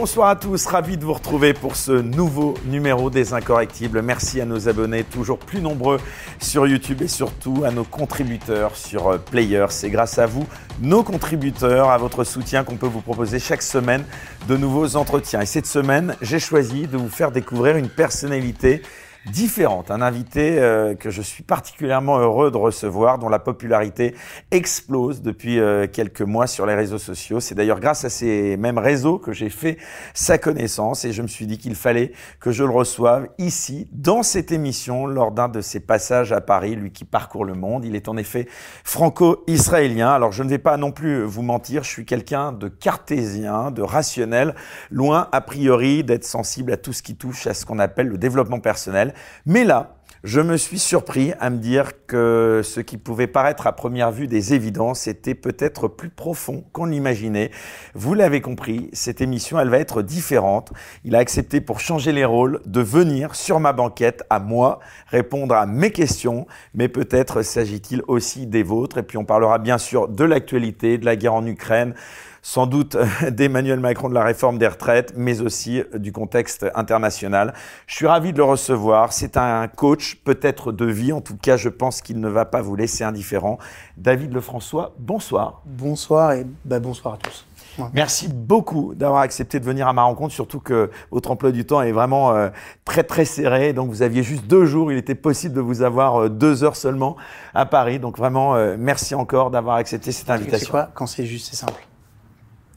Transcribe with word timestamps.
Bonsoir 0.00 0.30
à 0.30 0.36
tous, 0.36 0.64
ravi 0.64 0.96
de 0.96 1.04
vous 1.04 1.12
retrouver 1.12 1.52
pour 1.52 1.76
ce 1.76 1.92
nouveau 1.92 2.54
numéro 2.64 3.10
des 3.10 3.34
Incorrectibles. 3.34 4.00
Merci 4.00 4.40
à 4.40 4.46
nos 4.46 4.66
abonnés, 4.66 5.04
toujours 5.04 5.36
plus 5.36 5.60
nombreux 5.60 6.00
sur 6.40 6.66
YouTube 6.66 7.02
et 7.02 7.06
surtout 7.06 7.64
à 7.66 7.70
nos 7.70 7.84
contributeurs 7.84 8.76
sur 8.76 9.08
euh, 9.08 9.18
Player. 9.18 9.66
C'est 9.68 9.90
grâce 9.90 10.18
à 10.18 10.24
vous, 10.24 10.46
nos 10.80 11.02
contributeurs, 11.02 11.90
à 11.90 11.98
votre 11.98 12.24
soutien 12.24 12.64
qu'on 12.64 12.76
peut 12.76 12.86
vous 12.86 13.02
proposer 13.02 13.38
chaque 13.38 13.60
semaine 13.60 14.02
de 14.48 14.56
nouveaux 14.56 14.96
entretiens. 14.96 15.42
Et 15.42 15.46
cette 15.46 15.66
semaine, 15.66 16.16
j'ai 16.22 16.38
choisi 16.38 16.86
de 16.86 16.96
vous 16.96 17.10
faire 17.10 17.30
découvrir 17.30 17.76
une 17.76 17.90
personnalité 17.90 18.80
différente. 19.26 19.90
Un 19.90 20.00
invité 20.00 20.58
euh, 20.58 20.94
que 20.94 21.10
je 21.10 21.20
suis 21.20 21.42
particulièrement 21.42 22.18
heureux 22.18 22.50
de 22.50 22.56
recevoir, 22.56 23.18
dont 23.18 23.28
la 23.28 23.38
popularité 23.38 24.14
explose 24.50 25.20
depuis 25.20 25.58
euh, 25.58 25.86
quelques 25.86 26.22
mois 26.22 26.46
sur 26.46 26.64
les 26.64 26.74
réseaux 26.74 26.98
sociaux. 26.98 27.38
C'est 27.38 27.54
d'ailleurs 27.54 27.80
grâce 27.80 28.04
à 28.04 28.10
ces 28.10 28.56
mêmes 28.56 28.78
réseaux 28.78 29.18
que 29.18 29.32
j'ai 29.32 29.50
fait 29.50 29.76
sa 30.14 30.38
connaissance 30.38 31.04
et 31.04 31.12
je 31.12 31.20
me 31.22 31.26
suis 31.26 31.46
dit 31.46 31.58
qu'il 31.58 31.74
fallait 31.74 32.12
que 32.40 32.50
je 32.50 32.64
le 32.64 32.70
reçoive 32.70 33.28
ici, 33.38 33.88
dans 33.92 34.22
cette 34.22 34.52
émission, 34.52 35.06
lors 35.06 35.32
d'un 35.32 35.48
de 35.48 35.60
ses 35.60 35.80
passages 35.80 36.32
à 36.32 36.40
Paris, 36.40 36.74
lui 36.74 36.90
qui 36.90 37.04
parcourt 37.04 37.44
le 37.44 37.54
monde. 37.54 37.84
Il 37.84 37.96
est 37.96 38.08
en 38.08 38.16
effet 38.16 38.48
franco-israélien. 38.84 40.10
Alors 40.10 40.32
je 40.32 40.42
ne 40.42 40.48
vais 40.48 40.58
pas 40.58 40.78
non 40.78 40.92
plus 40.92 41.22
vous 41.24 41.42
mentir, 41.42 41.84
je 41.84 41.90
suis 41.90 42.06
quelqu'un 42.06 42.52
de 42.52 42.68
cartésien, 42.68 43.70
de 43.70 43.82
rationnel, 43.82 44.54
loin 44.90 45.28
a 45.32 45.40
priori 45.42 46.04
d'être 46.04 46.24
sensible 46.24 46.72
à 46.72 46.76
tout 46.78 46.92
ce 46.92 47.02
qui 47.02 47.16
touche 47.16 47.46
à 47.46 47.54
ce 47.54 47.66
qu'on 47.66 47.78
appelle 47.78 48.08
le 48.08 48.18
développement 48.18 48.60
personnel. 48.60 49.10
Mais 49.46 49.64
là, 49.64 49.96
je 50.22 50.42
me 50.42 50.58
suis 50.58 50.78
surpris 50.78 51.32
à 51.40 51.48
me 51.48 51.56
dire 51.56 51.92
que 52.06 52.60
ce 52.62 52.80
qui 52.80 52.98
pouvait 52.98 53.26
paraître 53.26 53.66
à 53.66 53.72
première 53.72 54.10
vue 54.10 54.26
des 54.26 54.52
évidences 54.52 55.06
était 55.06 55.34
peut-être 55.34 55.88
plus 55.88 56.10
profond 56.10 56.62
qu'on 56.72 56.84
l'imaginait. 56.84 57.50
Vous 57.94 58.12
l'avez 58.12 58.42
compris, 58.42 58.90
cette 58.92 59.22
émission, 59.22 59.58
elle 59.58 59.70
va 59.70 59.78
être 59.78 60.02
différente. 60.02 60.74
Il 61.04 61.16
a 61.16 61.20
accepté 61.20 61.62
pour 61.62 61.80
changer 61.80 62.12
les 62.12 62.26
rôles 62.26 62.60
de 62.66 62.82
venir 62.82 63.34
sur 63.34 63.60
ma 63.60 63.72
banquette 63.72 64.22
à 64.28 64.40
moi 64.40 64.80
répondre 65.06 65.54
à 65.54 65.64
mes 65.64 65.90
questions, 65.90 66.46
mais 66.74 66.88
peut-être 66.88 67.40
s'agit-il 67.40 68.02
aussi 68.06 68.46
des 68.46 68.62
vôtres. 68.62 68.98
Et 68.98 69.02
puis 69.02 69.16
on 69.16 69.24
parlera 69.24 69.58
bien 69.58 69.78
sûr 69.78 70.06
de 70.06 70.24
l'actualité, 70.24 70.98
de 70.98 71.06
la 71.06 71.16
guerre 71.16 71.34
en 71.34 71.46
Ukraine, 71.46 71.94
sans 72.42 72.66
doute 72.66 72.96
d'Emmanuel 73.30 73.80
Macron 73.80 74.08
de 74.08 74.14
la 74.14 74.24
réforme 74.24 74.58
des 74.58 74.68
retraites, 74.68 75.14
mais 75.16 75.40
aussi 75.40 75.82
du 75.94 76.12
contexte 76.12 76.66
international. 76.74 77.54
Je 77.86 77.94
suis 77.94 78.06
ravi 78.06 78.32
de 78.32 78.38
le 78.38 78.44
recevoir. 78.44 79.12
C'est 79.12 79.36
un 79.36 79.68
coach, 79.68 80.16
peut-être 80.24 80.72
de 80.72 80.86
vie. 80.86 81.12
En 81.12 81.20
tout 81.20 81.36
cas, 81.36 81.56
je 81.56 81.68
pense 81.68 82.02
qu'il 82.02 82.20
ne 82.20 82.28
va 82.28 82.44
pas 82.44 82.62
vous 82.62 82.76
laisser 82.76 83.04
indifférent. 83.04 83.58
David 83.96 84.32
Lefrançois, 84.32 84.94
bonsoir. 84.98 85.62
Bonsoir 85.64 86.32
et 86.32 86.46
bah, 86.64 86.80
bonsoir 86.80 87.14
à 87.14 87.16
tous. 87.18 87.46
Merci 87.94 88.28
beaucoup 88.28 88.94
d'avoir 88.94 89.22
accepté 89.22 89.60
de 89.60 89.64
venir 89.64 89.88
à 89.88 89.92
ma 89.92 90.02
rencontre, 90.02 90.34
surtout 90.34 90.60
que 90.60 90.90
votre 91.10 91.30
emploi 91.30 91.52
du 91.52 91.64
temps 91.64 91.82
est 91.82 91.92
vraiment 91.92 92.34
euh, 92.34 92.48
très 92.84 93.02
très 93.04 93.24
serré. 93.24 93.72
Donc 93.72 93.90
vous 93.90 94.02
aviez 94.02 94.22
juste 94.22 94.46
deux 94.46 94.66
jours, 94.66 94.92
il 94.92 94.98
était 94.98 95.14
possible 95.14 95.54
de 95.54 95.60
vous 95.60 95.82
avoir 95.82 96.22
euh, 96.22 96.28
deux 96.28 96.64
heures 96.64 96.76
seulement 96.76 97.16
à 97.54 97.66
Paris. 97.66 97.98
Donc 97.98 98.18
vraiment, 98.18 98.54
euh, 98.54 98.76
merci 98.78 99.14
encore 99.14 99.50
d'avoir 99.50 99.76
accepté 99.76 100.12
cette 100.12 100.30
invitation. 100.30 100.66
C'est 100.66 100.70
quoi 100.70 100.90
Quand 100.94 101.06
c'est 101.06 101.26
juste, 101.26 101.48
c'est 101.50 101.56
simple? 101.56 101.89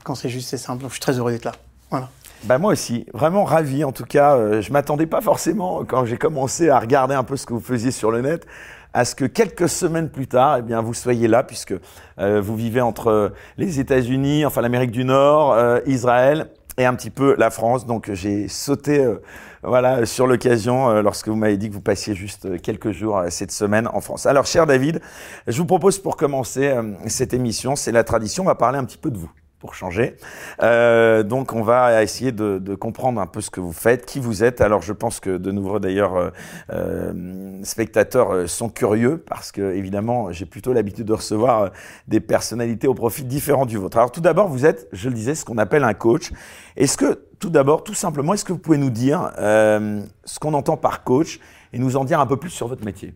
Quand 0.03 0.15
c'est 0.15 0.29
juste, 0.29 0.49
c'est 0.49 0.57
simple. 0.57 0.83
Je 0.87 0.91
suis 0.91 0.99
très 0.99 1.17
heureux 1.17 1.31
d'être 1.31 1.45
là. 1.45 1.53
Voilà. 1.89 2.09
Bah 2.43 2.57
moi 2.57 2.73
aussi, 2.73 3.05
vraiment 3.13 3.45
ravi. 3.45 3.83
En 3.83 3.91
tout 3.91 4.03
cas, 4.03 4.35
euh, 4.35 4.61
je 4.61 4.73
m'attendais 4.73 5.05
pas 5.05 5.21
forcément 5.21 5.85
quand 5.85 6.05
j'ai 6.05 6.17
commencé 6.17 6.69
à 6.69 6.79
regarder 6.79 7.15
un 7.15 7.23
peu 7.23 7.37
ce 7.37 7.45
que 7.45 7.53
vous 7.53 7.61
faisiez 7.61 7.91
sur 7.91 8.11
le 8.11 8.21
net, 8.21 8.45
à 8.93 9.05
ce 9.05 9.15
que 9.15 9.25
quelques 9.25 9.69
semaines 9.69 10.09
plus 10.09 10.27
tard, 10.27 10.57
eh 10.59 10.61
bien, 10.61 10.81
vous 10.81 10.93
soyez 10.93 11.27
là, 11.27 11.43
puisque 11.43 11.73
euh, 12.19 12.41
vous 12.41 12.55
vivez 12.55 12.81
entre 12.81 13.33
les 13.57 13.79
États-Unis, 13.79 14.45
enfin 14.45 14.61
l'Amérique 14.61 14.91
du 14.91 15.03
Nord, 15.03 15.53
euh, 15.53 15.79
Israël 15.87 16.47
et 16.77 16.85
un 16.85 16.93
petit 16.95 17.09
peu 17.09 17.35
la 17.37 17.49
France. 17.49 17.85
Donc 17.85 18.11
j'ai 18.11 18.47
sauté, 18.47 19.03
euh, 19.03 19.21
voilà, 19.63 20.05
sur 20.05 20.27
l'occasion 20.27 20.89
euh, 20.89 21.01
lorsque 21.01 21.27
vous 21.27 21.35
m'avez 21.35 21.57
dit 21.57 21.69
que 21.69 21.73
vous 21.73 21.81
passiez 21.81 22.13
juste 22.13 22.61
quelques 22.61 22.91
jours 22.91 23.23
cette 23.29 23.51
semaine 23.51 23.87
en 23.87 24.01
France. 24.01 24.25
Alors, 24.25 24.45
cher 24.45 24.65
David, 24.67 25.01
je 25.47 25.57
vous 25.57 25.65
propose 25.65 25.97
pour 25.97 26.17
commencer 26.17 26.75
cette 27.07 27.33
émission, 27.33 27.75
c'est 27.75 27.91
la 27.91 28.03
tradition, 28.03 28.43
on 28.43 28.47
va 28.47 28.55
parler 28.55 28.77
un 28.77 28.85
petit 28.85 28.97
peu 28.97 29.09
de 29.09 29.17
vous 29.17 29.31
pour 29.63 29.75
changer. 29.75 30.17
Euh, 30.61 31.23
donc 31.23 31.53
on 31.53 31.61
va 31.63 32.03
essayer 32.03 32.33
de, 32.33 32.75
comprendre 32.75 33.21
un 33.21 33.27
peu 33.27 33.39
ce 33.39 33.49
que 33.49 33.61
vous 33.61 33.71
faites, 33.71 34.05
qui 34.05 34.19
vous 34.19 34.43
êtes. 34.43 34.59
Alors 34.59 34.81
je 34.81 34.91
pense 34.91 35.21
que 35.21 35.37
de 35.37 35.51
nouveau 35.51 35.79
d'ailleurs 35.79 36.17
euh, 36.17 36.29
euh 36.73 37.63
spectateurs 37.63 38.49
sont 38.49 38.67
curieux 38.67 39.23
parce 39.25 39.53
que 39.53 39.73
évidemment 39.73 40.33
j'ai 40.33 40.45
plutôt 40.45 40.73
l'habitude 40.73 41.05
de 41.05 41.13
recevoir 41.13 41.71
des 42.09 42.19
personnalités 42.19 42.89
au 42.89 42.93
profit 42.93 43.23
différent 43.23 43.65
du 43.65 43.77
vôtre. 43.77 43.95
Alors 43.95 44.11
tout 44.11 44.19
d'abord 44.19 44.49
vous 44.49 44.65
êtes, 44.65 44.89
je 44.91 45.07
le 45.07 45.15
disais, 45.15 45.33
ce 45.33 45.45
qu'on 45.45 45.57
appelle 45.57 45.85
un 45.85 45.93
coach. 45.93 46.33
Est-ce 46.75 46.97
que 46.97 47.23
tout 47.39 47.49
d'abord, 47.49 47.85
tout 47.85 47.93
simplement, 47.93 48.33
est-ce 48.33 48.43
que 48.43 48.51
vous 48.51 48.59
pouvez 48.59 48.77
nous 48.77 48.89
dire 48.89 49.31
ce 49.37 50.39
qu'on 50.41 50.53
entend 50.53 50.75
par 50.75 51.05
coach 51.05 51.39
et 51.71 51.79
nous 51.79 51.95
en 51.95 52.03
dire 52.03 52.19
un 52.19 52.25
peu 52.25 52.35
plus 52.35 52.49
sur 52.49 52.67
votre 52.67 52.83
métier? 52.83 53.13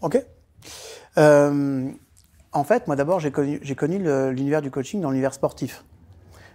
Ok. 0.00 0.22
En 2.52 2.64
fait, 2.64 2.86
moi 2.86 2.96
d'abord, 2.96 3.20
j'ai 3.20 3.30
connu, 3.30 3.60
connu 3.76 3.98
l'univers 4.32 4.62
du 4.62 4.70
coaching 4.70 5.00
dans 5.00 5.10
l'univers 5.10 5.34
sportif. 5.34 5.84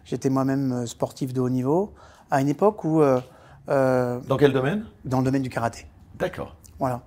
J'étais 0.06 0.30
moi-même 0.30 0.72
euh, 0.72 0.86
sportif 0.86 1.34
de 1.34 1.40
haut 1.40 1.50
niveau 1.50 1.94
à 2.30 2.42
une 2.42 2.50
époque 2.50 2.84
où. 2.84 3.02
Euh, 3.02 3.22
euh, 3.70 4.20
dans 4.28 4.38
quel 4.38 4.52
domaine? 4.52 4.86
Dans 5.06 5.20
le 5.20 5.24
domaine 5.24 5.42
du 5.42 5.50
karaté. 5.50 5.86
D'accord. 6.18 6.56
Voilà. 6.80 7.04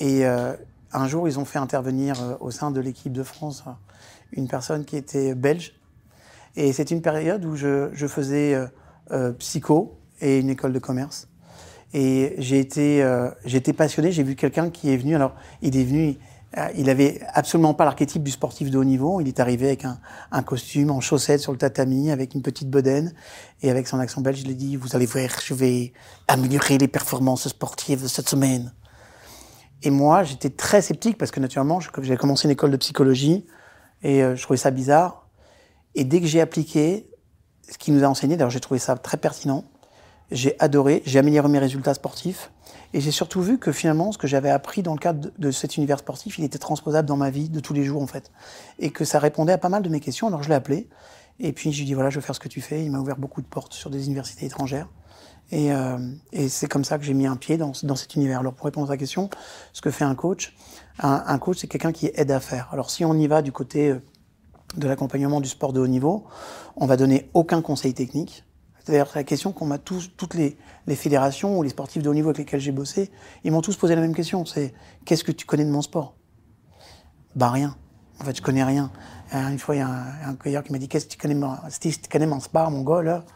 Et 0.00 0.26
euh, 0.26 0.54
un 0.92 1.06
jour, 1.08 1.28
ils 1.28 1.38
ont 1.38 1.44
fait 1.44 1.58
intervenir 1.58 2.22
euh, 2.22 2.34
au 2.40 2.50
sein 2.50 2.70
de 2.70 2.80
l'équipe 2.80 3.12
de 3.12 3.22
France 3.22 3.64
une 4.32 4.48
personne 4.48 4.84
qui 4.84 4.96
était 4.96 5.34
belge. 5.34 5.74
Et 6.56 6.72
c'est 6.72 6.90
une 6.90 7.02
période 7.02 7.44
où 7.44 7.56
je, 7.56 7.90
je 7.92 8.06
faisais 8.06 8.58
psycho 9.38 9.98
et 10.20 10.38
une 10.38 10.50
école 10.50 10.72
de 10.72 10.78
commerce. 10.78 11.28
Et 11.94 12.34
j'ai 12.38 12.58
été, 12.58 13.02
passionné. 13.76 14.10
J'ai 14.12 14.22
vu 14.22 14.34
quelqu'un 14.34 14.68
qui 14.68 14.92
est 14.92 14.96
venu. 14.96 15.14
Alors, 15.14 15.34
il 15.62 15.76
est 15.76 15.84
venu 15.84 16.18
il 16.76 16.88
avait 16.88 17.20
absolument 17.34 17.74
pas 17.74 17.84
l'archétype 17.84 18.22
du 18.22 18.30
sportif 18.30 18.70
de 18.70 18.78
haut 18.78 18.84
niveau. 18.84 19.20
Il 19.20 19.28
est 19.28 19.38
arrivé 19.38 19.66
avec 19.66 19.84
un, 19.84 19.98
un, 20.32 20.42
costume 20.42 20.90
en 20.90 21.00
chaussettes 21.00 21.40
sur 21.40 21.52
le 21.52 21.58
tatami, 21.58 22.10
avec 22.10 22.34
une 22.34 22.42
petite 22.42 22.70
bedaine, 22.70 23.12
et 23.62 23.70
avec 23.70 23.86
son 23.86 23.98
accent 23.98 24.22
belge, 24.22 24.40
il 24.42 24.50
a 24.50 24.54
dit 24.54 24.76
"Vous 24.76 24.96
allez 24.96 25.06
voir, 25.06 25.28
je 25.44 25.52
vais 25.52 25.92
améliorer 26.26 26.78
les 26.78 26.88
performances 26.88 27.48
sportives 27.48 28.02
de 28.02 28.08
cette 28.08 28.28
semaine." 28.28 28.72
Et 29.82 29.90
moi, 29.90 30.24
j'étais 30.24 30.50
très 30.50 30.82
sceptique 30.82 31.18
parce 31.18 31.30
que 31.30 31.40
naturellement, 31.40 31.80
j'avais 31.80 32.16
commencé 32.16 32.48
une 32.48 32.52
école 32.52 32.70
de 32.70 32.76
psychologie 32.76 33.46
et 34.02 34.22
euh, 34.22 34.34
je 34.34 34.42
trouvais 34.42 34.56
ça 34.56 34.70
bizarre. 34.70 35.28
Et 35.94 36.04
dès 36.04 36.20
que 36.20 36.26
j'ai 36.26 36.40
appliqué 36.40 37.08
ce 37.70 37.78
qu'il 37.78 37.94
nous 37.94 38.04
a 38.04 38.08
enseigné, 38.08 38.36
d'ailleurs, 38.36 38.50
j'ai 38.50 38.60
trouvé 38.60 38.80
ça 38.80 38.96
très 38.96 39.16
pertinent. 39.16 39.64
J'ai 40.30 40.56
adoré, 40.60 41.02
j'ai 41.06 41.18
amélioré 41.18 41.48
mes 41.48 41.58
résultats 41.58 41.94
sportifs. 41.94 42.50
Et 42.94 43.00
j'ai 43.00 43.10
surtout 43.10 43.42
vu 43.42 43.58
que 43.58 43.70
finalement, 43.72 44.12
ce 44.12 44.18
que 44.18 44.26
j'avais 44.26 44.50
appris 44.50 44.82
dans 44.82 44.94
le 44.94 44.98
cadre 44.98 45.30
de 45.38 45.50
cet 45.50 45.76
univers 45.76 45.98
sportif, 45.98 46.38
il 46.38 46.44
était 46.44 46.58
transposable 46.58 47.06
dans 47.06 47.16
ma 47.16 47.30
vie 47.30 47.48
de 47.48 47.60
tous 47.60 47.74
les 47.74 47.84
jours, 47.84 48.02
en 48.02 48.06
fait. 48.06 48.30
Et 48.78 48.90
que 48.90 49.04
ça 49.04 49.18
répondait 49.18 49.52
à 49.52 49.58
pas 49.58 49.68
mal 49.68 49.82
de 49.82 49.88
mes 49.88 50.00
questions. 50.00 50.26
Alors 50.26 50.42
je 50.42 50.48
l'ai 50.48 50.54
appelé. 50.54 50.88
Et 51.40 51.52
puis 51.52 51.70
je 51.72 51.76
lui 51.76 51.84
ai 51.84 51.86
dit, 51.86 51.94
voilà, 51.94 52.10
je 52.10 52.16
veux 52.16 52.22
faire 52.22 52.34
ce 52.34 52.40
que 52.40 52.48
tu 52.48 52.60
fais. 52.60 52.84
Il 52.84 52.90
m'a 52.90 52.98
ouvert 52.98 53.16
beaucoup 53.16 53.42
de 53.42 53.46
portes 53.46 53.74
sur 53.74 53.90
des 53.90 54.06
universités 54.06 54.46
étrangères. 54.46 54.88
Et, 55.50 55.72
euh, 55.72 55.98
et 56.32 56.48
c'est 56.48 56.68
comme 56.68 56.84
ça 56.84 56.98
que 56.98 57.04
j'ai 57.04 57.14
mis 57.14 57.26
un 57.26 57.36
pied 57.36 57.56
dans, 57.56 57.72
dans, 57.82 57.96
cet 57.96 58.14
univers. 58.16 58.40
Alors 58.40 58.52
pour 58.52 58.66
répondre 58.66 58.86
à 58.86 58.94
ta 58.94 58.98
question, 58.98 59.30
ce 59.72 59.80
que 59.80 59.90
fait 59.90 60.04
un 60.04 60.14
coach, 60.14 60.54
un, 60.98 61.22
un 61.26 61.38
coach, 61.38 61.58
c'est 61.60 61.68
quelqu'un 61.68 61.92
qui 61.92 62.10
aide 62.14 62.30
à 62.30 62.40
faire. 62.40 62.68
Alors 62.72 62.90
si 62.90 63.04
on 63.04 63.14
y 63.14 63.26
va 63.26 63.40
du 63.40 63.52
côté 63.52 63.90
euh, 63.90 64.02
de 64.76 64.86
l'accompagnement 64.86 65.40
du 65.40 65.48
sport 65.48 65.72
de 65.72 65.80
haut 65.80 65.86
niveau, 65.86 66.26
on 66.76 66.86
va 66.86 66.96
donner 66.96 67.30
aucun 67.32 67.62
conseil 67.62 67.94
technique. 67.94 68.44
C'est 68.88 69.04
la 69.14 69.22
question 69.22 69.52
qu'on 69.52 69.66
m'a 69.66 69.76
tous, 69.76 70.12
toutes 70.16 70.32
les, 70.32 70.56
fédérations 70.94 71.58
ou 71.58 71.62
les 71.62 71.68
sportifs 71.68 72.02
de 72.02 72.08
haut 72.08 72.14
niveau 72.14 72.30
avec 72.30 72.38
lesquels 72.38 72.60
j'ai 72.60 72.72
bossé, 72.72 73.10
ils 73.44 73.52
m'ont 73.52 73.60
tous 73.60 73.76
posé 73.76 73.94
la 73.94 74.00
même 74.00 74.14
question. 74.14 74.46
C'est 74.46 74.72
qu'est-ce 75.04 75.24
que 75.24 75.32
tu 75.32 75.44
connais 75.44 75.66
de 75.66 75.70
mon 75.70 75.82
sport? 75.82 76.14
Bah 77.36 77.50
rien. 77.50 77.76
En 78.18 78.24
fait, 78.24 78.34
je 78.34 78.40
connais 78.40 78.64
rien. 78.64 78.90
Euh, 79.34 79.48
une 79.48 79.58
fois, 79.58 79.74
il 79.76 79.80
y 79.80 79.82
a 79.82 79.90
un, 80.24 80.34
cueilleur 80.36 80.64
qui 80.64 80.72
m'a 80.72 80.78
dit 80.78 80.88
qu'est-ce 80.88 81.04
que 81.04 81.10
tu 81.10 81.18
connais, 81.18 81.38
connais 82.10 82.26
mon 82.26 82.40
sport, 82.40 82.70
mon 82.70 82.80
gars 82.80 83.26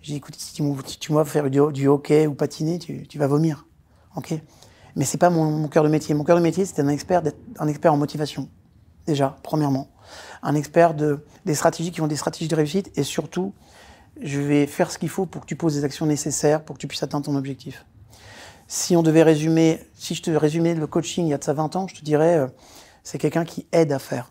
J'ai 0.00 0.12
dit 0.12 0.18
écoute, 0.18 0.36
si 0.38 0.54
tu, 1.00 1.12
vas 1.12 1.24
faire 1.24 1.50
du, 1.50 1.88
hockey 1.88 2.28
ou 2.28 2.34
patiner, 2.34 2.78
tu, 2.78 3.18
vas 3.18 3.26
vomir. 3.26 3.66
Ok? 4.14 4.32
Mais 4.94 5.04
c'est 5.04 5.18
pas 5.18 5.28
mon, 5.28 5.50
mon 5.50 5.66
cœur 5.66 5.82
de 5.82 5.88
métier. 5.88 6.14
Mon 6.14 6.22
cœur 6.22 6.36
de 6.36 6.42
métier, 6.42 6.64
c'est 6.66 6.80
un 6.80 6.86
expert, 6.86 7.20
un 7.58 7.66
expert 7.66 7.92
en 7.92 7.96
motivation. 7.96 8.48
Déjà, 9.08 9.36
premièrement, 9.42 9.88
un 10.44 10.54
expert 10.54 10.94
de 10.94 11.24
des 11.44 11.56
stratégies 11.56 11.90
qui 11.90 12.00
ont 12.00 12.06
des 12.06 12.14
stratégies 12.14 12.46
de 12.46 12.54
réussite 12.54 12.92
et 12.94 13.02
surtout 13.02 13.54
je 14.20 14.40
vais 14.40 14.66
faire 14.66 14.90
ce 14.90 14.98
qu'il 14.98 15.08
faut 15.08 15.26
pour 15.26 15.42
que 15.42 15.46
tu 15.46 15.56
poses 15.56 15.76
les 15.76 15.84
actions 15.84 16.06
nécessaires 16.06 16.64
pour 16.64 16.76
que 16.76 16.80
tu 16.80 16.86
puisses 16.86 17.02
atteindre 17.02 17.26
ton 17.26 17.36
objectif. 17.36 17.84
Si 18.66 18.96
on 18.96 19.02
devait 19.02 19.22
résumer, 19.22 19.80
si 19.94 20.14
je 20.14 20.22
te 20.22 20.30
résumais 20.30 20.74
le 20.74 20.86
coaching 20.86 21.26
il 21.26 21.30
y 21.30 21.34
a 21.34 21.38
de 21.38 21.44
ça 21.44 21.52
20 21.52 21.76
ans, 21.76 21.86
je 21.88 21.94
te 21.94 22.04
dirais, 22.04 22.38
euh, 22.38 22.46
c'est 23.02 23.18
quelqu'un 23.18 23.44
qui 23.44 23.66
aide 23.72 23.92
à 23.92 23.98
faire. 23.98 24.30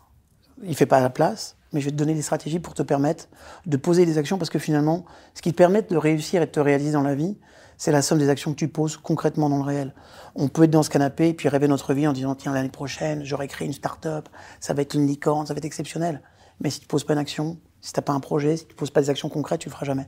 Il 0.64 0.76
fait 0.76 0.86
pas 0.86 1.00
la 1.00 1.10
place, 1.10 1.58
mais 1.72 1.82
je 1.82 1.86
vais 1.86 1.92
te 1.92 1.98
donner 1.98 2.14
des 2.14 2.22
stratégies 2.22 2.60
pour 2.60 2.74
te 2.74 2.84
permettre 2.84 3.28
de 3.66 3.78
poser 3.78 4.06
des 4.06 4.18
actions 4.18 4.38
parce 4.38 4.50
que 4.50 4.60
finalement, 4.60 5.06
ce 5.34 5.42
qui 5.42 5.52
te 5.52 5.58
permet 5.58 5.82
de 5.82 5.98
réussir 5.98 6.42
et 6.42 6.46
de 6.46 6.52
te 6.52 6.60
réaliser 6.60 6.94
dans 6.94 7.02
la 7.02 7.16
vie, 7.16 7.38
c'est 7.78 7.92
la 7.92 8.02
somme 8.02 8.20
des 8.20 8.30
actions 8.30 8.52
que 8.52 8.58
tu 8.58 8.68
poses 8.68 8.98
concrètement 8.98 9.50
dans 9.50 9.58
le 9.58 9.64
réel. 9.64 9.94
On 10.36 10.48
peut 10.48 10.64
être 10.64 10.72
dans 10.72 10.84
ce 10.84 10.90
canapé 10.90 11.30
et 11.30 11.34
puis 11.34 11.50
rêver 11.50 11.68
notre 11.68 11.94
vie 11.94 12.08
en 12.08 12.14
disant, 12.14 12.36
tiens, 12.36 12.54
l'année 12.54 12.70
prochaine, 12.70 13.24
j'aurai 13.24 13.48
créé 13.48 13.68
une 13.68 13.74
start-up, 13.74 14.30
ça 14.60 14.74
va 14.74 14.82
être 14.84 14.96
une 14.96 15.06
licorne, 15.06 15.46
ça 15.46 15.54
va 15.54 15.58
être 15.58 15.66
exceptionnel. 15.66 16.22
Mais 16.60 16.70
si 16.70 16.80
tu 16.80 16.88
poses 16.88 17.04
pas 17.04 17.14
une 17.14 17.20
action, 17.20 17.58
Si 17.84 17.92
tu 17.92 18.00
n'as 18.00 18.04
pas 18.04 18.14
un 18.14 18.22
projet, 18.22 18.56
si 18.56 18.66
tu 18.66 18.74
ne 18.74 18.78
poses 18.78 18.92
pas 18.92 19.02
des 19.02 19.10
actions 19.10 19.28
concrètes, 19.28 19.60
tu 19.60 19.68
le 19.68 19.74
feras 19.74 19.86
jamais. 19.86 20.08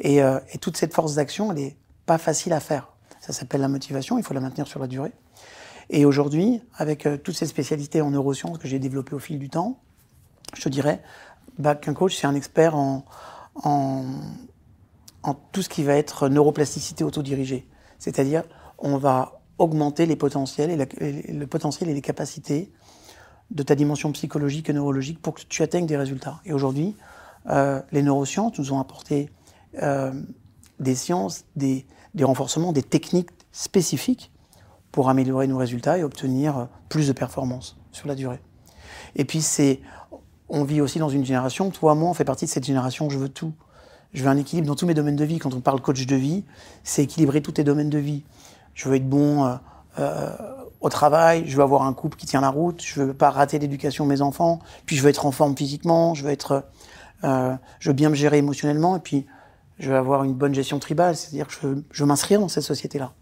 Et, 0.00 0.22
euh, 0.22 0.38
toute 0.60 0.76
cette 0.76 0.92
force 0.92 1.14
d'action, 1.14 1.50
elle 1.50 1.58
n'est 1.58 1.76
pas 2.04 2.18
facile 2.18 2.52
à 2.52 2.60
faire. 2.60 2.92
Ça 3.20 3.32
s'appelle 3.32 3.62
la 3.62 3.68
motivation, 3.68 4.18
il 4.18 4.22
faut 4.22 4.34
la 4.34 4.40
maintenir 4.40 4.68
sur 4.68 4.78
la 4.80 4.86
durée. 4.86 5.12
Et 5.88 6.04
aujourd'hui, 6.04 6.60
avec 6.76 7.06
euh, 7.06 7.16
toutes 7.16 7.34
ces 7.34 7.46
spécialités 7.46 8.02
en 8.02 8.10
neurosciences 8.10 8.58
que 8.58 8.68
j'ai 8.68 8.78
développées 8.78 9.14
au 9.14 9.18
fil 9.18 9.38
du 9.38 9.48
temps, 9.48 9.80
je 10.54 10.60
te 10.60 10.68
dirais 10.68 11.02
qu'un 11.80 11.94
coach, 11.94 12.14
c'est 12.16 12.26
un 12.26 12.34
expert 12.34 12.76
en, 12.76 13.06
en, 13.64 14.04
tout 15.52 15.62
ce 15.62 15.70
qui 15.70 15.84
va 15.84 15.96
être 15.96 16.28
neuroplasticité 16.28 17.02
autodirigée. 17.02 17.66
C'est-à-dire, 17.98 18.44
on 18.78 18.98
va 18.98 19.40
augmenter 19.56 20.04
les 20.04 20.16
potentiels 20.16 20.86
le 21.00 21.46
potentiel 21.46 21.88
et 21.88 21.94
les 21.94 22.02
capacités 22.02 22.70
de 23.50 23.62
ta 23.62 23.74
dimension 23.74 24.12
psychologique 24.12 24.68
et 24.70 24.72
neurologique 24.72 25.20
pour 25.20 25.34
que 25.34 25.42
tu 25.48 25.62
atteignes 25.62 25.86
des 25.86 25.96
résultats. 25.96 26.40
Et 26.44 26.52
aujourd'hui, 26.52 26.96
euh, 27.48 27.80
les 27.92 28.02
neurosciences 28.02 28.58
nous 28.58 28.72
ont 28.72 28.80
apporté 28.80 29.30
euh, 29.82 30.12
des 30.80 30.94
sciences, 30.94 31.44
des, 31.54 31.86
des 32.14 32.24
renforcements, 32.24 32.72
des 32.72 32.82
techniques 32.82 33.30
spécifiques 33.52 34.32
pour 34.90 35.08
améliorer 35.08 35.46
nos 35.46 35.58
résultats 35.58 35.98
et 35.98 36.02
obtenir 36.02 36.68
plus 36.88 37.08
de 37.08 37.12
performance 37.12 37.76
sur 37.92 38.08
la 38.08 38.14
durée. 38.14 38.40
Et 39.14 39.24
puis 39.24 39.42
c'est, 39.42 39.80
on 40.48 40.64
vit 40.64 40.80
aussi 40.80 40.98
dans 40.98 41.08
une 41.08 41.24
génération, 41.24 41.70
toi, 41.70 41.94
moi, 41.94 42.10
on 42.10 42.14
fait 42.14 42.24
partie 42.24 42.44
de 42.44 42.50
cette 42.50 42.64
génération, 42.64 43.10
je 43.10 43.18
veux 43.18 43.28
tout. 43.28 43.52
Je 44.12 44.22
veux 44.22 44.28
un 44.28 44.36
équilibre 44.36 44.68
dans 44.68 44.76
tous 44.76 44.86
mes 44.86 44.94
domaines 44.94 45.16
de 45.16 45.24
vie. 45.24 45.38
Quand 45.38 45.52
on 45.54 45.60
parle 45.60 45.80
coach 45.80 46.06
de 46.06 46.16
vie, 46.16 46.44
c'est 46.84 47.02
équilibrer 47.02 47.42
tous 47.42 47.52
tes 47.52 47.64
domaines 47.64 47.90
de 47.90 47.98
vie. 47.98 48.22
Je 48.74 48.88
veux 48.88 48.96
être 48.96 49.08
bon 49.08 49.44
euh, 49.44 49.56
euh, 49.98 50.30
au 50.86 50.88
travail, 50.88 51.44
je 51.46 51.56
veux 51.56 51.64
avoir 51.64 51.82
un 51.82 51.92
couple 51.92 52.16
qui 52.16 52.26
tient 52.26 52.40
la 52.40 52.48
route, 52.48 52.80
je 52.80 53.02
veux 53.02 53.12
pas 53.12 53.30
rater 53.30 53.58
l'éducation 53.58 54.04
de 54.04 54.10
mes 54.10 54.22
enfants, 54.22 54.60
puis 54.86 54.96
je 54.96 55.02
veux 55.02 55.08
être 55.08 55.26
en 55.26 55.32
forme 55.32 55.56
physiquement, 55.56 56.14
je 56.14 56.24
veux 56.24 56.30
être, 56.30 56.64
euh, 57.24 57.54
je 57.80 57.90
veux 57.90 57.94
bien 57.94 58.08
me 58.08 58.14
gérer 58.14 58.38
émotionnellement, 58.38 58.96
et 58.96 59.00
puis 59.00 59.26
je 59.80 59.90
veux 59.90 59.96
avoir 59.96 60.22
une 60.22 60.32
bonne 60.32 60.54
gestion 60.54 60.78
tribale, 60.78 61.16
c'est-à-dire 61.16 61.48
que 61.48 61.54
je 61.54 61.66
veux, 61.66 61.84
veux 61.92 62.06
m'inscrire 62.06 62.40
dans 62.40 62.48
cette 62.48 62.62
société-là. 62.62 63.12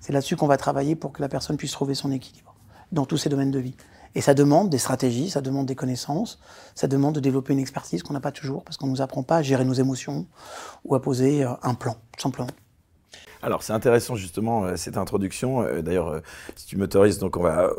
C'est 0.00 0.12
là-dessus 0.12 0.36
qu'on 0.36 0.46
va 0.46 0.58
travailler 0.58 0.96
pour 0.96 1.12
que 1.12 1.22
la 1.22 1.28
personne 1.28 1.56
puisse 1.56 1.72
trouver 1.72 1.94
son 1.94 2.12
équilibre 2.12 2.54
dans 2.92 3.06
tous 3.06 3.16
ses 3.16 3.30
domaines 3.30 3.50
de 3.50 3.58
vie. 3.58 3.74
Et 4.14 4.20
ça 4.20 4.34
demande 4.34 4.68
des 4.68 4.78
stratégies, 4.78 5.30
ça 5.30 5.40
demande 5.40 5.64
des 5.64 5.74
connaissances, 5.74 6.38
ça 6.74 6.86
demande 6.88 7.14
de 7.14 7.20
développer 7.20 7.54
une 7.54 7.58
expertise 7.58 8.02
qu'on 8.02 8.12
n'a 8.12 8.20
pas 8.20 8.32
toujours 8.32 8.62
parce 8.62 8.76
qu'on 8.76 8.86
nous 8.86 9.00
apprend 9.00 9.22
pas 9.22 9.38
à 9.38 9.42
gérer 9.42 9.64
nos 9.64 9.72
émotions 9.72 10.26
ou 10.84 10.94
à 10.94 11.00
poser 11.00 11.42
euh, 11.42 11.52
un 11.62 11.74
plan, 11.74 11.96
tout 12.16 12.22
simplement. 12.22 12.50
Alors 13.44 13.62
c'est 13.62 13.72
intéressant 13.72 14.16
justement 14.16 14.64
euh, 14.64 14.76
cette 14.76 14.96
introduction. 14.96 15.62
Euh, 15.62 15.82
D'ailleurs, 15.82 16.08
euh, 16.08 16.20
si 16.56 16.66
tu 16.66 16.76
m'autorises, 16.76 17.18
donc 17.18 17.36
on 17.36 17.42
va 17.42 17.70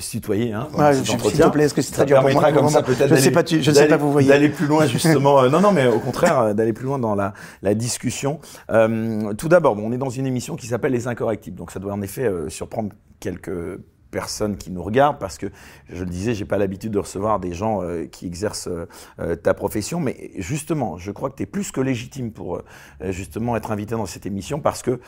tutoyer. 0.00 0.52
Hein, 0.52 0.68
Ouais, 0.76 0.94
S'il 0.94 1.16
te 1.18 1.48
plaît, 1.48 1.64
est-ce 1.64 1.74
que 1.74 1.82
c'est 1.82 1.92
très 1.92 2.04
dur 2.06 2.20
pour 2.20 2.30
moi 2.30 2.52
comme 2.52 2.68
ça 2.68 2.82
peut-être 2.82 3.08
Je 3.08 3.14
ne 3.14 3.18
sais 3.20 3.30
pas, 3.30 3.42
tu- 3.42 3.62
je 3.62 3.70
sais 3.70 3.86
pas 3.86 3.96
vous 3.96 4.10
voyez. 4.12 4.28
D'aller 4.28 4.48
plus 4.48 4.66
loin 4.66 4.86
justement. 4.86 5.48
Non, 5.48 5.60
non, 5.60 5.72
mais 5.72 5.86
au 5.86 5.98
contraire, 6.00 6.54
d'aller 6.54 6.72
plus 6.72 6.86
loin 6.86 6.98
dans 6.98 7.14
la, 7.14 7.34
la 7.62 7.74
discussion. 7.74 8.40
Tout 8.68 9.48
d'abord, 9.48 9.76
bon, 9.76 9.88
on 9.88 9.92
est 9.92 9.98
dans 9.98 10.10
une 10.10 10.26
émission 10.26 10.56
qui 10.56 10.66
s'appelle 10.66 10.92
Les 10.92 11.06
Incorrectibles. 11.06 11.56
Donc 11.56 11.70
ça 11.70 11.78
doit 11.80 11.92
en 11.92 12.02
effet 12.02 12.30
surprendre 12.48 12.90
quelques 13.20 13.78
personnes 14.12 14.56
qui 14.56 14.70
nous 14.70 14.82
regardent 14.82 15.18
parce 15.18 15.38
que 15.38 15.46
je 15.88 16.04
le 16.04 16.10
disais 16.10 16.34
j'ai 16.34 16.44
pas 16.44 16.58
l'habitude 16.58 16.92
de 16.92 17.00
recevoir 17.00 17.40
des 17.40 17.52
gens 17.52 17.82
euh, 17.82 18.04
qui 18.04 18.26
exercent 18.26 18.68
euh, 18.68 18.86
euh, 19.18 19.34
ta 19.34 19.54
profession 19.54 19.98
mais 19.98 20.30
justement 20.36 20.98
je 20.98 21.10
crois 21.10 21.30
que 21.30 21.36
tu 21.36 21.42
es 21.42 21.46
plus 21.46 21.72
que 21.72 21.80
légitime 21.80 22.30
pour 22.30 22.62
justement 23.00 23.56
être 23.56 23.72
invité 23.72 23.96
dans 23.96 24.06
cette 24.06 24.26
émission 24.26 24.60
parce 24.60 24.82
que 24.82 25.00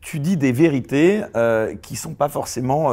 tu 0.00 0.18
dis 0.18 0.36
des 0.36 0.52
vérités 0.52 1.22
qui 1.82 1.96
sont 1.96 2.14
pas 2.14 2.28
forcément 2.28 2.90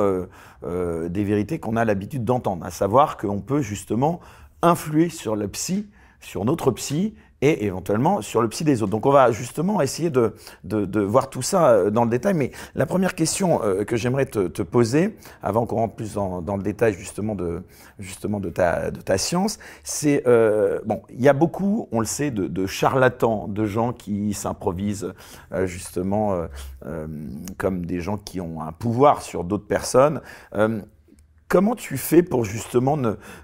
des 0.64 1.24
vérités 1.24 1.60
qu'on 1.60 1.76
a 1.76 1.86
l'habitude 1.86 2.26
d'entendre, 2.26 2.66
à 2.66 2.72
savoir 2.72 3.18
qu'on 3.18 3.40
peut 3.40 3.62
justement 3.62 4.20
influer 4.62 5.10
sur 5.10 5.36
le 5.36 5.48
psy, 5.48 5.88
sur 6.20 6.46
notre 6.46 6.72
psy 6.72 7.16
et 7.42 7.66
éventuellement 7.66 8.22
sur 8.22 8.42
le 8.42 8.50
psy 8.50 8.64
des 8.64 8.84
autres. 8.84 8.92
Donc 8.92 9.06
on 9.06 9.12
va 9.12 9.32
justement 9.32 9.82
essayer 9.82 10.10
de, 10.10 10.34
de, 10.64 10.86
de 10.86 11.00
voir 11.02 11.30
tout 11.30 11.42
ça 11.42 11.70
euh, 11.70 11.90
dans 11.90 12.04
le 12.04 12.10
détail. 12.10 12.34
Mais 12.34 12.52
la 12.76 12.86
première 12.86 13.16
question 13.16 13.62
euh, 13.64 13.84
que 13.84 13.96
j'aimerais 13.96 14.26
te, 14.26 14.48
te 14.48 14.62
poser, 14.62 15.16
avant 15.42 15.66
qu'on 15.66 15.78
rentre 15.78 15.96
plus 15.96 16.14
dans, 16.14 16.42
dans 16.42 16.58
le 16.58 16.64
détail 16.64 16.94
justement 16.94 17.36
de, 17.36 17.64
justement 17.98 18.40
de, 18.40 18.50
ta, 18.50 18.92
de 18.92 19.02
ta 19.02 19.18
science, 19.18 19.60
c'est, 19.84 20.24
euh, 20.28 20.80
bon, 20.86 21.02
il 21.10 21.22
y 21.22 21.30
a 21.30 21.34
beaucoup, 21.34 21.88
on 21.92 22.00
le 22.00 22.06
sait, 22.06 22.32
de, 22.32 22.48
de 22.48 22.66
charlatans, 22.68 23.48
de 23.48 23.66
gens 23.66 23.94
qui 23.94 24.34
s'improvisent 24.34 25.14
euh, 25.54 25.66
justement 25.66 26.34
euh, 26.34 26.48
euh, 26.86 27.08
comme 27.58 27.86
des 27.86 28.02
gens 28.02 28.18
qui 28.18 28.42
ont 28.42 28.62
un 28.62 28.72
pouvoir 28.72 29.22
sur 29.22 29.44
d'autres 29.44 29.68
personnes. 29.68 30.22
Euh, 31.50 31.56
Comment 31.60 31.76
tu 31.76 31.98
fais 31.98 32.22
pour 32.24 32.46
justement 32.46 32.98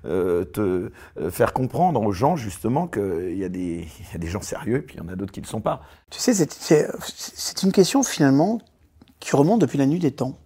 euh, 0.06 0.46
te 0.46 0.92
euh, 1.18 1.32
faire 1.32 1.54
comprendre 1.54 2.02
aux 2.02 2.12
gens 2.12 2.36
justement 2.36 2.88
qu'il 2.88 3.36
y, 3.38 3.44
a 3.44 3.50
des- 3.50 3.88
il 4.00 4.12
y 4.14 4.16
a 4.16 4.18
des 4.20 4.28
gens 4.28 4.42
sérieux 4.42 4.78
et 4.78 4.82
puis 4.82 4.96
il 4.98 5.04
y 5.04 5.06
en 5.06 5.08
a 5.12 5.16
d'autres 5.16 5.32
qui 5.32 5.40
ne 5.42 5.46
le 5.46 5.50
sont 5.50 5.62
pas? 5.62 5.82
Tu 6.12 6.20
sais, 6.20 6.34
c'est- 6.34 7.64
une 7.64 7.72
question 7.72 8.04
finalement 8.04 8.60
qui 9.20 9.36
remonte 9.36 9.60
depuis 9.62 9.78
la 9.80 9.86
nuit 9.88 10.00
des 10.00 10.12
temps. 10.12 10.38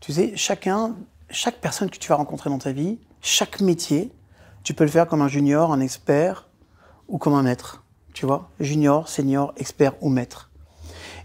Tu 0.00 0.12
sais, 0.12 0.32
chacun, 0.36 0.96
chaque 1.28 1.60
personne 1.60 1.90
que 1.90 1.98
tu 1.98 2.08
vas 2.08 2.16
rencontrer 2.16 2.48
dans 2.48 2.58
ta 2.58 2.72
vie, 2.72 2.98
chaque 3.20 3.60
métier, 3.60 4.10
tu 4.64 4.72
peux 4.72 4.84
le 4.84 4.90
faire 4.90 5.06
comme 5.06 5.20
un 5.20 5.28
junior, 5.28 5.72
un 5.72 5.80
expert 5.80 6.48
ou 7.08 7.18
comme 7.18 7.34
un 7.34 7.42
maître. 7.42 7.84
Tu 8.14 8.24
vois, 8.26 8.50
junior, 8.58 9.08
senior, 9.08 9.52
expert 9.58 9.92
ou 10.00 10.08
maître. 10.08 10.50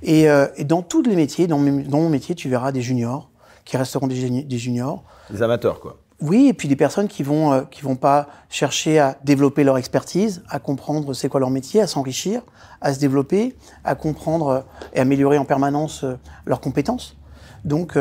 Et, 0.03 0.29
euh, 0.29 0.47
dans 0.65 0.81
tous 0.83 1.01
les 1.01 1.15
métiers, 1.15 1.47
dans 1.47 1.57
mon 1.57 2.09
métier, 2.09 2.35
tu 2.35 2.49
verras 2.49 2.71
des 2.73 2.81
juniors 2.81 3.31
qui 3.65 3.77
resteront 3.77 4.07
des, 4.07 4.43
des 4.43 4.57
juniors, 4.57 5.03
Les 5.29 5.41
amateurs, 5.41 5.79
quoi. 5.79 5.97
oui, 6.21 6.47
et 6.47 6.53
puis 6.53 6.67
des 6.67 6.75
personnes 6.75 7.07
qui 7.07 7.23
vont 7.23 7.51
euh, 7.51 7.61
qui 7.63 7.81
vont 7.81 7.95
pas 7.95 8.27
chercher 8.49 8.99
à 8.99 9.17
développer 9.23 9.63
leur 9.63 9.77
expertise, 9.77 10.43
à 10.49 10.59
comprendre 10.59 11.13
c'est 11.13 11.27
quoi 11.27 11.39
leur 11.39 11.49
métier, 11.49 11.81
à 11.81 11.87
s'enrichir, 11.87 12.41
à 12.79 12.93
se 12.93 12.99
développer, 12.99 13.55
à 13.83 13.95
comprendre 13.95 14.47
euh, 14.47 14.61
et 14.93 14.99
améliorer 14.99 15.37
en 15.37 15.45
permanence 15.45 16.03
euh, 16.03 16.17
leurs 16.45 16.61
compétences. 16.61 17.17
Donc 17.63 17.97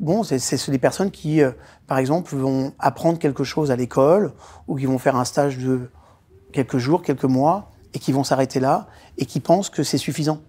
bon, 0.00 0.22
c'est 0.22 0.70
des 0.70 0.78
personnes 0.78 1.10
qui, 1.10 1.42
par 1.86 1.98
exemple, 1.98 2.34
vont 2.34 2.72
apprendre 2.78 3.18
quelque 3.18 3.44
chose 3.44 3.70
à 3.70 3.76
l'école 3.76 4.32
ou 4.66 4.76
qui 4.76 4.86
vont 4.86 4.96
faire 4.96 5.16
un 5.16 5.26
stage 5.26 5.58
de 5.58 5.90
quelques 6.54 6.78
jours, 6.78 7.02
quelques 7.02 7.24
mois, 7.24 7.70
et 7.92 7.98
qui 7.98 8.12
vont 8.12 8.24
s'arrêter 8.24 8.60
là 8.60 8.86
et 9.18 9.26
qui 9.26 9.40
pensent 9.40 9.70
que 9.70 9.82
c'est 9.82 9.98
suffisant. 9.98 10.40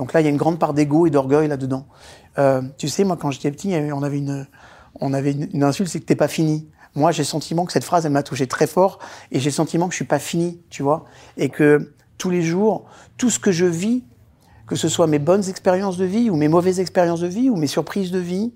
Donc 0.00 0.14
là, 0.14 0.22
il 0.22 0.24
y 0.24 0.26
a 0.28 0.30
une 0.30 0.38
grande 0.38 0.58
part 0.58 0.72
d'ego 0.72 1.06
et 1.06 1.10
d'orgueil 1.10 1.46
là-dedans. 1.46 1.86
Euh, 2.38 2.62
tu 2.78 2.88
sais, 2.88 3.04
moi, 3.04 3.18
quand 3.20 3.30
j'étais 3.30 3.50
petit, 3.50 3.74
on 3.92 4.02
avait 4.02 4.16
une, 4.16 4.46
on 4.98 5.12
avait 5.12 5.32
une, 5.32 5.50
une 5.52 5.62
insulte, 5.62 5.90
c'est 5.90 6.00
que 6.00 6.06
t'es 6.06 6.16
pas 6.16 6.26
fini. 6.26 6.66
Moi, 6.94 7.12
j'ai 7.12 7.22
le 7.22 7.26
sentiment 7.26 7.66
que 7.66 7.72
cette 7.72 7.84
phrase, 7.84 8.06
elle 8.06 8.12
m'a 8.12 8.22
touché 8.22 8.46
très 8.46 8.66
fort, 8.66 8.98
et 9.30 9.40
j'ai 9.40 9.50
le 9.50 9.54
sentiment 9.54 9.88
que 9.88 9.92
je 9.92 9.96
suis 9.96 10.06
pas 10.06 10.18
fini, 10.18 10.58
tu 10.70 10.82
vois, 10.82 11.04
et 11.36 11.50
que 11.50 11.92
tous 12.16 12.30
les 12.30 12.40
jours, 12.40 12.86
tout 13.18 13.28
ce 13.28 13.38
que 13.38 13.52
je 13.52 13.66
vis, 13.66 14.02
que 14.66 14.74
ce 14.74 14.88
soit 14.88 15.06
mes 15.06 15.18
bonnes 15.18 15.46
expériences 15.50 15.98
de 15.98 16.06
vie 16.06 16.30
ou 16.30 16.36
mes 16.36 16.48
mauvaises 16.48 16.80
expériences 16.80 17.20
de 17.20 17.26
vie 17.26 17.50
ou 17.50 17.56
mes 17.56 17.66
surprises 17.66 18.10
de 18.10 18.20
vie, 18.20 18.54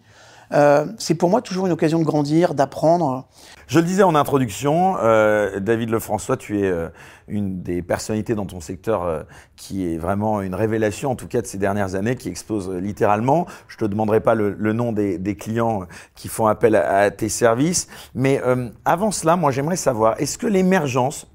euh, 0.52 0.86
c'est 0.98 1.14
pour 1.14 1.30
moi 1.30 1.42
toujours 1.42 1.66
une 1.66 1.72
occasion 1.72 1.98
de 1.98 2.04
grandir, 2.04 2.54
d'apprendre. 2.54 3.28
Je 3.66 3.78
le 3.78 3.84
disais 3.84 4.02
en 4.02 4.14
introduction, 4.14 4.96
euh, 5.02 5.58
David 5.60 5.90
Lefrançois, 5.90 6.36
tu 6.36 6.60
es 6.60 6.64
euh, 6.64 6.88
une 7.28 7.62
des 7.62 7.82
personnalités 7.82 8.34
dans 8.34 8.46
ton 8.46 8.60
secteur 8.60 9.24
qui 9.56 9.86
est 9.86 9.96
vraiment 9.96 10.42
une 10.42 10.54
révélation, 10.54 11.10
en 11.10 11.16
tout 11.16 11.28
cas 11.28 11.40
de 11.40 11.46
ces 11.46 11.58
dernières 11.58 11.94
années, 11.94 12.16
qui 12.16 12.28
explose 12.28 12.70
littéralement. 12.70 13.46
Je 13.68 13.76
te 13.78 13.84
demanderai 13.84 14.20
pas 14.20 14.34
le, 14.34 14.72
nom 14.72 14.92
des, 14.92 15.36
clients 15.36 15.84
qui 16.14 16.28
font 16.28 16.46
appel 16.46 16.76
à, 16.76 16.98
à 16.98 17.10
tes 17.10 17.28
services, 17.28 17.88
mais 18.14 18.40
avant 18.84 19.10
cela, 19.10 19.36
moi 19.36 19.50
j'aimerais 19.50 19.76
savoir, 19.76 20.20
est-ce 20.20 20.36
que 20.36 20.46
l'émergence 20.46 21.26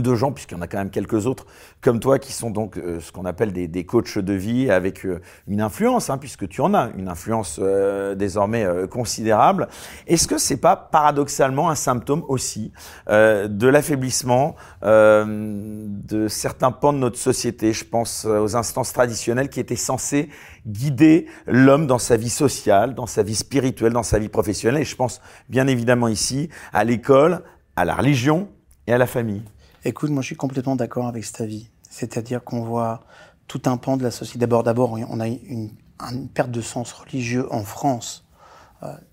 de 0.00 0.14
gens, 0.14 0.32
puisqu'il 0.32 0.54
y 0.56 0.58
en 0.58 0.62
a 0.62 0.66
quand 0.66 0.78
même 0.78 0.90
quelques 0.90 1.26
autres 1.26 1.46
comme 1.80 2.00
toi 2.00 2.18
qui 2.18 2.32
sont 2.32 2.50
donc 2.50 2.76
euh, 2.76 3.00
ce 3.00 3.12
qu'on 3.12 3.24
appelle 3.24 3.52
des, 3.52 3.68
des 3.68 3.84
coachs 3.84 4.18
de 4.18 4.32
vie 4.32 4.70
avec 4.70 5.04
euh, 5.04 5.20
une 5.48 5.60
influence, 5.60 6.10
hein, 6.10 6.18
puisque 6.18 6.48
tu 6.48 6.60
en 6.60 6.74
as 6.74 6.90
une 6.96 7.08
influence 7.08 7.58
euh, 7.60 8.14
désormais 8.14 8.64
euh, 8.64 8.86
considérable. 8.86 9.68
Est-ce 10.06 10.28
que 10.28 10.38
c'est 10.38 10.56
pas 10.56 10.76
paradoxalement 10.76 11.70
un 11.70 11.74
symptôme 11.74 12.24
aussi 12.28 12.72
euh, 13.08 13.48
de 13.48 13.68
l'affaiblissement 13.68 14.56
de 14.82 16.28
certains 16.28 16.72
pans 16.72 16.92
de 16.92 16.98
notre 16.98 17.18
société 17.18 17.72
Je 17.72 17.84
pense 17.84 18.24
aux 18.24 18.56
instances 18.56 18.92
traditionnelles 18.92 19.48
qui 19.48 19.60
étaient 19.60 19.76
censées 19.76 20.28
guider 20.66 21.26
l'homme 21.46 21.86
dans 21.86 21.98
sa 21.98 22.16
vie 22.16 22.30
sociale, 22.30 22.94
dans 22.94 23.06
sa 23.06 23.22
vie 23.22 23.34
spirituelle, 23.34 23.92
dans 23.92 24.02
sa 24.02 24.18
vie 24.18 24.28
professionnelle. 24.28 24.82
Et 24.82 24.84
je 24.84 24.96
pense 24.96 25.20
bien 25.48 25.66
évidemment 25.66 26.08
ici 26.08 26.48
à 26.72 26.84
l'école, 26.84 27.42
à 27.76 27.84
la 27.84 27.94
religion 27.94 28.48
et 28.86 28.92
à 28.92 28.98
la 28.98 29.06
famille? 29.06 29.42
Écoute, 29.84 30.10
moi, 30.10 30.22
je 30.22 30.26
suis 30.26 30.36
complètement 30.36 30.76
d'accord 30.76 31.06
avec 31.06 31.24
cet 31.24 31.40
avis. 31.40 31.68
C'est-à-dire 31.90 32.42
qu'on 32.44 32.62
voit 32.62 33.02
tout 33.48 33.62
un 33.66 33.76
pan 33.76 33.96
de 33.96 34.02
la 34.02 34.10
société. 34.10 34.38
D'abord, 34.38 34.62
d'abord, 34.62 34.92
on 34.92 35.20
a 35.20 35.28
une, 35.28 35.70
une 36.10 36.28
perte 36.28 36.50
de 36.50 36.60
sens 36.60 36.92
religieux 36.92 37.52
en 37.52 37.64
France. 37.64 38.24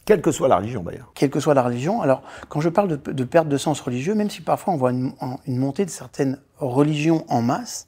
Quelle 0.06 0.22
que 0.22 0.32
soit 0.32 0.48
la 0.48 0.58
religion 0.58 0.82
d'ailleurs. 0.82 1.12
quelle 1.14 1.30
que 1.30 1.40
soit 1.40 1.54
la 1.54 1.62
religion. 1.62 2.02
Alors, 2.02 2.24
quand 2.48 2.60
je 2.60 2.70
parle 2.70 2.88
de, 2.88 3.12
de 3.12 3.24
perte 3.24 3.48
de 3.48 3.58
sens 3.58 3.80
religieux, 3.82 4.16
même 4.16 4.30
si 4.30 4.42
parfois 4.42 4.74
on 4.74 4.78
voit 4.78 4.90
une, 4.90 5.14
une 5.46 5.58
montée 5.58 5.86
de 5.86 5.92
certaines 5.92 6.40
religions 6.58 7.24
en 7.30 7.44
masse, 7.44 7.88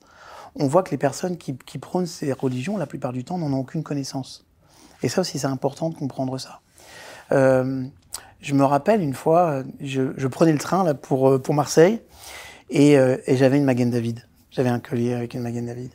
on 0.56 0.68
voit 0.68 0.84
que 0.84 0.92
les 0.92 1.00
personnes 1.00 1.38
qui, 1.38 1.58
qui 1.58 1.80
prônent 1.80 2.06
ces 2.06 2.34
religions, 2.34 2.78
la 2.78 2.86
plupart 2.86 3.14
du 3.14 3.24
temps, 3.24 3.40
n'en 3.40 3.52
ont 3.52 3.62
aucune 3.62 3.82
connaissance. 3.82 4.46
Et 5.02 5.10
ça 5.10 5.22
aussi, 5.22 5.40
c'est 5.40 5.48
important 5.48 5.90
de 5.90 5.96
comprendre 5.96 6.38
ça. 6.38 6.60
Euh, 7.32 7.84
je 8.42 8.54
me 8.54 8.64
rappelle 8.64 9.02
une 9.02 9.16
fois, 9.16 9.64
je, 9.80 10.14
je 10.16 10.28
prenais 10.28 10.54
le 10.54 10.60
train 10.60 10.84
là, 10.84 10.94
pour, 10.94 11.30
euh, 11.30 11.40
pour 11.40 11.56
Marseille, 11.56 12.02
Et, 12.72 12.98
euh, 12.98 13.18
et 13.28 13.38
j'avais 13.38 13.58
une 13.58 13.66
Magen 13.66 13.90
David. 13.90 14.26
J'avais 14.50 14.70
un 14.70 14.80
collier 14.80 15.14
avec 15.14 15.34
une 15.34 15.42
Magen 15.42 15.66
David. 15.66 15.92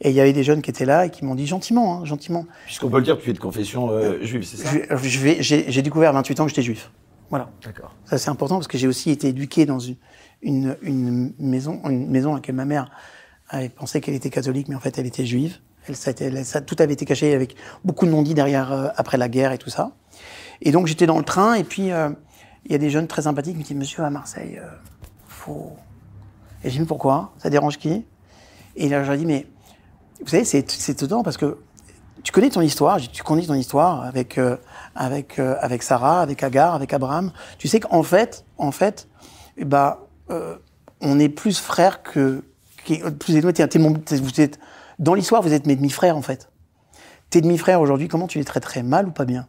Et 0.00 0.10
il 0.10 0.14
y 0.14 0.20
avait 0.20 0.32
des 0.32 0.42
jeunes 0.44 0.62
qui 0.62 0.70
étaient 0.70 0.84
là 0.86 1.06
et 1.06 1.10
qui 1.10 1.24
m'ont 1.24 1.34
dit 1.34 1.46
gentiment, 1.46 1.98
hein, 2.00 2.04
gentiment. 2.04 2.46
Puisqu'on 2.64 2.88
peut 2.88 2.98
le 2.98 3.04
dire, 3.04 3.18
tu 3.18 3.30
es 3.30 3.32
de 3.32 3.38
confession 3.38 3.90
euh, 3.90 4.22
juive, 4.22 4.42
c'est 4.44 4.56
ça 4.56 4.70
j'ai, 5.00 5.82
découvert 5.82 6.10
à 6.10 6.12
28 6.14 6.40
ans 6.40 6.44
que 6.44 6.50
j'étais 6.50 6.62
juif. 6.62 6.90
Voilà. 7.30 7.50
D'accord. 7.64 7.94
Ça 8.06 8.16
c'est 8.16 8.30
important 8.30 8.54
parce 8.56 8.68
que 8.68 8.78
j'ai 8.78 8.86
aussi 8.88 9.10
été 9.10 9.28
éduqué 9.28 9.66
dans 9.66 9.78
une, 9.78 9.96
une, 10.40 10.76
une 10.82 11.32
maison, 11.38 11.80
une 11.88 12.08
maison 12.08 12.32
à 12.32 12.36
laquelle 12.36 12.54
ma 12.54 12.64
mère 12.64 12.90
avait 13.50 13.68
pensé 13.68 14.00
qu'elle 14.00 14.14
était 14.14 14.30
catholique, 14.30 14.68
mais 14.68 14.74
en 14.76 14.80
fait 14.80 14.96
elle 14.98 15.06
était 15.06 15.26
juive. 15.26 15.58
Elle, 15.88 15.96
ça, 15.96 16.12
elle- 16.20 16.44
ça- 16.44 16.60
tout 16.60 16.76
avait 16.78 16.92
été 16.94 17.04
caché 17.04 17.34
avec 17.34 17.56
beaucoup 17.84 18.06
de 18.06 18.10
non-dits 18.10 18.34
derrière 18.34 18.72
euh, 18.72 18.88
après 18.96 19.18
la 19.18 19.28
guerre 19.28 19.52
et 19.52 19.58
tout 19.58 19.70
ça. 19.70 19.90
Et 20.62 20.70
donc 20.70 20.86
j'étais 20.86 21.06
dans 21.06 21.18
le 21.18 21.24
train 21.24 21.54
et 21.54 21.64
puis 21.64 21.92
euh, 21.92 22.08
il 22.64 22.72
y 22.72 22.74
a 22.74 22.78
des 22.78 22.90
jeunes 22.90 23.08
très 23.08 23.22
sympathiques 23.22 23.54
qui 23.54 23.58
me 23.58 23.64
disent 23.64 23.76
Monsieur 23.76 24.04
à 24.04 24.10
Marseille, 24.10 24.58
euh, 24.62 24.66
faut. 25.26 25.72
Et 26.64 26.70
j'ai 26.70 26.78
dit 26.80 26.84
pourquoi? 26.84 27.32
Ça 27.38 27.50
dérange 27.50 27.78
qui? 27.78 28.04
Et 28.76 28.88
là 28.88 29.02
je 29.02 29.08
leur 29.08 29.18
dit 29.18 29.26
mais 29.26 29.46
vous 30.20 30.28
savez 30.28 30.44
c'est 30.44 30.88
étonnant 30.90 31.22
parce 31.22 31.36
que 31.36 31.58
tu 32.24 32.32
connais 32.32 32.50
ton 32.50 32.60
histoire, 32.60 32.98
tu 33.00 33.22
connais 33.22 33.46
ton 33.46 33.54
histoire 33.54 34.02
avec 34.02 34.38
euh, 34.38 34.56
avec 34.96 35.38
euh, 35.38 35.56
avec 35.60 35.82
Sarah, 35.84 36.20
avec 36.20 36.42
Agar, 36.42 36.74
avec 36.74 36.92
Abraham. 36.92 37.30
Tu 37.58 37.68
sais 37.68 37.78
qu'en 37.78 38.02
fait, 38.02 38.44
en 38.58 38.72
fait, 38.72 39.08
ben, 39.56 39.96
euh, 40.30 40.56
on 41.00 41.20
est 41.20 41.28
plus 41.28 41.58
frères 41.60 42.02
que 42.02 42.42
plus 42.84 43.40
t'es- 43.52 44.16
vous 44.16 44.40
êtes 44.40 44.58
dans 44.98 45.14
l'histoire, 45.14 45.42
vous 45.42 45.52
êtes 45.52 45.66
mes 45.66 45.76
demi-frères 45.76 46.16
en 46.16 46.22
fait. 46.22 46.50
Tes 47.30 47.40
demi-frères 47.40 47.80
aujourd'hui, 47.80 48.08
comment 48.08 48.26
tu 48.26 48.38
les 48.38 48.44
traiterais? 48.44 48.82
Mal 48.82 49.06
ou 49.06 49.10
pas 49.12 49.24
bien? 49.24 49.46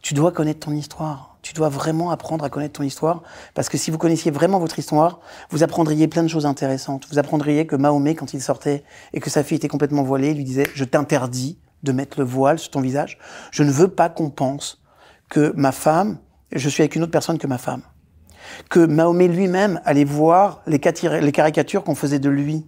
Tu 0.00 0.14
dois 0.14 0.32
connaître 0.32 0.60
ton 0.60 0.72
histoire. 0.72 1.35
Tu 1.46 1.52
dois 1.52 1.68
vraiment 1.68 2.10
apprendre 2.10 2.44
à 2.44 2.50
connaître 2.50 2.72
ton 2.72 2.82
histoire 2.82 3.22
parce 3.54 3.68
que 3.68 3.78
si 3.78 3.92
vous 3.92 3.98
connaissiez 3.98 4.32
vraiment 4.32 4.58
votre 4.58 4.80
histoire, 4.80 5.20
vous 5.50 5.62
apprendriez 5.62 6.08
plein 6.08 6.24
de 6.24 6.28
choses 6.28 6.44
intéressantes. 6.44 7.06
Vous 7.08 7.20
apprendriez 7.20 7.68
que 7.68 7.76
Mahomet, 7.76 8.16
quand 8.16 8.34
il 8.34 8.42
sortait 8.42 8.82
et 9.12 9.20
que 9.20 9.30
sa 9.30 9.44
fille 9.44 9.56
était 9.56 9.68
complètement 9.68 10.02
voilée, 10.02 10.34
lui 10.34 10.42
disait 10.42 10.66
"Je 10.74 10.82
t'interdis 10.82 11.56
de 11.84 11.92
mettre 11.92 12.18
le 12.18 12.24
voile 12.24 12.58
sur 12.58 12.72
ton 12.72 12.80
visage. 12.80 13.16
Je 13.52 13.62
ne 13.62 13.70
veux 13.70 13.86
pas 13.86 14.08
qu'on 14.08 14.28
pense 14.28 14.82
que 15.28 15.52
ma 15.54 15.70
femme, 15.70 16.18
je 16.50 16.68
suis 16.68 16.82
avec 16.82 16.96
une 16.96 17.04
autre 17.04 17.12
personne 17.12 17.38
que 17.38 17.46
ma 17.46 17.58
femme." 17.58 17.82
Que 18.68 18.80
Mahomet 18.80 19.28
lui-même 19.28 19.80
allait 19.84 20.02
voir 20.02 20.62
les, 20.66 20.80
les 21.20 21.32
caricatures 21.32 21.84
qu'on 21.84 21.94
faisait 21.94 22.18
de 22.18 22.28
lui. 22.28 22.66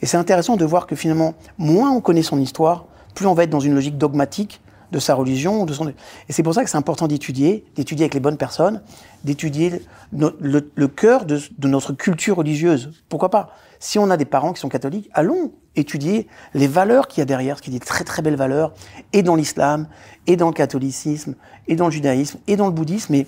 Et 0.00 0.06
c'est 0.06 0.16
intéressant 0.16 0.56
de 0.56 0.64
voir 0.64 0.88
que 0.88 0.96
finalement, 0.96 1.34
moins 1.56 1.92
on 1.92 2.00
connaît 2.00 2.24
son 2.24 2.40
histoire, 2.40 2.86
plus 3.14 3.26
on 3.26 3.34
va 3.34 3.44
être 3.44 3.50
dans 3.50 3.60
une 3.60 3.76
logique 3.76 3.96
dogmatique 3.96 4.60
de 4.92 4.98
sa 5.00 5.14
religion. 5.14 5.64
De 5.64 5.72
son... 5.72 5.88
Et 5.88 5.94
c'est 6.28 6.44
pour 6.44 6.54
ça 6.54 6.62
que 6.62 6.70
c'est 6.70 6.76
important 6.76 7.08
d'étudier, 7.08 7.64
d'étudier 7.74 8.04
avec 8.04 8.14
les 8.14 8.20
bonnes 8.20 8.36
personnes, 8.36 8.82
d'étudier 9.24 9.82
le, 10.12 10.86
cœur 10.86 11.24
de, 11.24 11.40
notre 11.64 11.92
culture 11.92 12.36
religieuse. 12.36 12.92
Pourquoi 13.08 13.30
pas? 13.30 13.56
Si 13.80 13.98
on 13.98 14.10
a 14.10 14.16
des 14.16 14.26
parents 14.26 14.52
qui 14.52 14.60
sont 14.60 14.68
catholiques, 14.68 15.10
allons 15.12 15.52
étudier 15.74 16.28
les 16.54 16.68
valeurs 16.68 17.08
qu'il 17.08 17.20
y 17.20 17.22
a 17.22 17.24
derrière, 17.24 17.56
ce 17.56 17.62
qui 17.62 17.70
est 17.70 17.72
des 17.72 17.80
très 17.80 18.04
très 18.04 18.22
belles 18.22 18.36
valeurs, 18.36 18.72
et 19.12 19.24
dans 19.24 19.34
l'islam, 19.34 19.88
et 20.28 20.36
dans 20.36 20.46
le 20.46 20.52
catholicisme, 20.52 21.34
et 21.66 21.74
dans 21.74 21.86
le 21.86 21.90
judaïsme, 21.90 22.38
et 22.46 22.54
dans 22.54 22.66
le 22.66 22.72
bouddhisme, 22.72 23.12
mais 23.12 23.26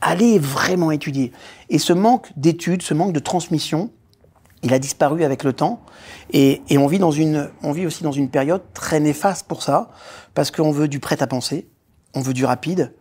allez 0.00 0.40
vraiment 0.40 0.90
étudier. 0.90 1.30
Et 1.68 1.78
ce 1.78 1.92
manque 1.92 2.32
d'études, 2.36 2.82
ce 2.82 2.94
manque 2.94 3.12
de 3.12 3.20
transmission, 3.20 3.90
il 4.62 4.72
a 4.72 4.78
disparu 4.78 5.24
avec 5.24 5.44
le 5.44 5.52
temps 5.52 5.80
et, 6.30 6.62
et 6.68 6.78
on 6.78 6.86
vit 6.86 6.98
dans 6.98 7.10
une 7.10 7.50
on 7.62 7.72
vit 7.72 7.84
aussi 7.84 8.04
dans 8.04 8.12
une 8.12 8.28
période 8.28 8.62
très 8.74 9.00
néfaste 9.00 9.46
pour 9.48 9.62
ça 9.62 9.90
parce 10.34 10.50
qu'on 10.50 10.72
veut 10.72 10.88
du 10.88 11.00
prêt 11.00 11.22
à 11.22 11.26
penser 11.26 11.68
on 12.14 12.20
veut 12.20 12.34
du 12.34 12.44
rapide. 12.44 12.92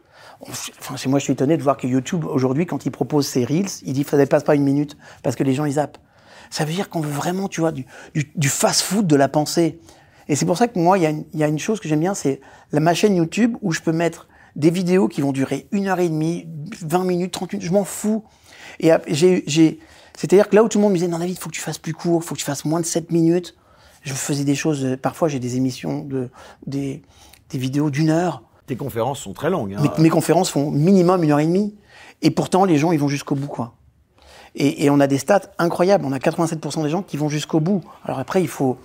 Enfin 0.42 0.96
moi 1.08 1.20
je 1.20 1.26
suis 1.26 1.34
étonné 1.34 1.56
de 1.58 1.62
voir 1.62 1.78
que 1.78 1.86
YouTube 1.86 2.26
aujourd'hui 2.26 2.66
quand 2.66 2.86
il 2.86 2.92
propose 2.92 3.28
ses 3.28 3.46
reels 3.46 3.70
il 3.84 3.94
dit 3.94 4.04
ça 4.04 4.18
dépasse 4.18 4.44
pas 4.44 4.56
une 4.56 4.64
minute 4.64 4.98
parce 5.22 5.36
que 5.36 5.44
les 5.44 5.54
gens 5.54 5.66
ils 5.66 5.74
zappent. 5.74 6.00
Ça 6.50 6.66
veut 6.66 6.74
dire 6.74 6.90
qu'on 6.90 7.02
veut 7.02 7.12
vraiment 7.12 7.48
tu 7.48 7.62
vois 7.62 7.72
du, 7.72 7.86
du, 8.14 8.32
du 8.36 8.50
fast 8.50 8.82
food 8.82 9.06
de 9.08 9.16
la 9.16 9.28
pensée. 9.28 9.80
Et 10.28 10.36
c'est 10.36 10.46
pour 10.46 10.58
ça 10.58 10.68
que 10.68 10.80
moi 10.80 10.98
il 10.98 11.04
y 11.34 11.44
a 11.44 11.48
une, 11.48 11.60
chose 11.60 11.80
que 11.80 11.88
j'aime 11.88 12.00
bien 12.00 12.14
c'est 12.14 12.42
ma 12.74 12.94
chaîne 12.94 13.16
YouTube 13.16 13.56
où 13.62 13.72
je 13.72 13.82
peux 13.82 13.92
mettre 13.92 14.28
des 14.56 14.72
vidéos 14.72 15.08
qui 15.08 15.22
vont 15.22 15.32
durer 15.32 15.68
une 15.72 15.88
heure 15.88 16.00
et 16.00 16.10
demie 16.10 16.48
20 16.82 17.04
minutes 17.04 17.32
30 17.32 17.54
minutes 17.54 17.68
je 17.68 17.74
m'en 17.74 17.84
fous. 17.84 18.24
Et 18.80 18.92
j'ai, 19.08 19.80
c'est-à-dire 20.18 20.50
que 20.50 20.56
là 20.56 20.64
où 20.64 20.68
tout 20.70 20.80
le 20.80 20.84
monde 20.84 20.94
me 20.94 20.98
disait, 20.98 21.08
non, 21.08 21.20
David, 21.20 21.36
il 21.36 21.40
faut 21.40 21.50
que 21.50 21.56
tu 21.56 21.62
fasses 21.62 21.78
plus 21.78 21.94
court, 21.94 22.22
il 22.24 22.26
faut 22.26 22.34
que 22.34 22.40
tu 22.40 22.46
fasses 22.46 22.66
moins 22.66 22.80
de 22.80 22.86
7 22.86 23.12
minutes. 23.12 23.56
Je 24.02 24.14
faisais 24.14 24.44
des 24.44 24.56
choses, 24.56 24.84
euh, 24.84 24.98
parfois 24.98 25.28
j'ai 25.28 25.40
des 25.40 25.58
émissions, 25.58 26.04
de, 26.04 26.30
des, 26.66 27.02
des 27.50 27.58
vidéos 27.58 27.90
d'une 27.90 28.10
heure. 28.10 28.44
Tes 28.68 28.76
conférences 28.76 29.20
sont 29.20 29.34
très 29.34 29.50
longues. 29.50 29.76
hein. 29.78 29.82
Mes, 29.98 30.04
mes 30.04 30.10
conférences 30.10 30.50
font 30.50 30.72
minimum 30.72 31.24
une 31.24 31.32
heure 31.32 31.40
et 31.40 31.46
demie. 31.46 31.76
Et 32.22 32.32
pourtant, 32.32 32.66
les 32.66 32.78
gens, 32.78 32.92
ils 32.92 33.00
vont 33.00 33.08
jusqu'au 33.08 33.36
bout, 33.36 33.48
quoi. 33.48 33.74
Et, 34.56 34.86
et 34.86 34.90
on 34.90 35.00
a 35.00 35.08
des 35.08 35.18
stats 35.18 35.42
incroyables. 35.58 36.06
On 36.06 36.12
a 36.12 36.18
87% 36.20 36.84
des 36.84 36.90
gens 36.90 37.02
qui 37.04 37.18
vont 37.18 37.30
jusqu'au 37.30 37.60
bout. 37.60 37.84
Alors 38.06 38.20
après, 38.20 38.42
il 38.42 38.48
faut, 38.48 38.78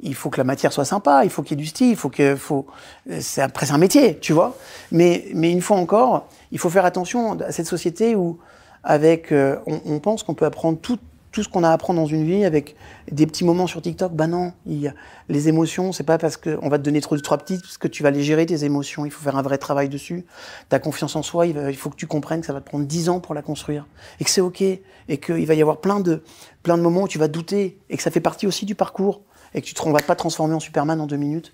il 0.00 0.14
faut 0.14 0.30
que 0.30 0.38
la 0.38 0.44
matière 0.44 0.72
soit 0.72 0.84
sympa, 0.84 1.22
il 1.24 1.30
faut 1.30 1.42
qu'il 1.42 1.58
y 1.58 1.60
ait 1.60 1.64
du 1.64 1.68
style, 1.68 1.90
il 1.90 1.96
faut 1.96 2.08
que, 2.08 2.36
faut, 2.36 2.66
euh, 3.10 3.18
c'est 3.20 3.42
après 3.42 3.66
c'est 3.66 3.72
un 3.72 3.78
métier, 3.78 4.18
tu 4.18 4.32
vois. 4.32 4.56
Mais, 4.92 5.26
mais 5.34 5.50
une 5.50 5.60
fois 5.60 5.76
encore, 5.76 6.26
il 6.52 6.58
faut 6.58 6.70
faire 6.70 6.84
attention 6.84 7.38
à 7.40 7.52
cette 7.52 7.66
société 7.66 8.14
où, 8.16 8.38
avec, 8.84 9.32
euh, 9.32 9.56
on, 9.66 9.80
on 9.86 9.98
pense 9.98 10.22
qu'on 10.22 10.34
peut 10.34 10.46
apprendre 10.46 10.78
tout, 10.78 10.98
tout 11.30 11.42
ce 11.42 11.48
qu'on 11.48 11.64
a 11.64 11.68
à 11.68 11.72
apprendre 11.72 12.00
dans 12.00 12.06
une 12.06 12.24
vie 12.24 12.44
avec 12.44 12.76
des 13.10 13.26
petits 13.26 13.44
moments 13.44 13.66
sur 13.66 13.82
TikTok. 13.82 14.12
Bah 14.12 14.26
non, 14.26 14.52
il 14.66 14.94
les 15.28 15.48
émotions, 15.48 15.92
c'est 15.92 16.04
pas 16.04 16.18
parce 16.18 16.36
qu'on 16.36 16.68
va 16.68 16.78
te 16.78 16.82
donner 16.82 17.00
trop 17.00 17.16
de 17.16 17.20
trois 17.20 17.38
petites 17.38 17.60
parce 17.60 17.78
que 17.78 17.88
tu 17.88 18.02
vas 18.02 18.10
les 18.10 18.22
gérer 18.22 18.46
tes 18.46 18.64
émotions. 18.64 19.04
Il 19.04 19.10
faut 19.10 19.22
faire 19.22 19.36
un 19.36 19.42
vrai 19.42 19.58
travail 19.58 19.88
dessus. 19.88 20.24
Ta 20.68 20.78
confiance 20.78 21.16
en 21.16 21.22
soi, 21.22 21.46
il, 21.46 21.76
faut 21.76 21.90
que 21.90 21.96
tu 21.96 22.06
comprennes 22.06 22.40
que 22.40 22.46
ça 22.46 22.52
va 22.52 22.60
te 22.60 22.66
prendre 22.66 22.86
10 22.86 23.08
ans 23.08 23.20
pour 23.20 23.34
la 23.34 23.42
construire 23.42 23.86
et 24.20 24.24
que 24.24 24.30
c'est 24.30 24.40
ok 24.40 24.62
et 24.62 24.80
qu'il 25.18 25.46
va 25.46 25.54
y 25.54 25.60
avoir 25.60 25.80
plein 25.80 26.00
de 26.00 26.22
plein 26.62 26.76
de 26.76 26.82
moments 26.82 27.02
où 27.02 27.08
tu 27.08 27.18
vas 27.18 27.28
douter 27.28 27.78
et 27.90 27.96
que 27.96 28.02
ça 28.02 28.10
fait 28.10 28.20
partie 28.20 28.46
aussi 28.46 28.64
du 28.64 28.74
parcours 28.74 29.22
et 29.54 29.60
que 29.60 29.66
tu 29.66 29.74
ne 29.86 29.92
vas 29.92 30.00
pas 30.00 30.16
transformer 30.16 30.54
en 30.54 30.60
Superman 30.60 31.00
en 31.00 31.06
deux 31.06 31.16
minutes. 31.16 31.52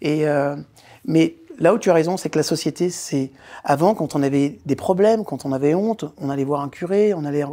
Et 0.00 0.28
euh, 0.28 0.56
mais 1.04 1.36
là 1.58 1.74
où 1.74 1.78
tu 1.78 1.90
as 1.90 1.94
raison, 1.94 2.16
c'est 2.16 2.30
que 2.30 2.38
la 2.38 2.42
société, 2.44 2.90
c'est 2.90 3.30
avant 3.64 3.94
quand 3.94 4.14
on 4.14 4.22
avait 4.22 4.58
des 4.64 4.76
problèmes, 4.76 5.24
quand 5.24 5.44
on 5.44 5.52
avait 5.52 5.74
honte, 5.74 6.04
on 6.18 6.30
allait 6.30 6.44
voir 6.44 6.62
un 6.62 6.68
curé, 6.68 7.14
on 7.14 7.24
allait 7.24 7.44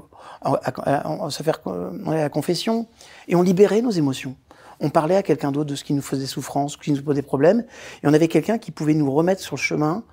se 1.29 1.43
faire, 1.43 1.59
la 2.05 2.29
confession 2.29 2.87
et 3.27 3.35
on 3.35 3.41
libérait 3.41 3.81
nos 3.81 3.91
émotions. 3.91 4.35
On 4.79 4.89
parlait 4.89 5.15
à 5.15 5.23
quelqu'un 5.23 5.51
d'autre 5.51 5.69
de 5.69 5.75
ce 5.75 5.83
qui 5.83 5.93
nous 5.93 6.01
faisait 6.01 6.25
souffrance, 6.25 6.73
ce 6.73 6.77
qui 6.77 6.91
nous 6.91 7.01
posait 7.01 7.21
problème, 7.21 7.65
et 8.03 8.07
on 8.07 8.13
avait 8.13 8.27
quelqu'un 8.27 8.57
qui 8.57 8.71
pouvait 8.71 8.93
nous 8.93 9.09
remettre 9.11 9.41
sur 9.41 9.55
le 9.55 9.61
chemin 9.61 10.03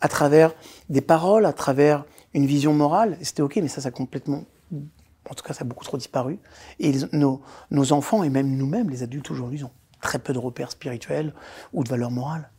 à 0.00 0.08
travers 0.08 0.54
des 0.88 1.00
paroles, 1.00 1.46
à 1.46 1.52
travers 1.52 2.04
une 2.32 2.46
vision 2.46 2.72
morale. 2.72 3.18
C'était 3.22 3.42
ok, 3.42 3.56
mais 3.56 3.68
ça, 3.68 3.80
ça 3.80 3.88
a 3.88 3.90
complètement, 3.90 4.44
en 4.72 5.34
tout 5.34 5.44
cas, 5.44 5.52
ça 5.52 5.62
a 5.62 5.64
beaucoup 5.64 5.84
trop 5.84 5.96
disparu. 5.96 6.38
Et 6.78 6.92
nos, 7.12 7.40
nos 7.70 7.92
enfants 7.92 8.22
et 8.22 8.30
même 8.30 8.56
nous-mêmes, 8.56 8.90
les 8.90 9.02
adultes 9.02 9.30
aujourd'hui, 9.30 9.64
ont 9.64 9.70
très 10.00 10.18
peu 10.18 10.32
de 10.32 10.38
repères 10.38 10.70
spirituels 10.70 11.34
ou 11.72 11.82
de 11.82 11.88
valeurs 11.88 12.10
morales. 12.10 12.50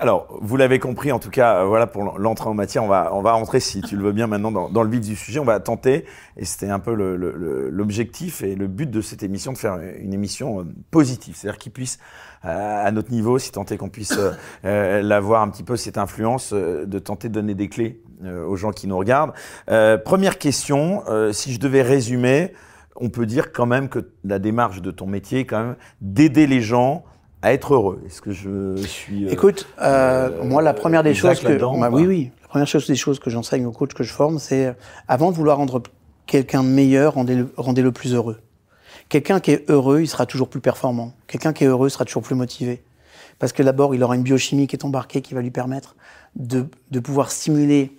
Alors, 0.00 0.28
vous 0.40 0.56
l'avez 0.56 0.78
compris, 0.78 1.10
en 1.10 1.18
tout 1.18 1.30
cas, 1.30 1.56
euh, 1.56 1.64
voilà 1.64 1.88
pour 1.88 2.18
l'entrée 2.18 2.48
en 2.48 2.54
matière. 2.54 2.84
On 2.84 2.88
va, 2.88 3.10
on 3.14 3.20
va 3.20 3.32
rentrer, 3.32 3.58
si 3.58 3.80
tu 3.80 3.96
le 3.96 4.04
veux 4.04 4.12
bien, 4.12 4.28
maintenant 4.28 4.52
dans, 4.52 4.68
dans 4.68 4.84
le 4.84 4.90
vif 4.90 5.00
du 5.00 5.16
sujet. 5.16 5.40
On 5.40 5.44
va 5.44 5.58
tenter, 5.58 6.04
et 6.36 6.44
c'était 6.44 6.70
un 6.70 6.78
peu 6.78 6.92
l'objectif 6.94 8.42
et 8.42 8.54
le 8.54 8.68
but 8.68 8.88
de 8.88 9.00
cette 9.00 9.24
émission, 9.24 9.52
de 9.52 9.58
faire 9.58 9.76
une 9.98 10.14
émission 10.14 10.60
euh, 10.60 10.64
positive, 10.92 11.34
c'est-à-dire 11.36 11.58
qui 11.58 11.70
puisse, 11.70 11.98
euh, 12.44 12.86
à 12.86 12.92
notre 12.92 13.10
niveau, 13.10 13.40
si 13.40 13.50
tant 13.50 13.64
qu'on 13.64 13.88
puisse 13.88 14.16
euh, 14.64 15.02
l'avoir 15.02 15.42
un 15.42 15.48
petit 15.48 15.64
peu 15.64 15.76
cette 15.76 15.98
influence, 15.98 16.52
de 16.52 16.98
tenter 17.00 17.28
de 17.28 17.34
donner 17.34 17.54
des 17.54 17.68
clés 17.68 18.00
euh, 18.22 18.46
aux 18.46 18.54
gens 18.54 18.70
qui 18.70 18.86
nous 18.86 18.96
regardent. 18.96 19.32
Euh, 19.68 19.98
première 19.98 20.38
question, 20.38 21.02
si 21.32 21.52
je 21.52 21.58
devais 21.58 21.82
résumer, 21.82 22.52
on 22.94 23.10
peut 23.10 23.26
dire 23.26 23.52
quand 23.52 23.66
même 23.66 23.88
que 23.88 24.10
la 24.22 24.38
démarche 24.38 24.80
de 24.80 24.92
ton 24.92 25.06
métier, 25.06 25.44
quand 25.44 25.58
même, 25.58 25.76
d'aider 26.00 26.46
les 26.46 26.60
gens 26.60 27.04
à 27.42 27.52
être 27.52 27.74
heureux. 27.74 28.02
Est-ce 28.06 28.20
que 28.20 28.32
je 28.32 28.76
suis 28.76 29.26
euh, 29.26 29.30
Écoute, 29.30 29.68
euh, 29.80 30.30
euh, 30.30 30.44
moi, 30.44 30.62
la 30.62 30.74
première 30.74 31.02
des 31.02 31.14
choses 31.14 31.40
que, 31.40 31.58
bah, 31.58 31.90
ou 31.90 31.96
oui, 31.96 32.06
oui, 32.06 32.30
la 32.42 32.48
première 32.48 32.66
chose 32.66 32.86
des 32.86 32.96
choses 32.96 33.18
que 33.18 33.30
j'enseigne 33.30 33.66
aux 33.66 33.72
coachs 33.72 33.94
que 33.94 34.02
je 34.02 34.12
forme, 34.12 34.38
c'est 34.38 34.66
euh, 34.66 34.72
avant 35.06 35.30
de 35.30 35.36
vouloir 35.36 35.58
rendre 35.58 35.82
quelqu'un 36.26 36.62
meilleur, 36.62 37.14
rendez-le 37.14 37.52
rendez-le 37.56 37.92
plus 37.92 38.14
heureux. 38.14 38.40
Quelqu'un 39.08 39.40
qui 39.40 39.52
est 39.52 39.70
heureux, 39.70 40.00
il 40.00 40.08
sera 40.08 40.26
toujours 40.26 40.48
plus 40.48 40.60
performant. 40.60 41.12
Quelqu'un 41.26 41.52
qui 41.52 41.64
est 41.64 41.68
heureux 41.68 41.88
sera 41.88 42.04
toujours 42.04 42.22
plus 42.22 42.34
motivé. 42.34 42.82
Parce 43.38 43.52
que 43.52 43.62
d'abord, 43.62 43.94
il 43.94 44.02
aura 44.02 44.16
une 44.16 44.22
biochimie 44.22 44.66
qui 44.66 44.76
est 44.76 44.84
embarquée 44.84 45.22
qui 45.22 45.32
va 45.32 45.40
lui 45.40 45.50
permettre 45.50 45.96
de, 46.34 46.66
de 46.90 47.00
pouvoir 47.00 47.30
stimuler 47.30 47.96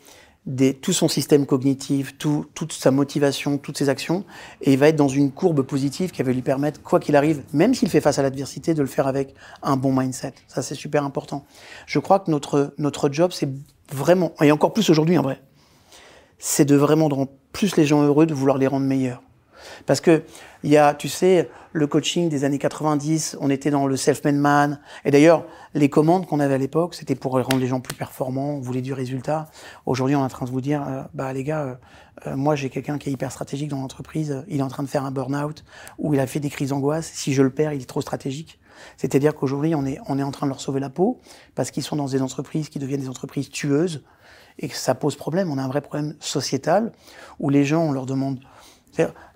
des, 0.49 0.73
tout 0.73 0.93
son 0.93 1.07
système 1.07 1.45
cognitif, 1.45 2.17
tout, 2.17 2.45
toute 2.53 2.73
sa 2.73 2.91
motivation, 2.91 3.57
toutes 3.57 3.77
ses 3.77 3.87
actions, 3.87 4.25
et 4.61 4.73
il 4.73 4.79
va 4.79 4.89
être 4.89 4.95
dans 4.95 5.07
une 5.07 5.31
courbe 5.31 5.61
positive 5.61 6.11
qui 6.11 6.23
va 6.23 6.31
lui 6.31 6.41
permettre, 6.41 6.81
quoi 6.81 6.99
qu'il 6.99 7.15
arrive, 7.15 7.43
même 7.53 7.73
s'il 7.73 7.89
fait 7.89 8.01
face 8.01 8.19
à 8.19 8.23
l'adversité, 8.23 8.73
de 8.73 8.81
le 8.81 8.87
faire 8.87 9.07
avec 9.07 9.35
un 9.61 9.77
bon 9.77 9.93
mindset. 9.93 10.33
Ça, 10.47 10.61
c'est 10.61 10.75
super 10.75 11.05
important. 11.05 11.45
Je 11.85 11.99
crois 11.99 12.19
que 12.19 12.31
notre, 12.31 12.73
notre 12.77 13.09
job, 13.11 13.31
c'est 13.31 13.49
vraiment, 13.93 14.33
et 14.41 14.51
encore 14.51 14.73
plus 14.73 14.89
aujourd'hui 14.89 15.17
en 15.17 15.21
vrai, 15.21 15.41
c'est 16.39 16.65
de 16.65 16.75
vraiment 16.75 17.07
rendre 17.07 17.29
plus 17.53 17.77
les 17.77 17.85
gens 17.85 18.03
heureux, 18.03 18.25
de 18.25 18.33
vouloir 18.33 18.57
les 18.57 18.67
rendre 18.67 18.85
meilleurs. 18.85 19.21
Parce 19.85 20.01
que 20.01 20.23
il 20.63 20.71
y 20.71 20.77
a, 20.77 20.93
tu 20.93 21.07
sais, 21.07 21.49
le 21.71 21.87
coaching 21.87 22.27
des 22.27 22.43
années 22.43 22.57
90, 22.57 23.37
on 23.39 23.49
était 23.49 23.71
dans 23.71 23.87
le 23.87 23.95
self-made 23.95 24.35
man. 24.35 24.79
Et 25.05 25.11
d'ailleurs, 25.11 25.45
les 25.73 25.89
commandes 25.89 26.25
qu'on 26.25 26.39
avait 26.39 26.55
à 26.55 26.57
l'époque, 26.57 26.95
c'était 26.95 27.15
pour 27.15 27.33
rendre 27.33 27.57
les 27.57 27.67
gens 27.67 27.79
plus 27.79 27.95
performants, 27.95 28.55
on 28.55 28.59
voulait 28.59 28.81
du 28.81 28.91
résultat. 28.91 29.49
Aujourd'hui, 29.85 30.15
on 30.15 30.19
est 30.19 30.23
en 30.23 30.29
train 30.29 30.45
de 30.45 30.51
vous 30.51 30.61
dire, 30.61 30.85
euh, 30.87 31.03
bah 31.13 31.31
les 31.31 31.43
gars, 31.43 31.61
euh, 31.61 31.75
euh, 32.27 32.35
moi 32.35 32.55
j'ai 32.55 32.69
quelqu'un 32.69 32.97
qui 32.97 33.09
est 33.09 33.13
hyper 33.13 33.31
stratégique 33.31 33.69
dans 33.69 33.79
l'entreprise, 33.79 34.43
il 34.47 34.59
est 34.59 34.63
en 34.63 34.67
train 34.67 34.83
de 34.83 34.89
faire 34.89 35.05
un 35.05 35.11
burn-out, 35.11 35.63
ou 35.97 36.13
il 36.13 36.19
a 36.19 36.27
fait 36.27 36.39
des 36.39 36.49
crises 36.49 36.69
d'angoisse, 36.69 37.09
si 37.13 37.33
je 37.33 37.41
le 37.41 37.51
perds, 37.51 37.73
il 37.73 37.81
est 37.81 37.85
trop 37.85 38.01
stratégique. 38.01 38.59
C'est-à-dire 38.97 39.35
qu'aujourd'hui, 39.35 39.75
on 39.75 39.85
est, 39.85 39.99
on 40.07 40.19
est 40.19 40.23
en 40.23 40.31
train 40.31 40.45
de 40.45 40.51
leur 40.51 40.61
sauver 40.61 40.79
la 40.79 40.89
peau, 40.89 41.21
parce 41.55 41.71
qu'ils 41.71 41.83
sont 41.83 41.95
dans 41.95 42.07
des 42.07 42.21
entreprises 42.21 42.69
qui 42.69 42.79
deviennent 42.79 43.01
des 43.01 43.09
entreprises 43.09 43.49
tueuses, 43.49 44.03
et 44.61 44.67
que 44.67 44.75
ça 44.75 44.93
pose 44.93 45.15
problème. 45.15 45.49
On 45.51 45.57
a 45.57 45.63
un 45.63 45.67
vrai 45.67 45.81
problème 45.81 46.15
sociétal, 46.19 46.91
où 47.39 47.49
les 47.49 47.63
gens, 47.63 47.83
on 47.83 47.91
leur 47.91 48.05
demande 48.05 48.39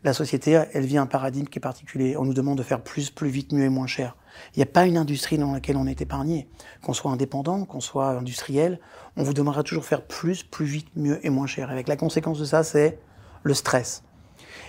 la 0.04 0.14
société, 0.14 0.62
elle 0.74 0.86
vit 0.86 0.98
un 0.98 1.06
paradigme 1.06 1.46
qui 1.46 1.60
est 1.60 1.62
particulier. 1.62 2.18
On 2.18 2.26
nous 2.26 2.34
demande 2.34 2.58
de 2.58 2.64
faire 2.64 2.82
plus, 2.82 3.10
plus 3.10 3.30
vite, 3.30 3.52
mieux 3.52 3.64
et 3.64 3.70
moins 3.70 3.88
cher. 3.88 4.16
Il 4.56 4.60
n'y 4.60 4.64
a 4.64 4.68
pas 4.68 4.86
une 4.86 4.98
industrie 4.98 5.38
dans 5.38 5.54
laquelle 5.54 5.78
on 5.78 5.88
est 5.88 6.02
épargné. 6.02 6.48
Qu'on 6.82 6.94
soit 6.94 7.12
indépendant, 7.12 7.66
qu'on 7.66 7.80
soit 7.80 8.10
industriel, 8.10 8.80
on 9.16 9.24
vous 9.24 9.34
demandera 9.34 9.64
toujours 9.64 9.86
faire 9.86 10.02
plus, 10.02 10.44
plus 10.44 10.66
vite, 10.66 10.88
mieux 10.96 11.20
et 11.26 11.30
moins 11.30 11.48
cher. 11.48 11.70
Avec 11.70 11.88
la 11.88 11.96
conséquence 11.96 12.40
de 12.40 12.46
ça, 12.46 12.64
c'est 12.64 13.00
le 13.44 13.54
stress. 13.54 14.04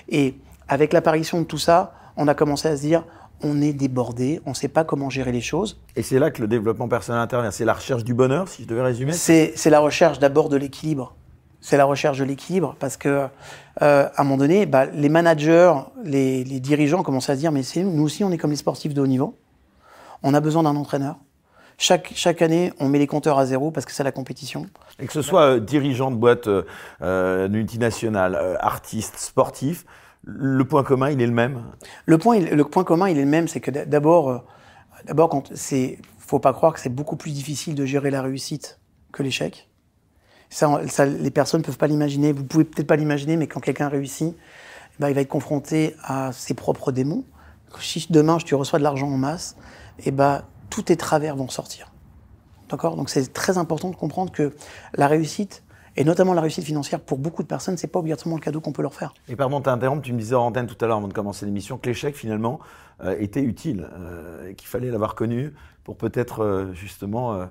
Et 0.09 0.37
avec 0.69 0.93
l'apparition 0.93 1.41
de 1.41 1.47
tout 1.47 1.59
ça, 1.59 1.95
on 2.17 2.29
a 2.29 2.35
commencé 2.35 2.69
à 2.69 2.77
se 2.77 2.83
dire, 2.83 3.05
on 3.43 3.61
est 3.61 3.73
débordé, 3.73 4.41
on 4.47 4.51
ne 4.51 4.55
sait 4.55 4.69
pas 4.69 4.85
comment 4.85 5.11
gérer 5.11 5.33
les 5.33 5.41
choses. 5.41 5.81
Et 5.97 6.03
c'est 6.03 6.19
là 6.19 6.31
que 6.31 6.41
le 6.41 6.49
développement 6.49 6.89
personnel 6.89 7.21
intervient. 7.21 7.51
C'est 7.51 7.65
la 7.65 7.75
recherche 7.75 8.05
du 8.05 8.15
bonheur, 8.15 8.49
si 8.49 8.63
je 8.63 8.69
devais 8.69 8.83
résumer 8.83 9.13
C'est 9.13 9.55
la 9.67 9.81
recherche 9.81 10.19
d'abord 10.19 10.49
de 10.49 10.57
l'équilibre 10.57 11.15
c'est 11.65 11.79
la 11.79 11.87
recherche 11.87 12.19
de 12.19 12.25
l'équilibre 12.25 12.77
parce 12.79 12.99
que 12.99 13.27
euh, 13.81 14.09
à 14.15 14.21
un 14.21 14.25
moment 14.25 14.37
donné, 14.37 14.67
bah, 14.67 14.85
les 14.85 15.09
managers, 15.09 15.73
les, 16.05 16.45
les, 16.45 16.61
dirigeants 16.61 17.03
commencent 17.03 17.31
à 17.31 17.37
se 17.37 17.41
dire 17.41 17.53
mais 17.53 17.63
nous 17.77 18.03
aussi 18.03 18.23
on 18.23 18.31
est 18.31 18.37
comme 18.37 18.51
les 18.51 18.57
sportifs 18.57 18.93
de 18.93 19.01
haut 19.01 19.07
niveau, 19.07 19.35
on 20.23 20.35
a 20.35 20.41
besoin 20.41 20.63
d'un 20.63 20.77
entraîneur. 20.77 21.17
Chaque, 21.79 22.13
chaque 22.15 22.43
année, 22.43 22.71
on 22.81 22.89
met 22.91 22.99
les 22.99 23.07
compteurs 23.07 23.39
à 23.39 23.47
zéro 23.47 23.71
parce 23.71 23.87
que 23.87 23.93
c'est 23.93 24.05
la 24.05 24.13
compétition. 24.13 24.67
Et 24.99 25.07
que 25.07 25.13
ce 25.15 25.23
soit 25.23 25.55
euh, 25.55 25.59
dirigeant 25.59 26.11
de 26.11 26.17
boîte 26.17 26.49
euh, 26.49 26.65
euh 27.01 27.49
multinationale, 27.49 28.35
euh, 28.35 28.57
artiste, 28.61 29.17
sportif, 29.17 29.87
le 30.23 30.65
point 30.67 30.85
commun, 30.85 31.11
il 31.11 31.21
est 31.23 31.27
le 31.27 31.33
même? 31.33 31.63
Le 32.05 32.19
point, 32.19 32.41
le 32.41 32.65
point 32.65 32.85
commun, 32.85 33.09
il 33.09 33.17
est 33.17 33.25
le 33.25 33.31
même, 33.31 33.49
c'est 33.49 33.61
que 33.61 33.71
d'abord, 33.71 34.45
d'abord, 35.07 35.31
quand 35.31 35.51
c'est, 35.55 35.99
faut 36.19 36.41
pas 36.41 36.53
croire 36.53 36.75
que 36.75 36.81
c'est 36.81 36.95
beaucoup 36.95 37.17
plus 37.17 37.33
difficile 37.33 37.75
de 37.75 37.87
gérer 37.87 38.11
la 38.11 38.21
réussite 38.21 38.79
que 39.13 39.23
l'échec. 39.23 39.69
Ça, 40.55 40.81
ça, 40.87 41.05
les 41.05 41.33
personnes 41.33 41.63
ne 41.63 41.67
peuvent 41.67 41.79
pas 41.79 41.89
l'imaginer. 41.89 42.33
Vous 42.33 42.45
pouvez 42.45 42.63
peut-être 42.63 42.87
pas 42.87 42.95
l'imaginer, 42.95 43.37
mais 43.37 43.49
quand 43.49 43.59
quelqu'un 43.59 43.89
réussit, 43.89 44.37
eh 44.37 44.97
ben, 45.01 45.09
il 45.09 45.15
va 45.17 45.23
être 45.23 45.29
confronté 45.29 45.97
à 46.05 46.31
ses 46.31 46.55
propres 46.55 46.93
démons. 46.93 47.25
Si 47.81 48.07
demain 48.09 48.37
tu 48.37 48.55
reçois 48.55 48.79
de 48.79 48.85
l'argent 48.85 49.09
en 49.09 49.17
masse, 49.17 49.57
eh 50.05 50.13
ben, 50.13 50.43
tous 50.71 50.83
tes 50.83 50.97
travers 50.97 51.35
vont 51.35 51.49
sortir. 51.49 51.91
D'accord? 52.71 52.95
Donc 52.95 53.11
c'est 53.11 53.33
très 53.33 53.59
important 53.59 53.91
de 53.91 53.97
comprendre 53.97 54.31
que 54.31 54.55
la 54.95 55.09
réussite, 55.09 55.65
et 55.97 56.05
notamment 56.05 56.35
la 56.35 56.41
réussite 56.41 56.63
financière, 56.65 57.01
pour 57.01 57.19
beaucoup 57.19 57.43
de 57.43 57.49
personnes, 57.49 57.77
c'est 57.77 57.89
pas 57.89 57.99
obligatoirement 57.99 58.37
le 58.37 58.41
cadeau 58.41 58.61
qu'on 58.61 58.73
peut 58.73 58.83
leur 58.83 58.95
faire. 58.95 59.13
Et 59.27 59.35
pardon, 59.35 59.61
t'interrompre, 59.61 60.03
tu 60.03 60.13
me 60.13 60.21
disais 60.21 60.37
en 60.37 60.47
antenne 60.47 60.69
tout 60.69 60.77
à 60.85 60.87
l'heure 60.87 60.99
avant 60.99 61.09
de 61.09 61.13
commencer 61.13 61.47
l'émission 61.47 61.79
que 61.79 61.89
l'échec 61.89 62.15
finalement 62.15 62.61
euh, 63.03 63.17
était 63.19 63.43
utile, 63.43 63.89
euh, 63.93 64.53
qu'il 64.53 64.69
fallait 64.69 64.93
l'avoir 64.93 65.17
connu 65.17 65.53
pour 65.83 65.97
peut-être 65.97 66.45
euh, 66.45 66.73
justement 66.75 67.35
euh, 67.35 67.47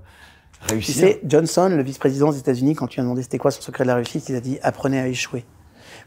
réussir. 0.69 0.93
Tu 0.93 0.99
sais, 0.99 1.21
Johnson, 1.23 1.69
le 1.69 1.83
vice-président 1.83 2.31
des 2.31 2.39
États-Unis, 2.39 2.75
quand 2.75 2.87
tu 2.87 2.99
as 2.99 3.03
demandé 3.03 3.21
c'était 3.23 3.37
quoi 3.37 3.51
son 3.51 3.61
secret 3.61 3.83
de 3.83 3.89
la 3.89 3.95
réussite, 3.95 4.29
il 4.29 4.35
a 4.35 4.41
dit 4.41 4.59
apprenez 4.61 4.99
à 4.99 5.07
échouer. 5.07 5.45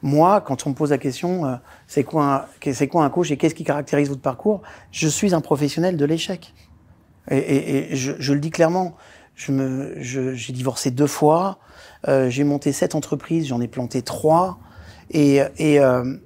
Moi, 0.03 0.41
quand 0.41 0.67
on 0.67 0.71
me 0.71 0.75
pose 0.75 0.91
la 0.91 0.99
question, 0.99 1.47
euh, 1.47 1.57
c'est 1.87 2.05
quoi, 2.05 2.49
c'est 2.73 2.89
quoi 2.89 3.05
un 3.05 3.11
coach 3.11 3.31
et 3.31 3.37
qu'est-ce 3.37 3.55
qui 3.55 3.65
caractérise 3.65 4.09
votre 4.09 4.21
parcours 4.21 4.63
Je 4.91 5.09
suis 5.09 5.35
un 5.35 5.41
professionnel 5.41 5.97
de 5.97 6.05
l'échec. 6.05 6.55
Et, 7.31 7.39
et, 7.39 7.93
et 7.93 7.97
je, 7.97 8.13
je, 8.19 8.33
le 8.33 8.41
dis 8.41 8.51
clairement. 8.51 8.97
Je 9.35 9.53
me, 9.53 9.95
j'ai 10.01 10.53
divorcé 10.53 10.91
deux 10.91 11.07
fois. 11.07 11.59
Euh, 12.09 12.31
j'ai 12.31 12.45
monté 12.45 12.73
sept 12.73 12.95
entreprises, 12.95 13.49
j'en 13.49 13.61
ai 13.61 13.69
planté 13.69 14.03
trois. 14.03 14.59
Et, 15.11 15.41
et, 15.59 15.81
euh, 15.81 16.17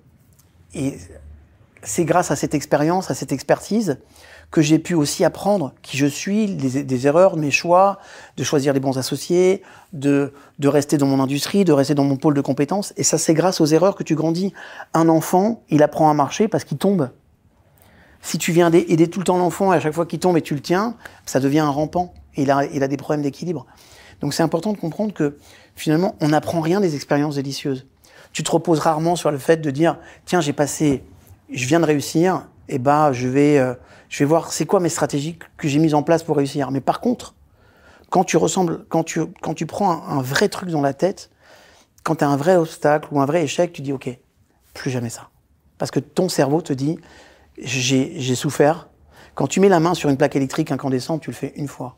et 0.74 0.96
c'est 1.82 2.04
grâce 2.04 2.30
à 2.30 2.36
cette 2.36 2.54
expérience, 2.54 3.10
à 3.10 3.14
cette 3.14 3.32
expertise, 3.32 3.98
que 4.50 4.62
j'ai 4.62 4.78
pu 4.78 4.94
aussi 4.94 5.24
apprendre 5.24 5.72
qui 5.82 5.96
je 5.96 6.06
suis, 6.06 6.48
des, 6.48 6.82
des, 6.82 7.06
erreurs, 7.06 7.36
mes 7.36 7.50
choix, 7.50 7.98
de 8.36 8.42
choisir 8.42 8.72
les 8.72 8.80
bons 8.80 8.98
associés, 8.98 9.62
de, 9.92 10.32
de 10.58 10.68
rester 10.68 10.98
dans 10.98 11.06
mon 11.06 11.22
industrie, 11.22 11.64
de 11.64 11.72
rester 11.72 11.94
dans 11.94 12.04
mon 12.04 12.16
pôle 12.16 12.34
de 12.34 12.40
compétences. 12.40 12.92
Et 12.96 13.04
ça, 13.04 13.16
c'est 13.16 13.34
grâce 13.34 13.60
aux 13.60 13.66
erreurs 13.66 13.94
que 13.94 14.02
tu 14.02 14.16
grandis. 14.16 14.52
Un 14.92 15.08
enfant, 15.08 15.62
il 15.68 15.82
apprend 15.82 16.10
à 16.10 16.14
marcher 16.14 16.48
parce 16.48 16.64
qu'il 16.64 16.78
tombe. 16.78 17.10
Si 18.22 18.38
tu 18.38 18.52
viens 18.52 18.70
aider 18.72 19.08
tout 19.08 19.20
le 19.20 19.24
temps 19.24 19.38
l'enfant 19.38 19.70
à 19.70 19.78
chaque 19.80 19.94
fois 19.94 20.04
qu'il 20.04 20.18
tombe 20.18 20.36
et 20.36 20.42
tu 20.42 20.54
le 20.54 20.60
tiens, 20.60 20.96
ça 21.26 21.38
devient 21.38 21.60
un 21.60 21.70
rampant. 21.70 22.12
Et 22.34 22.42
il 22.42 22.50
a, 22.50 22.64
il 22.66 22.82
a 22.82 22.88
des 22.88 22.96
problèmes 22.96 23.22
d'équilibre. 23.22 23.66
Donc 24.20 24.34
c'est 24.34 24.42
important 24.42 24.72
de 24.72 24.78
comprendre 24.78 25.14
que 25.14 25.38
finalement, 25.76 26.16
on 26.20 26.28
n'apprend 26.28 26.60
rien 26.60 26.80
des 26.80 26.94
expériences 26.96 27.36
délicieuses. 27.36 27.86
Tu 28.32 28.42
te 28.42 28.50
reposes 28.50 28.80
rarement 28.80 29.16
sur 29.16 29.30
le 29.30 29.38
fait 29.38 29.58
de 29.58 29.70
dire, 29.70 29.96
tiens, 30.26 30.40
j'ai 30.40 30.52
passé, 30.52 31.02
je 31.50 31.66
viens 31.66 31.80
de 31.80 31.86
réussir, 31.86 32.46
et 32.68 32.78
bah, 32.78 33.12
je 33.12 33.26
vais, 33.26 33.58
euh, 33.58 33.74
je 34.10 34.18
vais 34.18 34.26
voir 34.26 34.52
c'est 34.52 34.66
quoi 34.66 34.80
mes 34.80 34.90
stratégies 34.90 35.38
que 35.56 35.68
j'ai 35.68 35.78
mises 35.78 35.94
en 35.94 36.02
place 36.02 36.22
pour 36.22 36.36
réussir. 36.36 36.70
Mais 36.70 36.82
par 36.82 37.00
contre, 37.00 37.34
quand 38.10 38.24
tu 38.24 38.36
ressembles, 38.36 38.84
quand 38.88 39.04
tu, 39.04 39.20
quand 39.40 39.54
tu 39.54 39.64
prends 39.64 39.90
un, 39.90 40.18
un 40.18 40.20
vrai 40.20 40.48
truc 40.48 40.68
dans 40.68 40.82
la 40.82 40.92
tête, 40.92 41.30
quand 42.02 42.16
tu 42.16 42.24
as 42.24 42.28
un 42.28 42.36
vrai 42.36 42.56
obstacle 42.56 43.08
ou 43.12 43.20
un 43.20 43.24
vrai 43.24 43.44
échec, 43.44 43.72
tu 43.72 43.80
dis 43.80 43.92
OK, 43.92 44.10
plus 44.74 44.90
jamais 44.90 45.10
ça. 45.10 45.30
Parce 45.78 45.90
que 45.90 46.00
ton 46.00 46.28
cerveau 46.28 46.60
te 46.60 46.72
dit 46.72 46.98
j'ai 47.56 48.34
souffert. 48.34 48.88
Quand 49.34 49.46
tu 49.46 49.60
mets 49.60 49.68
la 49.68 49.80
main 49.80 49.94
sur 49.94 50.10
une 50.10 50.16
plaque 50.16 50.36
électrique 50.36 50.72
incandescente, 50.72 51.22
tu 51.22 51.30
le 51.30 51.36
fais 51.36 51.52
une 51.56 51.68
fois. 51.68 51.96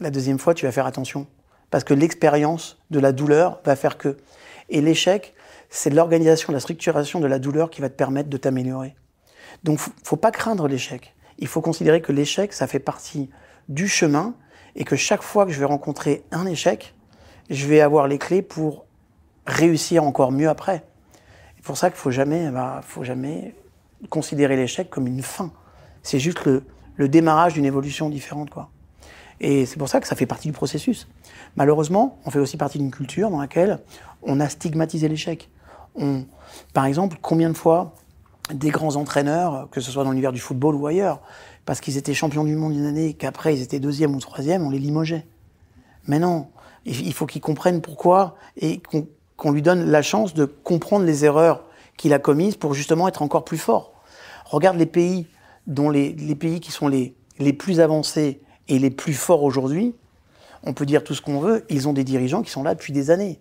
La 0.00 0.10
deuxième 0.10 0.38
fois, 0.38 0.54
tu 0.54 0.66
vas 0.66 0.72
faire 0.72 0.86
attention. 0.86 1.26
Parce 1.70 1.84
que 1.84 1.94
l'expérience 1.94 2.78
de 2.90 3.00
la 3.00 3.12
douleur 3.12 3.60
va 3.64 3.76
faire 3.76 3.98
que. 3.98 4.16
Et 4.68 4.80
l'échec, 4.80 5.34
c'est 5.68 5.90
l'organisation, 5.90 6.52
la 6.52 6.60
structuration 6.60 7.20
de 7.20 7.26
la 7.26 7.38
douleur 7.38 7.70
qui 7.70 7.80
va 7.80 7.88
te 7.88 7.94
permettre 7.94 8.30
de 8.30 8.36
t'améliorer. 8.36 8.94
Donc, 9.64 9.80
faut 10.02 10.16
pas 10.16 10.30
craindre 10.30 10.68
l'échec. 10.68 11.14
Il 11.38 11.48
faut 11.48 11.60
considérer 11.60 12.00
que 12.00 12.12
l'échec, 12.12 12.52
ça 12.52 12.66
fait 12.66 12.78
partie 12.78 13.30
du 13.68 13.88
chemin 13.88 14.34
et 14.74 14.84
que 14.84 14.96
chaque 14.96 15.22
fois 15.22 15.46
que 15.46 15.52
je 15.52 15.58
vais 15.58 15.64
rencontrer 15.64 16.24
un 16.30 16.46
échec, 16.46 16.94
je 17.50 17.66
vais 17.66 17.80
avoir 17.80 18.08
les 18.08 18.18
clés 18.18 18.42
pour 18.42 18.86
réussir 19.46 20.04
encore 20.04 20.32
mieux 20.32 20.48
après. 20.48 20.84
C'est 21.56 21.64
pour 21.64 21.76
ça 21.76 21.90
qu'il 21.90 21.98
faut 21.98 22.10
jamais, 22.10 22.50
bah, 22.50 22.80
faut 22.82 23.04
jamais 23.04 23.54
considérer 24.10 24.56
l'échec 24.56 24.90
comme 24.90 25.06
une 25.06 25.22
fin. 25.22 25.52
C'est 26.02 26.18
juste 26.18 26.44
le, 26.44 26.64
démarrage 27.08 27.54
d'une 27.54 27.64
évolution 27.64 28.08
différente, 28.08 28.50
quoi. 28.50 28.70
Et 29.38 29.66
c'est 29.66 29.76
pour 29.76 29.88
ça 29.88 30.00
que 30.00 30.06
ça 30.06 30.16
fait 30.16 30.26
partie 30.26 30.48
du 30.48 30.52
processus. 30.52 31.08
Malheureusement, 31.56 32.18
on 32.24 32.30
fait 32.30 32.38
aussi 32.38 32.56
partie 32.56 32.78
d'une 32.78 32.90
culture 32.90 33.28
dans 33.28 33.40
laquelle 33.40 33.80
on 34.22 34.40
a 34.40 34.48
stigmatisé 34.48 35.08
l'échec. 35.08 35.50
Par 36.72 36.86
exemple, 36.86 37.18
combien 37.20 37.50
de 37.50 37.56
fois 37.56 37.94
des 38.52 38.70
grands 38.70 38.96
entraîneurs, 38.96 39.68
que 39.70 39.80
ce 39.80 39.90
soit 39.90 40.04
dans 40.04 40.10
l'univers 40.10 40.32
du 40.32 40.40
football 40.40 40.74
ou 40.74 40.86
ailleurs, 40.86 41.20
parce 41.64 41.80
qu'ils 41.80 41.96
étaient 41.96 42.14
champions 42.14 42.44
du 42.44 42.54
monde 42.54 42.74
une 42.74 42.86
année, 42.86 43.14
qu'après 43.14 43.56
ils 43.56 43.62
étaient 43.62 43.80
deuxième 43.80 44.14
ou 44.14 44.20
troisième, 44.20 44.64
on 44.64 44.70
les 44.70 44.78
limogeait. 44.78 45.26
Mais 46.06 46.18
non, 46.18 46.48
il 46.84 47.12
faut 47.12 47.26
qu'ils 47.26 47.40
comprennent 47.40 47.80
pourquoi 47.80 48.36
et 48.56 48.80
qu'on 48.80 49.06
qu 49.38 49.52
lui 49.52 49.62
donne 49.62 49.90
la 49.90 50.02
chance 50.02 50.34
de 50.34 50.44
comprendre 50.44 51.04
les 51.04 51.24
erreurs 51.24 51.64
qu'il 51.96 52.12
a 52.12 52.18
commises 52.18 52.56
pour 52.56 52.74
justement 52.74 53.08
être 53.08 53.22
encore 53.22 53.44
plus 53.44 53.58
fort. 53.58 53.92
Regarde 54.44 54.76
les 54.76 54.86
pays 54.86 55.26
dont 55.66 55.90
les, 55.90 56.12
les 56.12 56.36
pays 56.36 56.60
qui 56.60 56.70
sont 56.70 56.88
les, 56.88 57.16
les 57.38 57.52
plus 57.52 57.80
avancés 57.80 58.40
et 58.68 58.78
les 58.78 58.90
plus 58.90 59.14
forts 59.14 59.42
aujourd'hui, 59.42 59.94
on 60.62 60.72
peut 60.72 60.86
dire 60.86 61.02
tout 61.04 61.14
ce 61.14 61.22
qu'on 61.22 61.40
veut, 61.40 61.64
ils 61.68 61.88
ont 61.88 61.92
des 61.92 62.04
dirigeants 62.04 62.42
qui 62.42 62.50
sont 62.50 62.62
là 62.62 62.74
depuis 62.74 62.92
des 62.92 63.10
années, 63.10 63.40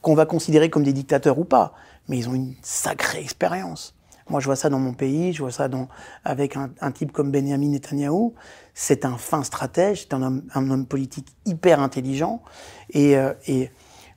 qu'on 0.00 0.14
va 0.14 0.26
considérer 0.26 0.70
comme 0.70 0.84
des 0.84 0.92
dictateurs 0.92 1.38
ou 1.38 1.44
pas, 1.44 1.74
mais 2.08 2.18
ils 2.18 2.28
ont 2.28 2.34
une 2.34 2.54
sacrée 2.62 3.20
expérience. 3.20 3.94
Moi, 4.30 4.40
je 4.40 4.46
vois 4.46 4.56
ça 4.56 4.68
dans 4.68 4.78
mon 4.78 4.92
pays, 4.92 5.32
je 5.32 5.42
vois 5.42 5.50
ça 5.50 5.68
dans, 5.68 5.88
avec 6.24 6.56
un, 6.56 6.92
type 6.92 7.12
comme 7.12 7.30
Benjamin 7.30 7.68
Netanyahu. 7.68 8.32
C'est 8.74 9.04
un 9.04 9.16
fin 9.16 9.42
stratège, 9.42 10.02
c'est 10.02 10.14
un 10.14 10.22
homme, 10.22 10.42
un 10.54 10.70
homme 10.70 10.86
politique 10.86 11.28
hyper 11.46 11.80
intelligent. 11.80 12.42
Et, 12.90 13.16
euh, 13.16 13.32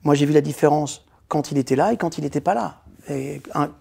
moi, 0.03 0.15
j'ai 0.15 0.25
vu 0.25 0.33
la 0.33 0.41
différence 0.41 1.05
quand 1.27 1.51
il 1.51 1.57
était 1.57 1.75
là 1.75 1.93
et 1.93 1.97
quand 1.97 2.17
il 2.17 2.23
n'était 2.23 2.41
pas 2.41 2.53
là. 2.53 2.81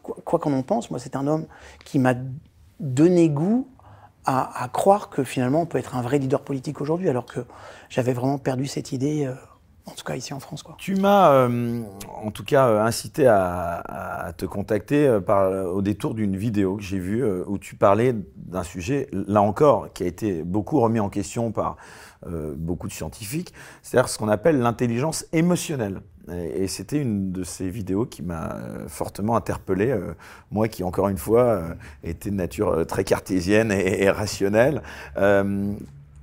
Quoi 0.03 0.39
qu'on 0.39 0.53
en 0.53 0.63
pense, 0.63 0.91
moi, 0.91 0.99
c'est 0.99 1.17
un 1.17 1.27
homme 1.27 1.47
qui 1.85 1.99
m'a 1.99 2.15
donné 2.79 3.29
goût 3.29 3.69
à, 4.25 4.63
à, 4.63 4.69
croire 4.69 5.11
que 5.11 5.25
finalement, 5.25 5.63
on 5.63 5.67
peut 5.67 5.79
être 5.79 5.97
un 5.97 6.03
vrai 6.03 6.19
leader 6.19 6.43
politique 6.43 6.81
aujourd'hui, 6.81 7.09
alors 7.09 7.27
que 7.27 7.41
j'avais 7.89 8.13
vraiment 8.13 8.39
perdu 8.39 8.67
cette 8.67 8.93
idée 8.93 9.25
euh, 9.25 9.35
en 9.91 9.95
tout 9.95 10.05
cas 10.05 10.17
ici 10.17 10.33
en 10.33 10.41
France. 10.41 10.65
Tu 10.79 10.95
m'as 10.95 11.33
euh, 11.33 11.83
en 12.23 12.31
tout 12.31 12.45
cas 12.45 12.69
euh, 12.69 12.83
incité 12.83 13.27
à, 13.27 14.33
te 14.37 14.47
contacter 14.47 15.07
euh, 15.07 15.21
par, 15.21 15.51
au 15.75 15.83
détour 15.83 16.15
d'une 16.15 16.37
vidéo 16.37 16.77
que 16.77 16.83
j'ai 16.83 16.99
vue 16.99 17.25
où 17.47 17.59
tu 17.59 17.77
parlais 17.77 18.15
d'un 18.37 18.63
sujet, 18.63 19.09
là 19.13 19.43
encore, 19.43 19.93
qui 19.93 20.05
a 20.05 20.07
été 20.07 20.43
beaucoup 20.43 20.81
remis 20.81 21.01
en 21.01 21.09
question 21.09 21.53
par 21.53 21.77
beaucoup 22.57 22.87
de 22.87 22.93
scientifiques, 22.93 23.55
c'est-à-dire 23.83 24.09
ce 24.11 24.19
qu'on 24.19 24.29
appelle 24.29 24.59
l'intelligence 24.61 25.25
émotionnelle. 25.33 26.03
Et, 26.31 26.69
c'était 26.69 27.01
une 27.01 27.33
de 27.33 27.45
ces 27.45 27.71
vidéos 27.71 28.05
qui 28.05 28.23
m'a 28.23 28.57
fortement 28.89 29.37
interpellé, 29.37 29.99
moi 30.51 30.69
qui 30.69 30.85
encore 30.85 31.09
une 31.09 31.17
fois 31.17 31.63
était 32.05 32.31
de 32.31 32.35
nature 32.35 32.87
très 32.87 33.05
cartésienne 33.05 33.73
et 33.73 34.11
rationnelle. 34.11 34.83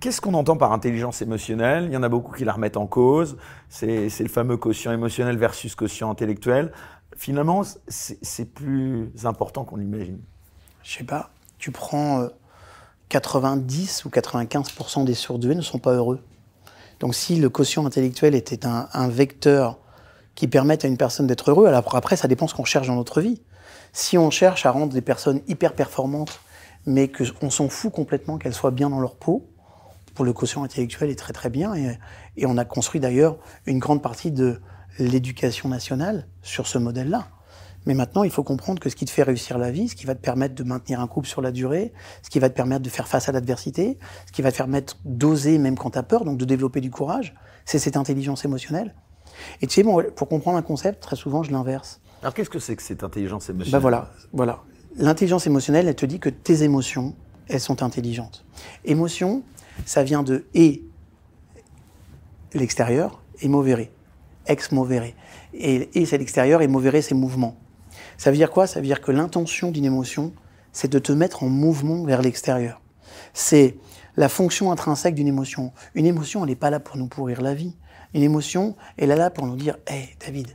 Qu'est-ce 0.08 0.22
qu'on 0.22 0.36
entend 0.36 0.56
par 0.56 0.72
intelligence 0.72 1.22
émotionnelle? 1.22 1.88
Il 1.88 1.92
y 1.92 1.98
en 1.98 2.02
a 2.02 2.08
beaucoup 2.08 2.34
qui 2.34 2.46
la 2.46 2.54
remettent 2.54 2.78
en 2.78 2.88
cause. 2.88 3.36
C'est 3.68 4.08
le 4.08 4.30
fameux 4.30 4.56
quotient 4.56 4.94
émotionnel 4.94 5.36
versus 5.38 5.76
quotient 5.76 6.10
intellectuel. 6.10 6.72
Finalement, 7.18 7.64
c'est 7.90 8.46
plus 8.46 9.12
important 9.26 9.66
qu'on 9.66 9.76
l'imagine. 9.76 10.22
Je 10.82 11.00
sais 11.00 11.04
pas. 11.04 11.32
Tu 11.58 11.72
prends 11.72 12.26
90 13.10 14.04
euh, 14.06 14.08
ou 14.08 14.10
95% 14.10 15.04
des 15.04 15.14
surdoués 15.14 15.56
ne 15.56 15.62
sont 15.62 15.78
pas 15.78 15.92
heureux. 15.92 16.24
Donc 17.02 17.14
si 17.14 17.36
le 17.36 17.50
quotient 17.50 17.86
intellectuel 17.86 18.34
était 18.34 18.66
un, 18.66 19.10
vecteur 19.10 19.78
qui 20.36 20.48
permette 20.48 20.86
à 20.86 20.88
une 20.88 20.96
personne 20.96 21.28
d'être 21.28 21.52
heureux, 21.52 21.68
après, 21.68 22.16
ça 22.16 22.30
dépend 22.30 22.48
ce 22.48 22.56
qu'on 22.56 22.64
cherche 22.64 22.88
dans 22.88 22.96
notre 22.96 23.20
vie. 23.20 23.42
Si 23.92 24.18
on 24.18 24.30
cherche 24.30 24.66
à 24.66 24.72
rendre 24.72 24.94
des 24.94 25.02
personnes 25.02 25.42
hyper 25.50 25.74
performantes, 25.74 26.40
mais 26.86 27.10
qu'on 27.10 27.50
s'en 27.50 27.68
fout 27.68 27.92
complètement 27.92 28.38
qu'elles 28.38 28.54
soient 28.54 28.72
bien 28.72 28.90
dans 28.90 29.02
leur 29.02 29.18
peau, 29.18 29.46
pour 30.18 30.26
le 30.26 30.34
quotient 30.34 30.64
intellectuel 30.64 31.12
est 31.12 31.16
très 31.16 31.32
très 31.32 31.52
bien. 31.52 31.76
Et, 31.76 31.96
et 32.38 32.48
on 32.48 32.58
a 32.58 32.66
construit 32.66 33.00
d'ailleurs 33.00 33.38
une 33.68 33.78
grande 33.78 34.02
partie 34.02 34.32
de 34.32 34.60
l'éducation 34.98 35.70
nationale 35.70 36.26
sur 36.42 36.66
ce 36.66 36.80
modèle-là. 36.80 37.28
Mais 37.86 37.94
maintenant, 37.94 38.24
il 38.24 38.32
faut 38.32 38.44
comprendre 38.44 38.80
que 38.80 38.90
ce 38.90 38.96
qui 38.96 39.06
te 39.06 39.12
fait 39.12 39.22
réussir 39.22 39.60
la 39.60 39.70
vie, 39.70 39.90
ce 39.90 39.96
qui 39.96 40.08
va 40.08 40.16
te 40.16 40.20
permettre 40.20 40.56
de 40.56 40.64
maintenir 40.64 41.02
un 41.02 41.08
couple 41.08 41.28
sur 41.28 41.44
la 41.44 41.52
durée, 41.52 41.94
ce 42.24 42.32
qui 42.32 42.40
va 42.40 42.50
te 42.50 42.56
permettre 42.56 42.82
de 42.82 42.90
faire 42.90 43.08
face 43.08 43.30
à 43.30 43.32
l'adversité, 43.32 44.00
ce 44.26 44.32
qui 44.32 44.42
va 44.42 44.52
te 44.52 44.58
permettre 44.58 44.98
d'oser 45.06 45.60
même 45.60 45.78
quand 45.78 45.92
tu 45.92 46.00
as 46.00 46.04
peur, 46.04 46.26
donc 46.26 46.40
de 46.40 46.46
développer 46.46 46.82
du 46.82 46.90
courage, 46.90 47.36
c'est 47.66 47.78
cette 47.78 47.96
intelligence 47.96 48.44
émotionnelle. 48.44 48.96
Et 49.62 49.68
tu 49.68 49.76
sais, 49.76 49.84
bon, 49.84 50.04
pour 50.16 50.28
comprendre 50.28 50.58
un 50.58 50.64
concept, 50.64 51.00
très 51.00 51.16
souvent, 51.16 51.44
je 51.44 51.52
l'inverse. 51.52 52.02
Alors 52.24 52.34
qu'est-ce 52.34 52.50
que 52.50 52.58
c'est 52.58 52.76
que 52.76 52.82
cette 52.82 53.04
intelligence 53.04 53.52
émotionnelle? 53.52 53.72
Ben 53.74 53.80
voilà, 53.80 54.12
voilà. 54.34 54.64
L'intelligence 54.96 55.46
émotionnelle, 55.46 55.88
elle 55.88 55.96
te 55.96 56.08
dit 56.08 56.20
que 56.20 56.30
tes 56.30 56.64
émotions, 56.64 57.14
elles 57.50 57.62
sont 57.62 57.84
intelligentes. 57.84 58.46
Émotion, 58.84 59.44
ça 59.86 60.04
vient 60.04 60.24
de 60.24 60.46
et 60.54 60.84
l'extérieur 62.54 63.22
et 63.42 63.48
movere, 63.48 63.88
ex 64.48 64.72
movere. 64.72 65.14
Et, 65.54 65.90
et 66.00 66.06
c'est 66.06 66.18
l'extérieur 66.18 66.62
et 66.62 66.68
movere, 66.68 67.02
c'est 67.02 67.16
mouvement. 67.16 67.58
Ça 68.18 68.32
veut 68.32 68.38
dire 68.38 68.52
quoi? 68.52 68.68
Ça 68.68 68.80
veut 68.80 68.86
dire 68.86 69.02
que 69.02 69.12
l'intention 69.12 69.72
d'une 69.72 69.86
émotion, 69.86 70.34
c'est 70.72 70.92
de 70.92 71.00
te 71.00 71.12
mettre 71.12 71.44
en 71.44 71.50
mouvement 71.50 72.04
vers 72.04 72.22
l'extérieur. 72.22 72.82
C'est 73.34 73.78
la 74.16 74.30
fonction 74.30 74.72
intrinsèque 74.72 75.16
d'une 75.16 75.28
émotion. 75.28 75.72
Une 75.94 76.06
émotion, 76.06 76.44
elle 76.44 76.50
n'est 76.50 76.56
pas 76.56 76.70
là 76.70 76.80
pour 76.80 76.98
nous 76.98 77.08
pourrir 77.08 77.42
la 77.42 77.54
vie. 77.54 77.76
Une 78.14 78.24
émotion, 78.24 78.76
elle 78.98 79.12
est 79.12 79.16
là 79.16 79.30
pour 79.30 79.46
nous 79.46 79.56
dire 79.56 79.78
Hé, 79.88 80.10
David, 80.26 80.48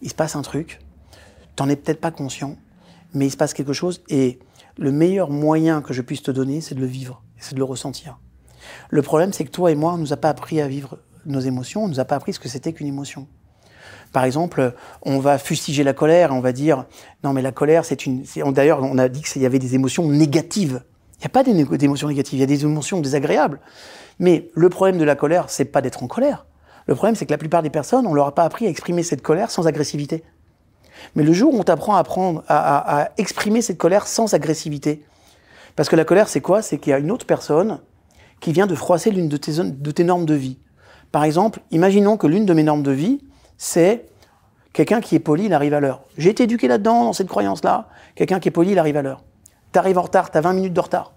il 0.00 0.08
se 0.08 0.14
passe 0.14 0.36
un 0.36 0.42
truc, 0.42 0.80
t'en 1.56 1.68
es 1.68 1.76
peut-être 1.76 2.00
pas 2.00 2.10
conscient, 2.10 2.56
mais 3.12 3.26
il 3.26 3.30
se 3.30 3.36
passe 3.36 3.52
quelque 3.52 3.72
chose, 3.72 4.02
et 4.08 4.38
le 4.78 4.92
meilleur 4.92 5.30
moyen 5.30 5.82
que 5.82 5.92
je 5.92 6.02
puisse 6.02 6.22
te 6.22 6.30
donner, 6.30 6.60
c'est 6.60 6.74
de 6.74 6.80
le 6.80 6.86
vivre, 6.86 7.22
c'est 7.38 7.54
de 7.54 7.58
le 7.58 7.64
ressentir. 7.64 8.18
Le 8.90 9.02
problème, 9.02 9.32
c'est 9.32 9.44
que 9.44 9.50
toi 9.50 9.70
et 9.70 9.74
moi, 9.74 9.94
on 9.94 9.98
nous 9.98 10.12
a 10.12 10.16
pas 10.16 10.28
appris 10.28 10.60
à 10.60 10.68
vivre 10.68 10.98
nos 11.26 11.40
émotions, 11.40 11.84
on 11.84 11.88
nous 11.88 12.00
a 12.00 12.04
pas 12.04 12.16
appris 12.16 12.32
ce 12.32 12.40
que 12.40 12.48
c'était 12.48 12.72
qu'une 12.72 12.86
émotion. 12.86 13.26
Par 14.12 14.24
exemple, 14.24 14.74
on 15.02 15.20
va 15.20 15.38
fustiger 15.38 15.84
la 15.84 15.92
colère, 15.92 16.32
on 16.32 16.40
va 16.40 16.52
dire 16.52 16.86
non 17.22 17.32
mais 17.32 17.42
la 17.42 17.52
colère 17.52 17.84
c'est 17.84 18.06
une. 18.06 18.24
D'ailleurs, 18.52 18.82
on 18.82 18.98
a 18.98 19.08
dit 19.08 19.22
qu'il 19.22 19.42
y 19.42 19.46
avait 19.46 19.58
des 19.58 19.74
émotions 19.74 20.08
négatives. 20.08 20.82
Il 21.18 21.22
n'y 21.22 21.26
a 21.26 21.28
pas 21.28 21.44
d'émotions 21.44 22.08
négatives, 22.08 22.38
il 22.38 22.40
y 22.40 22.44
a 22.44 22.46
des 22.46 22.64
émotions 22.64 23.00
désagréables. 23.00 23.60
Mais 24.18 24.50
le 24.54 24.68
problème 24.68 24.98
de 24.98 25.04
la 25.04 25.14
colère, 25.14 25.48
c'est 25.48 25.66
pas 25.66 25.82
d'être 25.82 26.02
en 26.02 26.06
colère. 26.06 26.46
Le 26.86 26.94
problème, 26.94 27.14
c'est 27.14 27.26
que 27.26 27.30
la 27.30 27.38
plupart 27.38 27.62
des 27.62 27.70
personnes, 27.70 28.06
on 28.06 28.14
leur 28.14 28.26
a 28.26 28.34
pas 28.34 28.44
appris 28.44 28.66
à 28.66 28.70
exprimer 28.70 29.02
cette 29.02 29.22
colère 29.22 29.50
sans 29.50 29.66
agressivité. 29.66 30.24
Mais 31.14 31.22
le 31.22 31.32
jour 31.32 31.54
où 31.54 31.58
on 31.58 31.62
t'apprend 31.62 31.96
à, 31.96 32.02
à 32.48 33.10
exprimer 33.16 33.62
cette 33.62 33.78
colère 33.78 34.06
sans 34.06 34.34
agressivité, 34.34 35.04
parce 35.76 35.88
que 35.88 35.96
la 35.96 36.04
colère, 36.04 36.28
c'est 36.28 36.40
quoi? 36.40 36.62
C'est 36.62 36.78
qu'il 36.78 36.90
y 36.90 36.94
a 36.94 36.98
une 36.98 37.10
autre 37.10 37.26
personne 37.26 37.80
qui 38.40 38.52
vient 38.52 38.66
de 38.66 38.74
froisser 38.74 39.10
l'une 39.10 39.28
de 39.28 39.36
tes, 39.36 40.04
normes 40.04 40.26
de 40.26 40.34
vie. 40.34 40.58
Par 41.12 41.24
exemple, 41.24 41.60
imaginons 41.70 42.16
que 42.16 42.26
l'une 42.26 42.46
de 42.46 42.54
mes 42.54 42.62
normes 42.62 42.82
de 42.82 42.90
vie, 42.90 43.20
c'est 43.58 44.06
quelqu'un 44.72 45.00
qui 45.00 45.14
est 45.14 45.20
poli, 45.20 45.46
il 45.46 45.52
arrive 45.52 45.74
à 45.74 45.80
l'heure. 45.80 46.02
J'ai 46.16 46.30
été 46.30 46.44
éduqué 46.44 46.68
là-dedans, 46.68 47.04
dans 47.04 47.12
cette 47.12 47.28
croyance-là. 47.28 47.88
Quelqu'un 48.14 48.40
qui 48.40 48.48
est 48.48 48.52
poli, 48.52 48.72
il 48.72 48.78
arrive 48.78 48.96
à 48.96 49.02
l'heure. 49.02 49.22
Tu 49.72 49.78
arrives 49.78 49.98
en 49.98 50.02
retard, 50.02 50.30
tu 50.30 50.38
as 50.38 50.40
20 50.40 50.52
minutes 50.54 50.72
de 50.72 50.80
retard. 50.80 51.12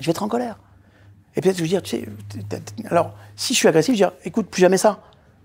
Je 0.00 0.06
vais 0.06 0.10
être 0.10 0.22
en 0.22 0.28
colère. 0.28 0.58
Et 1.36 1.40
peut-être 1.40 1.56
je 1.56 1.62
vais 1.62 1.68
dire, 1.68 1.82
tu 1.82 1.96
sais, 1.96 2.08
alors, 2.90 3.14
si 3.36 3.54
je 3.54 3.58
suis 3.58 3.68
agressif, 3.68 3.94
je 3.94 4.04
vais 4.04 4.10
dire, 4.10 4.18
écoute, 4.24 4.48
plus 4.48 4.60
jamais 4.60 4.76
ça. 4.76 5.00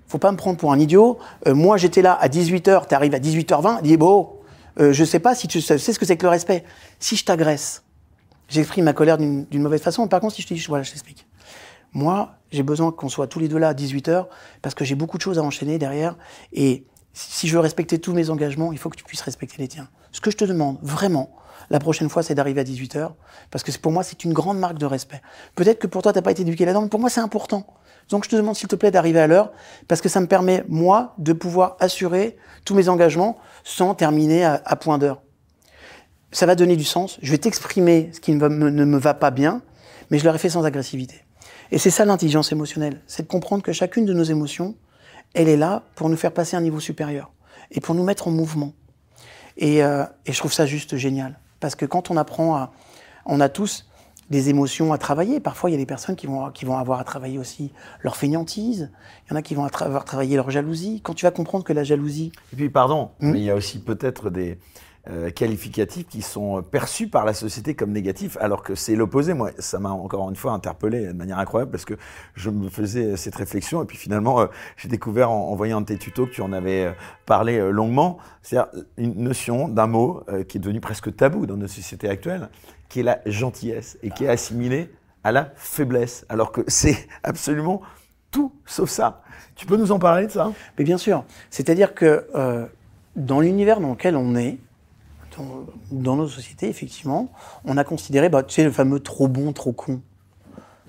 Faut 0.07 0.17
pas 0.17 0.31
me 0.31 0.38
prendre 0.38 0.57
pour 0.57 0.71
un 0.71 0.79
idiot. 0.79 1.19
Euh, 1.47 1.53
moi, 1.53 1.77
j'étais 1.77 2.01
là 2.01 2.13
à 2.13 2.27
18h, 2.27 2.88
tu 2.88 2.95
arrives 2.95 3.13
à 3.13 3.19
18h20, 3.19 3.81
dis, 3.81 3.97
bon, 3.97 4.29
euh, 4.79 4.93
je 4.93 5.03
sais 5.03 5.19
pas 5.19 5.36
si 5.36 5.47
tu 5.47 5.62
sais 5.62 5.77
ce 5.77 5.99
que 5.99 6.05
c'est 6.05 6.17
que 6.17 6.23
le 6.23 6.29
respect. 6.29 6.63
Si 6.99 7.15
je 7.15 7.25
t'agresse, 7.25 7.83
j'exprime 8.47 8.86
ma 8.86 8.93
colère 8.93 9.17
d'une 9.17 9.62
mauvaise 9.62 9.81
façon. 9.81 10.07
Par 10.07 10.19
contre, 10.19 10.36
si 10.36 10.41
je 10.41 10.47
te 10.47 10.53
dis, 10.53 10.63
voilà, 10.67 10.83
je 10.83 10.91
t'explique. 10.91 11.27
Moi, 11.93 12.36
j'ai 12.51 12.63
besoin 12.63 12.91
qu'on 12.91 13.10
soit 13.10 13.27
tous 13.27 13.39
les 13.39 13.47
deux 13.47 13.57
là 13.57 13.69
à 13.69 13.73
18h 13.73 14.27
parce 14.62 14.75
que 14.75 14.86
j'ai 14.86 14.95
beaucoup 14.95 15.17
de 15.17 15.21
choses 15.21 15.39
à 15.39 15.43
enchaîner 15.43 15.77
derrière. 15.77 16.15
Et 16.53 16.86
si 17.13 17.47
je 17.47 17.53
veux 17.53 17.60
respecter 17.60 17.99
tous 17.99 18.13
mes 18.13 18.29
engagements, 18.29 18.71
il 18.71 18.77
faut 18.77 18.89
que 18.89 18.97
tu 18.97 19.03
puisses 19.03 19.21
respecter 19.21 19.55
les 19.57 19.67
tiens. 19.67 19.88
Ce 20.12 20.21
que 20.21 20.31
je 20.31 20.38
te 20.38 20.45
demande, 20.45 20.77
vraiment, 20.81 21.36
la 21.69 21.79
prochaine 21.79 22.10
fois, 22.10 22.23
c'est 22.23 22.36
d'arriver 22.36 22.62
à 22.62 22.63
18h 22.63 23.12
parce 23.51 23.63
que 23.63 23.71
pour 23.77 23.91
moi, 23.91 24.03
c'est 24.03 24.23
une 24.23 24.33
grande 24.33 24.60
marque 24.60 24.77
de 24.77 24.86
respect. 24.86 25.21
Peut-être 25.55 25.79
que 25.79 25.88
pour 25.88 26.01
toi, 26.01 26.13
t'as 26.13 26.21
pas 26.21 26.31
été 26.31 26.43
éduqué 26.43 26.65
là-dedans, 26.65 26.83
mais 26.83 26.89
pour 26.89 26.99
moi, 26.99 27.10
c'est 27.10 27.21
important. 27.21 27.65
Donc, 28.10 28.23
je 28.23 28.29
te 28.29 28.36
demande, 28.36 28.55
s'il 28.55 28.69
te 28.69 28.75
plaît, 28.75 28.91
d'arriver 28.91 29.19
à 29.19 29.27
l'heure 29.27 29.51
parce 29.88 30.01
que 30.01 30.07
ça 30.07 30.21
me 30.21 30.27
permet, 30.27 30.63
moi, 30.69 31.13
de 31.17 31.33
pouvoir 31.33 31.75
assurer 31.79 32.38
tous 32.63 32.75
mes 32.75 32.88
engagements 32.89 33.38
sans 33.63 33.95
terminer 33.95 34.45
à 34.45 34.75
point 34.75 34.97
d'heure 34.97 35.21
ça 36.31 36.45
va 36.45 36.55
donner 36.55 36.75
du 36.75 36.83
sens. 36.83 37.17
Je 37.21 37.31
vais 37.31 37.37
t'exprimer 37.37 38.09
ce 38.13 38.19
qui 38.19 38.33
ne, 38.33 38.47
me, 38.47 38.97
va 38.97 39.13
pas 39.13 39.31
bien, 39.31 39.61
mais 40.09 40.19
je 40.19 40.25
l'aurais 40.25 40.37
fait 40.37 40.49
sans 40.49 40.65
agressivité. 40.65 41.23
Et 41.71 41.77
c'est 41.77 41.89
ça 41.89 42.05
l'intelligence 42.05 42.51
émotionnelle, 42.51 43.01
c'est 43.07 43.23
de 43.23 43.27
comprendre 43.27 43.63
que 43.63 43.73
chacune 43.73 44.05
de 44.05 44.13
nos 44.13 44.23
émotions, 44.23 44.75
elle 45.33 45.49
est 45.49 45.57
là 45.57 45.83
pour 45.95 46.09
nous 46.09 46.17
faire 46.17 46.31
passer 46.31 46.55
à 46.55 46.59
un 46.59 46.63
niveau 46.63 46.79
supérieur 46.79 47.31
et 47.71 47.81
pour 47.81 47.93
nous 47.93 48.03
mettre 48.03 48.27
en 48.27 48.31
mouvement. 48.31 48.73
Et, 49.57 49.83
euh, 49.83 50.05
et 50.25 50.31
je 50.31 50.37
trouve 50.37 50.53
ça 50.53 50.65
juste 50.65 50.95
génial, 50.95 51.39
parce 51.59 51.75
que 51.75 51.85
quand 51.85 52.09
on 52.09 52.17
apprend 52.17 52.55
à, 52.55 52.71
on 53.25 53.41
a 53.41 53.49
tous 53.49 53.87
des 54.29 54.49
émotions 54.49 54.93
à 54.93 54.97
travailler. 54.97 55.39
Parfois, 55.39 55.69
il 55.69 55.73
y 55.73 55.75
a 55.75 55.79
des 55.79 55.85
personnes 55.85 56.15
qui 56.15 56.27
vont, 56.27 56.51
qui 56.51 56.65
vont 56.65 56.77
avoir 56.77 56.99
à 56.99 57.03
travailler 57.03 57.39
aussi 57.39 57.71
leur 58.01 58.15
fainéantise. 58.15 58.91
Il 59.25 59.31
y 59.31 59.33
en 59.33 59.35
a 59.37 59.41
qui 59.41 59.55
vont 59.55 59.65
avoir 59.65 60.05
travailler 60.05 60.35
leur 60.35 60.51
jalousie. 60.51 61.01
Quand 61.03 61.13
tu 61.13 61.25
vas 61.25 61.31
comprendre 61.31 61.63
que 61.63 61.73
la 61.73 61.83
jalousie. 61.83 62.31
Et 62.53 62.55
puis, 62.55 62.69
pardon, 62.69 63.11
hmm? 63.19 63.31
mais 63.31 63.39
il 63.39 63.45
y 63.45 63.51
a 63.51 63.55
aussi 63.55 63.79
peut-être 63.79 64.29
des, 64.29 64.57
euh, 65.09 65.29
qualificatifs 65.29 66.07
qui 66.07 66.21
sont 66.21 66.61
perçus 66.61 67.07
par 67.07 67.23
la 67.23 67.33
société 67.33 67.75
comme 67.75 67.91
négatifs, 67.91 68.35
alors 68.41 68.61
que 68.61 68.75
c'est 68.75 68.95
l'opposé. 68.95 69.33
Moi, 69.33 69.51
ça 69.57 69.79
m'a 69.79 69.89
encore 69.89 70.29
une 70.29 70.35
fois 70.35 70.51
interpellé 70.51 71.07
de 71.07 71.13
manière 71.13 71.39
incroyable 71.39 71.71
parce 71.71 71.85
que 71.85 71.93
je 72.35 72.49
me 72.49 72.69
faisais 72.69 73.15
cette 73.15 73.35
réflexion 73.35 73.81
et 73.81 73.85
puis 73.85 73.97
finalement, 73.97 74.41
euh, 74.41 74.47
j'ai 74.75 74.89
découvert 74.89 75.31
en, 75.31 75.55
voyant 75.55 75.77
un 75.77 75.81
de 75.81 75.85
tes 75.85 75.97
tutos 75.97 76.25
que 76.25 76.31
tu 76.31 76.41
en 76.41 76.51
avais 76.51 76.85
euh, 76.85 76.91
parlé 77.25 77.57
longuement, 77.71 78.17
c'est-à-dire 78.41 78.69
une 78.97 79.15
notion 79.15 79.69
d'un 79.69 79.87
mot 79.87 80.23
qui 80.47 80.57
est 80.57 80.59
devenu 80.61 80.79
presque 80.79 81.15
tabou 81.15 81.45
dans 81.45 81.57
nos 81.57 81.67
sociétés 81.67 82.09
actuelles, 82.09 82.49
qui 82.89 82.99
est 82.99 83.03
la 83.03 83.19
gentillesse 83.25 83.97
et 84.03 84.09
qui 84.09 84.25
est 84.25 84.29
assimilée 84.29 84.89
à 85.23 85.31
la 85.31 85.51
faiblesse, 85.55 86.25
alors 86.29 86.51
que 86.51 86.61
c'est 86.67 87.07
absolument 87.23 87.81
tout 88.31 88.51
sauf 88.65 88.89
ça. 88.89 89.21
Tu 89.55 89.65
peux 89.65 89.77
nous 89.77 89.91
en 89.91 89.99
parler 89.99 90.27
de 90.27 90.31
ça? 90.31 90.51
Mais 90.77 90.83
bien 90.83 90.97
sûr. 90.97 91.23
C'est-à-dire 91.49 91.93
que 91.93 92.27
dans 93.15 93.39
l'univers 93.39 93.79
dans 93.79 93.91
lequel 93.91 94.15
on 94.15 94.35
est, 94.35 94.57
dans 95.91 96.15
nos 96.15 96.28
sociétés, 96.28 96.67
effectivement, 96.69 97.32
on 97.65 97.78
a 97.78 97.84
considéré, 97.84 98.30
bah, 98.30 98.43
tu 98.43 98.56
sais, 98.56 98.63
le 98.63 98.71
fameux 98.71 99.00
trop 99.00 99.28
bon, 99.28 99.54
trop 99.54 99.73
con. 99.73 100.02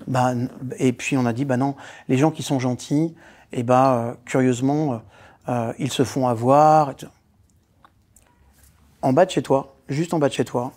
Bah, 0.07 0.33
et 0.77 0.93
puis 0.93 1.17
on 1.17 1.25
a 1.25 1.33
dit, 1.33 1.45
bah 1.45 1.57
non, 1.57 1.75
les 2.07 2.17
gens 2.17 2.31
qui 2.31 2.43
sont 2.43 2.59
gentils, 2.59 3.15
et 3.51 3.59
eh 3.59 3.63
bah, 3.63 3.95
euh, 3.95 4.13
curieusement, 4.25 4.93
euh, 4.93 4.97
euh, 5.49 5.73
ils 5.79 5.91
se 5.91 6.03
font 6.03 6.27
avoir. 6.27 6.93
En 9.01 9.13
bas 9.13 9.25
de 9.25 9.31
chez 9.31 9.41
toi, 9.41 9.75
juste 9.87 10.13
en 10.13 10.19
bas 10.19 10.29
de 10.29 10.33
chez 10.33 10.45
toi, 10.45 10.73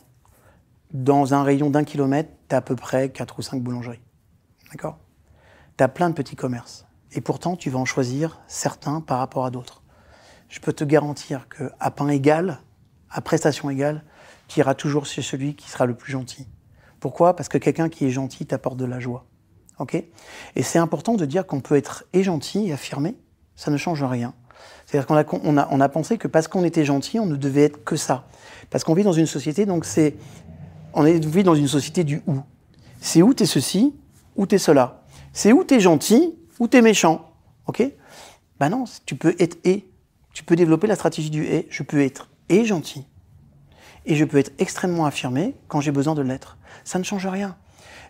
dans 0.93 1.35
un 1.35 1.43
rayon 1.43 1.71
d'un 1.71 1.85
kilomètre, 1.85 2.31
tu 2.49 2.55
as 2.55 2.59
à 2.59 2.61
peu 2.61 2.77
près 2.77 3.11
4 3.11 3.39
ou 3.39 3.43
5 3.43 3.63
boulangeries. 3.63 4.01
D'accord? 4.71 4.99
Tu 5.77 5.85
as 5.85 5.89
plein 5.89 6.09
de 6.09 6.15
petits 6.15 6.37
commerces. 6.37 6.87
Et 7.13 7.21
pourtant, 7.21 7.57
tu 7.57 7.69
vas 7.69 7.79
en 7.79 7.85
choisir 7.85 8.41
certains 8.47 9.01
par 9.01 9.19
rapport 9.19 9.45
à 9.45 9.51
d'autres. 9.51 9.83
Je 10.49 10.61
peux 10.61 10.73
te 10.73 10.85
garantir 10.85 11.47
qu'à 11.49 11.91
pain 11.91 12.09
égal, 12.09 12.61
à 13.13 13.21
prestation 13.21 13.71
égale, 13.71 14.03
tu 14.49 14.61
iras 14.61 14.75
toujours 14.75 15.07
chez 15.07 15.23
celui 15.23 15.55
qui 15.55 15.71
sera 15.71 15.87
le 15.87 15.95
plus 15.95 16.13
gentil. 16.13 16.47
Pourquoi? 17.01 17.37
Parce 17.37 17.49
que 17.49 17.59
quelqu'un 17.59 17.89
qui 17.89 18.07
est 18.07 18.11
gentil 18.11 18.47
t'apporte 18.47 18.77
de 18.77 18.85
la 18.85 19.01
joie. 19.01 19.27
Ok? 19.79 19.95
Et 19.95 20.63
c'est 20.63 20.79
important 20.79 21.15
de 21.15 21.27
dire 21.27 21.47
qu'on 21.47 21.61
peut 21.61 21.77
être 21.77 22.05
et 22.13 22.23
gentil 22.23 22.69
et 22.69 22.73
affirmé, 22.73 23.17
ça 23.57 23.71
ne 23.71 23.77
change 23.77 24.03
rien. 24.03 24.35
C'est-à-dire 24.87 25.07
qu'on 25.07 25.17
a, 25.17 25.25
on 25.45 25.57
a, 25.57 25.69
on 25.71 25.81
a 25.81 25.89
pensé 25.89 26.19
que 26.19 26.29
parce 26.29 26.49
qu'on 26.49 26.65
était 26.65 26.85
gentil, 26.85 27.19
on 27.19 27.27
ne 27.27 27.37
devait 27.37 27.65
être 27.65 27.85
que 27.85 27.97
ça. 27.97 28.27
Parce 28.71 28.85
qu'on 28.85 28.95
vit 28.95 29.03
dans 29.03 29.13
une 29.13 29.27
société, 29.27 29.67
donc 29.67 29.85
c'est. 29.85 30.15
On 30.95 31.03
vit 31.03 31.43
dans 31.43 31.55
une 31.55 31.69
société 31.69 32.05
du 32.05 32.23
ou. 32.27 32.37
C'est 33.01 33.23
où 33.23 33.35
t'es 33.35 33.47
ceci, 33.47 33.95
ou 34.37 34.47
t'es 34.47 34.59
cela. 34.59 35.03
C'est 35.33 35.53
où 35.53 35.65
t'es 35.65 35.81
gentil, 35.81 36.35
ou 36.59 36.69
t'es 36.69 36.83
méchant. 36.83 37.33
Ok? 37.67 37.83
Ben 38.61 38.69
non, 38.69 38.85
tu 39.07 39.17
peux 39.17 39.35
être 39.39 39.57
et. 39.65 39.89
Tu 40.33 40.45
peux 40.45 40.57
développer 40.57 40.87
la 40.87 40.95
stratégie 40.95 41.31
du 41.31 41.45
et. 41.45 41.67
Je 41.71 41.83
peux 41.83 42.03
être 42.03 42.29
et 42.53 42.65
gentil. 42.65 43.07
Et 44.05 44.15
je 44.15 44.25
peux 44.25 44.39
être 44.39 44.53
extrêmement 44.59 45.07
affirmé 45.07 45.57
quand 45.69 45.81
j'ai 45.81 45.93
besoin 45.93 46.15
de 46.15 46.23
l'être. 46.23 46.59
Ça 46.85 46.99
ne 46.99 47.05
change 47.05 47.27
rien. 47.27 47.57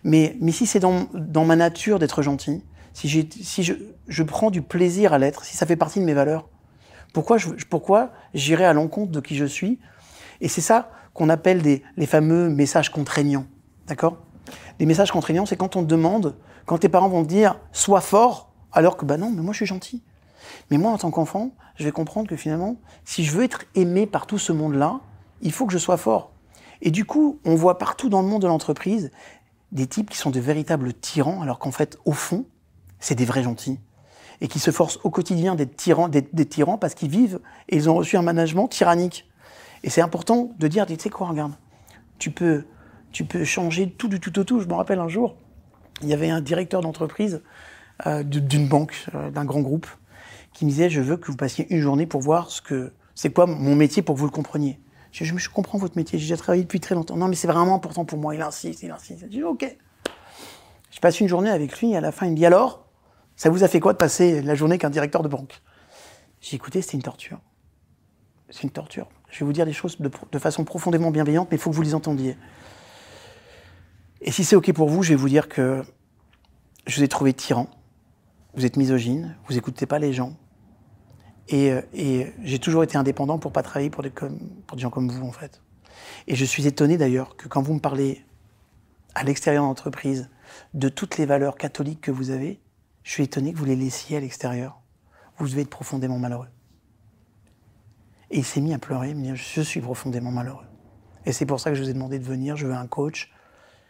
Mais, 0.05 0.37
mais 0.41 0.53
si 0.53 0.67
c'est 0.67 0.81
dans, 0.81 1.07
dans 1.15 1.45
ma 1.45 1.57
nature 1.57 1.99
d'être 1.99 2.23
gentil, 2.23 2.63
si, 2.93 3.29
si 3.31 3.63
je, 3.63 3.75
je, 4.09 4.23
prends 4.23 4.51
du 4.51 4.63
plaisir 4.63 5.13
à 5.13 5.19
l'être, 5.19 5.45
si 5.45 5.57
ça 5.57 5.67
fait 5.67 5.77
partie 5.77 6.01
de 6.01 6.05
mes 6.05 6.15
valeurs, 6.15 6.49
pourquoi, 7.13 7.37
pourquoi 7.71 8.11
j'irai 8.35 8.65
à 8.65 8.73
l'encontre 8.73 9.13
de 9.13 9.21
qui 9.21 9.37
je 9.37 9.45
suis? 9.45 9.79
Et 10.41 10.49
c'est 10.49 10.61
ça 10.61 10.91
qu'on 11.15 11.29
appelle 11.29 11.63
des, 11.63 11.83
les 11.97 12.07
fameux 12.07 12.49
messages 12.49 12.91
contraignants. 12.91 13.47
D'accord? 13.87 14.19
Les 14.81 14.87
messages 14.87 15.13
contraignants, 15.13 15.47
c'est 15.47 15.57
quand 15.57 15.77
on 15.77 15.83
te 15.83 15.89
demande, 15.89 16.37
quand 16.67 16.79
tes 16.79 16.89
parents 16.89 17.09
vont 17.09 17.23
te 17.23 17.29
dire 17.29 17.61
sois 17.73 18.01
fort, 18.01 18.53
alors 18.73 18.97
que 18.97 19.05
bah 19.05 19.19
non, 19.19 19.31
mais 19.31 19.43
moi 19.43 19.53
je 19.53 19.59
suis 19.59 19.67
gentil. 19.67 20.03
Mais 20.71 20.79
moi 20.79 20.93
en 20.93 20.99
tant 20.99 21.11
qu'enfant, 21.11 21.51
je 21.77 21.85
vais 21.85 21.93
comprendre 21.93 22.29
que 22.29 22.37
finalement, 22.37 22.77
si 23.05 23.25
je 23.25 23.33
veux 23.33 23.45
être 23.45 23.65
aimé 23.75 24.07
par 24.07 24.27
tout 24.27 24.39
ce 24.39 24.53
monde-là, 24.53 25.01
il 25.41 25.53
faut 25.53 25.67
que 25.67 25.73
je 25.73 25.79
sois 25.79 25.97
fort. 25.97 26.33
Et 26.81 26.91
du 26.91 27.05
coup, 27.05 27.41
on 27.45 27.55
voit 27.55 27.79
partout 27.79 28.09
dans 28.09 28.23
le 28.23 28.29
monde 28.29 28.43
de 28.43 28.47
l'entreprise 28.47 29.11
des 29.71 29.87
types 29.87 30.11
qui 30.11 30.19
sont 30.19 30.31
de 30.31 30.41
véritables 30.41 30.93
tyrans, 30.93 31.41
alors 31.43 31.59
qu'en 31.59 31.71
fait, 31.71 31.99
au 32.05 32.13
fond, 32.13 32.45
c'est 33.01 33.15
des 33.15 33.25
vrais 33.25 33.43
gentils. 33.43 33.81
Et 34.41 34.49
qui 34.49 34.59
se 34.59 34.71
forcent 34.71 34.99
au 35.05 35.11
quotidien 35.11 35.55
d'être 35.55 35.77
tyrans, 35.77 36.09
des, 36.09 36.47
tyrans 36.47 36.77
parce 36.77 36.95
qu'ils 36.95 37.09
vivent 37.09 37.41
et 37.69 37.77
ils 37.77 37.89
ont 37.89 37.95
reçu 37.95 38.17
un 38.17 38.23
management 38.23 38.69
tyrannique. 38.69 39.31
Et 39.85 39.91
c'est 39.91 40.01
important 40.01 40.51
de 40.59 40.69
dire, 40.69 40.85
tu 40.87 40.97
sais 40.99 41.11
quoi, 41.11 41.29
regarde, 41.29 41.53
tu 42.19 42.31
peux, 42.31 42.65
tu 43.13 43.25
peux 43.25 43.45
changer 43.45 43.91
tout 43.91 44.09
du 44.09 44.19
tout 44.21 44.37
au 44.39 44.45
tout. 44.45 44.61
Je 44.61 44.67
me 44.67 44.75
rappelle 44.75 44.99
un 44.99 45.09
jour, 45.09 45.37
il 46.03 46.09
y 46.09 46.15
avait 46.15 46.31
un 46.31 46.41
directeur 46.41 46.81
d'entreprise 46.81 47.43
euh, 48.07 48.25
d'une 48.25 48.67
banque, 48.67 49.07
euh, 49.15 49.31
d'un 49.31 49.45
grand 49.45 49.61
groupe, 49.61 49.87
qui 50.53 50.65
me 50.65 50.71
disait, 50.71 50.91
je 50.91 51.01
veux 51.01 51.17
que 51.17 51.27
vous 51.27 51.37
passiez 51.37 51.67
une 51.71 51.81
journée 51.81 52.07
pour 52.07 52.21
voir 52.21 52.51
ce 52.51 52.61
que 52.63 52.93
c'est 53.15 53.33
quoi 53.33 53.47
mon 53.47 53.75
métier 53.75 54.03
pour 54.03 54.15
que 54.15 54.21
vous 54.21 54.27
le 54.27 54.33
compreniez. 54.33 54.81
Je, 55.11 55.25
je, 55.25 55.37
je 55.37 55.51
comprends 55.51 55.79
votre 55.79 55.97
métier, 55.97 56.19
j'ai 56.19 56.25
déjà 56.25 56.37
travaillé 56.37 56.63
depuis 56.63 56.81
très 56.81 56.95
longtemps. 56.95 57.17
Non, 57.17 57.29
mais 57.29 57.37
c'est 57.37 57.47
vraiment 57.47 57.75
important 57.75 58.05
pour 58.05 58.19
moi. 58.19 58.35
Il 58.35 58.43
insiste, 58.43 58.83
il 58.83 58.91
insiste. 58.91 59.23
Je 59.23 59.27
dis, 59.27 59.43
ok. 59.43 59.77
Je 60.91 61.01
passe 61.01 61.21
une 61.21 61.29
journée 61.29 61.51
avec 61.51 61.79
lui 61.81 61.93
et 61.93 61.97
à 61.97 62.01
la 62.01 62.13
fin, 62.13 62.27
il 62.27 62.33
me 62.33 62.37
dit, 62.37 62.47
alors, 62.47 62.87
ça 63.37 63.51
vous 63.51 63.65
a 63.65 63.69
fait 63.69 63.81
quoi 63.81 63.93
de 63.93 63.99
passer 63.99 64.43
la 64.43 64.55
journée 64.55 64.79
qu'un 64.79 64.91
directeur 64.91 65.23
de 65.23 65.29
banque? 65.29 65.61
J'ai 66.41 66.57
écouté, 66.57 66.83
c'était 66.83 66.97
une 66.97 67.03
torture. 67.03 67.41
C'est 68.51 68.63
une 68.63 68.71
torture. 68.71 69.09
Je 69.31 69.39
vais 69.41 69.47
vous 69.47 69.53
dire 69.53 69.65
des 69.65 69.73
choses 69.73 69.99
de 69.99 70.39
façon 70.39 70.65
profondément 70.65 71.11
bienveillante, 71.11 71.49
mais 71.51 71.57
il 71.57 71.61
faut 71.61 71.71
que 71.71 71.77
vous 71.77 71.83
les 71.83 71.95
entendiez. 71.95 72.37
Et 74.21 74.31
si 74.31 74.45
c'est 74.45 74.57
OK 74.57 74.73
pour 74.73 74.89
vous, 74.89 75.03
je 75.03 75.11
vais 75.11 75.15
vous 75.17 75.29
dire 75.29 75.49
que 75.49 75.83
je 76.87 76.97
vous 76.97 77.03
ai 77.03 77.09
trouvé 77.09 77.33
tyran, 77.33 77.69
vous 78.55 78.67
êtes 78.67 78.77
misogyne, 78.77 79.37
vous 79.47 79.55
n'écoutez 79.55 79.87
pas 79.87 79.99
les 79.99 80.13
gens, 80.13 80.37
et, 81.49 81.73
euh, 81.73 81.83
et 81.93 82.33
j'ai 82.43 82.59
toujours 82.59 82.85
été 82.85 82.97
indépendant 82.97 83.39
pour 83.39 83.53
pas 83.53 83.63
travailler 83.63 83.91
pour 83.91 84.03
des, 84.03 84.13
gens 84.77 84.91
comme 84.91 85.11
vous, 85.11 85.27
en 85.27 85.33
fait. 85.33 85.61
Et 86.27 86.37
je 86.37 86.45
suis 86.45 86.67
étonné 86.67 86.97
d'ailleurs 86.97 87.37
que 87.37 87.49
quand 87.49 87.63
vous 87.63 87.75
me 87.75 87.81
parlez 87.81 88.25
à 89.15 89.25
l'extérieur 89.25 89.65
de 89.65 89.69
l'entreprise 89.69 90.31
de 90.75 90.89
toutes 90.89 91.19
les 91.19 91.27
valeurs 91.27 91.57
catholiques 91.57 92.01
que 92.01 92.11
vous 92.11 92.31
avez, 92.31 92.61
je 93.03 93.11
suis 93.11 93.25
étonné 93.25 93.53
que 93.53 93.59
vous 93.59 93.65
les 93.65 93.77
laissiez 93.77 94.17
à 94.17 94.21
l'extérieur. 94.21 94.81
Vous 95.39 95.49
devez 95.49 95.63
être 95.63 95.71
profondément 95.71 96.19
malheureux. 96.19 96.49
Et 98.31 98.39
il 98.39 98.45
s'est 98.45 98.61
mis 98.61 98.73
à 98.73 98.79
pleurer, 98.79 99.11
il 99.11 99.17
me 99.17 99.23
dit 99.23 99.37
Je 99.37 99.61
suis 99.61 99.81
profondément 99.81 100.31
malheureux. 100.31 100.65
Et 101.27 101.33
c'est 101.33 101.47
pour 101.47 101.61
ça 101.61 101.71
que 101.71 101.77
je 101.77 101.83
vous 101.83 101.91
ai 101.91 101.93
demandé 101.93 102.19
de 102.19 102.25
venir, 102.25 102.57
je 102.57 102.67
veux 102.67 102.75
un 102.75 102.87
coach. 102.87 103.33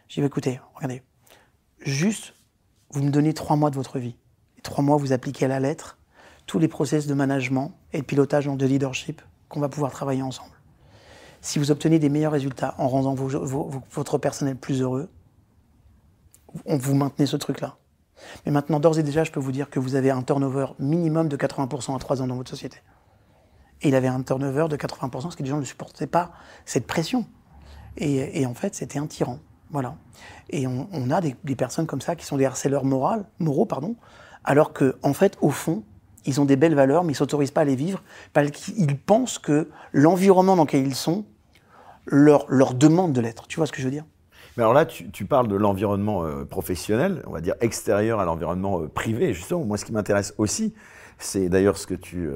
J'ai 0.08 0.20
dit 0.20 0.26
Écoutez, 0.26 0.60
regardez, 0.74 1.02
juste, 1.80 2.34
vous 2.90 3.02
me 3.02 3.10
donnez 3.10 3.34
trois 3.34 3.56
mois 3.56 3.70
de 3.70 3.76
votre 3.76 3.98
vie. 3.98 4.16
Et 4.58 4.62
trois 4.62 4.82
mois, 4.82 4.96
vous 4.96 5.12
appliquez 5.12 5.44
à 5.44 5.48
la 5.48 5.60
lettre 5.60 5.98
tous 6.46 6.58
les 6.58 6.68
process 6.68 7.06
de 7.06 7.14
management 7.14 7.72
et 7.92 7.98
de 8.00 8.04
pilotage 8.04 8.46
de 8.46 8.66
leadership 8.66 9.22
qu'on 9.48 9.60
va 9.60 9.68
pouvoir 9.68 9.92
travailler 9.92 10.22
ensemble. 10.22 10.52
Si 11.40 11.58
vous 11.58 11.70
obtenez 11.70 11.98
des 11.98 12.08
meilleurs 12.08 12.32
résultats 12.32 12.74
en 12.78 12.88
rendant 12.88 13.14
votre 13.14 14.18
personnel 14.18 14.56
plus 14.56 14.80
heureux, 14.80 15.08
on 16.66 16.76
vous 16.76 16.94
maintenez 16.94 17.26
ce 17.26 17.36
truc-là. 17.36 17.76
Mais 18.46 18.52
maintenant, 18.52 18.80
d'ores 18.80 18.98
et 18.98 19.02
déjà, 19.02 19.24
je 19.24 19.32
peux 19.32 19.40
vous 19.40 19.52
dire 19.52 19.70
que 19.70 19.80
vous 19.80 19.94
avez 19.94 20.10
un 20.10 20.22
turnover 20.22 20.66
minimum 20.78 21.28
de 21.28 21.36
80% 21.36 21.96
à 21.96 21.98
3 21.98 22.22
ans 22.22 22.26
dans 22.26 22.36
votre 22.36 22.50
société. 22.50 22.78
Et 23.80 23.88
il 23.88 23.94
avait 23.94 24.08
un 24.08 24.22
turnover 24.22 24.68
de 24.68 24.76
80% 24.76 25.10
parce 25.10 25.36
que 25.36 25.42
les 25.42 25.48
gens 25.48 25.58
ne 25.58 25.64
supportaient 25.64 26.06
pas 26.06 26.32
cette 26.64 26.86
pression. 26.86 27.26
Et, 27.96 28.46
en 28.46 28.54
fait, 28.54 28.74
c'était 28.74 28.98
un 28.98 29.06
tyran. 29.06 29.38
Voilà. 29.70 29.96
Et 30.50 30.66
on, 30.66 31.10
a 31.10 31.20
des, 31.20 31.56
personnes 31.56 31.86
comme 31.86 32.00
ça 32.00 32.16
qui 32.16 32.24
sont 32.24 32.36
des 32.36 32.46
harceleurs 32.46 32.84
moraux, 32.84 33.22
moraux 33.38 33.66
pardon, 33.66 33.96
alors 34.44 34.72
qu'en 34.72 34.92
en 35.02 35.12
fait, 35.12 35.36
au 35.40 35.50
fond, 35.50 35.82
ils 36.24 36.40
ont 36.40 36.44
des 36.44 36.56
belles 36.56 36.74
valeurs, 36.74 37.04
mais 37.04 37.12
ils 37.12 37.16
s'autorisent 37.16 37.50
pas 37.50 37.62
à 37.62 37.64
les 37.64 37.76
vivre 37.76 38.02
parce 38.32 38.50
qu'ils 38.50 38.98
pensent 38.98 39.38
que 39.38 39.68
l'environnement 39.92 40.56
dans 40.56 40.64
lequel 40.64 40.86
ils 40.86 40.94
sont 40.94 41.24
leur, 42.06 42.46
leur 42.48 42.74
demande 42.74 43.12
de 43.12 43.20
l'être. 43.20 43.46
Tu 43.46 43.56
vois 43.56 43.66
ce 43.66 43.72
que 43.72 43.78
je 43.78 43.84
veux 43.84 43.90
dire? 43.90 44.04
Mais 44.56 44.62
alors 44.62 44.74
là, 44.74 44.84
tu, 44.84 45.24
parles 45.24 45.48
de 45.48 45.56
l'environnement 45.56 46.24
euh, 46.24 46.44
professionnel, 46.44 47.22
on 47.26 47.30
va 47.30 47.40
dire 47.40 47.54
extérieur 47.60 48.20
à 48.20 48.26
l'environnement 48.26 48.82
euh, 48.82 48.88
privé. 48.88 49.32
Justement, 49.32 49.64
moi, 49.64 49.78
ce 49.78 49.84
qui 49.84 49.92
m'intéresse 49.92 50.34
aussi, 50.36 50.74
c'est 51.18 51.48
d'ailleurs 51.48 51.78
ce 51.78 51.86
que 51.86 51.94
tu 51.94 52.28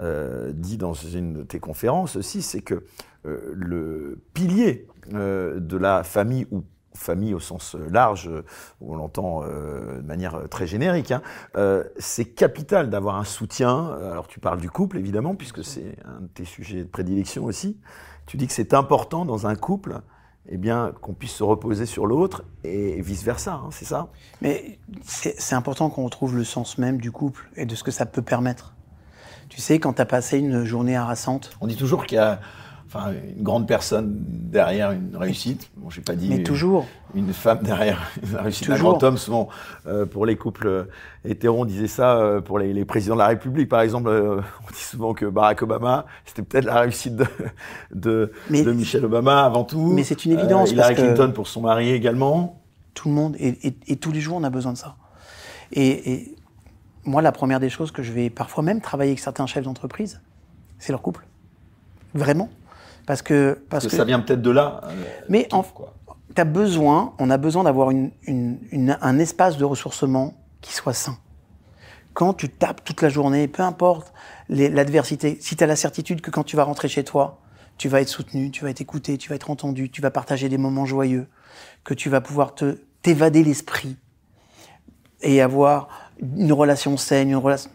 euh 0.00 0.52
dis 0.54 0.78
dans 0.78 0.94
une 0.94 1.32
de 1.34 1.42
tes 1.42 1.58
conférences 1.58 2.16
aussi, 2.16 2.40
c'est 2.40 2.62
que 2.62 2.84
le 3.24 4.20
pilier 4.32 4.86
de 5.10 5.76
la 5.76 6.04
famille 6.04 6.46
ou 6.52 6.62
famille 6.94 7.34
au 7.34 7.40
sens 7.40 7.74
large, 7.74 8.30
où 8.80 8.94
on 8.94 8.96
l'entend 8.96 9.42
de 9.42 10.02
manière 10.04 10.48
très 10.48 10.66
générique, 10.66 11.12
hein, 11.12 11.22
c'est 11.98 12.24
capital 12.24 12.90
d'avoir 12.90 13.16
un 13.16 13.24
soutien. 13.24 13.90
Alors 14.10 14.26
tu 14.26 14.40
parles 14.40 14.60
du 14.60 14.70
couple, 14.70 14.98
évidemment, 14.98 15.34
puisque 15.34 15.64
c'est 15.64 15.96
un 16.04 16.22
de 16.22 16.28
tes 16.28 16.44
sujets 16.44 16.84
de 16.84 16.88
prédilection 16.88 17.44
aussi. 17.44 17.78
Tu 18.26 18.36
dis 18.36 18.46
que 18.46 18.52
c'est 18.52 18.74
important 18.74 19.24
dans 19.24 19.46
un 19.46 19.54
couple 19.54 20.00
eh 20.50 20.56
bien, 20.56 20.92
qu'on 21.02 21.12
puisse 21.12 21.34
se 21.34 21.42
reposer 21.42 21.84
sur 21.84 22.06
l'autre 22.06 22.42
et 22.64 23.00
vice-versa, 23.02 23.52
hein, 23.52 23.68
c'est 23.70 23.84
ça? 23.84 24.08
Mais 24.40 24.78
c'est 25.02 25.54
important 25.54 25.90
qu'on 25.90 26.04
retrouve 26.04 26.36
le 26.36 26.44
sens 26.44 26.78
même 26.78 26.98
du 26.98 27.12
couple 27.12 27.50
et 27.56 27.66
de 27.66 27.74
ce 27.74 27.84
que 27.84 27.90
ça 27.90 28.06
peut 28.06 28.22
permettre. 28.22 28.74
Tu 29.50 29.60
sais, 29.60 29.78
quand 29.78 29.94
tu 29.94 30.02
as 30.02 30.06
passé 30.06 30.38
une 30.38 30.64
journée 30.64 30.96
harassante... 30.96 31.50
On 31.60 31.66
dit 31.66 31.76
toujours 31.76 32.06
qu'il 32.06 32.16
y 32.16 32.20
a 32.20 32.40
enfin, 32.88 33.12
une 33.36 33.42
grande 33.42 33.68
personne 33.68 34.16
derrière 34.26 34.92
une 34.92 35.14
réussite. 35.14 35.70
Bon, 35.76 35.90
j'ai 35.90 36.00
pas 36.00 36.14
dit. 36.14 36.28
Mais 36.28 36.42
toujours. 36.42 36.86
Une 37.14 37.32
femme 37.32 37.60
derrière 37.62 38.10
une 38.22 38.36
réussite. 38.36 38.66
Toujours. 38.66 38.88
Un 38.88 38.92
grand 38.92 39.02
homme, 39.02 39.18
souvent, 39.18 39.48
euh, 39.86 40.06
pour 40.06 40.24
les 40.24 40.36
couples 40.36 40.66
euh, 40.66 40.84
hétéros, 41.24 41.62
on 41.62 41.64
disait 41.64 41.86
ça 41.86 42.16
euh, 42.16 42.40
pour 42.40 42.58
les, 42.58 42.72
les, 42.72 42.84
présidents 42.84 43.14
de 43.14 43.20
la 43.20 43.28
République, 43.28 43.68
par 43.68 43.82
exemple. 43.82 44.08
Euh, 44.08 44.40
on 44.68 44.72
dit 44.72 44.80
souvent 44.80 45.14
que 45.14 45.26
Barack 45.26 45.62
Obama, 45.62 46.06
c'était 46.24 46.42
peut-être 46.42 46.64
la 46.64 46.80
réussite 46.80 47.16
de, 47.16 47.26
de, 47.94 48.32
de, 48.50 48.72
Michelle 48.72 49.04
Obama 49.04 49.44
avant 49.44 49.64
tout. 49.64 49.92
Mais 49.92 50.04
c'est 50.04 50.24
une 50.24 50.32
évidence. 50.32 50.70
Hillary 50.70 50.94
parce 50.94 51.06
Clinton 51.06 51.32
pour 51.34 51.46
son 51.46 51.62
mari 51.62 51.90
également. 51.90 52.62
Tout 52.94 53.08
le 53.08 53.14
monde, 53.14 53.36
et, 53.38 53.68
et, 53.68 53.76
et, 53.86 53.96
tous 53.96 54.10
les 54.10 54.20
jours, 54.20 54.36
on 54.38 54.44
a 54.44 54.50
besoin 54.50 54.72
de 54.72 54.78
ça. 54.78 54.96
Et, 55.70 56.12
et 56.12 56.34
moi, 57.04 57.22
la 57.22 57.32
première 57.32 57.60
des 57.60 57.70
choses 57.70 57.92
que 57.92 58.02
je 58.02 58.12
vais 58.12 58.28
parfois 58.28 58.64
même 58.64 58.80
travailler 58.80 59.12
avec 59.12 59.20
certains 59.20 59.46
chefs 59.46 59.64
d'entreprise, 59.64 60.20
c'est 60.78 60.92
leur 60.92 61.02
couple. 61.02 61.24
Vraiment. 62.14 62.48
Parce 63.08 63.22
que, 63.22 63.58
parce, 63.70 63.86
que, 63.86 63.96
ça 63.96 64.04
vient 64.04 64.20
peut-être 64.20 64.42
de 64.42 64.50
là. 64.50 64.82
Euh, 64.84 65.02
mais 65.30 65.48
en, 65.52 65.64
as 66.36 66.44
besoin, 66.44 67.14
on 67.18 67.30
a 67.30 67.38
besoin 67.38 67.64
d'avoir 67.64 67.90
une, 67.90 68.10
une, 68.24 68.58
une, 68.70 68.98
un 69.00 69.18
espace 69.18 69.56
de 69.56 69.64
ressourcement 69.64 70.34
qui 70.60 70.74
soit 70.74 70.92
sain. 70.92 71.16
Quand 72.12 72.34
tu 72.34 72.50
tapes 72.50 72.84
toute 72.84 73.00
la 73.00 73.08
journée, 73.08 73.48
peu 73.48 73.62
importe 73.62 74.12
l'adversité, 74.50 75.38
si 75.40 75.56
tu 75.56 75.64
as 75.64 75.66
la 75.66 75.74
certitude 75.74 76.20
que 76.20 76.30
quand 76.30 76.44
tu 76.44 76.54
vas 76.54 76.64
rentrer 76.64 76.88
chez 76.88 77.02
toi, 77.02 77.40
tu 77.78 77.88
vas 77.88 78.02
être 78.02 78.10
soutenu, 78.10 78.50
tu 78.50 78.62
vas 78.62 78.68
être 78.68 78.82
écouté, 78.82 79.16
tu 79.16 79.30
vas 79.30 79.36
être 79.36 79.50
entendu, 79.50 79.88
tu 79.88 80.02
vas 80.02 80.10
partager 80.10 80.50
des 80.50 80.58
moments 80.58 80.84
joyeux, 80.84 81.28
que 81.84 81.94
tu 81.94 82.10
vas 82.10 82.20
pouvoir 82.20 82.54
te 82.54 82.78
t'évader 83.00 83.42
l'esprit 83.42 83.96
et 85.22 85.40
avoir 85.40 85.88
une 86.20 86.52
relation 86.52 86.98
saine, 86.98 87.30
une 87.30 87.36
relation, 87.36 87.70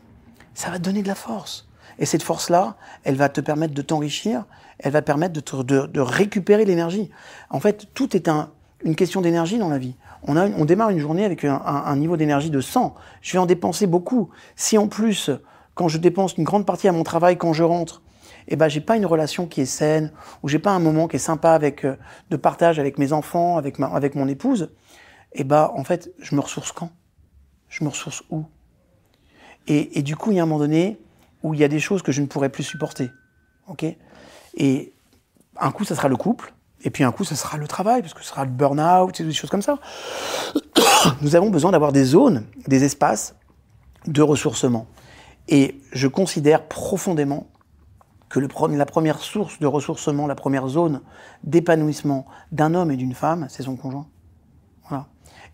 ça 0.54 0.70
va 0.70 0.78
te 0.78 0.84
donner 0.84 1.02
de 1.02 1.08
la 1.08 1.16
force. 1.16 1.68
Et 1.98 2.06
cette 2.06 2.22
force-là, 2.22 2.76
elle 3.04 3.16
va 3.16 3.30
te 3.30 3.42
permettre 3.42 3.74
de 3.74 3.82
t'enrichir, 3.82 4.46
elle 4.80 4.92
va 4.92 5.02
permettre 5.02 5.64
de, 5.64 6.00
récupérer 6.00 6.66
l'énergie. 6.66 7.10
En 7.50 7.60
fait, 7.60 7.88
tout 7.94 8.16
est 8.16 8.28
un, 8.28 8.52
une 8.84 8.96
question 8.96 9.22
d'énergie 9.22 9.58
dans 9.58 9.70
la 9.70 9.78
vie. 9.78 9.96
On, 10.26 10.66
démarre 10.66 10.90
une 10.90 11.00
journée 11.00 11.26
avec 11.26 11.44
un, 11.44 11.96
niveau 11.96 12.16
d'énergie 12.18 12.50
de 12.50 12.62
100. 12.62 12.96
Je 13.22 13.34
vais 13.34 13.40
en 13.40 13.46
dépenser 13.46 13.88
beaucoup. 13.88 14.30
Si 14.56 14.78
en 14.78 14.88
plus, 14.88 15.30
quand 15.76 15.88
je 15.88 15.98
dépense 15.98 16.38
une 16.38 16.44
grande 16.44 16.66
partie 16.66 16.88
à 16.88 16.92
mon 16.92 17.04
travail, 17.04 17.38
quand 17.38 17.54
je 17.54 17.64
rentre, 17.64 18.02
eh 18.48 18.56
ben, 18.56 18.68
j'ai 18.68 18.82
pas 18.82 18.98
une 18.98 19.06
relation 19.06 19.48
qui 19.48 19.62
est 19.62 19.66
saine, 19.66 20.12
ou 20.42 20.50
j'ai 20.50 20.60
pas 20.60 20.72
un 20.72 20.80
moment 20.80 21.08
qui 21.08 21.16
est 21.16 21.20
sympa 21.20 21.52
avec, 21.52 21.86
euh, 21.86 21.96
de 22.30 22.36
partage 22.36 22.78
avec 22.78 22.98
mes 22.98 23.14
enfants, 23.14 23.58
avec 23.58 23.80
ma, 23.80 23.88
avec 23.88 24.16
mon 24.16 24.28
épouse, 24.28 24.72
eh 25.34 25.44
ben, 25.44 25.72
en 25.74 25.84
fait, 25.84 26.12
je 26.20 26.36
me 26.36 26.42
ressource 26.42 26.72
quand? 26.72 26.92
Je 27.70 27.84
me 27.84 27.90
ressource 27.90 28.24
où? 28.30 28.46
Et, 29.68 30.02
du 30.02 30.18
coup, 30.18 30.32
il 30.32 30.38
y 30.38 30.40
a 30.40 30.44
un 30.44 30.46
moment 30.46 30.60
donné 30.60 31.00
où 31.42 31.54
il 31.54 31.60
y 31.60 31.64
a 31.64 31.70
des 31.70 31.80
choses 31.80 32.02
que 32.02 32.12
je 32.12 32.22
ne 32.22 32.28
pourrais 32.28 32.50
plus 32.50 32.64
supporter. 32.64 33.10
ok? 33.68 33.86
Et 34.56 34.94
un 35.60 35.72
coup, 35.72 35.84
ça 35.84 35.96
sera 35.96 36.08
le 36.08 36.16
couple, 36.16 36.54
et 36.84 36.90
puis 36.90 37.04
un 37.04 37.12
coup, 37.12 37.24
ça 37.24 37.36
sera 37.36 37.58
le 37.58 37.68
travail, 37.68 38.02
parce 38.02 38.14
que 38.14 38.22
ce 38.22 38.28
sera 38.28 38.46
le 38.46 38.52
burn-out, 38.52 39.22
des 39.22 39.34
choses 39.34 39.50
comme 39.50 39.62
ça. 39.62 39.80
Nous 41.22 41.36
avons 41.36 41.50
besoin 41.50 41.72
d'avoir 41.72 41.92
des 41.92 42.04
zones, 42.04 42.46
des 42.68 42.84
espaces 42.84 43.36
de 44.08 44.22
ressourcement. 44.22 44.88
Et 45.48 45.80
je 45.92 46.08
considère 46.08 46.68
profondément 46.68 47.48
que 48.30 48.40
la 48.40 48.86
première 48.86 49.20
source 49.20 49.60
de 49.60 49.68
ressourcement, 49.68 50.26
la 50.26 50.36
première 50.36 50.68
zone 50.68 51.02
d'épanouissement 51.44 52.26
d'un 52.52 52.74
homme 52.74 52.90
et 52.90 52.96
d'une 52.96 53.14
femme, 53.14 53.46
c'est 53.50 53.64
son 53.64 53.76
conjoint. 53.76 54.08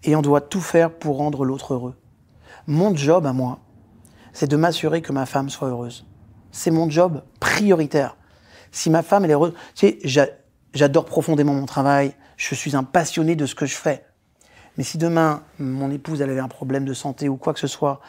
Et 0.03 0.15
on 0.15 0.21
doit 0.21 0.41
tout 0.41 0.61
faire 0.61 0.91
pour 0.91 1.17
rendre 1.17 1.43
l'autre 1.43 1.73
heureux. 1.73 1.95
Mon 2.67 2.95
job 2.95 3.25
à 3.25 3.33
moi, 3.33 3.59
c'est 4.31 4.49
de 4.49 4.55
m'assurer 4.55 5.01
que 5.01 5.11
ma 5.11 5.25
femme 5.25 5.49
soit 5.49 5.67
heureuse. 5.67 6.05
C'est 6.51 6.71
mon 6.71 6.89
job 6.89 7.23
prioritaire. 7.39 8.15
Si 8.71 8.89
ma 8.89 9.01
femme 9.03 9.25
elle 9.25 9.31
est 9.31 9.35
heureuse, 9.35 9.53
tu 9.75 9.87
sais, 10.03 10.27
j'adore 10.73 11.05
profondément 11.05 11.53
mon 11.53 11.65
travail, 11.65 12.13
je 12.37 12.55
suis 12.55 12.75
un 12.75 12.83
passionné 12.83 13.35
de 13.35 13.45
ce 13.45 13.55
que 13.55 13.65
je 13.65 13.75
fais. 13.75 14.05
Mais 14.77 14.83
si 14.83 14.97
demain 14.97 15.43
mon 15.59 15.91
épouse 15.91 16.21
elle 16.21 16.29
avait 16.29 16.39
un 16.39 16.47
problème 16.47 16.85
de 16.85 16.93
santé 16.93 17.29
ou 17.29 17.37
quoi 17.37 17.53
que 17.53 17.59
ce 17.59 17.67
soit 17.67 17.99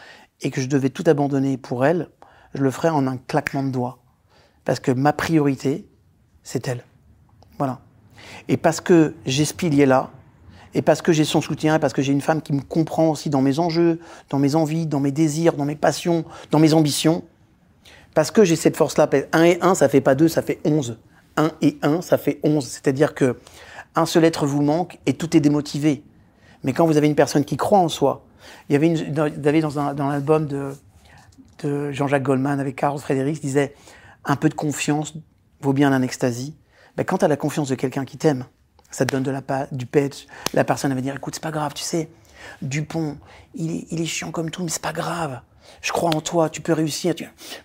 et 0.40 0.50
que 0.50 0.60
je 0.60 0.68
devais 0.68 0.90
tout 0.90 1.04
abandonner 1.06 1.56
pour 1.56 1.84
elle, 1.84 2.08
je 2.54 2.62
le 2.62 2.70
ferais 2.70 2.88
en 2.88 3.06
un 3.06 3.16
claquement 3.16 3.62
de 3.62 3.70
doigts. 3.70 3.98
Parce 4.64 4.80
que 4.80 4.90
ma 4.90 5.12
priorité, 5.12 5.88
c'est 6.42 6.68
elle. 6.68 6.84
Voilà. 7.58 7.80
Et 8.48 8.56
parce 8.56 8.80
que 8.80 9.14
j'ai 9.26 9.44
ce 9.44 9.54
pilier-là, 9.54 10.10
et 10.74 10.82
parce 10.82 11.02
que 11.02 11.12
j'ai 11.12 11.24
son 11.24 11.40
soutien, 11.40 11.76
et 11.76 11.78
parce 11.78 11.92
que 11.92 12.02
j'ai 12.02 12.12
une 12.12 12.20
femme 12.20 12.42
qui 12.42 12.52
me 12.52 12.62
comprend 12.62 13.10
aussi 13.10 13.30
dans 13.30 13.42
mes 13.42 13.58
enjeux, 13.58 14.00
dans 14.28 14.38
mes 14.38 14.54
envies, 14.54 14.86
dans 14.86 15.00
mes 15.00 15.10
désirs, 15.10 15.54
dans 15.54 15.64
mes 15.64 15.76
passions, 15.76 16.24
dans 16.50 16.58
mes 16.58 16.74
ambitions, 16.74 17.24
parce 18.20 18.32
que 18.32 18.44
j'ai 18.44 18.54
cette 18.54 18.76
force-là, 18.76 19.08
1 19.32 19.42
et 19.44 19.58
1, 19.62 19.74
ça 19.74 19.88
fait 19.88 20.02
pas 20.02 20.14
2, 20.14 20.28
ça 20.28 20.42
fait 20.42 20.60
11. 20.66 20.98
1 21.38 21.52
et 21.62 21.78
1, 21.80 22.02
ça 22.02 22.18
fait 22.18 22.38
11. 22.42 22.66
C'est-à-dire 22.66 23.14
que 23.14 23.38
un 23.94 24.04
seul 24.04 24.26
être 24.26 24.44
vous 24.44 24.60
manque 24.60 24.98
et 25.06 25.14
tout 25.14 25.34
est 25.34 25.40
démotivé. 25.40 26.04
Mais 26.62 26.74
quand 26.74 26.84
vous 26.84 26.98
avez 26.98 27.06
une 27.06 27.14
personne 27.14 27.46
qui 27.46 27.56
croit 27.56 27.78
en 27.78 27.88
soi, 27.88 28.26
il 28.68 28.74
y 28.74 28.76
avait, 28.76 28.90
dans, 28.90 30.10
l'album 30.10 30.46
de, 30.46 31.92
Jean-Jacques 31.92 32.22
Goldman 32.22 32.60
avec 32.60 32.76
Carl 32.76 32.98
Frédéric, 32.98 33.40
disait 33.40 33.74
un 34.26 34.36
peu 34.36 34.50
de 34.50 34.54
confiance 34.54 35.14
vaut 35.62 35.72
bien 35.72 35.90
un 35.90 36.02
extasie. 36.02 36.58
Ben, 36.98 37.04
quand 37.04 37.16
tu 37.16 37.24
as 37.24 37.28
la 37.28 37.38
confiance 37.38 37.70
de 37.70 37.74
quelqu'un 37.74 38.04
qui 38.04 38.18
t'aime, 38.18 38.44
ça 38.90 39.06
te 39.06 39.12
donne 39.12 39.22
de 39.22 39.30
la, 39.30 39.66
du 39.72 39.86
pet. 39.86 40.26
La 40.52 40.64
personne 40.64 40.92
va 40.92 41.00
dire 41.00 41.16
écoute, 41.16 41.36
c'est 41.36 41.42
pas 41.42 41.52
grave, 41.52 41.72
tu 41.72 41.84
sais, 41.84 42.10
Dupont, 42.60 43.16
il 43.54 43.70
est, 43.70 43.86
il 43.90 43.98
est 43.98 44.04
chiant 44.04 44.30
comme 44.30 44.50
tout, 44.50 44.62
mais 44.62 44.68
c'est 44.68 44.82
pas 44.82 44.92
grave 44.92 45.40
je 45.82 45.92
crois 45.92 46.10
en 46.14 46.20
toi, 46.20 46.48
tu 46.50 46.60
peux 46.60 46.72
réussir. 46.72 47.14
Tu, 47.14 47.24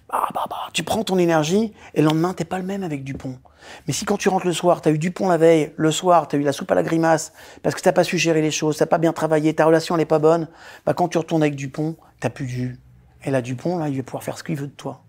bah, 0.10 0.27
bah, 0.34 0.45
bah. 0.49 0.69
tu 0.73 0.84
prends 0.84 1.03
ton 1.03 1.17
énergie 1.17 1.73
et 1.93 2.01
le 2.01 2.08
lendemain, 2.08 2.34
t'es 2.34 2.45
pas 2.45 2.58
le 2.58 2.65
même 2.65 2.84
avec 2.84 3.03
Dupont. 3.03 3.38
Mais 3.88 3.93
si 3.93 4.05
quand 4.05 4.17
tu 4.17 4.29
rentres 4.29 4.45
le 4.45 4.53
soir, 4.53 4.81
tu 4.81 4.89
as 4.89 4.91
eu 4.91 4.97
Dupont 4.97 5.27
la 5.27 5.38
veille, 5.38 5.73
le 5.75 5.91
soir, 5.91 6.27
tu 6.27 6.36
as 6.36 6.39
eu 6.39 6.43
la 6.43 6.51
soupe 6.51 6.71
à 6.71 6.75
la 6.75 6.84
grimace, 6.84 7.34
parce 7.63 7.75
que 7.75 7.81
t'as 7.81 7.91
pas 7.91 8.03
su 8.03 8.17
gérer 8.17 8.41
les 8.41 8.51
choses, 8.51 8.77
t'as 8.77 8.86
pas 8.86 8.97
bien 8.97 9.13
travaillé, 9.13 9.53
ta 9.53 9.65
relation 9.65 9.95
elle 9.95 10.01
est 10.01 10.05
pas 10.05 10.19
bonne, 10.19 10.47
bah 10.86 10.93
quand 10.93 11.08
tu 11.08 11.17
retournes 11.17 11.41
avec 11.41 11.55
Dupont, 11.55 11.95
t'as 12.19 12.29
plus 12.29 12.47
jus. 12.47 12.79
Et 13.23 13.31
là, 13.31 13.41
Dupont, 13.41 13.84
il 13.86 13.97
va 13.97 14.03
pouvoir 14.03 14.23
faire 14.23 14.38
ce 14.38 14.43
qu'il 14.43 14.55
veut 14.55 14.67
de 14.67 14.71
toi. 14.71 15.01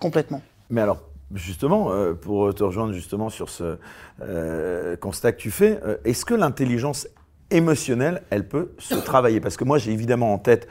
Complètement. 0.00 0.40
Mais 0.70 0.80
alors, 0.80 1.02
justement, 1.34 1.92
euh, 1.92 2.14
pour 2.14 2.54
te 2.54 2.64
rejoindre 2.64 2.92
justement 2.92 3.28
sur 3.28 3.50
ce 3.50 3.78
euh, 4.22 4.96
constat 4.96 5.32
que 5.32 5.38
tu 5.38 5.50
fais, 5.50 5.78
euh, 5.84 5.96
est-ce 6.04 6.24
que 6.24 6.34
l'intelligence 6.34 7.06
émotionnelle, 7.50 8.22
elle 8.30 8.48
peut 8.48 8.72
se 8.78 8.94
travailler? 8.94 9.40
Parce 9.40 9.56
que 9.56 9.64
moi, 9.64 9.78
j'ai 9.78 9.92
évidemment 9.92 10.32
en 10.32 10.38
tête 10.38 10.68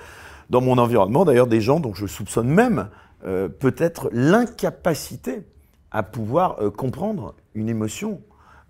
dans 0.50 0.62
mon 0.62 0.78
environnement, 0.78 1.26
d'ailleurs, 1.26 1.48
des 1.48 1.62
gens 1.62 1.80
dont 1.80 1.94
je 1.94 2.08
soupçonne 2.08 2.48
même 2.48 2.90
euh, 3.26 3.48
peut-être 3.48 4.10
l'incapacité 4.12 5.44
à 5.92 6.04
pouvoir 6.04 6.58
euh, 6.60 6.70
comprendre 6.70 7.36
une 7.56 7.70
émotion. 7.70 8.22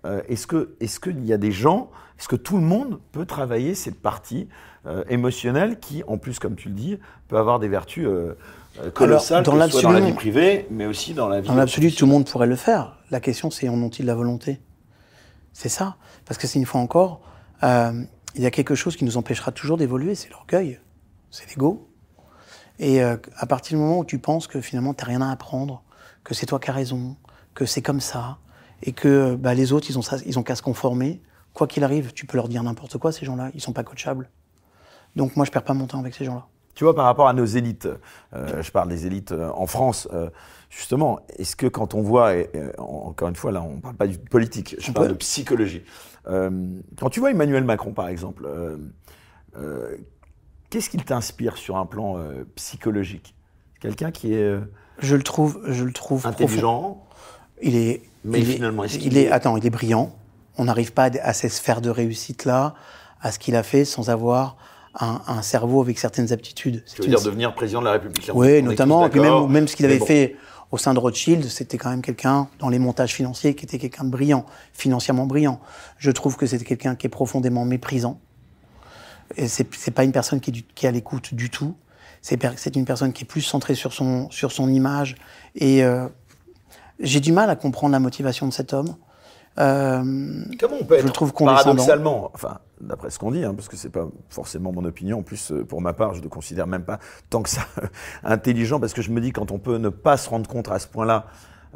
Euh, 0.04 0.22
est-ce 0.28 0.46
que 0.46 0.76
est-ce 0.78 1.00
qu'il 1.00 1.24
y 1.24 1.32
a 1.32 1.38
des 1.38 1.50
gens, 1.50 1.90
est-ce 2.20 2.28
que 2.28 2.36
tout 2.36 2.56
le 2.56 2.62
monde 2.62 3.00
peut 3.10 3.26
travailler 3.26 3.74
cette 3.74 4.00
partie 4.00 4.48
émotionnelle 5.08 5.80
qui, 5.80 6.02
en 6.06 6.18
plus, 6.18 6.38
comme 6.38 6.56
tu 6.56 6.68
le 6.68 6.74
dis, 6.74 6.98
peut 7.28 7.38
avoir 7.38 7.58
des 7.58 7.68
vertus 7.68 8.06
colossales, 8.92 9.42
dans, 9.42 9.58
ce 9.62 9.70
soit 9.70 9.82
dans 9.82 9.92
la 9.92 10.00
vie 10.00 10.12
privée, 10.12 10.66
mais 10.70 10.84
aussi 10.84 11.14
dans 11.14 11.26
la 11.26 11.40
vie. 11.40 11.48
Dans 11.48 11.54
l'absolu, 11.54 11.90
tout 11.90 12.04
le 12.04 12.12
monde 12.12 12.28
pourrait 12.28 12.46
le 12.46 12.54
faire. 12.54 12.98
La 13.10 13.18
question, 13.18 13.50
c'est 13.50 13.66
en 13.70 13.82
ont-ils 13.82 14.04
la 14.04 14.14
volonté? 14.14 14.60
C'est 15.54 15.70
ça, 15.70 15.96
parce 16.26 16.36
que 16.36 16.46
c'est 16.46 16.58
une 16.58 16.66
fois 16.66 16.82
encore, 16.82 17.22
il 17.62 18.42
y 18.42 18.44
a 18.44 18.50
quelque 18.50 18.74
chose 18.74 18.94
qui 18.96 19.06
nous 19.06 19.16
empêchera 19.16 19.52
toujours 19.52 19.78
d'évoluer, 19.78 20.14
c'est 20.14 20.28
l'orgueil 20.28 20.78
c'est 21.34 21.50
l'ego. 21.50 21.88
Et 22.78 23.02
euh, 23.02 23.16
à 23.36 23.46
partir 23.46 23.76
du 23.76 23.82
moment 23.82 23.98
où 23.98 24.04
tu 24.04 24.18
penses 24.18 24.46
que 24.46 24.60
finalement 24.60 24.94
tu 24.94 25.02
n'as 25.02 25.08
rien 25.08 25.20
à 25.20 25.32
apprendre, 25.32 25.82
que 26.22 26.32
c'est 26.32 26.46
toi 26.46 26.60
qui 26.60 26.70
as 26.70 26.72
raison, 26.72 27.16
que 27.54 27.66
c'est 27.66 27.82
comme 27.82 28.00
ça, 28.00 28.38
et 28.82 28.92
que 28.92 29.34
bah, 29.34 29.54
les 29.54 29.72
autres, 29.72 29.86
ils 29.90 29.98
ont, 29.98 30.02
ça, 30.02 30.16
ils 30.26 30.38
ont 30.38 30.42
qu'à 30.42 30.54
se 30.54 30.62
conformer, 30.62 31.20
quoi 31.52 31.66
qu'il 31.66 31.82
arrive, 31.82 32.12
tu 32.12 32.26
peux 32.26 32.36
leur 32.36 32.48
dire 32.48 32.62
n'importe 32.62 32.98
quoi, 32.98 33.10
ces 33.10 33.26
gens-là, 33.26 33.50
ils 33.54 33.60
sont 33.60 33.72
pas 33.72 33.82
coachables. 33.82 34.30
Donc 35.16 35.36
moi, 35.36 35.44
je 35.44 35.50
perds 35.50 35.64
pas 35.64 35.74
mon 35.74 35.86
temps 35.86 35.98
avec 35.98 36.14
ces 36.14 36.24
gens-là. 36.24 36.46
Tu 36.74 36.84
vois, 36.84 36.94
par 36.94 37.04
rapport 37.04 37.28
à 37.28 37.32
nos 37.32 37.44
élites, 37.44 37.88
euh, 38.32 38.62
je 38.62 38.70
parle 38.72 38.88
des 38.88 39.06
élites 39.06 39.30
euh, 39.30 39.48
en 39.54 39.66
France, 39.66 40.08
justement, 40.70 41.20
est-ce 41.38 41.54
que 41.54 41.66
quand 41.66 41.94
on 41.94 42.02
voit, 42.02 42.34
et, 42.34 42.50
encore 42.78 43.28
une 43.28 43.36
fois, 43.36 43.52
là, 43.52 43.62
on 43.62 43.76
ne 43.76 43.80
parle 43.80 43.96
pas 43.96 44.06
du 44.06 44.18
politique, 44.18 44.76
je 44.78 44.92
parle 44.92 45.08
de 45.08 45.14
psychologie. 45.14 45.84
quand 46.24 47.10
tu 47.10 47.20
vois 47.20 47.30
Emmanuel 47.30 47.64
Macron, 47.64 47.92
par 47.92 48.08
exemple, 48.08 48.48
Qu'est-ce 50.70 50.90
qu'il 50.90 51.04
t'inspire 51.04 51.56
sur 51.56 51.76
un 51.76 51.86
plan 51.86 52.18
euh, 52.18 52.44
psychologique? 52.56 53.34
Quelqu'un 53.80 54.10
qui 54.10 54.34
est. 54.34 54.42
Euh, 54.42 54.60
je 54.98 55.16
le 55.16 55.22
trouve, 55.22 55.60
je 55.66 55.84
le 55.84 55.92
trouve 55.92 56.26
intelligent? 56.26 57.02
Il 57.62 57.76
est. 57.76 58.02
Mais 58.24 58.40
il 58.40 58.46
finalement, 58.46 58.84
est, 58.84 58.94
il 58.94 59.18
est, 59.18 59.30
Attends, 59.30 59.56
il 59.56 59.66
est 59.66 59.70
brillant. 59.70 60.16
On 60.56 60.64
n'arrive 60.64 60.92
pas 60.92 61.10
à 61.22 61.32
ces 61.32 61.48
sphères 61.48 61.80
de 61.80 61.90
réussite 61.90 62.44
là, 62.44 62.74
à 63.20 63.32
ce 63.32 63.38
qu'il 63.38 63.56
a 63.56 63.62
fait, 63.62 63.84
sans 63.84 64.08
avoir 64.08 64.56
un, 65.00 65.42
cerveau 65.42 65.80
avec 65.80 65.98
certaines 65.98 66.32
aptitudes. 66.32 66.84
Tu 66.94 67.02
veux 67.02 67.08
dire 67.08 67.22
devenir 67.22 67.54
président 67.54 67.80
de 67.80 67.86
la 67.86 67.92
République 67.92 68.30
Oui, 68.34 68.62
notamment. 68.62 69.08
Puis 69.08 69.20
même, 69.20 69.48
même 69.48 69.68
ce 69.68 69.76
qu'il 69.76 69.86
avait 69.86 69.98
fait 69.98 70.36
au 70.70 70.78
sein 70.78 70.94
de 70.94 70.98
Rothschild, 70.98 71.44
c'était 71.48 71.78
quand 71.78 71.90
même 71.90 72.02
quelqu'un, 72.02 72.48
dans 72.58 72.68
les 72.68 72.78
montages 72.78 73.14
financiers, 73.14 73.54
qui 73.54 73.64
était 73.64 73.78
quelqu'un 73.78 74.04
de 74.04 74.10
brillant, 74.10 74.46
financièrement 74.72 75.26
brillant. 75.26 75.60
Je 75.98 76.10
trouve 76.10 76.36
que 76.36 76.46
c'était 76.46 76.64
quelqu'un 76.64 76.96
qui 76.96 77.06
est 77.06 77.10
profondément 77.10 77.64
méprisant. 77.64 78.20
C'est 79.46 79.90
pas 79.90 80.04
une 80.04 80.12
personne 80.12 80.40
qui 80.40 80.50
est, 80.50 80.74
qui 80.74 80.86
à 80.86 80.90
l'écoute 80.90 81.34
du 81.34 81.50
tout. 81.50 81.74
C'est 82.20 82.76
une 82.76 82.86
personne 82.86 83.12
qui 83.12 83.24
est 83.24 83.26
plus 83.26 83.42
centrée 83.42 83.74
sur 83.74 83.92
son, 83.92 84.30
sur 84.30 84.50
son 84.50 84.70
image. 84.70 85.16
Et 85.54 85.84
euh, 85.84 86.08
j'ai 86.98 87.20
du 87.20 87.32
mal 87.32 87.50
à 87.50 87.56
comprendre 87.56 87.92
la 87.92 88.00
motivation 88.00 88.46
de 88.48 88.52
cet 88.52 88.72
homme. 88.72 88.96
Euh, 89.58 90.02
Comment 90.58 90.76
on 90.80 90.84
peut 90.84 90.98
être 90.98 91.12
trouve 91.12 91.32
paradoxalement, 91.32 92.30
enfin, 92.34 92.58
d'après 92.80 93.10
ce 93.10 93.18
qu'on 93.18 93.30
dit, 93.30 93.44
hein, 93.44 93.54
parce 93.54 93.68
que 93.68 93.76
c'est 93.76 93.90
pas 93.90 94.08
forcément 94.28 94.72
mon 94.72 94.84
opinion. 94.84 95.20
En 95.20 95.22
plus, 95.22 95.52
euh, 95.52 95.64
pour 95.64 95.80
ma 95.80 95.92
part, 95.92 96.14
je 96.14 96.22
ne 96.22 96.26
considère 96.28 96.66
même 96.66 96.84
pas 96.84 96.98
tant 97.30 97.42
que 97.42 97.48
ça 97.48 97.62
intelligent, 98.24 98.80
parce 98.80 98.94
que 98.94 99.02
je 99.02 99.10
me 99.10 99.20
dis 99.20 99.30
quand 99.30 99.52
on 99.52 99.58
peut 99.58 99.76
ne 99.76 99.90
pas 99.90 100.16
se 100.16 100.28
rendre 100.28 100.48
compte 100.48 100.68
à 100.68 100.78
ce 100.78 100.88
point-là 100.88 101.26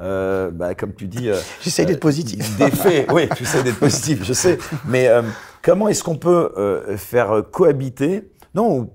euh, 0.01 0.51
bah, 0.51 0.75
comme 0.75 0.95
tu 0.95 1.07
dis. 1.09 1.29
Euh, 1.29 1.39
J'essaie 1.61 1.85
d'être 1.85 2.01
positif. 2.01 2.57
Des 2.57 2.71
faits, 2.71 3.11
oui, 3.13 3.29
tu 3.37 3.45
sais 3.45 3.63
d'être 3.63 3.79
positif, 3.79 4.25
je 4.25 4.33
sais. 4.33 4.59
Mais 4.87 5.09
euh, 5.09 5.23
comment 5.63 5.89
est-ce 5.89 6.05
qu'on 6.05 6.17
peut 6.17 6.53
faire 6.97 7.43
cohabiter? 7.51 8.31
Non, 8.55 8.91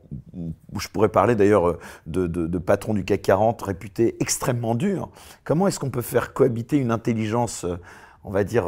je 0.78 0.88
pourrais 0.88 1.10
parler 1.10 1.36
d'ailleurs 1.36 1.78
de, 2.08 2.28
de, 2.28 2.48
de, 2.48 2.58
patrons 2.58 2.94
du 2.94 3.06
CAC 3.06 3.22
40 3.22 3.62
réputés 3.62 4.18
extrêmement 4.20 4.76
durs. 4.76 5.10
Comment 5.44 5.68
est-ce 5.68 5.80
qu'on 5.80 5.92
peut 5.92 6.02
faire 6.02 6.34
cohabiter 6.34 6.78
une 6.78 6.92
intelligence, 6.92 7.66
on 8.24 8.32
va 8.32 8.44
dire, 8.44 8.66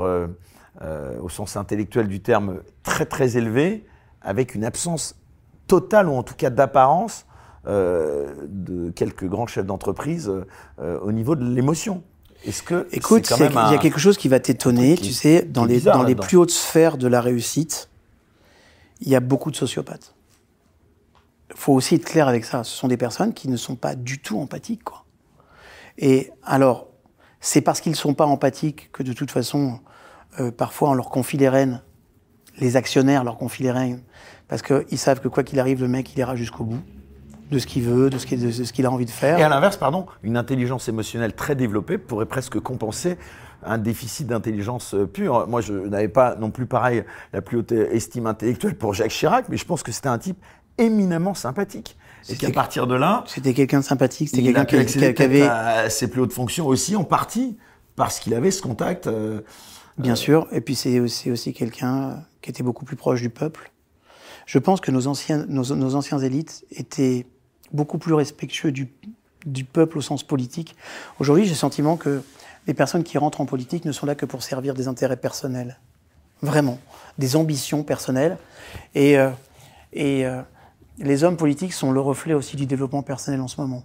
au 1.22 1.30
sens 1.30 1.58
intellectuel 1.58 2.08
du 2.08 2.22
terme, 2.22 2.62
très 2.84 3.06
très 3.06 3.36
élevée, 3.36 3.86
avec 4.22 4.56
une 4.56 4.64
absence 4.64 5.16
totale, 5.68 6.08
ou 6.08 6.14
en 6.14 6.24
tout 6.24 6.36
cas 6.36 6.52
d'apparence, 6.52 7.26
de 7.66 8.92
quelques 8.92 9.26
grands 9.26 9.48
chefs 9.48 9.66
d'entreprise 9.66 10.32
au 10.78 11.12
niveau 11.12 11.36
de 11.36 11.44
l'émotion? 11.44 12.04
Est-ce 12.46 12.64
que 12.64 12.88
écoute, 12.92 13.32
il 13.32 13.44
y 13.44 13.76
a 13.76 13.78
quelque 13.78 14.00
chose 14.00 14.18
qui 14.18 14.28
va 14.28 14.40
t'étonner, 14.40 14.96
tu 14.98 15.12
sais, 15.12 15.44
dans 15.44 15.66
les 15.66 15.82
dans 15.82 16.04
les 16.04 16.16
plus 16.16 16.38
hautes 16.38 16.52
sphères 16.52 16.98
de 16.98 17.08
la 17.08 17.22
réussite, 17.22 17.90
il 19.02 19.10
y 19.10 19.16
a 19.16 19.20
beaucoup 19.20 19.52
de 19.52 19.56
sociopathes. 19.56 20.14
Il 21.52 21.58
faut 21.58 21.74
aussi 21.74 21.96
être 21.96 22.06
clair 22.06 22.28
avec 22.28 22.46
ça. 22.46 22.64
Ce 22.64 22.76
sont 22.76 22.88
des 22.88 22.98
personnes 22.98 23.34
qui 23.34 23.48
ne 23.50 23.58
sont 23.58 23.76
pas 23.76 23.96
du 23.96 24.20
tout 24.20 24.40
empathiques, 24.40 24.84
quoi. 24.84 25.06
Et 25.98 26.32
alors, 26.44 26.88
c'est 27.40 27.62
parce 27.62 27.82
qu'ils 27.82 27.94
ne 27.94 27.98
sont 27.98 28.14
pas 28.14 28.26
empathiques 28.26 28.92
que 28.92 29.04
de 29.04 29.14
toute 29.14 29.32
façon, 29.32 29.80
euh, 30.40 30.52
parfois 30.52 30.90
on 30.90 30.94
leur 30.94 31.10
confie 31.10 31.38
les 31.38 31.50
rênes, 31.50 31.82
les 32.60 32.76
actionnaires 32.76 33.24
leur 33.24 33.38
confient 33.38 33.64
les 33.64 33.72
rênes, 33.72 34.02
parce 34.48 34.62
qu'ils 34.62 34.98
savent 34.98 35.22
que 35.22 35.28
quoi 35.28 35.44
qu'il 35.44 35.60
arrive, 35.60 35.82
le 35.82 35.88
mec 35.88 36.14
il 36.14 36.20
ira 36.20 36.36
jusqu'au 36.36 36.64
bout 36.64 36.82
de 37.52 37.60
ce 37.60 37.68
qu'il 37.68 37.84
veut, 37.84 38.10
de 38.10 38.18
ce 38.18 38.26
qu'il 38.74 38.86
a 38.86 38.92
envie 38.92 39.06
de 39.06 39.12
faire. 39.12 39.38
Et 39.38 39.44
à 39.44 39.50
l'inverse, 39.50 39.78
pardon, 39.78 40.06
une 40.24 40.38
intelligence 40.38 40.88
émotionnelle 40.90 41.34
très 41.34 41.56
développée 41.56 41.98
pourrait 41.98 42.26
presque 42.26 42.60
compenser 42.60 43.18
un 43.64 43.78
déficit 43.78 44.28
d'intelligence 44.28 44.94
euh, 44.94 45.06
pure. 45.06 45.48
Moi, 45.48 45.62
je 45.62 45.74
n'avais 45.74 46.08
pas 46.08 46.36
non 46.36 46.52
plus 46.52 46.66
pareil 46.66 47.04
la 47.34 47.42
plus 47.42 47.58
haute 47.58 47.72
estime 47.72 48.28
intellectuelle 48.28 48.76
pour 48.76 48.94
Jacques 48.94 49.12
Chirac, 49.12 49.46
mais 49.50 49.58
je 49.58 49.66
pense 49.66 49.84
que 49.84 49.92
c'était 49.92 50.10
un 50.10 50.18
type 50.18 50.38
éminemment 50.78 51.34
sympathique. 51.34 51.98
Et 52.30 52.36
qu'à 52.36 52.52
partir 52.52 52.88
de 52.88 52.96
là, 52.96 53.24
c'était 53.28 53.54
quelqu'un 53.54 53.80
de 53.80 53.86
sympathique, 53.86 54.30
c'était 54.30 54.42
quelqu'un 54.42 54.66
qui, 54.66 54.86
qui, 54.86 55.24
avait 55.24 55.44
à 55.44 55.90
ses 55.90 56.10
plus 56.10 56.22
hautes 56.22 56.34
fonctions 56.34 56.66
aussi 56.66 56.96
en 56.96 57.04
partie 57.04 57.56
parce 57.96 58.20
qu'il 58.20 58.34
avait 58.34 58.52
ce 58.52 58.62
contact. 58.62 59.08
Euh, 59.08 59.42
Bien 59.98 60.14
euh, 60.14 60.16
sûr, 60.16 60.48
et 60.52 60.60
puis 60.60 60.76
c'est 60.76 61.00
aussi, 61.00 61.32
aussi 61.32 61.54
quelqu'un 61.54 62.24
qui 62.42 62.50
était 62.50 62.64
beaucoup 62.64 62.84
plus 62.84 62.96
proche 62.96 63.22
du 63.22 63.30
peuple. 63.30 63.72
Je 64.46 64.60
pense 64.60 64.82
que 64.82 64.92
nos 64.92 65.08
anciens, 65.08 65.46
nos, 65.48 65.76
nos 65.76 65.96
anciens 65.96 66.20
élites 66.20 66.66
étaient 66.72 67.26
beaucoup 67.74 67.98
plus 67.98 68.14
respectueux 68.14 68.72
du, 68.72 68.88
peuple 69.66 69.98
au 69.98 70.02
sens 70.02 70.24
politique. 70.24 70.76
Aujourd'hui, 71.20 71.46
j'ai 71.46 71.52
le 71.52 71.56
sentiment 71.56 71.98
que 71.98 72.24
les 72.68 72.74
personnes 72.74 73.04
qui 73.04 73.18
rentrent 73.18 73.42
en 73.42 73.46
politique 73.46 73.86
ne 73.86 73.92
sont 73.92 74.06
là 74.06 74.16
que 74.16 74.26
pour 74.26 74.44
servir 74.44 74.74
des 74.74 74.88
intérêts 74.88 75.18
personnels. 75.18 75.80
Vraiment. 76.42 76.80
Des 77.18 77.36
ambitions 77.36 77.84
personnelles. 77.84 78.38
Et, 78.94 79.18
euh, 79.18 79.30
euh, 79.98 80.42
les 80.98 81.24
hommes 81.24 81.38
politiques 81.38 81.74
sont 81.74 81.92
le 81.92 82.00
reflet 82.00 82.34
aussi 82.34 82.56
du 82.56 82.66
développement 82.66 83.04
personnel 83.04 83.42
en 83.42 83.48
ce 83.48 83.60
moment. 83.60 83.84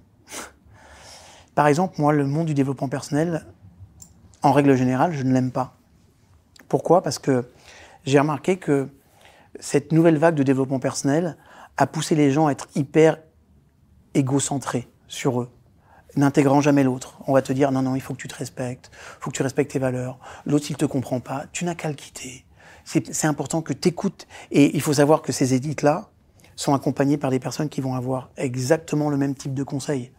Par 1.55 1.67
exemple, 1.67 1.95
moi, 1.99 2.13
le 2.13 2.27
monde 2.27 2.47
du 2.47 2.55
développement 2.55 2.89
personnel, 2.89 3.45
en 4.43 4.53
règle 4.53 4.75
générale, 4.77 5.13
je 5.13 5.23
ne 5.23 5.33
l'aime 5.33 5.51
pas. 5.51 5.77
Pourquoi? 6.69 7.03
Parce 7.03 7.19
que 7.19 7.49
j'ai 8.05 8.19
remarqué 8.19 8.57
que 8.57 8.89
cette 9.59 9.93
nouvelle 9.93 10.17
vague 10.17 10.37
de 10.37 10.43
développement 10.43 10.79
personnel 10.79 11.37
a 11.77 11.87
poussé 11.87 12.15
les 12.15 12.31
gens 12.31 12.47
à 12.47 12.53
être 12.53 12.69
hyper 12.75 13.19
égocentrés 14.15 14.89
sur 15.09 15.41
eux, 15.41 15.51
n'intégrant 16.17 16.61
jamais 16.61 16.83
l'autre. 16.83 17.19
On 17.27 17.33
va 17.33 17.43
te 17.43 17.53
dire 17.53 17.73
non, 17.73 17.83
non, 17.83 17.95
il 17.95 18.01
faut 18.01 18.15
que 18.15 18.21
tu 18.21 18.29
te 18.29 18.37
respectes, 18.37 18.91
il 18.93 19.23
faut 19.25 19.31
que 19.31 19.37
tu 19.37 19.43
respectes 19.43 19.73
tes 19.73 19.79
valeurs. 19.79 20.19
L'autre, 20.47 20.67
s'il 20.67 20.77
te 20.77 20.85
comprend 20.85 21.21
pas, 21.21 21.47
tu 21.53 21.65
n'as 21.65 21.75
qu'à 21.75 21.89
le 21.89 21.95
quitter. 21.95 22.45
C'est 22.85 23.27
important 23.27 23.63
que 23.63 23.73
tu 23.73 23.89
écoutes. 23.89 24.27
Et 24.51 24.75
il 24.75 24.81
faut 24.81 24.95
savoir 24.95 25.23
que 25.23 25.33
ces 25.33 25.55
élites-là 25.55 26.11
sont 26.57 26.75
accompagnées 26.75 27.17
par 27.17 27.31
des 27.31 27.39
personnes 27.39 27.69
qui 27.69 27.81
vont 27.81 27.95
avoir 27.95 28.31
exactement 28.37 29.11
le 29.11 29.17
même 29.17 29.35
type 29.35 29.55
de 29.55 29.63
conseils. 29.63 30.11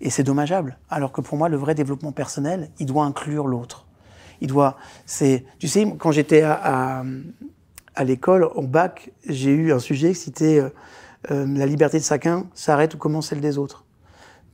Et 0.00 0.10
c'est 0.10 0.22
dommageable. 0.22 0.78
Alors 0.88 1.12
que 1.12 1.20
pour 1.20 1.36
moi, 1.36 1.48
le 1.48 1.56
vrai 1.56 1.74
développement 1.74 2.12
personnel, 2.12 2.70
il 2.78 2.86
doit 2.86 3.04
inclure 3.04 3.48
l'autre. 3.48 3.86
Il 4.40 4.48
doit, 4.48 4.76
c'est, 5.06 5.44
tu 5.58 5.68
sais, 5.68 5.86
quand 5.98 6.12
j'étais 6.12 6.42
à, 6.42 7.04
à, 7.94 8.04
l'école, 8.04 8.44
au 8.44 8.62
bac, 8.62 9.12
j'ai 9.26 9.50
eu 9.50 9.72
un 9.72 9.78
sujet, 9.78 10.14
c'était 10.14 10.62
euh, 11.30 11.46
la 11.46 11.66
liberté 11.66 11.98
de 11.98 12.04
chacun 12.04 12.46
s'arrête 12.54 12.94
ou 12.94 12.98
commence 12.98 13.28
celle 13.28 13.40
des 13.40 13.58
autres 13.58 13.84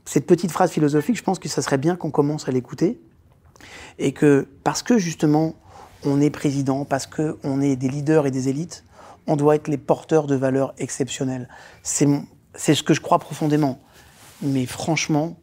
cette 0.09 0.25
petite 0.25 0.51
phrase 0.51 0.71
philosophique, 0.71 1.17
je 1.17 1.23
pense 1.23 1.37
que 1.37 1.47
ça 1.47 1.61
serait 1.61 1.77
bien 1.77 1.95
qu'on 1.95 2.09
commence 2.09 2.47
à 2.49 2.51
l'écouter. 2.51 2.99
Et 3.99 4.11
que, 4.11 4.47
parce 4.63 4.81
que 4.81 4.97
justement, 4.97 5.53
on 6.03 6.19
est 6.19 6.31
président, 6.31 6.83
parce 6.83 7.05
qu'on 7.05 7.61
est 7.61 7.75
des 7.75 7.89
leaders 7.89 8.25
et 8.25 8.31
des 8.31 8.49
élites, 8.49 8.85
on 9.27 9.35
doit 9.35 9.53
être 9.53 9.67
les 9.67 9.77
porteurs 9.77 10.25
de 10.25 10.33
valeurs 10.33 10.73
exceptionnelles. 10.79 11.47
C'est 11.83 12.07
ce 12.55 12.81
que 12.81 12.95
je 12.95 13.01
crois 13.01 13.19
profondément. 13.19 13.79
Mais 14.41 14.65
franchement, 14.65 15.37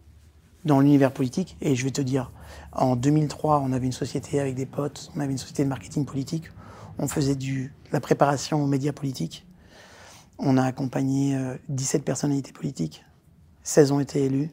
dans 0.65 0.81
l'univers 0.81 1.13
politique, 1.13 1.57
et 1.61 1.77
je 1.77 1.85
vais 1.85 1.93
te 1.93 2.01
dire, 2.01 2.33
en 2.73 2.97
2003, 2.97 3.63
on 3.65 3.73
avait 3.73 3.87
une 3.87 3.93
société 3.93 4.41
avec 4.41 4.57
des 4.57 4.67
potes, 4.67 5.13
on 5.15 5.21
avait 5.21 5.31
une 5.31 5.39
société 5.39 5.63
de 5.63 5.69
marketing 5.69 6.07
politique, 6.07 6.51
on 6.99 7.07
faisait 7.07 7.37
du, 7.37 7.73
la 7.93 8.01
préparation 8.01 8.65
aux 8.65 8.67
médias 8.67 8.93
politiques, 8.93 9.46
on 10.39 10.57
a 10.57 10.63
accompagné 10.63 11.39
17 11.69 12.01
euh, 12.01 12.05
personnalités 12.05 12.53
politiques, 12.53 13.05
16 13.63 13.93
ont 13.93 14.01
été 14.01 14.25
élus. 14.25 14.51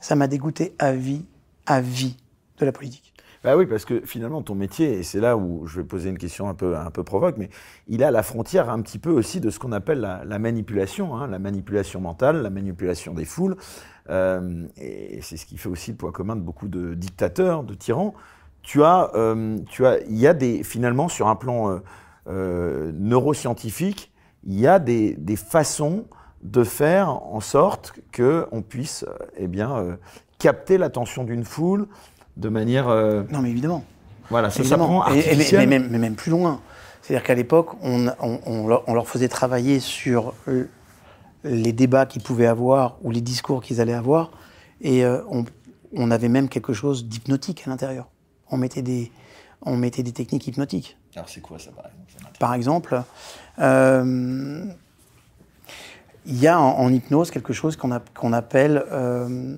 Ça 0.00 0.14
m'a 0.14 0.26
dégoûté 0.26 0.74
à 0.78 0.92
vie, 0.92 1.24
à 1.66 1.80
vie 1.80 2.16
de 2.58 2.64
la 2.64 2.72
politique. 2.72 3.12
Bah 3.44 3.56
oui, 3.56 3.66
parce 3.66 3.84
que 3.84 4.00
finalement, 4.04 4.42
ton 4.42 4.54
métier, 4.54 4.94
et 4.98 5.02
c'est 5.02 5.20
là 5.20 5.36
où 5.36 5.66
je 5.66 5.80
vais 5.80 5.86
poser 5.86 6.10
une 6.10 6.18
question 6.18 6.48
un 6.48 6.54
peu, 6.54 6.76
un 6.76 6.90
peu 6.90 7.04
provoque, 7.04 7.36
mais 7.36 7.48
il 7.86 8.02
a 8.02 8.10
la 8.10 8.22
frontière 8.22 8.70
un 8.70 8.80
petit 8.82 8.98
peu 8.98 9.10
aussi 9.10 9.40
de 9.40 9.50
ce 9.50 9.58
qu'on 9.58 9.72
appelle 9.72 10.00
la, 10.00 10.38
manipulation, 10.38 11.14
hein, 11.14 11.28
la 11.28 11.38
manipulation 11.38 12.00
mentale, 12.00 12.42
la 12.42 12.50
manipulation 12.50 13.14
des 13.14 13.24
foules. 13.24 13.56
Euh, 14.08 14.66
et 14.76 15.20
c'est 15.22 15.36
ce 15.36 15.46
qui 15.46 15.58
fait 15.58 15.68
aussi 15.68 15.92
le 15.92 15.96
poids 15.96 16.12
commun 16.12 16.34
de 16.34 16.40
beaucoup 16.40 16.68
de 16.68 16.94
dictateurs, 16.94 17.62
de 17.62 17.74
tyrans. 17.74 18.14
Tu 18.62 18.82
as, 18.82 19.12
euh, 19.14 19.58
tu 19.68 19.86
as, 19.86 20.00
il 20.08 20.16
y 20.16 20.26
a 20.26 20.34
des, 20.34 20.64
finalement, 20.64 21.08
sur 21.08 21.28
un 21.28 21.36
plan 21.36 21.80
neuroscientifique, 22.26 24.12
il 24.46 24.58
y 24.58 24.66
a 24.66 24.78
des, 24.78 25.14
des 25.14 25.36
façons 25.36 26.04
de 26.42 26.64
faire 26.64 27.08
en 27.10 27.40
sorte 27.40 27.92
qu'on 28.14 28.62
puisse 28.62 29.04
euh, 29.04 29.26
eh 29.36 29.48
bien, 29.48 29.76
euh, 29.76 29.96
capter 30.38 30.78
l'attention 30.78 31.24
d'une 31.24 31.44
foule 31.44 31.88
de 32.36 32.48
manière. 32.48 32.88
Euh, 32.88 33.24
non, 33.30 33.40
mais 33.40 33.50
évidemment. 33.50 33.84
Voilà, 34.30 34.50
ça 34.50 34.64
s'apprend 34.64 35.04
mais, 35.10 35.66
même, 35.66 35.88
mais, 35.90 35.98
même, 35.98 36.14
plus 36.14 36.30
loin. 36.30 36.60
C'est-à-dire 37.02 37.24
qu'à 37.24 37.34
l'époque, 37.34 37.70
on, 37.82 38.08
on, 38.20 38.66
leur 38.66 39.06
faisait 39.06 39.28
travailler 39.28 39.78
sur 39.78 40.34
les 41.44 41.72
débats 41.72 42.06
qu'ils 42.06 42.22
pouvaient 42.22 42.48
avoir 42.48 42.96
ou 43.02 43.12
les 43.12 43.20
discours 43.20 43.62
qu'ils 43.62 43.80
allaient 43.80 43.92
avoir, 43.92 44.32
et 44.80 45.04
on, 45.94 46.10
avait 46.10 46.28
même 46.28 46.48
quelque 46.48 46.72
chose 46.72 47.04
d'hypnotique 47.04 47.62
à 47.66 47.70
l'intérieur. 47.70 48.08
On 48.50 48.56
mettait 48.56 48.82
des, 48.82 49.12
on 49.62 49.76
mettait 49.76 50.02
des 50.02 50.10
techniques 50.10 50.48
hypnotiques. 50.48 50.98
Alors 51.14 51.28
c'est 51.28 51.40
quoi 51.40 51.60
ça 51.60 51.70
par 51.70 51.84
exemple? 51.86 52.38
Par 52.40 52.54
exemple, 52.54 53.02
il 53.58 54.76
y 56.26 56.46
a 56.46 56.60
en, 56.60 56.92
hypnose 56.92 57.30
quelque 57.30 57.52
chose 57.52 57.76
qu'on 57.76 58.32
appelle 58.32 58.84
euh, 58.90 59.56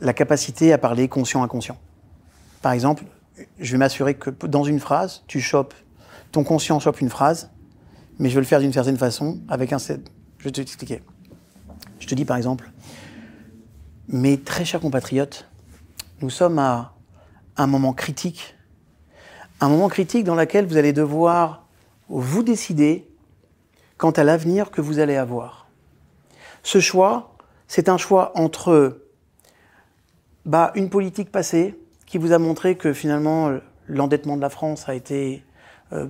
la 0.00 0.12
capacité 0.12 0.72
à 0.72 0.78
parler 0.78 1.08
conscient-inconscient. 1.08 1.78
Par 2.62 2.72
exemple, 2.72 3.04
je 3.58 3.72
vais 3.72 3.78
m'assurer 3.78 4.14
que 4.14 4.30
dans 4.46 4.64
une 4.64 4.80
phrase, 4.80 5.22
tu 5.26 5.40
chopes, 5.40 5.74
ton 6.32 6.44
conscient 6.44 6.80
chope 6.80 7.00
une 7.00 7.10
phrase, 7.10 7.50
mais 8.18 8.30
je 8.30 8.34
veux 8.34 8.40
le 8.40 8.46
faire 8.46 8.60
d'une 8.60 8.72
certaine 8.72 8.96
façon, 8.96 9.38
avec 9.48 9.72
un... 9.72 9.78
Je 9.78 10.44
vais 10.44 10.50
te 10.50 10.60
l'expliquer. 10.60 11.02
Je 12.00 12.06
te 12.06 12.14
dis 12.14 12.24
par 12.24 12.36
exemple, 12.36 12.70
mes 14.08 14.40
très 14.40 14.64
chers 14.64 14.80
compatriotes, 14.80 15.48
nous 16.22 16.30
sommes 16.30 16.58
à 16.58 16.94
un 17.56 17.66
moment 17.66 17.92
critique, 17.92 18.56
un 19.60 19.68
moment 19.68 19.88
critique 19.88 20.24
dans 20.24 20.34
lequel 20.34 20.66
vous 20.66 20.76
allez 20.76 20.92
devoir 20.92 21.65
vous 22.08 22.42
décider 22.42 23.08
quant 23.98 24.10
à 24.10 24.24
l'avenir 24.24 24.70
que 24.70 24.80
vous 24.80 24.98
allez 24.98 25.16
avoir. 25.16 25.68
Ce 26.62 26.80
choix, 26.80 27.36
c'est 27.68 27.88
un 27.88 27.96
choix 27.96 28.32
entre 28.34 29.02
bah, 30.44 30.72
une 30.74 30.90
politique 30.90 31.30
passée 31.32 31.78
qui 32.06 32.18
vous 32.18 32.32
a 32.32 32.38
montré 32.38 32.76
que 32.76 32.92
finalement 32.92 33.58
l'endettement 33.88 34.36
de 34.36 34.42
la 34.42 34.50
France 34.50 34.88
a 34.88 34.94
été 34.94 35.42
euh, 35.92 36.06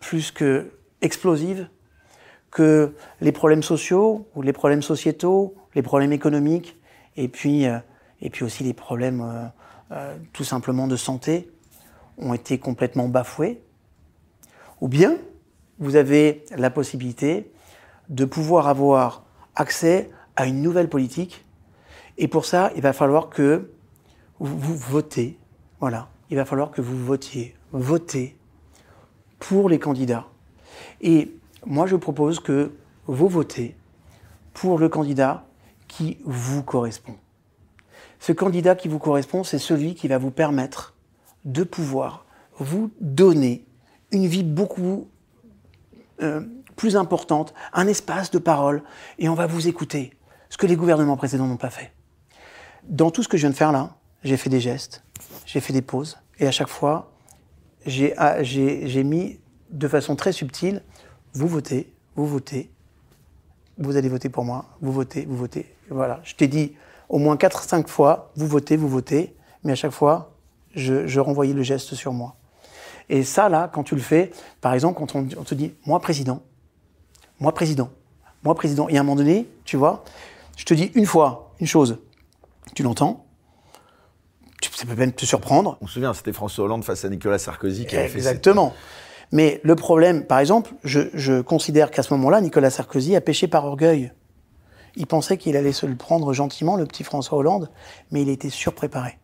plus 0.00 0.30
que 0.30 0.70
explosive, 1.02 1.68
que 2.50 2.94
les 3.20 3.32
problèmes 3.32 3.62
sociaux 3.62 4.28
ou 4.34 4.42
les 4.42 4.52
problèmes 4.52 4.82
sociétaux, 4.82 5.54
les 5.74 5.82
problèmes 5.82 6.12
économiques, 6.12 6.76
et 7.16 7.28
puis, 7.28 7.66
euh, 7.66 7.78
aussi 8.42 8.64
les 8.64 8.74
problèmes 8.74 9.50
euh, 9.92 10.16
tout 10.32 10.44
simplement 10.44 10.86
de 10.86 10.96
santé 10.96 11.50
ont 12.18 12.34
été 12.34 12.58
complètement 12.58 13.08
bafoués, 13.08 13.62
ou 14.80 14.88
bien 14.88 15.16
vous 15.78 15.96
avez 15.96 16.44
la 16.56 16.70
possibilité 16.70 17.50
de 18.08 18.24
pouvoir 18.24 18.68
avoir 18.68 19.24
accès 19.54 20.10
à 20.36 20.46
une 20.46 20.62
nouvelle 20.62 20.88
politique. 20.88 21.44
Et 22.18 22.28
pour 22.28 22.44
ça, 22.44 22.70
il 22.76 22.82
va 22.82 22.92
falloir 22.92 23.30
que 23.30 23.70
vous 24.38 24.76
votez. 24.76 25.38
Voilà. 25.80 26.08
Il 26.30 26.36
va 26.36 26.44
falloir 26.44 26.70
que 26.70 26.80
vous 26.80 26.96
votiez. 26.96 27.56
Votez 27.72 28.36
pour 29.38 29.68
les 29.68 29.78
candidats. 29.78 30.26
Et 31.00 31.32
moi, 31.66 31.86
je 31.86 31.96
propose 31.96 32.40
que 32.40 32.72
vous 33.06 33.28
votez 33.28 33.76
pour 34.54 34.78
le 34.78 34.88
candidat 34.88 35.46
qui 35.88 36.18
vous 36.24 36.62
correspond. 36.62 37.16
Ce 38.18 38.32
candidat 38.32 38.74
qui 38.74 38.88
vous 38.88 38.98
correspond, 38.98 39.44
c'est 39.44 39.58
celui 39.58 39.94
qui 39.94 40.08
va 40.08 40.18
vous 40.18 40.30
permettre 40.30 40.94
de 41.44 41.64
pouvoir 41.64 42.26
vous 42.58 42.90
donner 43.00 43.64
une 44.12 44.26
vie 44.26 44.42
beaucoup 44.42 45.08
euh, 46.22 46.40
plus 46.76 46.96
importante, 46.96 47.54
un 47.72 47.86
espace 47.86 48.30
de 48.30 48.38
parole, 48.38 48.82
et 49.18 49.28
on 49.28 49.34
va 49.34 49.46
vous 49.46 49.68
écouter, 49.68 50.12
ce 50.48 50.56
que 50.56 50.66
les 50.66 50.76
gouvernements 50.76 51.16
précédents 51.16 51.46
n'ont 51.46 51.56
pas 51.56 51.70
fait. 51.70 51.92
Dans 52.84 53.10
tout 53.10 53.22
ce 53.22 53.28
que 53.28 53.36
je 53.36 53.42
viens 53.42 53.50
de 53.50 53.56
faire 53.56 53.72
là, 53.72 53.96
j'ai 54.24 54.36
fait 54.36 54.48
des 54.48 54.60
gestes, 54.60 55.04
j'ai 55.44 55.60
fait 55.60 55.72
des 55.72 55.82
pauses, 55.82 56.18
et 56.38 56.46
à 56.46 56.50
chaque 56.50 56.68
fois, 56.68 57.12
j'ai 57.84 58.14
ah, 58.16 58.42
mis 59.04 59.40
de 59.70 59.88
façon 59.88 60.16
très 60.16 60.32
subtile, 60.32 60.82
vous 61.34 61.48
votez, 61.48 61.92
vous 62.16 62.26
votez, 62.26 62.70
vous 63.78 63.96
allez 63.96 64.08
voter 64.08 64.28
pour 64.28 64.44
moi, 64.44 64.66
vous 64.80 64.92
votez, 64.92 65.26
vous 65.26 65.36
votez. 65.36 65.74
Voilà, 65.90 66.20
je 66.22 66.34
t'ai 66.34 66.48
dit 66.48 66.74
au 67.08 67.18
moins 67.18 67.36
4-5 67.36 67.88
fois, 67.88 68.30
vous 68.36 68.46
votez, 68.46 68.76
vous 68.76 68.88
votez, 68.88 69.34
mais 69.64 69.72
à 69.72 69.76
chaque 69.76 69.92
fois, 69.92 70.34
je, 70.74 71.06
je 71.06 71.20
renvoyais 71.20 71.54
le 71.54 71.62
geste 71.62 71.94
sur 71.94 72.12
moi. 72.12 72.36
Et 73.10 73.24
ça, 73.24 73.48
là, 73.48 73.68
quand 73.72 73.82
tu 73.82 73.96
le 73.96 74.00
fais, 74.00 74.30
par 74.60 74.72
exemple, 74.72 74.98
quand 74.98 75.16
on, 75.16 75.24
te 75.24 75.54
dit, 75.54 75.74
moi 75.84 75.98
président, 75.98 76.42
moi 77.40 77.52
président, 77.52 77.90
moi 78.44 78.54
président, 78.54 78.88
et 78.88 78.96
à 78.96 79.00
un 79.00 79.02
moment 79.02 79.16
donné, 79.16 79.48
tu 79.64 79.76
vois, 79.76 80.04
je 80.56 80.64
te 80.64 80.74
dis 80.74 80.92
une 80.94 81.06
fois 81.06 81.52
une 81.58 81.66
chose, 81.66 81.98
tu 82.74 82.84
l'entends, 82.84 83.26
ça 84.80 84.86
peut 84.86 84.94
même 84.94 85.12
te 85.12 85.26
surprendre. 85.26 85.76
On 85.80 85.86
se 85.86 85.94
souvient, 85.94 86.14
c'était 86.14 86.32
François 86.32 86.64
Hollande 86.64 86.84
face 86.84 87.04
à 87.04 87.08
Nicolas 87.08 87.38
Sarkozy 87.38 87.84
qui 87.84 87.96
avait 87.96 88.08
fait 88.08 88.16
Exactement. 88.16 88.72
Mais 89.32 89.60
le 89.62 89.74
problème, 89.74 90.24
par 90.24 90.38
exemple, 90.38 90.72
je, 90.84 91.00
je 91.12 91.40
considère 91.42 91.90
qu'à 91.90 92.02
ce 92.02 92.14
moment-là, 92.14 92.40
Nicolas 92.40 92.70
Sarkozy 92.70 93.14
a 93.16 93.20
péché 93.20 93.48
par 93.48 93.64
orgueil. 93.66 94.12
Il 94.96 95.06
pensait 95.06 95.36
qu'il 95.36 95.56
allait 95.56 95.72
se 95.72 95.84
le 95.84 95.96
prendre 95.96 96.32
gentiment, 96.32 96.76
le 96.76 96.86
petit 96.86 97.04
François 97.04 97.38
Hollande, 97.38 97.70
mais 98.10 98.22
il 98.22 98.28
était 98.28 98.50
surpréparé. 98.50 99.18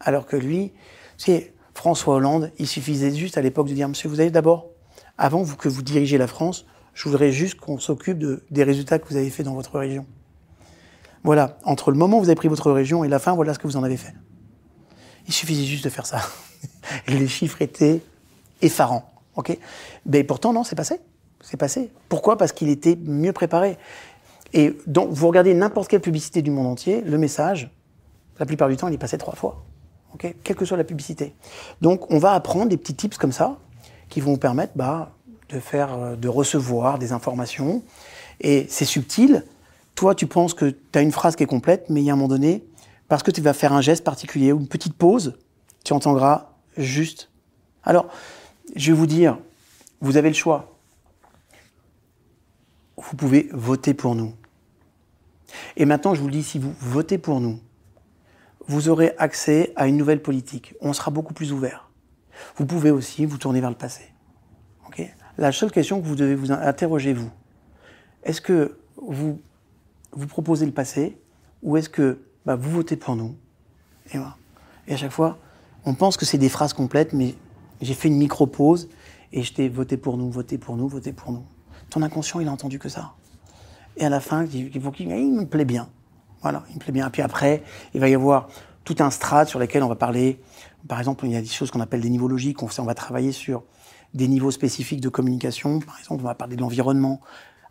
Alors 0.00 0.26
que 0.26 0.36
lui, 0.36 0.72
c'est 1.16 1.51
François 1.74 2.16
Hollande, 2.16 2.50
il 2.58 2.66
suffisait 2.66 3.14
juste 3.14 3.38
à 3.38 3.42
l'époque 3.42 3.68
de 3.68 3.74
dire, 3.74 3.88
monsieur, 3.88 4.08
vous 4.08 4.20
avez 4.20 4.30
d'abord, 4.30 4.68
avant 5.18 5.44
que 5.44 5.68
vous 5.68 5.82
dirigez 5.82 6.18
la 6.18 6.26
France, 6.26 6.66
je 6.94 7.08
voudrais 7.08 7.32
juste 7.32 7.58
qu'on 7.58 7.78
s'occupe 7.78 8.18
de, 8.18 8.44
des 8.50 8.64
résultats 8.64 8.98
que 8.98 9.08
vous 9.08 9.16
avez 9.16 9.30
faits 9.30 9.46
dans 9.46 9.54
votre 9.54 9.78
région. 9.78 10.06
Voilà, 11.24 11.58
entre 11.64 11.90
le 11.90 11.96
moment 11.96 12.18
où 12.18 12.20
vous 12.20 12.28
avez 12.28 12.34
pris 12.34 12.48
votre 12.48 12.70
région 12.72 13.04
et 13.04 13.08
la 13.08 13.18
fin, 13.18 13.34
voilà 13.34 13.54
ce 13.54 13.58
que 13.58 13.66
vous 13.66 13.76
en 13.76 13.84
avez 13.84 13.96
fait. 13.96 14.14
Il 15.26 15.32
suffisait 15.32 15.64
juste 15.64 15.84
de 15.84 15.90
faire 15.90 16.06
ça. 16.06 16.20
Les 17.08 17.28
chiffres 17.28 17.62
étaient 17.62 18.00
effarants. 18.60 19.12
Mais 20.04 20.24
pourtant, 20.24 20.52
non, 20.52 20.64
c'est 20.64 20.76
passé. 20.76 21.00
C'est 21.40 21.56
passé. 21.56 21.90
Pourquoi? 22.08 22.36
Parce 22.36 22.52
qu'il 22.52 22.68
était 22.68 22.96
mieux 22.96 23.32
préparé. 23.32 23.78
Et 24.52 24.76
donc, 24.86 25.10
vous 25.10 25.26
regardez 25.28 25.54
n'importe 25.54 25.88
quelle 25.88 26.00
publicité 26.00 26.42
du 26.42 26.50
monde 26.50 26.66
entier, 26.66 27.00
le 27.00 27.18
message, 27.18 27.70
la 28.38 28.46
plupart 28.46 28.68
du 28.68 28.76
temps, 28.76 28.88
il 28.88 28.94
est 28.94 28.98
passé 28.98 29.16
trois 29.16 29.34
fois. 29.34 29.64
Quelle 30.18 30.56
que 30.56 30.64
soit 30.64 30.76
la 30.76 30.84
publicité. 30.84 31.34
Donc, 31.80 32.10
on 32.10 32.18
va 32.18 32.32
apprendre 32.32 32.68
des 32.68 32.76
petits 32.76 32.94
tips 32.94 33.18
comme 33.18 33.32
ça 33.32 33.58
qui 34.08 34.20
vont 34.20 34.32
vous 34.32 34.38
permettre 34.38 34.72
bah, 34.76 35.12
de 35.48 35.58
faire, 35.58 35.94
euh, 35.94 36.16
de 36.16 36.28
recevoir 36.28 36.98
des 36.98 37.12
informations. 37.12 37.82
Et 38.40 38.66
c'est 38.68 38.84
subtil. 38.84 39.44
Toi, 39.94 40.14
tu 40.14 40.26
penses 40.26 40.54
que 40.54 40.66
tu 40.66 40.98
as 40.98 41.02
une 41.02 41.12
phrase 41.12 41.36
qui 41.36 41.42
est 41.42 41.46
complète, 41.46 41.86
mais 41.88 42.02
il 42.02 42.04
y 42.04 42.10
a 42.10 42.12
un 42.12 42.16
moment 42.16 42.28
donné, 42.28 42.64
parce 43.08 43.22
que 43.22 43.30
tu 43.30 43.40
vas 43.40 43.52
faire 43.52 43.72
un 43.72 43.80
geste 43.80 44.04
particulier 44.04 44.52
ou 44.52 44.60
une 44.60 44.68
petite 44.68 44.94
pause, 44.94 45.38
tu 45.84 45.92
entendras 45.92 46.52
juste. 46.76 47.30
Alors, 47.84 48.06
je 48.76 48.92
vais 48.92 48.98
vous 48.98 49.06
dire, 49.06 49.38
vous 50.00 50.16
avez 50.16 50.28
le 50.28 50.34
choix. 50.34 50.76
Vous 52.96 53.16
pouvez 53.16 53.48
voter 53.52 53.94
pour 53.94 54.14
nous. 54.14 54.34
Et 55.76 55.84
maintenant, 55.84 56.14
je 56.14 56.20
vous 56.20 56.26
le 56.26 56.32
dis, 56.32 56.42
si 56.42 56.58
vous 56.58 56.74
votez 56.80 57.18
pour 57.18 57.40
nous, 57.40 57.60
vous 58.66 58.88
aurez 58.88 59.14
accès 59.18 59.72
à 59.76 59.86
une 59.86 59.96
nouvelle 59.96 60.22
politique. 60.22 60.74
On 60.80 60.92
sera 60.92 61.10
beaucoup 61.10 61.34
plus 61.34 61.52
ouvert. 61.52 61.90
Vous 62.56 62.66
pouvez 62.66 62.90
aussi 62.90 63.26
vous 63.26 63.38
tourner 63.38 63.60
vers 63.60 63.70
le 63.70 63.76
passé. 63.76 64.12
La 65.38 65.50
seule 65.50 65.72
question 65.72 66.00
que 66.00 66.06
vous 66.06 66.14
devez 66.14 66.34
vous 66.34 66.52
interroger, 66.52 67.14
vous, 67.14 67.30
est-ce 68.22 68.40
que 68.42 68.76
vous, 68.96 69.40
vous 70.12 70.26
proposez 70.26 70.66
le 70.66 70.72
passé 70.72 71.18
ou 71.62 71.76
est-ce 71.78 71.88
que 71.88 72.18
bah, 72.44 72.54
vous 72.54 72.70
votez 72.70 72.96
pour 72.96 73.16
nous? 73.16 73.34
Et, 74.12 74.18
voilà. 74.18 74.36
et 74.86 74.92
à 74.92 74.96
chaque 74.98 75.10
fois, 75.10 75.38
on 75.86 75.94
pense 75.94 76.18
que 76.18 76.26
c'est 76.26 76.38
des 76.38 76.50
phrases 76.50 76.74
complètes, 76.74 77.14
mais 77.14 77.34
j'ai 77.80 77.94
fait 77.94 78.08
une 78.08 78.18
micro-pause 78.18 78.90
et 79.32 79.42
je 79.42 79.54
t'ai 79.54 79.70
voté 79.70 79.96
pour 79.96 80.18
nous, 80.18 80.30
voté 80.30 80.58
pour 80.58 80.76
nous, 80.76 80.86
voté 80.86 81.12
pour 81.12 81.32
nous. 81.32 81.44
Ton 81.88 82.02
inconscient, 82.02 82.40
il 82.40 82.48
a 82.48 82.52
entendu 82.52 82.78
que 82.78 82.90
ça. 82.90 83.14
Et 83.96 84.04
à 84.04 84.10
la 84.10 84.20
fin, 84.20 84.44
il, 84.44 84.74
il 84.74 85.32
me 85.32 85.46
plaît 85.46 85.64
bien. 85.64 85.88
Voilà, 86.42 86.64
il 86.70 86.74
me 86.74 86.80
plaît 86.80 86.92
bien. 86.92 87.08
Puis 87.10 87.22
après, 87.22 87.62
il 87.94 88.00
va 88.00 88.08
y 88.08 88.14
avoir 88.14 88.48
tout 88.84 88.96
un 88.98 89.10
strat 89.10 89.46
sur 89.46 89.58
lequel 89.58 89.82
on 89.82 89.88
va 89.88 89.94
parler. 89.94 90.40
Par 90.88 90.98
exemple, 90.98 91.24
il 91.26 91.32
y 91.32 91.36
a 91.36 91.40
des 91.40 91.46
choses 91.46 91.70
qu'on 91.70 91.80
appelle 91.80 92.00
des 92.00 92.10
niveaux 92.10 92.28
logiques. 92.28 92.62
On, 92.62 92.84
va 92.84 92.94
travailler 92.94 93.32
sur 93.32 93.62
des 94.14 94.28
niveaux 94.28 94.50
spécifiques 94.50 95.00
de 95.00 95.08
communication. 95.08 95.78
Par 95.80 95.98
exemple, 95.98 96.22
on 96.22 96.26
va 96.26 96.34
parler 96.34 96.56
de 96.56 96.60
l'environnement. 96.60 97.20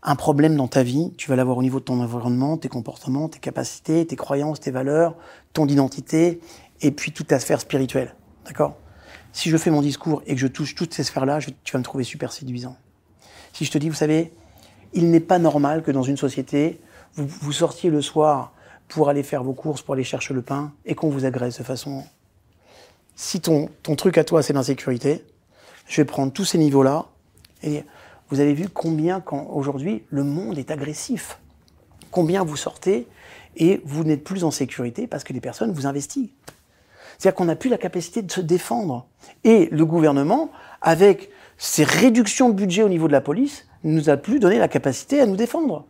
Un 0.03 0.15
problème 0.15 0.55
dans 0.55 0.67
ta 0.67 0.83
vie, 0.83 1.13
tu 1.17 1.29
vas 1.29 1.35
l'avoir 1.35 1.57
au 1.57 1.61
niveau 1.61 1.79
de 1.79 1.85
ton 1.85 1.99
environnement, 1.99 2.57
tes 2.57 2.69
comportements, 2.69 3.29
tes 3.29 3.39
capacités, 3.39 4.07
tes 4.07 4.15
croyances, 4.15 4.59
tes 4.59 4.71
valeurs, 4.71 5.15
ton 5.53 5.67
identité, 5.67 6.39
et 6.81 6.91
puis 6.91 7.11
toute 7.11 7.27
ta 7.27 7.39
sphère 7.39 7.61
spirituelle. 7.61 8.15
D'accord? 8.45 8.77
Si 9.33 9.49
je 9.49 9.57
fais 9.57 9.69
mon 9.69 9.81
discours 9.81 10.23
et 10.25 10.33
que 10.33 10.41
je 10.41 10.47
touche 10.47 10.73
toutes 10.73 10.93
ces 10.93 11.03
sphères-là, 11.03 11.39
tu 11.63 11.73
vas 11.73 11.79
me 11.79 11.83
trouver 11.83 12.03
super 12.03 12.31
séduisant. 12.31 12.77
Si 13.53 13.65
je 13.65 13.71
te 13.71 13.77
dis, 13.77 13.89
vous 13.89 13.95
savez, 13.95 14.33
il 14.93 15.11
n'est 15.11 15.19
pas 15.19 15.37
normal 15.37 15.83
que 15.83 15.91
dans 15.91 16.03
une 16.03 16.17
société, 16.17 16.81
vous 17.15 17.51
sortiez 17.51 17.89
le 17.89 18.01
soir 18.01 18.53
pour 18.91 19.07
aller 19.07 19.23
faire 19.23 19.43
vos 19.43 19.53
courses, 19.53 19.81
pour 19.81 19.93
aller 19.93 20.03
chercher 20.03 20.33
le 20.33 20.41
pain, 20.41 20.73
et 20.85 20.95
qu'on 20.95 21.09
vous 21.09 21.25
agresse 21.25 21.57
de 21.57 21.63
façon... 21.63 22.03
Si 23.15 23.39
ton, 23.39 23.69
truc 23.97 24.17
à 24.17 24.23
toi, 24.23 24.43
c'est 24.43 24.53
l'insécurité, 24.53 25.23
je 25.87 25.97
vais 25.97 26.05
prendre 26.05 26.33
tous 26.33 26.43
ces 26.43 26.57
niveaux-là. 26.57 27.05
Et 27.63 27.83
vous 28.29 28.39
avez 28.39 28.53
vu 28.53 28.67
combien, 28.67 29.23
aujourd'hui, 29.49 30.03
le 30.09 30.23
monde 30.23 30.57
est 30.57 30.71
agressif. 30.71 31.39
Combien 32.09 32.43
vous 32.43 32.57
sortez 32.57 33.07
et 33.55 33.81
vous 33.85 34.03
n'êtes 34.03 34.23
plus 34.23 34.43
en 34.43 34.51
sécurité 34.51 35.07
parce 35.07 35.23
que 35.23 35.33
les 35.33 35.41
personnes 35.41 35.71
vous 35.71 35.85
investissent. 35.85 36.31
C'est-à-dire 37.17 37.35
qu'on 37.35 37.45
n'a 37.45 37.55
plus 37.55 37.69
la 37.69 37.77
capacité 37.77 38.21
de 38.21 38.31
se 38.31 38.41
défendre. 38.41 39.07
Et 39.43 39.69
le 39.71 39.85
gouvernement, 39.85 40.51
avec 40.81 41.29
ses 41.57 41.83
réductions 41.83 42.49
de 42.49 42.55
budget 42.55 42.83
au 42.83 42.89
niveau 42.89 43.07
de 43.07 43.13
la 43.13 43.21
police, 43.21 43.67
ne 43.83 43.93
nous 43.93 44.09
a 44.09 44.17
plus 44.17 44.39
donné 44.39 44.57
la 44.57 44.67
capacité 44.67 45.21
à 45.21 45.25
nous 45.25 45.35
défendre. 45.37 45.85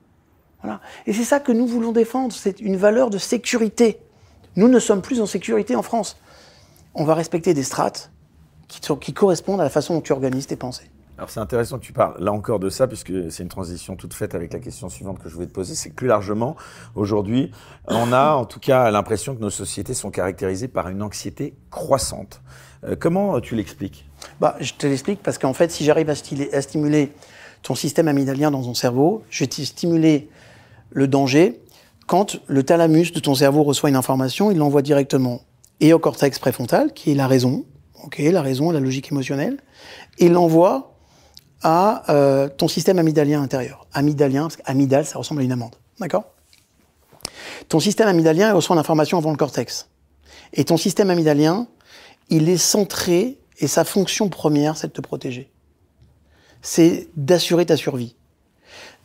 Voilà. 0.63 0.79
Et 1.07 1.13
c'est 1.13 1.23
ça 1.23 1.39
que 1.39 1.51
nous 1.51 1.67
voulons 1.67 1.91
défendre, 1.91 2.33
c'est 2.33 2.59
une 2.59 2.77
valeur 2.77 3.09
de 3.09 3.17
sécurité. 3.17 3.99
Nous 4.55 4.67
ne 4.67 4.79
sommes 4.79 5.01
plus 5.01 5.21
en 5.21 5.25
sécurité 5.25 5.75
en 5.75 5.81
France. 5.81 6.17
On 6.93 7.03
va 7.03 7.15
respecter 7.15 7.53
des 7.53 7.63
strates, 7.63 8.11
qui, 8.67 9.13
correspondent 9.13 9.61
à 9.61 9.63
la 9.63 9.69
façon 9.69 9.95
dont 9.95 10.01
tu 10.01 10.11
organises 10.11 10.47
tes 10.47 10.55
pensées. 10.55 10.89
Alors 11.17 11.29
c'est 11.29 11.39
intéressant 11.39 11.77
que 11.77 11.83
tu 11.83 11.93
parles 11.93 12.15
là 12.19 12.31
encore 12.31 12.59
de 12.59 12.69
ça, 12.69 12.87
puisque 12.87 13.31
c'est 13.31 13.43
une 13.43 13.49
transition 13.49 13.95
toute 13.95 14.13
faite 14.13 14.33
avec 14.33 14.53
la 14.53 14.59
question 14.59 14.89
suivante 14.89 15.19
que 15.19 15.29
je 15.29 15.35
voulais 15.35 15.45
te 15.45 15.53
poser. 15.53 15.75
C'est 15.75 15.89
que 15.89 15.95
plus 15.95 16.07
largement, 16.07 16.55
aujourd'hui, 16.95 17.51
on 17.87 18.11
a 18.11 18.33
en 18.33 18.45
tout 18.45 18.59
cas 18.59 18.89
l'impression 18.89 19.35
que 19.35 19.41
nos 19.41 19.51
sociétés 19.51 19.93
sont 19.93 20.09
caractérisées 20.09 20.67
par 20.67 20.89
une 20.89 21.03
anxiété 21.03 21.53
croissante. 21.69 22.41
Euh, 22.83 22.95
comment 22.99 23.39
tu 23.39 23.55
l'expliques? 23.55 24.09
Bah, 24.39 24.55
Je 24.59 24.73
te 24.73 24.87
l'explique 24.87 25.21
parce 25.21 25.37
qu'en 25.37 25.53
fait, 25.53 25.71
si 25.71 25.85
j'arrive 25.85 26.09
à, 26.09 26.13
à, 26.13 26.61
stimuler 26.61 27.13
ton 27.61 27.75
système 27.75 28.07
amygdalien 28.07 28.49
dans 28.49 28.63
ton 28.63 28.73
cerveau, 28.73 29.23
je 29.29 29.45
vais 29.45 29.65
stimuler 29.65 30.29
le 30.91 31.07
danger. 31.07 31.61
Quand 32.07 32.39
le 32.47 32.63
thalamus 32.63 33.11
de 33.11 33.19
ton 33.19 33.35
cerveau 33.35 33.63
reçoit 33.63 33.89
une 33.89 33.95
information, 33.95 34.51
il 34.51 34.57
l'envoie 34.57 34.81
directement 34.81 35.41
et 35.79 35.93
au 35.93 35.99
cortex 35.99 36.37
préfrontal, 36.39 36.93
qui 36.93 37.11
est 37.11 37.15
la 37.15 37.27
raison, 37.27 37.65
ok, 38.03 38.19
la 38.19 38.41
raison, 38.41 38.71
la 38.71 38.79
logique 38.79 39.11
émotionnelle, 39.11 39.57
et 40.19 40.29
l'envoie 40.29 40.95
à 41.63 42.11
euh, 42.11 42.49
ton 42.49 42.67
système 42.67 42.99
amygdalien 42.99 43.41
intérieur. 43.41 43.87
Amygdalien, 43.93 44.43
parce 44.43 44.57
qu'amygdale, 44.57 45.05
ça 45.05 45.17
ressemble 45.17 45.41
à 45.41 45.43
une 45.43 45.51
amande. 45.51 45.75
D'accord? 45.99 46.25
Ton 47.67 47.79
système 47.79 48.07
amygdalien 48.07 48.53
reçoit 48.53 48.75
l'information 48.75 49.17
avant 49.17 49.31
le 49.31 49.37
cortex. 49.37 49.89
Et 50.53 50.65
ton 50.65 50.77
système 50.77 51.09
amygdalien, 51.09 51.67
il 52.29 52.49
est 52.49 52.57
centré, 52.57 53.39
et 53.59 53.67
sa 53.67 53.83
fonction 53.83 54.29
première, 54.29 54.77
c'est 54.77 54.87
de 54.87 54.93
te 54.93 55.01
protéger. 55.01 55.51
C'est 56.61 57.09
d'assurer 57.15 57.65
ta 57.65 57.77
survie. 57.77 58.15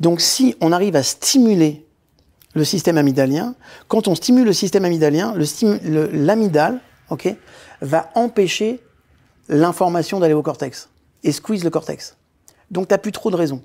Donc 0.01 0.21
si 0.21 0.57
on 0.61 0.73
arrive 0.73 0.97
à 0.97 1.03
stimuler 1.03 1.87
le 2.55 2.65
système 2.65 2.97
amygdalien, 2.97 3.55
quand 3.89 4.09
on 4.09 4.15
stimule 4.15 4.47
le 4.47 4.53
système 4.53 4.85
amygdalien, 4.85 5.35
l'amygdale 6.13 6.81
va 7.83 8.11
empêcher 8.15 8.81
l'information 9.49 10.21
d'aller 10.21 10.35
au 10.35 10.43
cortex 10.43 10.89
et 11.23 11.33
squeeze 11.33 11.65
le 11.65 11.71
cortex. 11.71 12.17
Donc, 12.71 12.89
tu 12.89 12.95
n'as 12.95 12.99
plus 12.99 13.13
trop 13.13 13.31
de 13.31 13.37
raisons. 13.37 13.63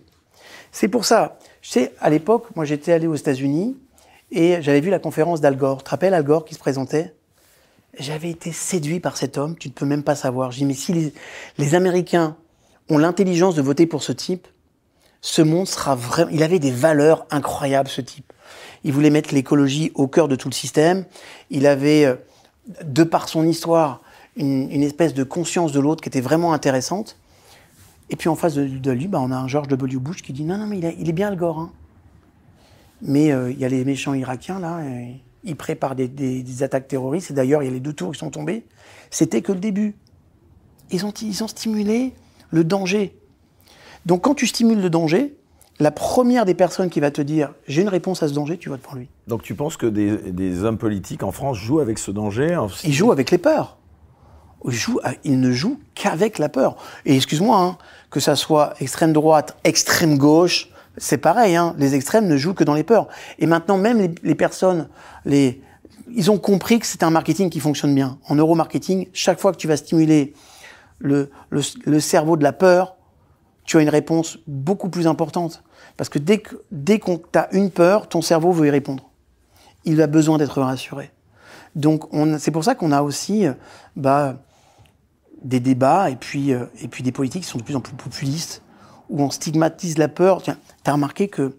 C'est 0.72 0.88
pour 0.88 1.05
ça, 1.05 1.39
je 1.62 1.70
sais, 1.72 1.93
à 1.99 2.09
l'époque, 2.09 2.55
moi 2.55 2.66
j'étais 2.66 2.91
allé 2.91 3.07
aux 3.07 3.16
États-Unis 3.16 3.78
et 4.32 4.62
j'avais 4.62 4.80
vu 4.80 4.89
la 4.89 4.99
conférence 4.99 5.41
d'Al 5.41 5.57
Gore. 5.57 5.80
Tu 5.80 5.84
te 5.86 5.89
rappelles 5.89 6.14
Al 6.14 6.24
Gore 6.24 6.45
qui 6.45 6.53
se 6.53 6.59
présentait? 6.59 7.14
J'avais 7.97 8.30
été 8.30 8.51
séduit 8.51 8.99
par 8.99 9.18
cet 9.18 9.38
homme, 9.38 9.57
tu 9.57 9.68
ne 9.68 9.74
peux 9.74 9.86
même 9.86 10.03
pas 10.03 10.16
savoir. 10.16 10.51
J'ai 10.51 10.59
dit, 10.59 10.66
mais 10.66 10.74
si 10.74 11.14
les 11.57 11.76
Américains 11.76 12.38
ont 12.89 12.97
l'intelligence 12.97 13.55
de 13.55 13.62
voter 13.62 13.86
pour 13.86 14.03
ce 14.03 14.12
type, 14.12 14.47
ce 15.22 15.41
monde 15.41 15.67
sera 15.67 15.95
vraiment. 15.95 16.32
Il 16.32 16.43
avait 16.43 16.59
des 16.59 16.72
valeurs 16.72 17.26
incroyables, 17.30 17.89
ce 17.89 18.01
type. 18.01 18.34
Il 18.84 18.91
voulait 18.91 19.11
mettre 19.11 19.34
l'écologie 19.34 19.91
au 19.93 20.07
cœur 20.07 20.28
de 20.28 20.36
tout 20.36 20.49
le 20.49 20.53
système. 20.53 21.05
Il 21.51 21.67
avait, 21.67 22.05
euh, 22.05 22.15
de 22.84 23.03
par 23.03 23.30
son 23.30 23.45
histoire, 23.45 24.01
une, 24.36 24.84
espèce 24.84 25.13
de 25.13 25.24
conscience 25.24 25.72
de 25.72 25.80
l'autre 25.80 26.01
qui 26.01 26.09
était 26.09 26.22
vraiment 26.22 26.53
intéressante. 26.53 27.17
Et 28.09 28.15
puis 28.15 28.30
en 28.30 28.36
face 28.36 28.55
de, 28.55 28.91
lui, 28.91 29.07
bah, 29.07 29.19
on 29.22 29.32
a 29.32 29.36
un 29.36 29.47
George 29.47 29.67
W. 29.67 29.97
Bush 29.97 30.22
qui 30.22 30.34
dit 30.34 30.43
non, 30.43 30.57
non, 30.57 30.67
mais 30.67 30.80
il, 30.80 31.09
est 31.09 31.13
bien 31.13 31.30
le 31.30 31.36
gore. 31.36 31.59
Hein. 31.59 31.72
Mais 33.01 33.32
euh, 33.32 33.51
il 33.51 33.59
y 33.59 33.65
a 33.65 33.69
les 33.69 33.86
méchants 33.86 34.13
irakiens 34.13 34.59
là, 34.59 34.80
ils 35.43 35.55
préparent 35.55 35.95
des, 35.95 36.63
attaques 36.63 36.88
terroristes. 36.88 37.32
Et 37.32 37.34
d'ailleurs, 37.34 37.61
il 37.61 37.67
y 37.67 37.69
a 37.69 37.74
les 37.74 37.80
deux 37.80 37.93
tours 37.93 38.11
qui 38.11 38.19
sont 38.19 38.32
tombés. 38.32 38.65
C'était 39.11 39.41
que 39.41 39.51
le 39.51 39.59
début. 39.59 39.95
Ils 40.89 41.05
ont, 41.05 41.13
ils 41.22 41.43
ont 41.43 41.47
stimulé 41.47 42.13
le 42.49 42.63
danger. 42.63 43.15
Donc 44.06 44.22
quand 44.22 44.36
tu 44.36 44.47
stimules 44.47 44.82
le 44.82 44.89
danger, 44.89 45.36
la 45.80 45.91
première 45.91 46.45
des 46.45 46.54
personnes 46.54 46.89
qui 46.89 46.99
va 46.99 47.12
te 47.12 47.22
dire 47.22 47.54
j'ai 47.68 47.82
une 47.82 47.89
réponse 47.89 48.24
à 48.24 48.28
ce 48.28 48.34
danger, 48.34 48.58
tu 48.58 48.70
votes 48.70 48.82
pour 48.82 48.95
lui. 48.95 49.08
Donc 49.28 49.43
tu 49.43 49.56
penses 49.56 49.78
que 49.78 49.88
des, 49.88 50.32
des 50.32 50.64
hommes 50.64 50.78
politiques 50.78 51.24
en 51.24 51.32
France 51.32 51.58
jouent 51.58 51.80
avec 51.80 51.99
ce 51.99 52.12
danger 52.12 52.60
Ils 52.84 52.93
jouent 52.93 53.12
avec 53.12 53.32
les 53.32 53.38
peurs 53.38 53.78
il 55.24 55.39
ne 55.39 55.52
joue 55.52 55.80
qu'avec 55.95 56.38
la 56.38 56.49
peur. 56.49 56.78
Et 57.06 57.16
excuse-moi, 57.16 57.60
hein, 57.60 57.78
que 58.10 58.20
ça 58.20 58.36
soit 58.36 58.74
extrême 58.80 59.14
droite, 59.14 59.58
extrême 59.64 60.18
gauche, 60.18 60.70
c'est 60.97 61.18
pareil. 61.18 61.56
Hein, 61.56 61.76
les 61.78 61.95
extrêmes 61.95 62.28
ne 62.28 62.38
jouent 62.38 62.54
que 62.54 62.64
dans 62.64 62.74
les 62.74 62.84
peurs. 62.84 63.08
Et 63.39 63.45
maintenant, 63.45 63.78
même 63.78 64.14
les, 64.24 64.36
personnes, 64.36 64.88
les, 65.26 65.62
ils 66.14 66.30
ont 66.30 66.38
compris 66.38 66.80
que 66.80 66.86
c'est 66.86 67.04
un 67.04 67.10
marketing 67.10 67.49
qui 67.49 67.60
fonctionne 67.60 67.95
bien. 67.95 68.18
En 68.28 68.36
neuromarketing, 68.36 69.08
chaque 69.14 69.39
fois 69.39 69.52
que 69.52 69.58
tu 69.58 69.68
vas 69.68 69.78
stimuler 69.78 70.34
le, 70.99 71.32
le, 71.49 71.99
cerveau 71.99 72.38
de 72.38 72.43
la 72.43 72.54
peur, 72.54 72.95
tu 73.72 73.78
as 73.78 73.82
une 73.82 73.89
réponse 73.89 74.38
beaucoup 74.47 74.89
plus 74.89 75.07
importante. 75.07 75.63
Parce 75.95 76.09
que 76.09 76.19
dès 76.19 76.39
que 76.39 76.57
dès 76.72 76.99
qu'on 76.99 77.17
t'a 77.17 77.47
une 77.53 77.72
peur, 77.72 78.09
ton 78.09 78.22
cerveau 78.22 78.51
veut 78.51 78.67
y 78.67 78.69
répondre. 78.69 79.09
Il 79.86 80.01
a 80.01 80.07
besoin 80.07 80.38
d'être 80.38 80.61
rassuré. 80.61 81.11
Donc 81.76 82.03
c'est 82.38 82.51
pour 82.51 82.65
ça 82.65 82.76
qu'on 82.76 82.91
a 82.91 83.01
aussi 83.01 83.47
euh, 83.47 83.53
bah, 83.95 84.36
des 85.41 85.61
débats 85.61 86.09
et 86.09 86.17
puis, 86.17 86.51
euh, 86.51 86.65
et 86.82 86.89
puis 86.89 87.01
des 87.01 87.13
politiques 87.13 87.43
qui 87.43 87.47
sont 87.47 87.59
de 87.59 87.63
plus 87.63 87.78
en 87.78 87.80
plus 87.80 87.95
populistes, 87.95 88.61
où 89.07 89.24
on 89.24 89.30
stigmatise 89.30 89.97
la 89.97 90.09
peur. 90.09 90.41
Tu 90.43 90.51
as 90.51 90.91
remarqué 90.91 91.30
que 91.30 91.55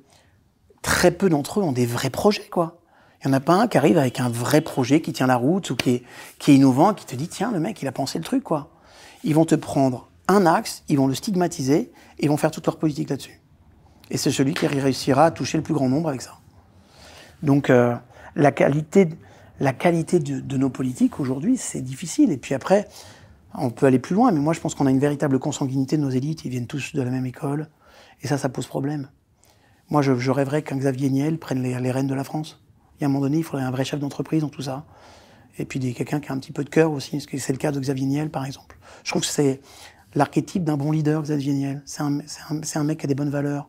très 0.83 1.13
peu 1.13 1.31
d'entre 1.31 1.61
eux 1.61 1.63
ont 1.63 1.73
des 1.73 1.87
vrais 1.87 2.11
projets, 2.11 2.49
quoi. 2.51 2.79
Il 3.25 3.29
n'y 3.29 3.35
en 3.35 3.37
a 3.39 3.41
pas 3.41 3.55
un 3.55 3.69
qui 3.69 3.79
arrive 3.79 3.97
avec 3.97 4.21
un 4.21 4.29
vrai 4.29 4.61
projet 4.61 5.01
qui 5.01 5.15
tient 5.15 5.27
la 5.27 5.37
route 5.37 5.71
ou 5.71 5.77
qui 5.77 5.91
est, 5.91 6.03
qui 6.39 6.51
est 6.51 6.57
innovant, 6.57 6.93
qui 6.93 7.07
te 7.07 7.17
dit, 7.17 7.29
tiens, 7.29 7.53
le 7.53 7.61
mec, 7.61 7.81
il 7.81 7.89
a 7.89 7.93
pensé 7.93 8.19
le 8.19 8.25
truc, 8.25 8.43
quoi. 8.43 8.69
Ils 9.25 9.35
vont 9.35 9.47
te 9.47 9.55
prendre 9.55 10.09
un 10.33 10.47
axe, 10.47 10.83
ils 10.89 10.97
vont 10.97 11.07
le 11.07 11.15
stigmatiser 11.15 11.93
et 12.19 12.25
ils 12.25 12.29
vont 12.29 12.37
faire 12.37 12.51
toute 12.51 12.67
leur 12.67 12.79
politique 12.79 13.11
là-dessus. 13.11 13.41
Et 14.11 14.17
c'est 14.17 14.31
celui 14.31 14.55
qui 14.55 14.67
réussira 14.67 15.27
à 15.27 15.31
toucher 15.31 15.59
le 15.59 15.65
plus 15.65 15.75
grand 15.75 15.89
nombre 15.89 16.09
avec 16.09 16.23
ça. 16.23 16.39
Donc, 17.43 17.71
euh, 17.71 17.95
la 18.37 18.53
qualité, 18.53 19.09
la 19.61 19.73
qualité 19.73 20.19
de, 20.19 20.57
nos 20.57 20.71
politiques 20.71 21.21
aujourd'hui, 21.21 21.57
c'est 21.57 21.81
difficile. 21.81 22.31
Et 22.31 22.37
puis 22.37 22.55
après, 22.55 22.89
on 23.55 23.71
peut 23.71 23.87
aller 23.87 23.99
plus 23.99 24.15
loin, 24.15 24.31
mais 24.33 24.41
moi 24.41 24.53
je 24.53 24.61
pense 24.61 24.75
qu'on 24.75 24.87
a 24.87 24.91
une 24.91 24.99
véritable 24.99 25.39
consanguinité 25.39 25.97
de 25.97 26.03
nos 26.03 26.11
élites, 26.11 26.45
ils 26.45 26.51
viennent 26.51 26.67
tous 26.67 26.95
de 26.95 27.03
la 27.03 27.11
même 27.11 27.27
école, 27.27 27.69
et 28.23 28.27
ça, 28.27 28.39
ça 28.39 28.49
pose 28.49 28.67
problème. 28.67 29.09
Moi, 29.91 30.01
je, 30.01 30.31
rêverais 30.31 30.63
qu'un 30.63 30.77
Xavier 30.77 31.11
Niel 31.11 31.39
prenne 31.39 31.63
les, 31.63 31.91
rênes 31.91 32.07
de 32.07 32.15
la 32.15 32.25
France. 32.25 32.63
Et 32.99 33.05
à 33.05 33.07
un 33.07 33.11
moment 33.11 33.25
donné, 33.25 33.39
il 33.39 33.45
faudrait 33.45 33.65
un 33.65 33.71
vrai 33.71 33.85
chef 33.85 34.01
d'entreprise 34.01 34.41
dans 34.41 34.49
tout 34.49 34.63
ça. 34.63 34.87
Et 35.59 35.67
puis 35.67 35.93
quelqu'un 35.93 36.19
qui 36.19 36.31
a 36.31 36.33
un 36.33 36.39
petit 36.39 36.53
peu 36.53 36.65
de 36.65 36.71
cœur 36.71 36.93
aussi, 36.93 37.21
c'est 37.21 37.53
le 37.53 37.59
cas 37.59 37.73
de 37.73 37.79
Xavier 37.79 38.07
Niel, 38.07 38.31
par 38.31 38.47
exemple. 38.47 38.79
Je 39.05 39.11
trouve 39.11 39.21
que 39.21 39.29
c'est 39.29 39.61
l'archétype 40.15 40.65
d'un 40.65 40.77
bon 40.77 40.93
leader, 40.93 41.23
Xavier 41.23 41.53
Niel. 41.53 41.83
C'est 41.85 42.03
un, 42.03 42.19
un, 42.51 42.61
un, 42.75 42.85
mec 42.85 42.99
qui 42.99 43.07
a 43.07 43.09
des 43.09 43.15
bonnes 43.15 43.31
valeurs. 43.31 43.69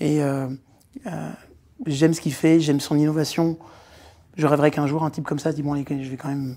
Et 0.00 0.22
euh, 0.22 0.48
euh, 1.06 1.30
j'aime 1.86 2.14
ce 2.14 2.20
qu'il 2.20 2.34
fait, 2.34 2.60
j'aime 2.60 2.80
son 2.80 2.96
innovation. 2.96 3.58
Je 4.36 4.46
rêverais 4.46 4.70
qu'un 4.70 4.86
jour, 4.86 5.04
un 5.04 5.10
type 5.10 5.24
comme 5.24 5.38
ça 5.38 5.50
se 5.50 5.56
dit, 5.56 5.62
bon, 5.62 5.76
je 5.76 6.10
vais 6.10 6.16
quand 6.16 6.28
même... 6.28 6.56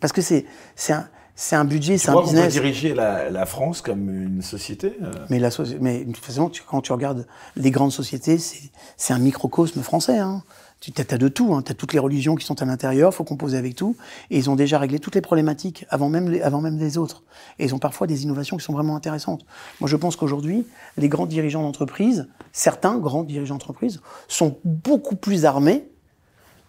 Parce 0.00 0.12
que 0.12 0.22
c'est 0.22 0.46
un 0.88 1.08
c'est 1.40 1.56
un 1.56 1.64
budget, 1.64 1.96
c'est 1.96 2.10
un 2.10 2.20
business. 2.20 2.54
Peut 2.54 2.60
diriger 2.60 2.94
la, 2.94 3.30
la, 3.30 3.46
France 3.46 3.80
comme 3.80 4.10
une 4.10 4.42
société 4.42 4.98
euh? 5.02 5.10
Mais, 5.30 5.38
la, 5.38 5.48
mais 5.80 6.04
de 6.04 6.12
toute 6.12 6.22
façon, 6.22 6.50
quand 6.66 6.82
tu 6.82 6.92
regardes 6.92 7.26
les 7.56 7.70
grandes 7.70 7.92
sociétés, 7.92 8.36
c'est 8.38 9.14
un 9.14 9.18
microcosme 9.18 9.80
français. 9.80 10.18
Hein. 10.18 10.42
Tu 10.80 10.92
as, 10.96 11.18
de 11.18 11.28
tout, 11.28 11.52
hein. 11.52 11.60
tu 11.62 11.72
as 11.72 11.74
toutes 11.74 11.92
les 11.92 11.98
religions 11.98 12.36
qui 12.36 12.46
sont 12.46 12.62
à 12.62 12.64
l'intérieur, 12.64 13.12
faut 13.12 13.24
composer 13.24 13.58
avec 13.58 13.74
tout. 13.74 13.96
Et 14.30 14.38
ils 14.38 14.48
ont 14.48 14.56
déjà 14.56 14.78
réglé 14.78 14.98
toutes 14.98 15.14
les 15.14 15.20
problématiques 15.20 15.84
avant 15.90 16.08
même 16.08 16.30
les, 16.30 16.40
avant 16.40 16.62
même 16.62 16.78
les 16.78 16.96
autres. 16.96 17.22
Et 17.58 17.66
ils 17.66 17.74
ont 17.74 17.78
parfois 17.78 18.06
des 18.06 18.22
innovations 18.22 18.56
qui 18.56 18.64
sont 18.64 18.72
vraiment 18.72 18.96
intéressantes. 18.96 19.44
Moi, 19.80 19.90
je 19.90 19.96
pense 19.96 20.16
qu'aujourd'hui, 20.16 20.66
les 20.96 21.10
grands 21.10 21.26
dirigeants 21.26 21.62
d'entreprise, 21.62 22.28
certains 22.52 22.96
grands 22.96 23.24
dirigeants 23.24 23.56
d'entreprise, 23.56 24.00
sont 24.26 24.58
beaucoup 24.64 25.16
plus 25.16 25.44
armés 25.44 25.86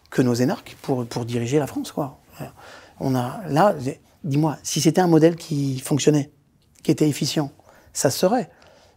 que 0.09 0.21
nos 0.21 0.33
énarques 0.33 0.75
pour, 0.81 1.05
pour 1.05 1.23
diriger 1.23 1.57
la 1.57 1.67
France. 1.67 1.93
Quoi. 1.93 2.19
On 2.99 3.15
a 3.15 3.41
là 3.47 3.75
Dis-moi, 4.23 4.57
si 4.61 4.81
c'était 4.81 5.01
un 5.01 5.07
modèle 5.07 5.35
qui 5.35 5.79
fonctionnait, 5.79 6.31
qui 6.83 6.91
était 6.91 7.09
efficient, 7.09 7.51
ça 7.93 8.11
serait. 8.11 8.49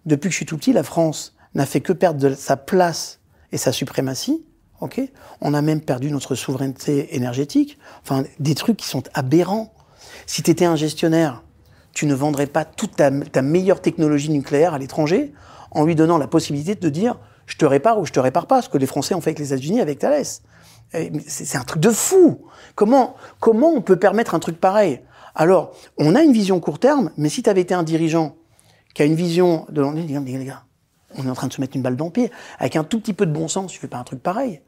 Depuis 0.04 0.28
que 0.28 0.32
je 0.32 0.36
suis 0.36 0.46
tout 0.46 0.58
petit, 0.58 0.72
la 0.72 0.82
France 0.82 1.34
n'a 1.54 1.64
fait 1.64 1.80
que 1.80 1.94
perdre 1.94 2.20
de 2.20 2.34
sa 2.34 2.56
place 2.56 3.20
et 3.50 3.56
sa 3.56 3.72
suprématie. 3.72 4.44
Ok, 4.80 5.00
on 5.40 5.54
a 5.54 5.62
même 5.62 5.80
perdu 5.80 6.10
notre 6.10 6.34
souveraineté 6.34 7.14
énergétique. 7.16 7.78
Enfin, 8.02 8.24
des 8.40 8.54
trucs 8.54 8.76
qui 8.76 8.86
sont 8.86 9.02
aberrants. 9.14 9.72
Si 10.26 10.42
tu 10.42 10.50
étais 10.50 10.64
un 10.64 10.76
gestionnaire, 10.76 11.42
tu 11.92 12.06
ne 12.06 12.14
vendrais 12.14 12.46
pas 12.46 12.64
toute 12.64 12.96
ta, 12.96 13.10
meilleure 13.42 13.80
technologie 13.80 14.30
nucléaire 14.30 14.74
à 14.74 14.78
l'étranger 14.78 15.32
en 15.70 15.84
lui 15.84 15.94
donnant 15.94 16.18
la 16.18 16.26
possibilité 16.26 16.74
de 16.74 16.88
dire 16.88 17.18
je 17.46 17.56
te 17.56 17.64
répare 17.64 17.98
ou 17.98 18.06
je 18.06 18.12
te 18.12 18.20
répare 18.20 18.46
pas, 18.46 18.62
ce 18.62 18.68
que 18.68 18.78
les 18.78 18.86
Français 18.86 19.14
ont 19.14 19.20
fait 19.20 19.30
avec 19.30 19.38
les 19.38 19.52
États-Unis 19.52 19.80
avec 19.80 19.98
Thales. 19.98 20.24
C'est 21.26 21.56
un 21.56 21.64
truc 21.64 21.80
de 21.80 21.90
fou. 21.90 22.46
Comment, 22.74 23.16
comment 23.40 23.72
on 23.72 23.80
peut 23.80 23.96
permettre 23.96 24.34
un 24.34 24.38
truc 24.38 24.60
pareil? 24.60 25.00
Alors, 25.34 25.72
on 25.98 26.14
a 26.14 26.22
une 26.22 26.32
vision 26.32 26.60
court 26.60 26.78
terme, 26.78 27.10
mais 27.16 27.28
si 27.28 27.42
tu 27.42 27.50
avais 27.50 27.60
été 27.60 27.74
un 27.74 27.82
dirigeant 27.82 28.36
qui 28.94 29.02
a 29.02 29.04
une 29.04 29.14
vision 29.14 29.66
de 29.68 29.82
les 29.82 30.44
gars, 30.44 30.64
on 31.16 31.26
est 31.26 31.30
en 31.30 31.34
train 31.34 31.48
de 31.48 31.52
se 31.52 31.60
mettre 31.60 31.76
une 31.76 31.82
balle 31.82 31.96
dans 31.96 32.06
le 32.06 32.10
pied. 32.10 32.30
Avec 32.58 32.76
un 32.76 32.84
tout 32.84 33.00
petit 33.00 33.12
peu 33.12 33.26
de 33.26 33.32
bon 33.32 33.48
sens, 33.48 33.72
tu 33.72 33.78
fais 33.78 33.88
pas 33.88 33.98
un 33.98 34.04
truc 34.04 34.22
pareil. 34.22 34.60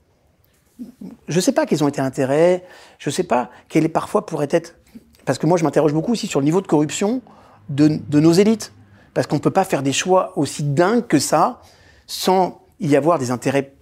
Je 1.29 1.41
sais 1.41 1.53
pas 1.53 1.67
quels 1.67 1.83
ont 1.83 1.89
été 1.89 2.01
intérêts, 2.01 2.65
je 2.99 3.09
sais 3.09 3.23
pas 3.23 3.51
quel 3.69 3.85
est 3.85 3.91
parfois 3.91 4.27
pourrait 4.27 4.49
être. 4.51 4.77
Parce 5.25 5.39
que 5.39 5.47
moi, 5.47 5.57
je 5.57 5.65
m'interroge 5.65 5.93
beaucoup 5.93 6.13
aussi 6.13 6.27
sur 6.27 6.41
le 6.41 6.45
niveau 6.45 6.61
de 6.61 6.67
corruption 6.67 7.23
de, 7.69 7.99
nos 8.13 8.33
élites. 8.33 8.73
Parce 9.15 9.27
qu'on 9.27 9.39
peut 9.39 9.51
pas 9.51 9.65
faire 9.65 9.83
des 9.83 9.93
choix 9.93 10.33
aussi 10.37 10.63
dingues 10.63 11.07
que 11.07 11.19
ça 11.19 11.61
sans 12.07 12.61
y 12.79 12.95
avoir 12.95 13.19
des 13.19 13.31
intérêts 13.31 13.75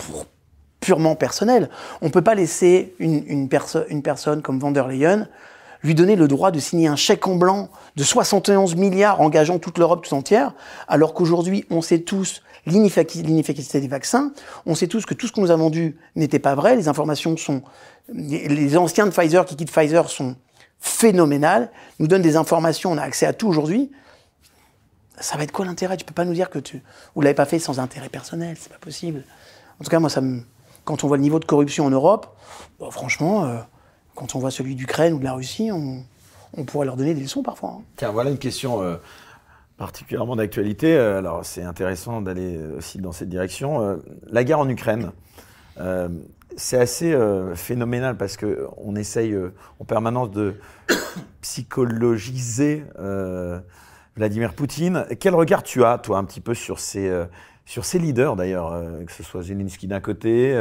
purement 0.81 1.17
personnels. 1.17 1.69
On 2.01 2.11
peut 2.11 2.23
pas 2.23 2.35
laisser 2.35 2.95
une, 2.99 3.25
une 3.27 4.03
personne 4.03 4.43
comme 4.43 4.61
Van 4.61 4.71
der 4.71 4.87
Leyen 4.87 5.29
lui 5.85 5.95
donner 5.95 6.17
le 6.17 6.27
droit 6.27 6.51
de 6.51 6.59
signer 6.59 6.89
un 6.89 6.97
chèque 6.97 7.29
en 7.29 7.37
blanc 7.37 7.69
de 7.95 8.03
71 8.03 8.75
milliards 8.75 9.21
engageant 9.21 9.59
toute 9.59 9.79
l'Europe 9.79 10.05
tout 10.05 10.15
entière, 10.15 10.55
alors 10.89 11.13
qu'aujourd'hui, 11.13 11.67
on 11.71 11.83
sait 11.83 12.01
tous 12.01 12.43
l'inefficacité 12.67 13.81
des 13.81 13.89
vaccins, 13.89 14.33
on 14.67 14.75
sait 14.75 14.87
tous 14.87 15.05
que 15.07 15.15
tout 15.15 15.27
ce 15.27 15.33
qu'on 15.33 15.43
nous 15.43 15.51
a 15.51 15.57
vendu 15.57 15.97
n'était 16.17 16.39
pas 16.39 16.55
vrai, 16.55 16.77
les 16.77 16.89
informations 16.89 17.37
sont... 17.37 17.63
Les 18.13 18.77
anciens 18.77 19.07
de 19.07 19.11
Pfizer 19.11 19.45
qui 19.47 19.57
quittent 19.57 19.71
Pfizer 19.71 20.11
sont 20.11 20.37
phénoménales, 20.79 21.71
nous 21.99 22.07
donnent 22.07 22.23
des 22.23 22.37
informations, 22.37 22.93
on 22.93 22.99
a 22.99 23.03
accès 23.03 23.25
à 23.25 23.33
tout 23.33 23.49
aujourd'hui. 23.49 23.91
Ça 25.19 25.37
va 25.37 25.45
être 25.45 25.53
quoi 25.53 25.65
l'intérêt? 25.65 25.97
Tu 25.97 26.05
peux 26.05 26.15
pas 26.15 26.27
nous 26.27 26.35
dire 26.35 26.51
que 26.51 26.59
tu 26.59 26.83
vous 27.15 27.23
l'avez 27.23 27.35
pas 27.35 27.47
fait 27.47 27.59
sans 27.59 27.81
intérêt 27.81 28.11
personnel, 28.11 28.57
c'est 28.61 28.71
pas 28.71 28.79
possible. 28.79 29.25
En 29.81 29.85
tout 29.85 29.91
cas, 29.91 29.99
moi, 29.99 30.11
ça 30.11 30.21
me, 30.21 30.43
quand 30.85 31.05
on 31.05 31.09
voit 31.09 31.17
le 31.17 31.23
niveau 31.23 31.39
de 31.39 31.45
corruption 31.45 31.87
en 31.87 31.91
Europe, 31.91 32.37
bah, 32.79 32.89
franchement, 32.91 33.45
euh, 33.45 33.59
quand 34.15 34.35
on 34.35 34.39
voit 34.39 34.51
celui 34.51 34.75
d'Ukraine 34.75 35.15
ou 35.15 35.19
de 35.19 35.25
la 35.25 35.33
Russie, 35.33 35.71
on, 35.73 36.05
pourrait 36.67 36.87
leur 36.87 36.97
donner 36.97 37.15
des 37.15 37.23
leçons 37.23 37.43
parfois. 37.43 37.79
Hein. 37.79 37.83
Tiens, 37.97 38.13
voilà 38.13 38.31
une 38.31 38.39
question 38.39 38.83
euh, 38.83 38.97
particulièrement 39.77 40.37
d'actualité. 40.37 40.97
Euh, 40.97 41.19
alors, 41.19 41.45
c'est 41.45 41.63
intéressant 41.63 42.21
d'aller 42.21 42.59
aussi 42.77 42.99
dans 42.99 43.13
cette 43.13 43.29
direction. 43.29 43.83
Euh, 43.83 43.97
la 44.27 44.45
guerre 44.45 44.61
en 44.61 44.69
Ukraine, 44.69 45.13
c'est 46.57 46.79
assez 46.79 47.19
phénoménal 47.57 48.17
parce 48.17 48.37
que 48.37 48.69
on 48.77 48.95
essaye 48.95 49.37
en 49.81 49.85
permanence 49.85 50.31
de 50.31 50.55
psychologiser 51.41 52.85
Vladimir 54.15 54.55
Poutine. 54.55 55.05
Quel 55.19 55.35
regard 55.35 55.65
tu 55.65 55.83
as, 55.83 55.99
toi, 55.99 56.19
un 56.19 56.25
petit 56.25 56.41
peu 56.41 56.55
sur 56.55 56.79
ces 56.79 57.13
sur 57.65 57.85
ces 57.85 57.99
leaders 57.99 58.37
d'ailleurs, 58.37 58.81
que 59.05 59.11
ce 59.11 59.25
soit 59.25 59.43
Zelensky 59.43 59.89
d'un 59.89 59.99
côté, 59.99 60.57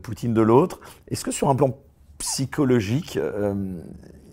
Poutine 0.00 0.32
de 0.32 0.42
l'autre? 0.42 0.78
Est-ce 1.08 1.24
que 1.24 1.32
sur 1.32 1.48
un 1.48 1.56
plan 1.56 1.76
psychologique, 2.18 3.16
euh, 3.16 3.54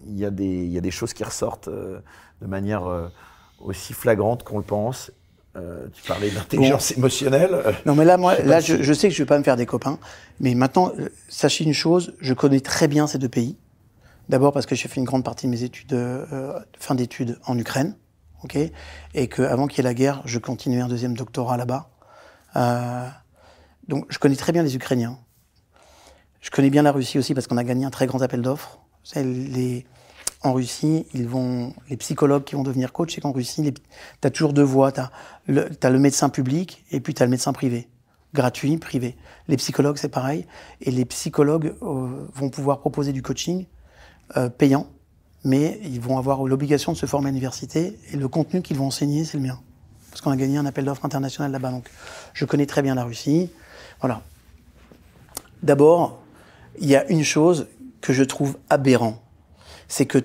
il 0.08 0.18
y, 0.18 0.26
a 0.26 0.32
des, 0.32 0.92
choses 0.92 1.14
qui 1.14 1.24
ressortent 1.24 1.68
euh, 1.68 2.00
de 2.42 2.48
manière 2.48 2.86
euh, 2.86 3.08
aussi 3.64 3.94
flagrante 3.94 4.44
qu'on 4.44 4.58
le 4.58 4.64
pense. 4.64 5.12
tu 5.56 6.04
parlais 6.08 6.30
d'intelligence 6.30 6.92
émotionnelle. 6.92 7.76
Non, 7.86 7.96
mais 7.96 8.06
là, 8.06 8.18
moi, 8.18 8.36
là, 8.42 8.60
je, 8.60 8.94
sais 8.94 9.10
que 9.10 9.14
je 9.14 9.22
vais 9.22 9.28
pas 9.28 9.38
me 9.38 9.44
faire 9.44 9.58
des 9.58 9.66
copains. 9.66 10.00
Mais 10.40 10.56
maintenant, 10.56 10.92
sachez 11.30 11.64
une 11.64 11.74
chose, 11.74 12.14
je 12.20 12.34
connais 12.34 12.62
très 12.62 12.88
bien 12.88 13.08
ces 13.08 13.18
deux 13.18 13.30
pays. 13.30 13.58
D'abord 14.30 14.54
parce 14.54 14.66
que 14.66 14.76
j'ai 14.76 14.88
fait 14.88 15.00
une 15.00 15.06
grande 15.06 15.26
partie 15.26 15.46
de 15.46 15.52
mes 15.52 15.64
études, 15.64 15.98
fin 16.80 16.96
d'études 16.96 17.38
en 17.46 17.58
Ukraine, 17.58 17.96
ok, 18.44 18.58
et 19.14 19.28
qu'avant 19.28 19.68
qu'il 19.68 19.80
y 19.80 19.82
ait 19.82 19.90
la 19.90 19.94
guerre, 19.94 20.22
je 20.26 20.40
continuais 20.40 20.82
un 20.82 20.88
deuxième 20.88 21.16
doctorat 21.16 21.58
là-bas. 21.58 21.90
donc, 23.88 24.06
je 24.10 24.20
connais 24.20 24.36
très 24.36 24.54
bien 24.54 24.64
les 24.64 24.76
Ukrainiens. 24.76 25.18
Je 26.42 26.50
connais 26.50 26.72
bien 26.72 26.82
la 26.82 26.92
Russie 26.92 27.20
aussi 27.20 27.34
parce 27.34 27.48
qu'on 27.48 27.58
a 27.58 27.64
gagné 27.64 27.86
un 27.86 27.92
très 27.92 28.08
grand 28.08 28.22
appel 28.22 28.42
d'offres. 28.42 28.80
Les, 29.16 29.86
en 30.44 30.54
Russie, 30.54 31.06
ils 31.14 31.28
vont, 31.28 31.74
les 31.90 31.98
psychologues 31.98 32.44
qui 32.44 32.56
vont 32.56 32.64
devenir 32.64 32.92
coach, 32.92 33.14
c'est 33.14 33.22
qu'en 33.22 33.32
Russie, 33.32 33.74
tu 33.74 34.28
as 34.28 34.32
toujours 34.32 34.54
deux 34.54 34.64
voies. 34.64 34.92
Tu 34.92 35.00
as, 35.00 35.90
le 35.90 36.00
médecin 36.00 36.30
public 36.30 36.84
et 36.92 37.00
puis 37.00 37.14
tu 37.14 37.22
as 37.22 37.26
le 37.26 37.30
médecin 37.30 37.54
privé. 37.54 37.88
Gratuit, 38.34 38.78
privé. 38.78 39.18
Les 39.48 39.58
psychologues, 39.58 39.98
c'est 39.98 40.10
pareil. 40.10 40.48
Et 40.82 40.90
les 40.90 41.06
psychologues 41.06 41.76
euh, 41.82 42.28
vont 42.34 42.50
pouvoir 42.50 42.80
proposer 42.80 43.14
du 43.14 43.22
coaching 43.22 43.66
euh, 44.38 44.50
payant, 44.50 44.88
mais 45.44 45.80
ils 45.84 46.00
vont 46.00 46.18
avoir 46.18 46.44
l'obligation 46.44 46.94
de 46.94 46.98
se 46.98 47.06
former 47.06 47.28
à 47.28 47.32
l'université 47.32 48.00
et 48.12 48.18
le 48.18 48.28
contenu 48.28 48.62
qu'ils 48.62 48.78
vont 48.78 48.88
enseigner, 48.88 49.26
c'est 49.26 49.38
le 49.38 49.44
mien. 49.44 49.60
Parce 50.10 50.22
qu'on 50.22 50.32
a 50.32 50.38
gagné 50.38 50.58
un 50.58 50.66
appel 50.66 50.86
d'offres 50.86 51.06
international 51.06 51.52
là-bas. 51.52 51.72
Donc, 51.72 51.90
je 52.34 52.46
connais 52.46 52.66
très 52.66 52.82
bien 52.82 52.96
la 52.96 53.04
Russie. 53.04 53.50
Voilà. 54.00 54.22
D'abord, 55.62 56.20
il 56.80 56.90
y 56.90 56.96
a 56.96 57.08
une 57.12 57.24
chose 57.24 57.68
que 58.02 58.14
je 58.14 58.24
trouve 58.24 58.58
aberrant. 58.70 59.22
C'est 59.92 60.06
que 60.06 60.20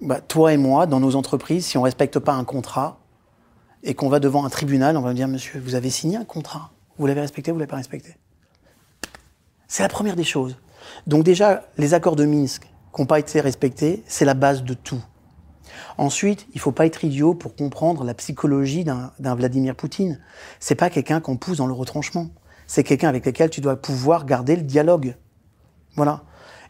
bah, 0.00 0.20
toi 0.20 0.52
et 0.52 0.56
moi, 0.56 0.86
dans 0.86 1.00
nos 1.00 1.16
entreprises, 1.16 1.66
si 1.66 1.76
on 1.76 1.80
ne 1.80 1.86
respecte 1.86 2.20
pas 2.20 2.34
un 2.34 2.44
contrat 2.44 3.00
et 3.82 3.94
qu'on 3.94 4.08
va 4.08 4.20
devant 4.20 4.44
un 4.44 4.48
tribunal, 4.48 4.96
on 4.96 5.00
va 5.00 5.08
me 5.08 5.14
dire, 5.14 5.26
monsieur, 5.26 5.58
vous 5.58 5.74
avez 5.74 5.90
signé 5.90 6.16
un 6.16 6.24
contrat? 6.24 6.70
Vous 6.96 7.08
l'avez 7.08 7.20
respecté, 7.20 7.50
vous 7.50 7.58
l'avez 7.58 7.68
pas 7.68 7.78
respecté? 7.78 8.16
C'est 9.66 9.82
la 9.82 9.88
première 9.88 10.14
des 10.14 10.22
choses. 10.22 10.56
Donc 11.08 11.24
déjà, 11.24 11.64
les 11.78 11.94
accords 11.94 12.14
de 12.14 12.24
Minsk 12.26 12.62
qui 12.94 13.02
n'ont 13.02 13.06
pas 13.06 13.18
été 13.18 13.40
respectés, 13.40 14.04
c'est 14.06 14.24
la 14.24 14.34
base 14.34 14.62
de 14.62 14.74
tout. 14.74 15.02
Ensuite, 15.98 16.46
il 16.54 16.60
faut 16.60 16.70
pas 16.70 16.86
être 16.86 17.02
idiot 17.02 17.34
pour 17.34 17.56
comprendre 17.56 18.04
la 18.04 18.14
psychologie 18.14 18.84
d'un 18.84 19.34
Vladimir 19.34 19.74
Poutine. 19.74 20.20
C'est 20.60 20.76
pas 20.76 20.90
quelqu'un 20.90 21.20
qu'on 21.20 21.36
pousse 21.36 21.56
dans 21.56 21.66
le 21.66 21.72
retranchement. 21.72 22.28
C'est 22.68 22.84
quelqu'un 22.84 23.08
avec 23.08 23.26
lequel 23.26 23.50
tu 23.50 23.60
dois 23.60 23.74
pouvoir 23.74 24.26
garder 24.26 24.54
le 24.54 24.62
dialogue. 24.62 25.16
Voilà. 25.96 26.22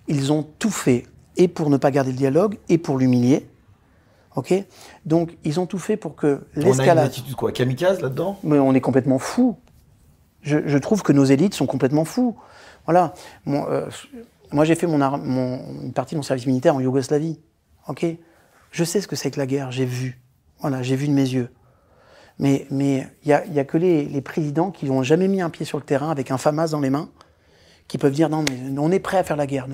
Ils 0.09 0.33
ont 0.33 0.45
tout 0.59 0.71
fait, 0.71 1.07
et 1.37 1.49
pour 1.49 1.71
ne 1.71 1.77
pas 1.77 1.91
garder 1.91 2.11
le 2.11 2.17
dialogue, 2.17 2.59
et 2.69 2.79
pour 2.79 2.99
l'humilier. 2.99 3.47
Ok? 4.37 4.53
Donc, 5.05 5.37
ils 5.45 5.59
ont 5.61 5.67
tout 5.67 5.79
fait 5.79 5.97
pour 5.97 6.15
que 6.15 6.43
l'escalade. 6.55 6.97
On 6.97 7.01
a 7.01 7.03
une 7.03 7.07
attitude 7.07 7.35
quoi 7.35 7.53
Kamikaze 7.53 8.01
là-dedans? 8.01 8.39
Mais 8.43 8.59
on 8.59 8.75
est 8.75 8.81
complètement 8.81 9.19
fou. 9.19 9.57
Je, 10.43 10.59
je, 10.67 10.79
trouve 10.79 11.03
que 11.03 11.13
nos 11.13 11.25
élites 11.25 11.55
sont 11.55 11.67
complètement 11.67 12.05
fous. 12.05 12.37
Voilà. 12.85 13.15
Moi, 13.47 13.67
euh, 13.71 13.89
moi 14.53 14.65
j'ai 14.65 14.75
fait 14.75 14.87
mon, 14.87 14.99
mon, 14.99 15.83
une 15.83 15.93
partie 15.93 16.15
de 16.15 16.19
mon 16.19 16.23
service 16.23 16.47
militaire 16.47 16.77
en 16.77 16.81
Yougoslavie. 16.81 17.41
Ok? 17.89 18.07
Je 18.71 18.85
sais 18.85 19.01
ce 19.01 19.09
que 19.09 19.17
c'est 19.17 19.31
que 19.31 19.41
la 19.41 19.47
guerre. 19.47 19.73
J'ai 19.73 19.87
vu. 19.87 20.21
Voilà, 20.61 20.83
j'ai 20.83 20.97
vu 20.97 21.09
de 21.09 21.13
mes 21.13 21.29
yeux. 21.29 21.49
Mais 22.39 22.67
il 22.71 22.77
mais 22.77 23.09
y, 23.25 23.33
a, 23.33 23.47
y 23.47 23.59
a 23.59 23.65
que 23.65 23.79
les, 23.79 24.05
les 24.05 24.21
présidents 24.21 24.71
qui 24.71 24.87
n'ont 24.87 25.03
jamais 25.03 25.29
mis 25.29 25.41
un 25.41 25.49
pied 25.49 25.65
sur 25.65 25.79
le 25.79 25.85
terrain 25.85 26.11
avec 26.11 26.31
un 26.31 26.37
FAMAS 26.37 26.69
dans 26.69 26.81
les 26.81 26.91
mains 26.91 27.09
qui 27.89 27.99
peuvent 27.99 28.13
dire 28.13 28.29
non, 28.29 28.45
mais 28.49 28.79
on 28.79 28.91
est 28.91 28.99
prêt 28.99 29.19
à 29.19 29.25
faire 29.25 29.37
la 29.37 29.47
guerre. 29.47 29.67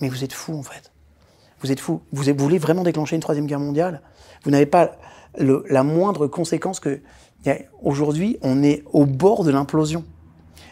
Mais 0.00 0.08
vous 0.08 0.24
êtes 0.24 0.32
fous, 0.32 0.54
en 0.54 0.62
fait. 0.62 0.91
Vous 1.62 1.70
êtes 1.70 1.80
fous. 1.80 2.00
Vous, 2.12 2.24
voulez 2.36 2.58
vraiment 2.58 2.82
déclencher 2.82 3.16
une 3.16 3.22
troisième 3.22 3.46
guerre 3.46 3.60
mondiale? 3.60 4.02
Vous 4.44 4.50
n'avez 4.50 4.66
pas 4.66 4.92
la 5.38 5.82
moindre 5.82 6.26
conséquence 6.26 6.80
que 6.80 7.00
aujourd'hui, 7.82 8.38
on 8.42 8.62
est 8.62 8.84
au 8.92 9.06
bord 9.06 9.44
de 9.44 9.50
l'implosion. 9.50 10.04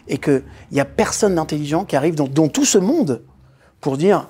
Et 0.09 0.19
qu'il 0.19 0.43
n'y 0.73 0.81
a 0.81 0.85
personne 0.85 1.37
d'intelligent 1.37 1.85
qui 1.85 1.95
arrive 1.95 2.17
dans, 2.17 2.49
tout 2.49 2.65
ce 2.65 2.79
monde 2.79 3.23
pour 3.81 3.97
dire 3.97 4.29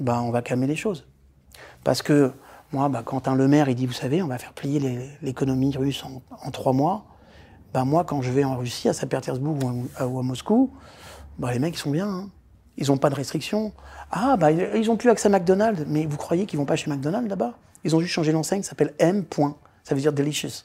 bah, 0.00 0.20
on 0.22 0.30
va 0.30 0.42
calmer 0.42 0.66
les 0.66 0.76
choses. 0.76 1.06
Parce 1.84 2.02
que 2.02 2.32
moi, 2.72 2.90
quand 3.04 3.28
un 3.28 3.34
Le 3.34 3.46
Maire 3.46 3.68
il 3.68 3.74
dit 3.74 3.86
vous 3.86 3.92
savez, 3.92 4.22
on 4.22 4.26
va 4.26 4.38
faire 4.38 4.52
plier 4.52 5.16
l'économie 5.22 5.76
russe 5.76 6.04
en, 6.04 6.50
trois 6.50 6.72
mois, 6.72 7.04
bah, 7.72 7.84
moi, 7.84 8.02
quand 8.02 8.20
je 8.22 8.32
vais 8.32 8.42
en 8.42 8.56
Russie, 8.56 8.88
à 8.88 8.92
Saint-Pétersbourg 8.92 9.56
ou, 9.62 10.18
à 10.18 10.22
Moscou, 10.22 10.72
les 11.40 11.58
mecs, 11.60 11.76
ils 11.76 11.78
sont 11.78 11.90
bien. 11.90 12.08
Hein. 12.08 12.30
Ils 12.80 12.88
n'ont 12.88 12.96
pas 12.96 13.10
de 13.10 13.14
restrictions. 13.14 13.72
Ah, 14.10 14.36
bah, 14.36 14.50
ils 14.50 14.90
ont 14.90 14.96
plus 14.96 15.10
accès 15.10 15.28
à 15.28 15.30
McDonald's. 15.30 15.84
Mais 15.86 16.06
vous 16.06 16.16
croyez 16.16 16.46
qu'ils 16.46 16.58
vont 16.58 16.64
pas 16.64 16.76
chez 16.76 16.90
McDonald's 16.90 17.28
là-bas? 17.28 17.52
Ils 17.84 17.94
ont 17.94 18.00
juste 18.00 18.12
changé 18.12 18.32
l'enseigne, 18.32 18.62
ça 18.62 18.70
s'appelle 18.70 18.94
M. 18.98 19.24
Ça 19.84 19.94
veut 19.94 20.00
dire 20.00 20.12
delicious. 20.12 20.64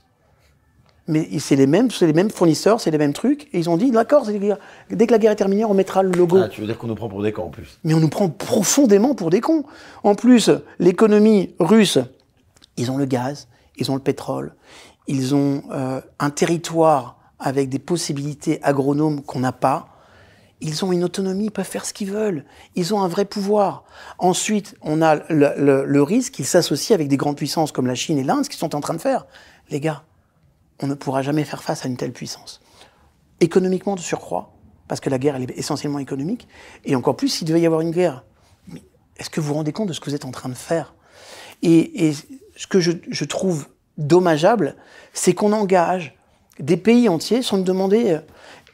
Mais 1.08 1.38
c'est 1.40 1.56
les 1.56 1.68
mêmes, 1.68 1.92
c'est 1.92 2.08
les 2.08 2.14
mêmes 2.14 2.32
fournisseurs, 2.32 2.82
c'est 2.82 2.90
les 2.90 2.98
mêmes 2.98 3.14
trucs. 3.14 3.44
Et 3.54 3.60
ils 3.60 3.70
ont 3.70 3.78
dit, 3.78 3.92
d'accord, 3.92 4.26
dès 4.26 5.06
que 5.06 5.12
la 5.12 5.18
guerre 5.20 5.34
est 5.34 5.36
terminée, 5.36 5.64
on 5.64 5.74
mettra 5.74 6.02
le 6.02 6.12
logo. 6.12 6.38
Ah, 6.38 6.50
tu 6.50 6.62
veux 6.62 6.68
dire 6.68 6.78
qu'on 6.80 6.88
nous 6.88 6.96
prend 6.96 7.10
pour 7.10 7.22
des 7.22 7.32
cons 7.32 7.44
en 7.44 7.50
plus? 7.50 7.78
Mais 7.84 7.94
on 7.94 8.00
nous 8.00 8.10
prend 8.10 8.28
profondément 8.30 9.14
pour 9.14 9.30
des 9.30 9.40
cons. 9.40 9.66
En 10.04 10.16
plus, 10.16 10.50
l'économie 10.80 11.54
russe, 11.60 12.00
ils 12.78 12.90
ont 12.90 12.98
le 12.98 13.06
gaz, 13.06 13.48
ils 13.78 13.92
ont 13.92 13.96
le 13.96 14.02
pétrole, 14.02 14.56
ils 15.08 15.36
ont 15.36 15.64
euh, 15.72 16.02
un 16.20 16.30
territoire 16.32 17.18
avec 17.38 17.70
des 17.70 17.80
possibilités 17.80 18.60
agronomes 18.64 19.22
qu'on 19.22 19.40
n'a 19.40 19.52
pas. 19.52 19.90
Ils 20.62 20.86
ont 20.86 20.92
une 20.92 21.04
autonomie, 21.04 21.46
ils 21.46 21.52
peuvent 21.52 21.66
faire 21.66 21.86
ce 21.86 21.94
qu'ils 21.94 22.12
veulent. 22.12 22.46
Ils 22.76 22.94
ont 22.94 23.02
un 23.02 23.08
vrai 23.08 23.26
pouvoir. 23.26 23.84
Ensuite, 24.18 24.76
on 24.82 25.02
a 25.02 25.16
le, 25.30 26.02
risque 26.02 26.34
qu'ils 26.34 26.46
s'associent 26.46 26.96
avec 26.96 27.08
des 27.08 27.18
grandes 27.18 27.36
puissances 27.36 27.72
comme 27.72 27.88
la 27.88 27.96
Chine 27.96 28.18
et 28.18 28.24
l'Inde, 28.24 28.46
ce 28.46 28.50
qu'ils 28.50 28.60
sont 28.60 28.76
en 28.76 28.80
train 28.80 28.94
de 28.94 29.02
faire. 29.02 29.26
Les 29.70 29.80
gars, 29.80 30.04
on 30.82 30.88
ne 30.88 30.94
pourra 30.94 31.22
jamais 31.22 31.44
faire 31.44 31.62
face 31.62 31.86
à 31.86 31.90
une 31.90 31.98
telle 31.98 32.14
puissance. 32.14 32.62
Économiquement 33.42 33.96
de 33.96 34.00
surcroît, 34.00 34.54
parce 34.88 35.02
que 35.02 35.10
la 35.10 35.18
guerre, 35.18 35.36
elle 35.36 35.44
est 35.44 35.58
essentiellement 35.58 36.00
économique, 36.00 36.48
et 36.86 36.96
encore 36.96 37.18
plus 37.18 37.28
s'il 37.28 37.48
devait 37.48 37.62
y 37.62 37.66
avoir 37.66 37.82
une 37.82 37.92
guerre. 37.92 38.24
Est-ce 39.18 39.30
que 39.30 39.42
vous 39.42 39.48
vous 39.48 39.54
rendez 39.56 39.74
compte 39.74 39.90
de 39.90 39.94
ce 39.94 40.00
que 40.00 40.10
vous 40.10 40.16
êtes 40.16 40.26
en 40.26 40.32
train 40.32 40.50
de 40.50 40.56
faire? 40.56 40.94
Et, 41.64 42.14
ce 42.58 42.68
que 42.68 42.80
je, 42.80 42.94
je 43.10 43.26
trouve 43.26 43.68
dommageable, 43.98 44.78
c'est 45.12 45.34
qu'on 45.34 45.52
engage 45.52 46.18
des 46.60 46.78
pays 46.78 47.10
entiers 47.10 47.42
sans 47.42 47.58
me 47.58 47.64
demander 47.64 48.20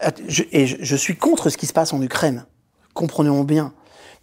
euh, 0.03 0.09
et 0.51 0.65
je, 0.67 0.95
suis 0.95 1.15
contre 1.15 1.49
ce 1.49 1.57
qui 1.57 1.67
se 1.67 1.73
passe 1.73 1.93
en 1.93 2.01
Ukraine. 2.01 2.45
Comprenons 2.93 3.43
bien. 3.43 3.73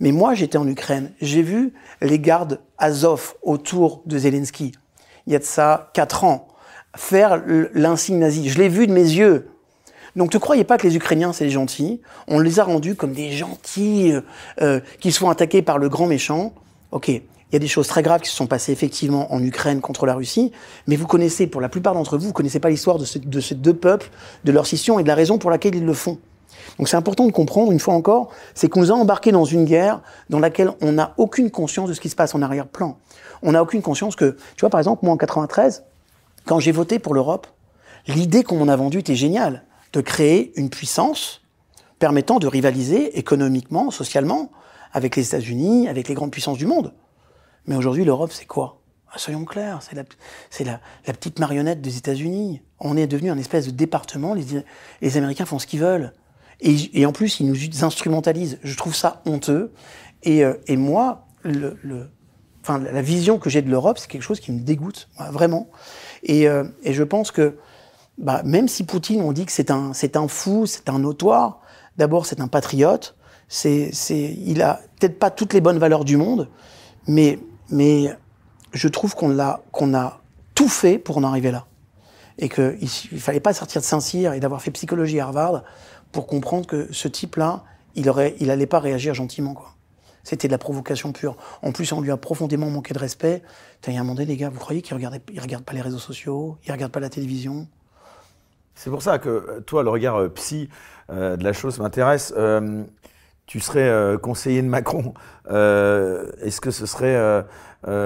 Mais 0.01 0.13
moi, 0.13 0.35
j'étais 0.35 0.59
en 0.59 0.69
Ukraine. 0.69 1.13
J'ai 1.21 1.43
vu 1.43 1.73
les 2.01 2.19
gardes 2.19 2.61
Azov 2.79 3.35
autour 3.43 4.03
de 4.07 4.19
Zelensky. 4.19 4.73
Il 5.27 5.33
y 5.33 5.37
a 5.37 5.39
de 5.39 5.45
ça 5.45 5.91
quatre 5.95 6.25
ans. 6.25 6.49
Faire 6.97 7.43
l'insigne 7.75 8.19
nazi. 8.19 8.49
Je 8.49 8.59
l'ai 8.59 8.69
vu 8.69 8.87
de 8.87 8.93
mes 8.93 9.03
yeux. 9.03 9.51
Donc 10.17 10.33
ne 10.33 10.39
croyez 10.39 10.65
pas 10.65 10.79
que 10.79 10.87
les 10.87 10.97
Ukrainiens, 10.97 11.33
c'est 11.33 11.45
des 11.45 11.51
gentils. 11.51 12.01
On 12.27 12.41
les 12.41 12.61
a 12.61 12.65
rendus 12.65 12.95
comme 12.95 13.13
des 13.13 13.31
gentils 13.33 14.13
euh, 14.13 14.21
euh 14.63 14.81
qui 15.01 15.13
sont 15.13 15.29
attaqués 15.29 15.63
par 15.63 15.79
le 15.79 15.89
grand 15.89 16.07
méchant. 16.07 16.55
Ok, 16.91 17.11
il 17.51 17.55
y 17.55 17.57
a 17.57 17.59
des 17.59 17.69
choses 17.69 17.87
très 17.87 18.03
graves 18.03 18.21
qui 18.21 18.29
se 18.29 18.37
sont 18.37 18.47
passées 18.47 18.73
effectivement 18.73 19.33
en 19.33 19.43
Ukraine 19.43 19.81
contre 19.81 20.05
la 20.05 20.15
Russie, 20.15 20.53
mais 20.87 20.97
vous 20.97 21.07
connaissez, 21.07 21.47
pour 21.47 21.61
la 21.61 21.69
plupart 21.69 21.95
d'entre 21.95 22.19
vous, 22.19 22.29
vous 22.29 22.33
connaissez 22.33 22.61
pas 22.61 22.69
l'histoire 22.69 22.99
de, 22.99 23.05
ces 23.41 23.55
deux 23.55 23.75
peuples, 23.75 24.11
de 24.45 24.53
leur 24.53 24.67
scission 24.67 24.99
et 24.99 25.03
de 25.03 25.09
la 25.09 25.15
raison 25.15 25.39
pour 25.39 25.51
laquelle 25.51 25.75
ils 25.75 25.85
le 25.85 25.95
font. 25.95 26.19
Donc 26.79 26.89
c'est 26.89 26.97
important 26.97 27.27
de 27.27 27.33
comprendre, 27.33 27.73
une 27.73 27.81
fois 27.81 27.95
encore, 27.95 28.31
c'est 28.55 28.69
qu'on 28.69 28.81
nous 28.81 28.93
a 28.93 28.95
embarqués 28.95 29.33
dans 29.33 29.47
une 29.47 29.65
guerre 29.65 30.03
dans 30.29 30.39
laquelle 30.39 30.73
on 30.83 30.93
n'a 30.93 31.15
aucune 31.17 31.51
conscience 31.51 31.89
de 31.89 31.95
ce 31.95 32.01
qui 32.01 32.11
se 32.11 32.17
passe 32.17 32.35
en 32.35 32.43
arrière-plan. 32.43 32.99
On 33.43 33.53
n'a 33.53 33.63
aucune 33.63 33.81
conscience 33.81 34.15
que, 34.15 34.37
tu 34.57 34.61
vois, 34.61 34.71
par 34.71 34.81
exemple, 34.81 35.05
moi 35.05 35.15
en 35.15 35.17
93, 35.17 35.85
quand 36.45 36.61
j'ai 36.61 36.73
voté 36.73 36.99
pour 36.99 37.15
l'Europe, 37.15 37.47
l'idée 38.07 38.43
qu'on 38.43 38.57
m'en 38.57 38.69
a 38.69 38.77
vendue 38.77 38.99
était 38.99 39.15
géniale, 39.15 39.65
de 39.95 40.03
créer 40.03 40.53
une 40.57 40.69
puissance 40.69 41.41
permettant 41.99 42.39
de 42.39 42.47
rivaliser 42.47 43.19
économiquement, 43.19 43.91
socialement, 43.91 44.51
avec 44.93 45.17
les 45.17 45.27
États-Unis, 45.27 45.89
avec 45.89 46.09
les 46.09 46.15
grandes 46.15 46.31
puissances 46.31 46.59
du 46.59 46.67
monde. 46.67 46.93
Mais 47.69 47.77
aujourd'hui, 47.77 48.05
l'Europe, 48.05 48.33
c'est 48.33 48.47
quoi? 48.47 48.81
Ah, 49.13 49.19
Soyons 49.19 49.45
clairs, 49.45 49.81
c'est 49.83 49.95
la, 49.95 50.03
la, 50.73 50.81
la, 51.07 51.13
petite 51.13 51.39
marionnette 51.39 51.81
des 51.81 51.97
États-Unis. 51.97 52.63
On 52.81 52.97
est 52.97 53.07
devenu 53.07 53.31
un 53.31 53.39
espèce 53.39 53.67
de 53.67 53.71
département. 53.71 54.35
Les, 54.35 54.45
les 55.01 55.17
Américains 55.17 55.45
font 55.47 55.59
ce 55.59 55.67
qu'ils 55.67 55.81
veulent. 55.81 56.13
Et, 56.61 57.01
et, 57.01 57.07
en 57.07 57.13
plus, 57.13 57.41
ils 57.41 57.47
nous 57.47 57.85
instrumentalisent. 57.85 58.59
Je 58.63 58.77
trouve 58.77 58.95
ça 58.95 59.23
honteux. 59.27 59.73
Et, 60.23 60.45
euh, 60.45 60.55
et 60.67 60.77
moi, 60.77 61.27
le, 61.43 61.79
le, 61.83 62.11
enfin, 62.63 62.79
la 62.79 63.03
vision 63.03 63.39
que 63.39 63.51
j'ai 63.51 63.63
de 63.63 63.71
l'Europe, 63.71 63.99
c'est 63.99 64.09
quelque 64.09 64.23
chose 64.23 64.41
qui 64.41 64.51
me 64.51 64.61
dégoûte, 64.61 65.09
vraiment. 65.31 65.69
Et, 66.23 66.49
euh, 66.49 66.65
et 66.83 66.93
je 66.95 67.03
pense 67.05 67.31
que, 67.31 67.59
bah, 68.17 68.43
même 68.45 68.67
si 68.67 68.85
Poutine, 68.85 69.21
on 69.21 69.33
dit 69.33 69.47
que 69.47 69.53
c'est 69.53 69.71
un, 69.71 69.93
c'est 69.93 70.17
un 70.17 70.27
fou, 70.27 70.67
c'est 70.67 70.89
un 70.89 70.99
notoire, 70.99 71.61
d'abord, 71.99 72.27
c'est 72.27 72.41
un 72.41 72.49
patriote. 72.49 73.15
C'est, 73.51 73.91
il 74.11 74.61
a 74.61 74.81
peut-être 74.99 75.19
pas 75.19 75.31
toutes 75.31 75.55
les 75.55 75.63
bonnes 75.63 75.79
valeurs 75.79 76.05
du 76.05 76.19
monde, 76.19 76.51
mais 77.07 77.39
mais 77.71 78.17
je 78.73 78.89
trouve 78.89 79.15
qu'on 79.15 79.39
a, 79.39 80.21
tout 80.55 80.69
fait 80.69 80.99
pour 80.99 81.19
en 81.19 81.23
arriver 81.23 81.51
là. 81.51 81.67
Et 82.39 82.49
qu'il 82.49 82.79
ne 83.13 83.19
fallait 83.19 83.41
pas 83.41 83.53
sortir 83.53 83.81
de 83.81 83.87
Saint-Cyr 83.87 84.33
et 84.33 84.41
d'avoir 84.41 84.63
fait 84.63 84.71
psychologie 84.71 85.21
à 85.21 85.25
Harvard 85.25 85.63
pour 86.13 86.27
comprendre 86.27 86.67
que 86.67 86.89
ce 86.93 87.09
type-là, 87.09 87.65
il 87.95 88.09
aurait, 88.09 88.35
pas 88.67 88.79
réagir 88.79 89.15
gentiment. 89.15 89.57
C'était 90.23 90.49
de 90.49 90.53
la 90.53 90.59
provocation 90.59 91.13
pure. 91.13 91.37
En 91.63 91.73
plus, 91.73 91.93
on 91.93 92.01
lui 92.01 92.11
a 92.11 92.17
profondément 92.17 92.71
manqué 92.71 92.93
de 92.93 92.99
respect. 92.99 93.43
Il 93.87 93.95
y 93.95 93.97
a 93.97 94.01
un 94.01 94.03
moment 94.03 94.15
donné, 94.15 94.27
les 94.27 94.37
gars, 94.37 94.51
vous 94.51 94.59
croyez 94.59 94.83
qu'il 94.83 94.95
regarde, 94.95 95.21
il 95.33 95.41
regarde 95.41 95.65
pas 95.65 95.73
les 95.73 95.81
réseaux 95.81 95.99
sociaux, 95.99 96.59
il 96.67 96.73
regarde 96.73 96.93
pas 96.93 97.01
la 97.01 97.09
télévision? 97.09 97.67
C'est 98.79 98.91
pour 98.91 99.03
ça 99.03 99.19
que 99.19 99.29
euh, 99.29 99.61
toi, 99.61 99.83
le 99.83 99.91
regard 99.91 100.17
euh, 100.17 100.29
psy 100.29 100.69
euh, 101.11 101.37
de 101.37 101.43
la 101.43 101.53
chose 101.53 101.81
m'intéresse 101.81 102.33
tu 103.49 103.61
serais 103.61 103.89
euh, 103.89 104.19
conseiller 104.19 104.61
de 104.61 104.69
Macron, 104.69 105.15
euh, 105.51 106.31
est-ce 106.43 106.61
que 106.61 106.71
ce 106.71 106.85
serait 106.85 107.17
euh, 107.17 107.43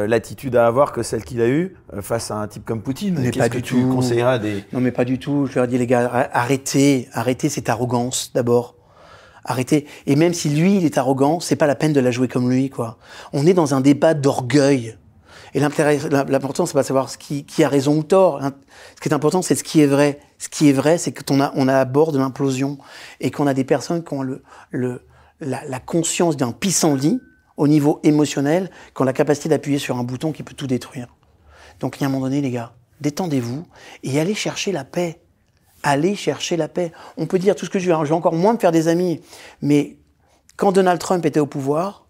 l'attitude 0.06 0.54
à 0.54 0.68
avoir 0.68 0.92
que 0.92 1.02
celle 1.02 1.24
qu'il 1.24 1.40
a 1.42 1.48
eue 1.48 1.76
face 2.00 2.30
à 2.30 2.36
un 2.36 2.46
type 2.46 2.64
comme 2.64 2.80
Poutine? 2.80 3.18
Mais 3.18 3.32
pas 3.32 3.48
que 3.48 3.56
du 3.56 3.62
tu 3.62 3.82
tout. 3.82 3.88
conseilleras 3.92 4.38
des 4.38 4.64
Non, 4.72 4.80
mais 4.80 4.92
pas 4.92 5.04
du 5.04 5.18
tout. 5.18 5.46
Je 5.46 5.56
leur 5.56 5.66
dis 5.66 5.76
les 5.76 5.88
gars, 5.88 6.30
arrêtez, 6.32 7.08
arrêtez 7.12 7.48
cette 7.48 7.68
arrogance 7.68 8.30
d'abord. 8.32 8.76
Arrêtez. 9.44 9.88
Et 10.06 10.14
même 10.14 10.32
si 10.32 10.48
lui, 10.48 10.76
il 10.76 10.84
est 10.84 10.96
arrogant, 10.96 11.40
c'est 11.40 11.56
pas 11.56 11.66
la 11.66 11.74
peine 11.74 11.92
de 11.92 11.98
la 11.98 12.12
jouer 12.12 12.28
comme 12.28 12.48
lui, 12.48 12.70
quoi. 12.70 12.98
On 13.32 13.44
est 13.44 13.54
dans 13.54 13.74
un 13.74 13.80
débat 13.80 14.14
d'orgueil. 14.14 14.96
Et 15.54 15.60
l'important, 15.60 16.66
c'est 16.66 16.72
pas 16.72 16.82
de 16.82 16.86
savoir 16.86 17.10
ce 17.10 17.18
qui, 17.18 17.44
qui, 17.44 17.64
a 17.64 17.68
raison 17.68 17.98
ou 17.98 18.02
tort. 18.04 18.40
Ce 18.94 19.00
qui 19.00 19.08
est 19.08 19.12
important, 19.12 19.42
c'est 19.42 19.56
ce 19.56 19.64
qui 19.64 19.80
est 19.80 19.86
vrai. 19.86 20.20
Ce 20.38 20.48
qui 20.48 20.68
est 20.68 20.72
vrai, 20.72 20.98
c'est 20.98 21.12
qu'on 21.12 21.40
a, 21.40 21.52
on 21.56 21.66
a 21.66 21.74
à 21.80 21.84
bord 21.84 22.12
de 22.12 22.18
l'implosion 22.18 22.78
et 23.20 23.32
qu'on 23.32 23.48
a 23.48 23.54
des 23.54 23.64
personnes 23.64 24.04
qui 24.04 24.14
ont 24.14 24.22
le, 24.22 24.42
le, 24.70 25.02
la, 25.42 25.80
conscience 25.80 26.36
d'un 26.36 26.52
pissenlit 26.52 27.20
au 27.56 27.68
niveau 27.68 28.00
émotionnel 28.02 28.70
qu'ont 28.94 29.04
la 29.04 29.12
capacité 29.12 29.48
d'appuyer 29.48 29.78
sur 29.78 29.98
un 29.98 30.04
bouton 30.04 30.32
qui 30.32 30.42
peut 30.42 30.54
tout 30.54 30.66
détruire. 30.66 31.08
Donc, 31.80 31.98
il 31.98 32.02
y 32.02 32.04
a 32.04 32.08
un 32.08 32.10
moment 32.10 32.26
donné, 32.26 32.40
les 32.40 32.50
gars, 32.50 32.72
détendez-vous 33.00 33.66
et 34.02 34.20
allez 34.20 34.34
chercher 34.34 34.72
la 34.72 34.84
paix. 34.84 35.20
Allez 35.82 36.14
chercher 36.14 36.56
la 36.56 36.68
paix. 36.68 36.92
On 37.16 37.26
peut 37.26 37.38
dire 37.38 37.56
tout 37.56 37.66
ce 37.66 37.70
que 37.70 37.80
je 37.80 37.88
veux, 37.88 37.94
hein, 37.94 38.04
je 38.04 38.10
vais 38.10 38.14
encore 38.14 38.34
moins 38.34 38.52
me 38.52 38.58
faire 38.58 38.70
des 38.70 38.86
amis, 38.86 39.20
mais 39.60 39.96
quand 40.56 40.70
Donald 40.70 41.00
Trump 41.00 41.26
était 41.26 41.40
au 41.40 41.46
pouvoir, 41.46 42.06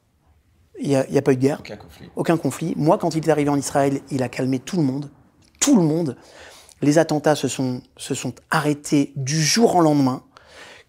il 0.78 0.88
n'y 0.88 0.96
a, 0.96 1.00
a, 1.00 1.22
pas 1.22 1.32
eu 1.32 1.36
de 1.36 1.40
guerre. 1.40 1.60
Aucun 1.60 1.76
conflit. 1.76 2.10
Aucun 2.16 2.36
conflit. 2.36 2.74
Moi, 2.76 2.98
quand 2.98 3.14
il 3.14 3.26
est 3.26 3.30
arrivé 3.30 3.48
en 3.48 3.56
Israël, 3.56 4.00
il 4.10 4.22
a 4.22 4.28
calmé 4.28 4.58
tout 4.58 4.76
le 4.76 4.82
monde. 4.82 5.10
Tout 5.58 5.76
le 5.76 5.82
monde. 5.82 6.16
Les 6.82 6.98
attentats 6.98 7.36
se 7.36 7.48
sont, 7.48 7.80
se 7.96 8.14
sont 8.14 8.34
arrêtés 8.50 9.12
du 9.16 9.40
jour 9.40 9.76
au 9.76 9.80
lendemain. 9.80 10.22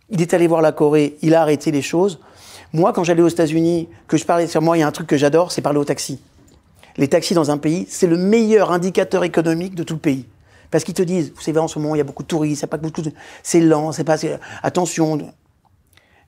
Il 0.09 0.21
est 0.21 0.33
allé 0.33 0.47
voir 0.47 0.61
la 0.61 0.71
Corée, 0.71 1.17
il 1.21 1.35
a 1.35 1.41
arrêté 1.41 1.71
les 1.71 1.81
choses. 1.81 2.19
Moi, 2.73 2.91
quand 2.91 3.03
j'allais 3.03 3.21
aux 3.21 3.27
États-Unis, 3.27 3.87
que 4.07 4.17
je 4.17 4.25
parlais 4.25 4.47
sur 4.47 4.61
moi, 4.61 4.75
il 4.75 4.79
y 4.79 4.83
a 4.83 4.87
un 4.87 4.91
truc 4.91 5.05
que 5.05 5.15
j'adore, 5.15 5.51
c'est 5.51 5.61
parler 5.61 5.77
au 5.77 5.85
taxi. 5.85 6.19
Les 6.97 7.07
taxis 7.07 7.35
dans 7.35 7.51
un 7.51 7.59
pays, 7.59 7.85
c'est 7.87 8.07
le 8.07 8.17
meilleur 8.17 8.71
indicateur 8.71 9.23
économique 9.23 9.75
de 9.75 9.83
tout 9.83 9.93
le 9.93 9.99
pays. 9.99 10.25
Parce 10.71 10.83
qu'ils 10.83 10.95
te 10.95 11.03
disent, 11.03 11.31
vous 11.35 11.41
savez, 11.41 11.59
en 11.59 11.67
ce 11.67 11.77
moment, 11.77 11.93
il 11.93 11.99
y 11.99 12.01
a 12.01 12.03
beaucoup 12.03 12.23
de 12.23 12.27
touristes, 12.27 12.65
c'est 13.43 13.59
lent, 13.59 13.91
c'est 13.91 14.03
pas, 14.03 14.17
attention. 14.63 15.31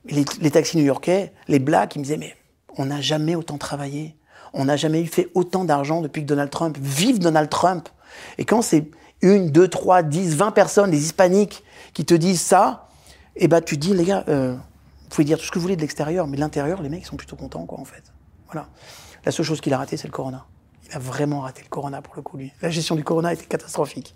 Les, 0.08 0.24
les 0.40 0.52
taxis 0.52 0.78
new-yorkais, 0.78 1.34
les 1.48 1.58
blacks, 1.58 1.96
ils 1.96 2.00
me 2.00 2.04
disaient, 2.04 2.18
mais 2.18 2.36
on 2.78 2.86
n'a 2.86 3.02
jamais 3.02 3.34
autant 3.34 3.58
travaillé. 3.58 4.16
On 4.54 4.66
n'a 4.66 4.78
jamais 4.78 5.04
fait 5.06 5.30
autant 5.34 5.66
d'argent 5.66 6.02
depuis 6.02 6.22
que 6.22 6.28
Donald 6.28 6.52
Trump. 6.52 6.78
Vive 6.80 7.18
Donald 7.18 7.50
Trump! 7.50 7.90
Et 8.38 8.46
quand 8.46 8.62
c'est 8.62 8.86
une, 9.22 9.50
deux, 9.50 9.68
trois, 9.68 10.04
dix, 10.04 10.36
vingt 10.36 10.52
personnes, 10.52 10.92
des 10.92 11.04
hispaniques, 11.04 11.64
qui 11.94 12.06
te 12.06 12.14
disent 12.14 12.42
ça, 12.42 12.88
eh 13.36 13.48
ben, 13.48 13.62
tu 13.62 13.78
dis, 13.78 13.94
les 13.94 14.04
gars, 14.04 14.24
euh, 14.30 14.56
vous 15.06 15.10
pouvez 15.10 15.26
dire 15.26 15.38
tout 15.38 15.46
ce 15.46 15.52
que 15.52 15.60
vous 15.60 15.64
voulez 15.64 15.76
de 15.76 15.82
l'extérieur, 15.82 16.28
mais 16.28 16.38
l'intérieur, 16.38 16.82
les 16.82 16.90
mecs, 16.90 17.04
ils 17.04 17.06
sont 17.06 17.16
plutôt 17.16 17.36
contents, 17.36 17.66
quoi, 17.66 17.80
en 17.80 17.86
fait. 17.86 18.04
Voilà. 18.52 18.68
La 19.24 19.32
seule 19.32 19.46
chose 19.46 19.62
qu'il 19.62 19.74
a 19.74 19.78
raté, 19.78 19.98
c'est 19.98 20.08
le 20.08 20.14
corona. 20.14 20.46
Il 20.90 20.96
a 20.96 21.00
vraiment 21.00 21.42
raté 21.42 21.62
le 21.64 21.70
corona, 21.70 22.02
pour 22.02 22.16
le 22.16 22.22
coup, 22.22 22.38
lui. 22.38 22.52
La 22.62 22.70
gestion 22.70 22.96
du 22.96 23.04
corona 23.04 23.32
était 23.34 23.46
catastrophique. 23.46 24.16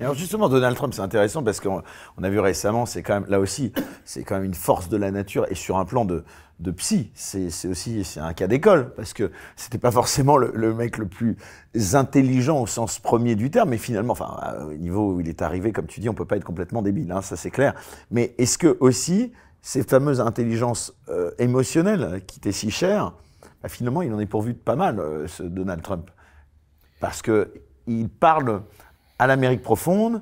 Alors 0.00 0.14
justement, 0.14 0.48
Donald 0.48 0.76
Trump, 0.76 0.92
c'est 0.92 1.02
intéressant 1.02 1.44
parce 1.44 1.60
qu'on 1.60 1.82
a 2.20 2.28
vu 2.28 2.40
récemment, 2.40 2.84
c'est 2.84 3.04
quand 3.04 3.14
même 3.14 3.26
là 3.28 3.38
aussi, 3.38 3.72
c'est 4.04 4.24
quand 4.24 4.34
même 4.34 4.44
une 4.44 4.54
force 4.54 4.88
de 4.88 4.96
la 4.96 5.12
nature 5.12 5.46
et 5.50 5.54
sur 5.54 5.78
un 5.78 5.84
plan 5.84 6.04
de, 6.04 6.24
de 6.58 6.72
psy, 6.72 7.12
c'est 7.14 7.46
aussi 7.68 8.02
c'est 8.02 8.18
un 8.18 8.32
cas 8.32 8.48
d'école 8.48 8.92
parce 8.94 9.12
que 9.12 9.30
c'était 9.54 9.78
pas 9.78 9.92
forcément 9.92 10.36
le, 10.36 10.74
mec 10.74 10.98
le 10.98 11.06
plus 11.06 11.36
intelligent 11.92 12.60
au 12.60 12.66
sens 12.66 12.98
premier 12.98 13.36
du 13.36 13.52
terme, 13.52 13.70
mais 13.70 13.78
finalement, 13.78 14.12
enfin 14.12 14.64
au 14.68 14.74
niveau 14.74 15.12
où 15.12 15.20
il 15.20 15.28
est 15.28 15.42
arrivé, 15.42 15.70
comme 15.70 15.86
tu 15.86 16.00
dis, 16.00 16.08
on 16.08 16.14
peut 16.14 16.24
pas 16.24 16.36
être 16.36 16.44
complètement 16.44 16.82
débile, 16.82 17.12
hein, 17.12 17.22
ça 17.22 17.36
c'est 17.36 17.50
clair. 17.50 17.74
Mais 18.10 18.34
est-ce 18.38 18.58
que 18.58 18.76
aussi 18.80 19.32
ces 19.64 19.82
fameuses 19.82 20.20
intelligences 20.20 20.92
euh, 21.08 21.30
émotionnelles 21.38 22.22
qui 22.26 22.38
étaient 22.38 22.52
si 22.52 22.70
chères, 22.70 23.14
bah, 23.62 23.70
finalement, 23.70 24.02
il 24.02 24.12
en 24.12 24.20
est 24.20 24.26
pourvu 24.26 24.52
de 24.52 24.58
pas 24.58 24.76
mal, 24.76 25.00
euh, 25.00 25.26
ce 25.26 25.42
Donald 25.42 25.80
Trump, 25.80 26.10
parce 27.00 27.22
que 27.22 27.50
il 27.86 28.10
parle 28.10 28.62
à 29.18 29.26
l'Amérique 29.26 29.62
profonde. 29.62 30.20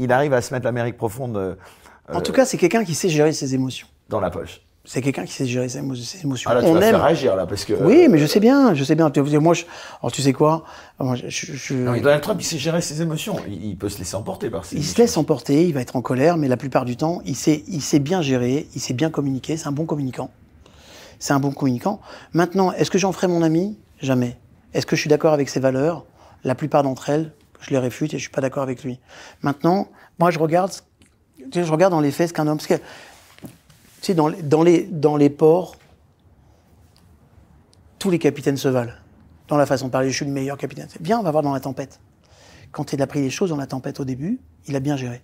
Il 0.00 0.10
arrive 0.10 0.32
à 0.32 0.42
se 0.42 0.52
mettre 0.52 0.64
l'Amérique 0.64 0.96
profonde. 0.96 1.36
Euh, 1.36 1.54
en 2.12 2.20
tout 2.20 2.32
cas, 2.32 2.44
c'est 2.44 2.58
quelqu'un 2.58 2.84
qui 2.84 2.94
sait 2.94 3.08
gérer 3.08 3.32
ses 3.32 3.54
émotions. 3.54 3.86
Dans 4.08 4.20
la 4.20 4.30
poche. 4.30 4.62
C'est 4.88 5.02
quelqu'un 5.02 5.24
qui 5.24 5.32
sait 5.32 5.46
gérer 5.46 5.68
ses 5.68 5.78
émotions. 5.78 6.48
Ah 6.48 6.54
là, 6.54 6.62
tu 6.62 6.68
On 6.68 6.80
aime. 6.80 6.94
réagir 6.94 7.34
là 7.34 7.44
parce 7.44 7.64
que. 7.64 7.74
Oui, 7.74 8.06
mais 8.08 8.18
je 8.18 8.26
sais 8.26 8.38
bien, 8.38 8.72
je 8.72 8.84
sais 8.84 8.94
bien. 8.94 9.10
Moi, 9.40 9.54
je... 9.54 9.64
alors 10.00 10.12
tu 10.12 10.22
sais 10.22 10.32
quoi? 10.32 10.62
Moi, 11.00 11.16
je, 11.16 11.28
je... 11.28 11.74
Non, 11.74 11.96
Donald 11.96 12.22
Trump, 12.22 12.40
il 12.40 12.44
sait 12.44 12.56
gérer 12.56 12.80
ses 12.80 13.02
émotions. 13.02 13.36
Il, 13.48 13.76
peut 13.76 13.88
se 13.88 13.98
laisser 13.98 14.14
emporter 14.14 14.48
par 14.48 14.64
ses. 14.64 14.76
Il 14.76 14.84
se 14.84 14.96
laisse 14.96 15.16
emporter. 15.16 15.66
Il 15.66 15.74
va 15.74 15.80
être 15.80 15.96
en 15.96 16.02
colère, 16.02 16.36
mais 16.36 16.46
la 16.46 16.56
plupart 16.56 16.84
du 16.84 16.96
temps, 16.96 17.20
il 17.26 17.34
sait, 17.34 17.64
il 17.66 17.82
sait 17.82 17.98
bien 17.98 18.22
gérer. 18.22 18.68
Il 18.76 18.80
sait 18.80 18.94
bien 18.94 19.10
communiquer. 19.10 19.56
C'est 19.56 19.66
un 19.66 19.72
bon 19.72 19.86
communicant. 19.86 20.30
C'est 21.18 21.32
un 21.32 21.40
bon 21.40 21.50
communicant. 21.50 22.00
Maintenant, 22.32 22.70
est-ce 22.70 22.90
que 22.90 22.98
j'en 22.98 23.10
ferai 23.10 23.26
mon 23.26 23.42
ami? 23.42 23.76
Jamais. 24.00 24.38
Est-ce 24.72 24.86
que 24.86 24.94
je 24.94 25.00
suis 25.00 25.10
d'accord 25.10 25.32
avec 25.32 25.48
ses 25.48 25.58
valeurs? 25.58 26.04
La 26.44 26.54
plupart 26.54 26.84
d'entre 26.84 27.10
elles, 27.10 27.32
je 27.60 27.70
les 27.70 27.78
réfute 27.78 28.14
et 28.14 28.18
je 28.18 28.22
suis 28.22 28.30
pas 28.30 28.40
d'accord 28.40 28.62
avec 28.62 28.84
lui. 28.84 29.00
Maintenant, 29.42 29.88
moi, 30.20 30.30
je 30.30 30.38
regarde, 30.38 30.70
je 31.52 31.72
regarde 31.72 31.90
dans 31.90 32.00
les 32.00 32.12
faits 32.12 32.28
ce 32.28 32.34
qu'un 32.34 32.46
homme. 32.46 32.58
Parce 32.58 32.68
que, 32.68 32.74
tu 32.74 32.82
dans, 34.14 34.28
les, 34.62 35.30
ports, 35.30 35.76
tous 37.98 38.10
les 38.10 38.18
capitaines 38.18 38.56
se 38.56 38.68
valent. 38.68 38.92
Dans 39.48 39.56
la 39.56 39.66
façon 39.66 39.86
de 39.86 39.92
parler, 39.92 40.10
je 40.10 40.16
suis 40.16 40.24
le 40.24 40.32
meilleur 40.32 40.56
capitaine. 40.56 40.88
Bien, 41.00 41.18
on 41.18 41.22
va 41.22 41.30
voir 41.30 41.42
dans 41.42 41.52
la 41.52 41.60
tempête. 41.60 42.00
Quand 42.72 42.92
il 42.92 43.00
a 43.00 43.06
pris 43.06 43.20
les 43.20 43.30
choses 43.30 43.50
dans 43.50 43.56
la 43.56 43.66
tempête 43.66 44.00
au 44.00 44.04
début, 44.04 44.40
il 44.66 44.76
a 44.76 44.80
bien 44.80 44.96
géré. 44.96 45.22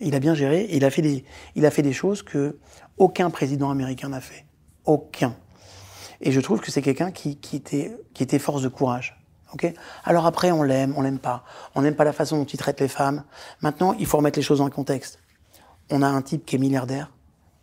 Il 0.00 0.14
a 0.14 0.20
bien 0.20 0.34
géré 0.34 0.62
et 0.62 0.76
il 0.76 0.84
a 0.84 0.90
fait 0.90 1.82
des, 1.82 1.92
choses 1.92 2.22
que 2.22 2.58
aucun 2.98 3.30
président 3.30 3.70
américain 3.70 4.08
n'a 4.08 4.20
fait. 4.20 4.44
Aucun. 4.84 5.34
Et 6.20 6.32
je 6.32 6.40
trouve 6.40 6.60
que 6.60 6.70
c'est 6.70 6.82
quelqu'un 6.82 7.10
qui, 7.10 7.38
était, 7.52 7.96
qui 8.14 8.22
était 8.22 8.38
force 8.38 8.62
de 8.62 8.68
courage. 8.68 9.18
Alors 10.04 10.26
après, 10.26 10.52
on 10.52 10.62
l'aime, 10.62 10.94
on 10.96 11.02
l'aime 11.02 11.18
pas. 11.18 11.44
On 11.74 11.82
n'aime 11.82 11.94
pas 11.94 12.04
la 12.04 12.12
façon 12.12 12.36
dont 12.36 12.44
il 12.44 12.58
traite 12.58 12.80
les 12.80 12.88
femmes. 12.88 13.24
Maintenant, 13.62 13.94
il 13.98 14.06
faut 14.06 14.18
remettre 14.18 14.38
les 14.38 14.42
choses 14.42 14.58
dans 14.58 14.64
le 14.64 14.70
contexte. 14.70 15.18
On 15.90 16.02
a 16.02 16.06
un 16.06 16.22
type 16.22 16.44
qui 16.44 16.56
est 16.56 16.58
milliardaire, 16.58 17.12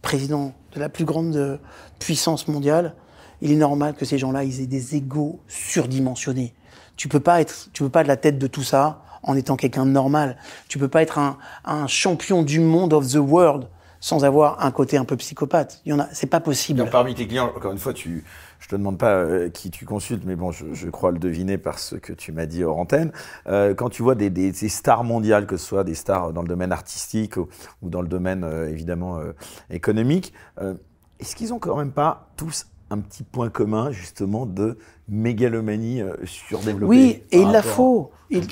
président 0.04 0.54
de 0.76 0.80
la 0.80 0.90
plus 0.90 1.06
grande 1.06 1.36
euh, 1.36 1.58
puissance 1.98 2.48
mondiale. 2.48 2.94
Il 3.42 3.52
est 3.52 3.56
normal 3.56 3.96
que 3.96 4.06
ces 4.06 4.20
gens-là, 4.20 4.44
ils 4.44 4.62
aient 4.62 4.68
des 4.68 4.96
égaux 4.96 5.40
surdimensionnés. 5.48 6.54
Tu 6.96 7.08
peux 7.08 7.20
pas 7.20 7.42
être, 7.42 7.70
tu 7.74 7.82
peux 7.82 7.90
pas 7.90 8.04
de 8.04 8.08
la 8.08 8.18
tête 8.18 8.38
de 8.38 8.46
tout 8.46 8.62
ça 8.62 9.02
en 9.24 9.36
étant 9.36 9.56
quelqu'un 9.56 9.88
de 9.88 9.92
normal. 9.92 10.38
Tu 10.68 10.78
peux 10.78 10.88
pas 10.88 11.02
être 11.02 11.18
un, 11.18 11.40
un 11.66 11.88
champion 11.88 12.44
du 12.44 12.60
monde 12.60 12.94
of 12.94 13.08
the 13.08 13.16
world 13.16 13.68
sans 14.04 14.26
avoir 14.26 14.64
un 14.64 14.72
côté 14.72 14.98
un 14.98 15.06
peu 15.06 15.16
psychopathe. 15.16 15.82
Il 15.86 15.92
y 15.92 15.94
en 15.94 16.00
a, 16.00 16.10
c'est 16.12 16.28
pas 16.28 16.42
possible. 16.42 16.86
parmi 16.92 17.16
tes 17.16 17.26
clients, 17.26 17.54
encore 17.56 17.72
une 17.72 17.78
fois, 17.78 17.94
tu, 17.94 18.26
je 18.64 18.70
te 18.70 18.76
demande 18.78 18.98
pas 18.98 19.16
euh, 19.16 19.50
qui 19.50 19.72
tu 19.72 19.84
consultes, 19.84 20.24
mais 20.26 20.38
bon, 20.38 20.52
je, 20.52 20.90
crois 20.90 21.12
le 21.12 21.20
deviner 21.20 21.58
par 21.58 21.80
ce 21.80 21.98
que 21.98 22.14
tu 22.14 22.32
m'as 22.32 22.46
dit 22.46 22.64
hors 22.64 22.78
antenne. 22.78 23.12
Euh, 23.48 23.74
quand 23.74 23.90
tu 23.90 24.02
vois 24.04 24.16
des, 24.16 24.30
des, 24.30 24.54
stars 24.70 25.04
mondiales, 25.04 25.48
que 25.48 25.58
ce 25.58 25.66
soit 25.66 25.84
des 25.84 25.96
stars 25.96 26.32
dans 26.32 26.42
le 26.42 26.48
domaine 26.48 26.72
artistique 26.72 27.36
ou, 27.36 27.50
dans 27.82 28.02
le 28.02 28.08
domaine 28.08 28.46
euh, 28.46 28.70
évidemment 28.70 29.20
économique, 29.70 30.34
est-ce 31.20 31.36
qu'ils 31.36 31.54
ont 31.54 31.60
quand 31.60 31.76
même 31.76 31.92
pas 31.92 32.30
tous 32.38 32.68
un 32.90 33.00
petit 33.00 33.24
point 33.24 33.50
commun 33.50 33.92
justement 33.92 34.46
de 34.46 34.78
mégalomanie 35.10 36.02
surdéveloppée 36.24 36.86
Oui, 36.86 37.24
et 37.32 37.42
il 37.42 37.52
la 37.52 37.62
faut. 37.62 38.12
Il, 38.30 38.46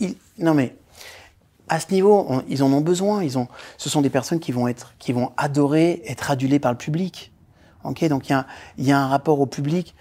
il, 0.00 0.16
non 0.38 0.52
mais 0.52 0.76
à 1.68 1.80
ce 1.80 1.92
niveau, 1.92 2.28
ils 2.48 2.62
en 2.62 2.72
ont 2.72 2.82
besoin. 2.82 3.22
Ils 3.22 3.38
ont, 3.38 3.48
ce 3.78 3.88
sont 3.88 4.02
des 4.02 4.10
personnes 4.10 4.38
qui 4.38 4.52
vont 4.52 4.68
être, 4.68 4.94
qui 4.98 5.12
vont 5.12 5.32
adorer 5.38 6.02
être 6.04 6.30
adulées 6.30 6.58
par 6.58 6.72
le 6.72 6.78
public 6.78 7.32
donc 8.08 8.28
il 8.28 8.44
y, 8.78 8.92
a, 8.92 8.98
un 8.98 9.08
rapport 9.08 9.40
au 9.40 9.46
public 9.46 9.94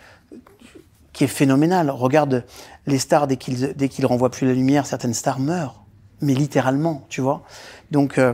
qui 1.13 1.23
est 1.23 1.27
phénoménal. 1.27 1.89
Regarde 1.89 2.43
les 2.87 2.99
stars, 2.99 3.27
dès 3.27 3.37
qu'ils 3.37 3.73
dès 3.75 3.89
qu'ils 3.89 4.05
renvoient 4.05 4.31
plus 4.31 4.47
la 4.47 4.53
lumière, 4.53 4.85
certaines 4.85 5.13
stars 5.13 5.39
meurent, 5.39 5.85
mais 6.21 6.33
littéralement, 6.33 7.05
tu 7.09 7.21
vois. 7.21 7.43
Donc 7.91 8.17
euh, 8.17 8.33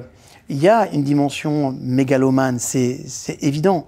il 0.50 0.58
y 0.58 0.68
a 0.68 0.92
une 0.92 1.04
dimension 1.04 1.72
mégalomane, 1.80 2.60
c'est 2.60 3.06
évident. 3.42 3.88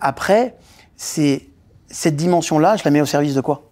Après, 0.00 0.56
c'est 0.96 1.48
cette 1.88 2.16
dimension-là, 2.16 2.76
je 2.76 2.84
la 2.84 2.90
mets 2.90 3.00
au 3.00 3.06
service 3.06 3.34
de 3.34 3.40
quoi? 3.40 3.70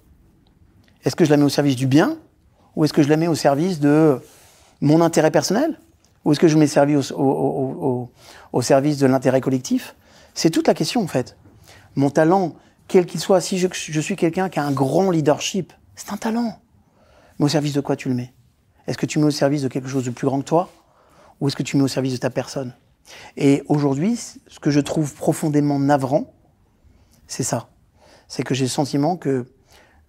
Est-ce 1.05 1.17
que 1.17 1.25
je 1.25 1.31
la 1.31 1.37
mets 1.37 1.45
au 1.45 1.51
service 1.51 1.77
du 1.77 1.87
bien? 1.87 2.17
Ou 2.77 2.85
est-ce 2.85 2.93
que 2.93 3.03
je 3.03 3.09
la 3.09 3.17
mets 3.17 3.29
au 3.29 3.35
service 3.35 3.79
de 3.79 4.21
mon 4.81 5.01
intérêt 5.01 5.31
personnel? 5.31 5.79
Ou 6.25 6.33
est-ce 6.33 6.41
que 6.41 6.49
je 6.49 6.57
mets 6.57 6.67
service 6.67 7.13
au 7.13 8.09
service 8.63 8.99
de 8.99 9.07
l'intérêt 9.07 9.41
collectif? 9.41 9.95
C'est 10.35 10.51
toute 10.51 10.67
la 10.67 10.75
question, 10.75 11.03
en 11.03 11.07
fait. 11.07 11.37
Mon 11.97 12.11
talent, 12.11 12.55
quel 12.89 13.07
qu'il 13.07 13.21
soit, 13.21 13.41
si 13.41 13.59
je, 13.59 14.01
suis 14.01 14.17
quelqu'un 14.17 14.49
qui 14.49 14.59
a 14.59 14.65
un 14.65 14.73
grand 14.73 15.11
leadership, 15.11 15.73
c'est 15.95 16.13
un 16.13 16.17
talent. 16.17 16.61
Mais 17.39 17.47
au 17.47 17.49
service 17.49 17.73
de 17.73 17.81
quoi 17.81 17.97
tu 17.97 18.09
le 18.09 18.15
mets? 18.15 18.35
Est-ce 18.87 18.99
que 18.99 19.07
tu 19.07 19.19
mets 19.19 19.27
au 19.27 19.31
service 19.31 19.63
de 19.63 19.69
quelque 19.69 19.89
chose 19.89 20.05
de 20.05 20.11
plus 20.11 20.27
grand 20.27 20.41
que 20.41 20.45
toi? 20.45 20.69
Ou 21.41 21.49
est-ce 21.49 21.57
que 21.57 21.63
tu 21.63 21.77
mets 21.77 21.85
au 21.85 21.89
service 21.89 22.13
de 22.13 22.19
ta 22.19 22.31
personne? 22.31 22.75
Et 23.37 23.63
aujourd'hui, 23.67 24.17
ce 24.17 24.59
que 24.61 24.71
je 24.71 24.81
trouve 24.81 25.15
profondément 25.15 25.79
navrant, 25.79 26.35
c'est 27.27 27.43
ça. 27.43 27.69
C'est 28.29 28.43
que 28.43 28.55
j'ai 28.55 28.65
le 28.65 28.71
sentiment 28.71 29.17
que 29.17 29.47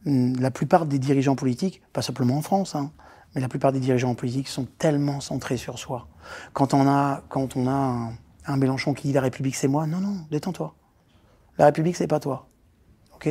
hmm, 0.06 0.40
la 0.40 0.52
plupart 0.52 0.86
des 0.86 1.00
dirigeants 1.00 1.36
politiques, 1.36 1.82
pas 1.94 2.02
simplement 2.02 2.38
en 2.38 2.42
France, 2.42 2.76
hein, 2.76 2.92
mais 3.34 3.42
la 3.42 3.50
plupart 3.50 3.72
des 3.72 3.80
dirigeants 3.80 4.16
politiques 4.16 4.48
sont 4.48 4.66
tellement 4.78 5.20
centrés 5.20 5.58
sur 5.58 5.78
soi. 5.78 6.08
Quand 6.54 6.74
on 6.74 6.88
a, 6.88 7.24
quand 7.30 7.56
on 7.56 7.68
a 7.68 8.12
un 8.48 8.58
Mélenchon 8.58 8.94
qui 8.94 9.08
dit 9.08 9.14
la 9.14 9.22
République 9.22 9.56
c'est 9.56 9.68
moi. 9.68 9.88
Non, 9.88 10.00
non, 10.00 10.26
détends-toi. 10.32 10.76
La 11.58 11.66
République 11.66 11.96
c'est 11.96 12.08
pas 12.08 12.20
toi. 12.20 12.48
Ok? 13.16 13.30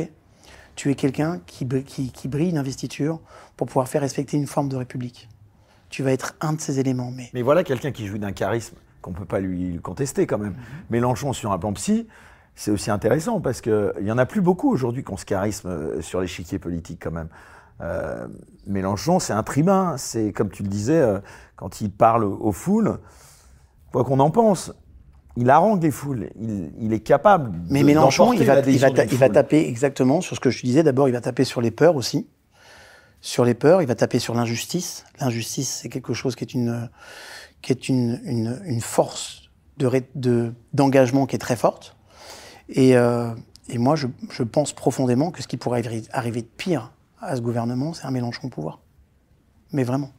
Tu 0.75 0.91
es 0.91 0.95
quelqu'un 0.95 1.39
qui, 1.45 1.65
qui, 1.65 2.27
brille 2.27 2.51
d'investiture 2.51 3.21
pour 3.55 3.67
pouvoir 3.67 3.87
faire 3.87 4.01
respecter 4.01 4.35
une 4.35 4.47
forme 4.47 4.67
de 4.67 4.75
République. 4.75 5.29
Tu 5.89 6.03
vas 6.03 6.11
être 6.11 6.35
un 6.41 6.53
de 6.53 6.59
ces 6.59 6.79
éléments. 6.79 7.11
Mais, 7.11 7.29
mais 7.33 7.43
voilà 7.43 7.63
quelqu'un 7.63 7.91
qui 7.91 8.07
joue 8.07 8.17
d'un 8.17 8.33
charisme 8.33 8.75
qu'on 9.01 9.11
ne 9.11 9.15
peut 9.15 9.25
pas 9.25 9.39
lui 9.39 9.79
contester 9.81 10.27
quand 10.27 10.37
même. 10.37 10.53
Mhm. 10.53 10.63
Mélenchon 10.89 11.31
sur 11.31 11.51
un 11.53 11.59
plan 11.59 11.71
psy, 11.73 12.07
c'est 12.55 12.71
aussi 12.71 12.89
intéressant 12.89 13.39
parce 13.39 13.61
qu'il 13.61 13.93
n'y 14.01 14.11
en 14.11 14.17
a 14.17 14.25
plus 14.25 14.41
beaucoup 14.41 14.71
aujourd'hui 14.71 15.03
qui 15.03 15.11
ont 15.13 15.17
ce 15.17 15.25
charisme 15.25 15.69
euh, 15.69 16.01
sur 16.01 16.19
l'échiquier 16.19 16.59
politique 16.59 17.01
quand 17.03 17.11
même. 17.11 17.29
Euh, 17.81 18.27
Mélenchon, 18.67 19.19
c'est 19.19 19.33
un 19.33 19.43
tribun. 19.43 19.97
C'est 19.97 20.31
comme 20.31 20.49
tu 20.49 20.63
le 20.63 20.69
disais, 20.69 20.99
euh, 20.99 21.19
quand 21.55 21.81
il 21.81 21.91
parle 21.91 22.23
aux 22.23 22.51
foules, 22.51 22.97
quoi 23.91 24.03
qu'on 24.03 24.19
en 24.19 24.31
pense, 24.31 24.73
il 25.37 25.49
harangue 25.49 25.83
les 25.83 25.91
foules, 25.91 26.29
il, 26.79 26.93
est 26.93 26.99
capable. 26.99 27.51
Mais 27.69 27.83
Mélenchon, 27.83 28.33
il 28.33 28.43
va, 28.43 28.61
il, 28.61 28.77
va 28.79 29.29
taper 29.29 29.67
exactement 29.67 30.21
sur 30.21 30.35
ce 30.35 30.39
que 30.39 30.49
je 30.49 30.61
disais. 30.63 30.81
D'abord, 30.81 31.09
il 31.09 31.11
va 31.11 31.21
taper 31.21 31.43
sur 31.43 31.61
les 31.61 31.71
peurs 31.71 31.95
aussi. 31.95 32.27
Sur 33.21 33.43
les 33.43 33.53
peurs, 33.53 33.81
il 33.81 33.87
va 33.87 33.95
taper 33.95 34.19
sur 34.19 34.33
l'injustice. 34.33 35.05
L'injustice, 35.19 35.79
c'est 35.81 35.89
quelque 35.89 36.13
chose 36.13 36.35
qui 36.35 36.43
est 36.43 36.53
une, 36.53 36.89
qui 37.61 37.71
est 37.71 37.89
une, 37.89 38.61
une, 38.65 38.81
force 38.81 39.49
de, 39.77 40.53
d'engagement 40.73 41.25
qui 41.25 41.35
est 41.35 41.39
très 41.39 41.55
forte. 41.55 41.97
Et, 42.69 42.95
euh, 42.95 43.33
et 43.67 43.77
moi, 43.77 43.95
je, 43.95 44.07
je, 44.29 44.43
pense 44.43 44.73
profondément 44.73 45.31
que 45.31 45.41
ce 45.41 45.47
qui 45.47 45.57
pourrait 45.57 45.83
arriver 46.11 46.41
de 46.41 46.47
pire 46.47 46.93
à 47.19 47.35
ce 47.35 47.41
gouvernement, 47.41 47.93
c'est 47.93 48.05
un 48.05 48.11
Mélenchon 48.11 48.47
au 48.47 48.49
pouvoir. 48.49 48.79
Mais 49.71 49.83
vraiment. 49.83 50.11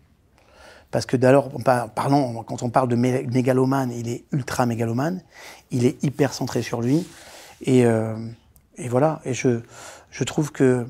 Parce 0.96 1.04
que 1.04 1.18
d'alors, 1.18 1.50
parlant, 1.94 2.42
quand 2.44 2.62
on 2.62 2.70
parle 2.70 2.88
de 2.88 2.96
mégalomane, 2.96 3.92
il 3.92 4.08
est 4.08 4.24
ultra 4.32 4.64
mégalomane, 4.64 5.20
il 5.70 5.84
est 5.84 6.02
hyper 6.02 6.32
centré 6.32 6.62
sur 6.62 6.80
lui. 6.80 7.06
Et, 7.60 7.84
euh, 7.84 8.16
et 8.78 8.88
voilà. 8.88 9.20
Et 9.26 9.34
je, 9.34 9.60
je 10.10 10.24
trouve 10.24 10.52
que 10.52 10.86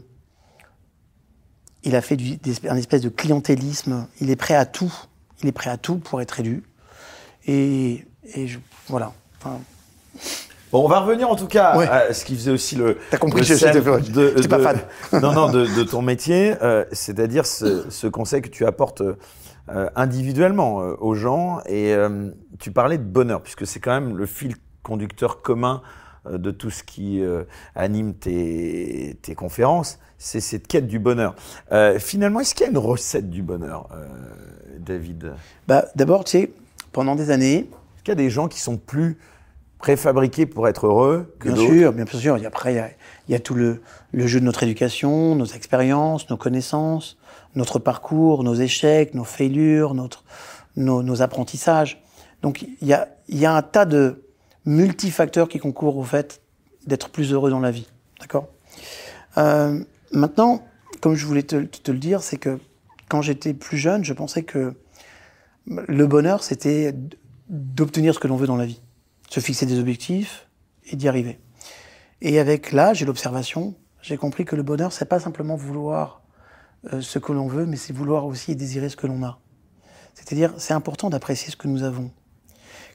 il 1.82 1.96
a 1.96 2.02
fait 2.02 2.14
du, 2.14 2.38
un 2.68 2.76
espèce 2.76 3.00
de 3.00 3.08
clientélisme. 3.08 4.06
Il 4.20 4.30
est 4.30 4.36
prêt 4.36 4.54
à 4.54 4.64
tout. 4.64 4.94
Il 5.42 5.48
est 5.48 5.52
prêt 5.52 5.70
à 5.70 5.76
tout 5.76 5.96
pour 5.96 6.20
être 6.20 6.38
élu. 6.38 6.62
Et, 7.48 8.06
et 8.32 8.46
je, 8.46 8.60
voilà. 8.86 9.12
Enfin, 9.40 9.58
Bon, 10.70 10.84
on 10.84 10.88
va 10.88 11.00
revenir 11.00 11.28
en 11.28 11.34
tout 11.34 11.48
cas 11.48 11.76
Ouais. 11.76 11.88
à 11.88 12.14
ce 12.14 12.24
qui 12.24 12.36
faisait 12.36 12.52
aussi 12.52 12.76
le. 12.76 12.98
T'as 13.10 13.18
compris, 13.18 13.40
le 13.40 13.44
je- 13.44 14.10
de- 14.12 14.34
j'étais 14.36 14.46
pas 14.46 14.60
fan. 14.60 14.78
non, 15.20 15.32
non, 15.32 15.50
de, 15.50 15.66
de 15.66 15.82
ton 15.82 16.00
métier, 16.00 16.54
euh, 16.62 16.84
c'est-à-dire 16.92 17.44
ce, 17.44 17.90
ce 17.90 18.06
conseil 18.06 18.40
que 18.40 18.48
tu 18.48 18.64
apportes 18.66 19.02
euh, 19.68 19.88
individuellement 19.96 20.80
euh, 20.80 20.94
aux 21.00 21.14
gens. 21.14 21.60
Et 21.66 21.92
euh, 21.92 22.30
tu 22.58 22.70
parlais 22.70 22.98
de 22.98 23.02
bonheur, 23.02 23.42
puisque 23.42 23.66
c'est 23.66 23.80
quand 23.80 23.92
même 23.92 24.16
le 24.16 24.26
fil 24.26 24.54
conducteur 24.82 25.42
commun 25.42 25.82
de 26.30 26.50
tout 26.50 26.70
ce 26.70 26.82
qui 26.82 27.22
anime 27.76 28.14
tes, 28.14 29.16
tes 29.22 29.36
conférences. 29.36 30.00
C'est 30.18 30.40
cette 30.40 30.66
quête 30.66 30.88
du 30.88 30.98
bonheur. 30.98 31.36
Finalement, 31.98 32.40
est-ce 32.40 32.52
qu'il 32.52 32.64
y 32.64 32.68
a 32.68 32.70
une 32.72 32.78
recette 32.78 33.30
du 33.30 33.42
bonheur, 33.42 33.88
David? 34.80 35.34
Bah, 35.68 35.84
D'abord, 35.94 36.24
tu 36.24 36.32
sais, 36.32 36.52
pendant 36.90 37.14
des 37.14 37.30
années, 37.30 37.58
Est-ce 37.58 38.02
qu'il 38.02 38.08
y 38.08 38.12
a 38.12 38.16
des 38.16 38.30
gens 38.30 38.48
qui 38.48 38.58
sont 38.58 38.76
plus 38.76 39.18
préfabriqués 39.78 40.46
pour 40.46 40.66
être 40.68 40.86
heureux 40.86 41.34
que 41.38 41.48
bien 41.48 41.66
sûr, 41.66 41.92
bien 41.92 42.06
sûr. 42.06 42.36
Et 42.36 42.46
après, 42.46 42.72
il 42.72 42.76
y 42.76 42.80
a, 42.80 42.90
il 43.28 43.32
y 43.32 43.34
a 43.34 43.40
tout 43.40 43.54
le, 43.54 43.82
le 44.12 44.26
jeu 44.26 44.40
de 44.40 44.44
notre 44.44 44.62
éducation, 44.62 45.34
nos 45.34 45.46
expériences, 45.46 46.28
nos 46.30 46.36
connaissances, 46.36 47.18
notre 47.56 47.78
parcours, 47.78 48.44
nos 48.44 48.54
échecs, 48.54 49.14
nos 49.14 49.24
failures, 49.24 49.94
notre, 49.94 50.24
nos, 50.76 51.22
apprentissages. 51.22 52.02
Donc, 52.42 52.62
il 52.62 52.86
y 52.86 52.92
a, 52.92 53.08
y 53.28 53.44
a 53.46 53.54
un 53.54 53.62
tas 53.62 53.86
de 53.86 54.24
multifacteurs 54.64 55.48
qui 55.48 55.58
concourent 55.58 55.96
au 55.96 56.04
fait 56.04 56.42
d'être 56.86 57.08
plus 57.10 57.32
heureux 57.32 57.50
dans 57.50 57.60
la 57.60 57.70
vie. 57.70 57.88
D'accord? 58.20 58.48
Euh, 59.38 59.82
Maintenant, 60.12 60.64
comme 61.00 61.14
je 61.14 61.26
voulais 61.26 61.42
te, 61.42 61.56
te 61.56 61.90
le 61.90 61.98
dire, 61.98 62.22
c'est 62.22 62.38
que 62.38 62.58
quand 63.08 63.22
j'étais 63.22 63.54
plus 63.54 63.76
jeune, 63.76 64.04
je 64.04 64.12
pensais 64.12 64.42
que 64.42 64.74
le 65.66 66.06
bonheur, 66.06 66.42
c'était 66.42 66.94
d'obtenir 67.48 68.14
ce 68.14 68.18
que 68.18 68.28
l'on 68.28 68.36
veut 68.36 68.46
dans 68.46 68.56
la 68.56 68.66
vie. 68.66 68.80
Se 69.28 69.40
fixer 69.40 69.66
des 69.66 69.78
objectifs 69.78 70.48
et 70.86 70.96
d'y 70.96 71.08
arriver. 71.08 71.38
Et 72.20 72.38
avec 72.38 72.72
l'âge 72.72 73.02
et 73.02 73.04
l'observation, 73.04 73.74
j'ai 74.00 74.16
compris 74.16 74.44
que 74.44 74.56
le 74.56 74.62
bonheur, 74.62 74.92
c'est 74.92 75.04
pas 75.04 75.20
simplement 75.20 75.56
vouloir 75.56 76.22
ce 77.00 77.18
que 77.18 77.32
l'on 77.32 77.48
veut, 77.48 77.66
mais 77.66 77.76
c'est 77.76 77.92
vouloir 77.92 78.26
aussi 78.26 78.54
désirer 78.54 78.88
ce 78.88 78.96
que 78.96 79.06
l'on 79.06 79.22
a. 79.24 79.38
C'est-à-dire, 80.14 80.54
c'est 80.58 80.74
important 80.74 81.10
d'apprécier 81.10 81.50
ce 81.50 81.56
que 81.56 81.68
nous 81.68 81.82
avons. 81.82 82.10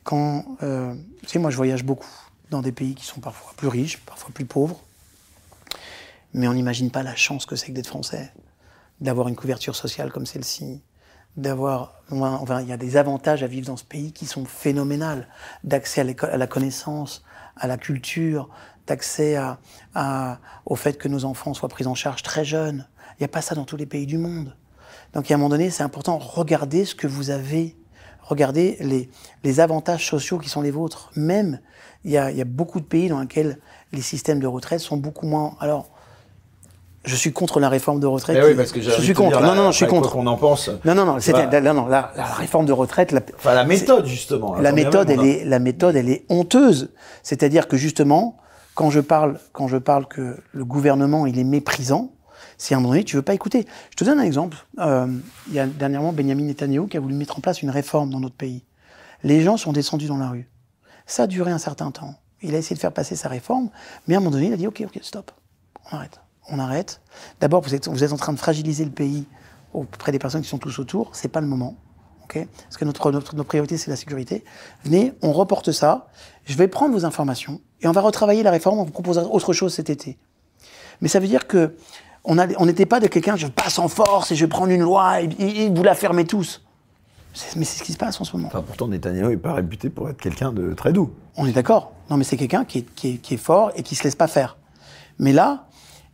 Quand, 0.03 0.45
euh, 0.63 0.93
tu 1.21 1.29
sais, 1.29 1.39
moi, 1.39 1.51
je 1.51 1.57
voyage 1.57 1.83
beaucoup 1.83 2.09
dans 2.49 2.61
des 2.61 2.71
pays 2.71 2.95
qui 2.95 3.05
sont 3.05 3.21
parfois 3.21 3.53
plus 3.55 3.67
riches, 3.67 3.99
parfois 3.99 4.31
plus 4.33 4.45
pauvres, 4.45 4.81
mais 6.33 6.47
on 6.47 6.53
n'imagine 6.53 6.89
pas 6.89 7.03
la 7.03 7.15
chance 7.15 7.45
que 7.45 7.55
c'est 7.55 7.67
que 7.67 7.73
d'être 7.73 7.87
français, 7.87 8.33
d'avoir 8.99 9.27
une 9.27 9.35
couverture 9.35 9.75
sociale 9.75 10.11
comme 10.11 10.25
celle-ci, 10.25 10.81
d'avoir, 11.37 12.01
enfin, 12.09 12.61
il 12.61 12.67
y 12.67 12.73
a 12.73 12.77
des 12.77 12.97
avantages 12.97 13.43
à 13.43 13.47
vivre 13.47 13.67
dans 13.67 13.77
ce 13.77 13.85
pays 13.85 14.11
qui 14.11 14.25
sont 14.25 14.45
phénoménales, 14.45 15.27
d'accès 15.63 16.01
à, 16.01 16.37
la 16.37 16.47
connaissance, 16.47 17.23
à 17.55 17.67
la 17.67 17.77
culture, 17.77 18.49
d'accès 18.87 19.37
au 20.65 20.75
fait 20.75 20.97
que 20.97 21.07
nos 21.07 21.23
enfants 21.23 21.53
soient 21.53 21.69
pris 21.69 21.85
en 21.85 21.95
charge 21.95 22.23
très 22.23 22.43
jeunes. 22.43 22.87
Il 23.21 23.25
n'y 23.25 23.29
a 23.29 23.33
pas 23.33 23.43
ça 23.43 23.53
dans 23.53 23.65
tous 23.65 23.77
les 23.77 23.85
pays 23.85 24.07
du 24.07 24.17
monde. 24.17 24.55
Donc, 25.13 25.29
à 25.29 25.35
un 25.35 25.37
moment 25.37 25.49
donné, 25.49 25.69
c'est 25.69 25.83
important, 25.83 26.17
regardez 26.17 26.85
ce 26.85 26.95
que 26.95 27.05
vous 27.05 27.29
avez. 27.29 27.75
Regardez 28.23 28.77
les, 28.79 29.11
les 29.43 29.59
avantages 29.59 30.07
sociaux 30.09 30.39
qui 30.39 30.49
sont 30.49 30.63
les 30.63 30.71
vôtres. 30.71 31.11
Même, 31.15 31.59
il 32.03 32.09
y 32.09 32.17
a, 32.17 32.31
y 32.31 32.41
a 32.41 32.45
beaucoup 32.45 32.79
de 32.79 32.85
pays 32.85 33.09
dans 33.09 33.19
lesquels 33.19 33.59
les 33.91 34.01
systèmes 34.01 34.39
de 34.39 34.47
retraite 34.47 34.79
sont 34.79 34.97
beaucoup 34.97 35.27
moins. 35.27 35.55
Alors, 35.59 35.91
je 37.05 37.15
suis 37.15 37.31
contre 37.31 37.59
la 37.59 37.69
réforme 37.69 37.99
de 37.99 38.07
retraite. 38.07 38.39
Eh 38.41 38.47
oui, 38.47 38.55
parce 38.55 38.71
que 38.71 38.81
je 38.81 38.89
suis 38.89 39.13
contre. 39.13 39.37
dire, 39.37 39.41
non, 39.47 39.53
non, 39.53 39.65
là, 39.65 39.71
je 39.71 39.75
suis 39.77 39.85
contre. 39.85 40.13
qu'on 40.13 40.25
en 40.25 40.37
pense. 40.37 40.69
Non, 40.83 40.95
non, 40.95 41.05
non, 41.05 41.17
Voilà. 41.19 41.61
non, 41.61 41.73
non, 41.75 41.85
la, 41.85 42.11
la 42.17 42.25
réforme 42.25 42.65
de 42.65 42.73
retraite, 42.73 43.11
la, 43.11 43.21
Enfin, 43.35 43.53
la 43.53 43.65
méthode, 43.65 44.07
justement. 44.07 44.55
la 44.55 44.69
Attends, 44.69 44.75
méthode, 44.75 45.09
elle 45.11 45.23
est, 45.25 45.45
la 45.45 45.59
méthode, 45.59 45.95
elle 45.95 46.09
est 46.09 46.25
honteuse. 46.29 46.89
C'est-à-dire 47.21 47.67
que 47.67 47.77
justement, 47.77 48.37
quand 48.73 48.89
je 48.89 48.99
parle, 48.99 49.39
quand 49.51 49.67
je 49.67 49.77
parle 49.77 50.07
que 50.07 50.37
le 50.53 50.65
gouvernement, 50.65 51.27
il 51.27 51.37
est 51.37 51.43
méprisant, 51.43 52.13
c'est 52.61 52.75
à 52.75 52.77
un 52.77 52.79
moment 52.79 52.93
donné, 52.93 53.03
tu 53.03 53.15
veux 53.15 53.23
pas 53.23 53.33
écouter. 53.33 53.65
Je 53.89 53.95
te 53.95 54.03
donne 54.03 54.19
un 54.19 54.23
exemple. 54.23 54.55
Euh, 54.77 55.07
il 55.47 55.53
y 55.53 55.59
a 55.59 55.65
dernièrement 55.65 56.13
Benjamin 56.13 56.43
Netanyahu 56.43 56.87
qui 56.87 56.95
a 56.95 56.99
voulu 56.99 57.15
mettre 57.15 57.39
en 57.39 57.41
place 57.41 57.63
une 57.63 57.71
réforme 57.71 58.11
dans 58.11 58.19
notre 58.19 58.35
pays. 58.35 58.63
Les 59.23 59.41
gens 59.41 59.57
sont 59.57 59.73
descendus 59.73 60.05
dans 60.05 60.19
la 60.19 60.29
rue. 60.29 60.47
Ça 61.07 61.23
a 61.23 61.27
duré 61.27 61.51
un 61.51 61.57
certain 61.57 61.89
temps. 61.89 62.13
Il 62.43 62.53
a 62.53 62.59
essayé 62.59 62.75
de 62.75 62.79
faire 62.79 62.91
passer 62.91 63.15
sa 63.15 63.29
réforme, 63.29 63.71
mais 64.07 64.13
à 64.13 64.17
un 64.17 64.19
moment 64.19 64.29
donné, 64.29 64.45
il 64.45 64.53
a 64.53 64.57
dit 64.57 64.67
OK, 64.67 64.83
OK, 64.85 64.99
stop, 65.01 65.31
on 65.91 65.95
arrête, 65.95 66.19
on 66.49 66.59
arrête. 66.59 67.01
D'abord, 67.39 67.61
vous 67.61 67.73
êtes, 67.73 67.87
en 67.87 68.17
train 68.17 68.31
de 68.31 68.37
fragiliser 68.37 68.85
le 68.85 68.91
pays 68.91 69.25
auprès 69.73 70.11
des 70.11 70.19
personnes 70.19 70.43
qui 70.43 70.49
sont 70.49 70.59
tous 70.59 70.77
autour. 70.77 71.15
C'est 71.15 71.29
pas 71.29 71.41
le 71.41 71.47
moment. 71.47 71.77
ok? 72.25 72.47
Parce 72.65 72.77
que 72.77 72.85
notre, 72.85 73.11
notre, 73.11 73.35
notre 73.35 73.47
priorité, 73.47 73.77
c'est 73.77 73.89
la 73.89 73.97
sécurité. 73.97 74.43
Venez, 74.83 75.13
on 75.23 75.31
reporte 75.31 75.71
ça. 75.71 76.09
Je 76.45 76.55
vais 76.55 76.67
prendre 76.67 76.93
vos 76.93 77.05
informations 77.05 77.59
et 77.81 77.87
on 77.87 77.91
va 77.91 78.01
retravailler 78.01 78.43
la 78.43 78.51
réforme. 78.51 78.77
On 78.77 78.83
vous 78.83 78.91
proposera 78.91 79.25
autre 79.25 79.51
chose 79.51 79.73
cet 79.73 79.89
été. 79.89 80.19
Mais 81.01 81.07
ça 81.07 81.19
veut 81.19 81.27
dire 81.27 81.47
que 81.47 81.75
on 82.23 82.65
n'était 82.65 82.85
pas 82.85 82.99
de 82.99 83.07
quelqu'un, 83.07 83.35
je 83.35 83.47
passe 83.47 83.79
en 83.79 83.87
force 83.87 84.31
et 84.31 84.35
je 84.35 84.45
vais 84.45 84.49
prendre 84.49 84.71
une 84.71 84.81
loi 84.81 85.21
et, 85.21 85.25
et- 85.39 85.63
et 85.65 85.69
vous 85.69 85.83
la 85.83 85.95
fermez 85.95 86.25
tous. 86.25 86.61
Mais 87.55 87.63
c'est 87.63 87.79
ce 87.79 87.83
qui 87.83 87.93
se 87.93 87.97
passe 87.97 88.19
en 88.19 88.25
ce 88.25 88.35
moment. 88.35 88.49
Enfin, 88.49 88.61
pourtant, 88.61 88.87
Netanyahu 88.87 89.29
n'est 89.29 89.37
pas 89.37 89.53
réputé 89.53 89.89
pour 89.89 90.09
être 90.09 90.19
quelqu'un 90.21 90.51
de 90.51 90.73
très 90.73 90.91
doux. 90.91 91.11
On 91.37 91.45
est 91.47 91.53
d'accord. 91.53 91.93
Non, 92.09 92.17
mais 92.17 92.25
c'est 92.25 92.35
quelqu'un 92.37 92.65
qui 92.65 92.79
est, 92.79 92.93
qui, 92.95 93.09
est, 93.13 93.17
qui 93.17 93.35
est 93.35 93.37
fort 93.37 93.71
et 93.75 93.83
qui 93.83 93.95
se 93.95 94.03
laisse 94.03 94.15
pas 94.15 94.27
faire. 94.27 94.57
Mais 95.17 95.31
là, 95.31 95.67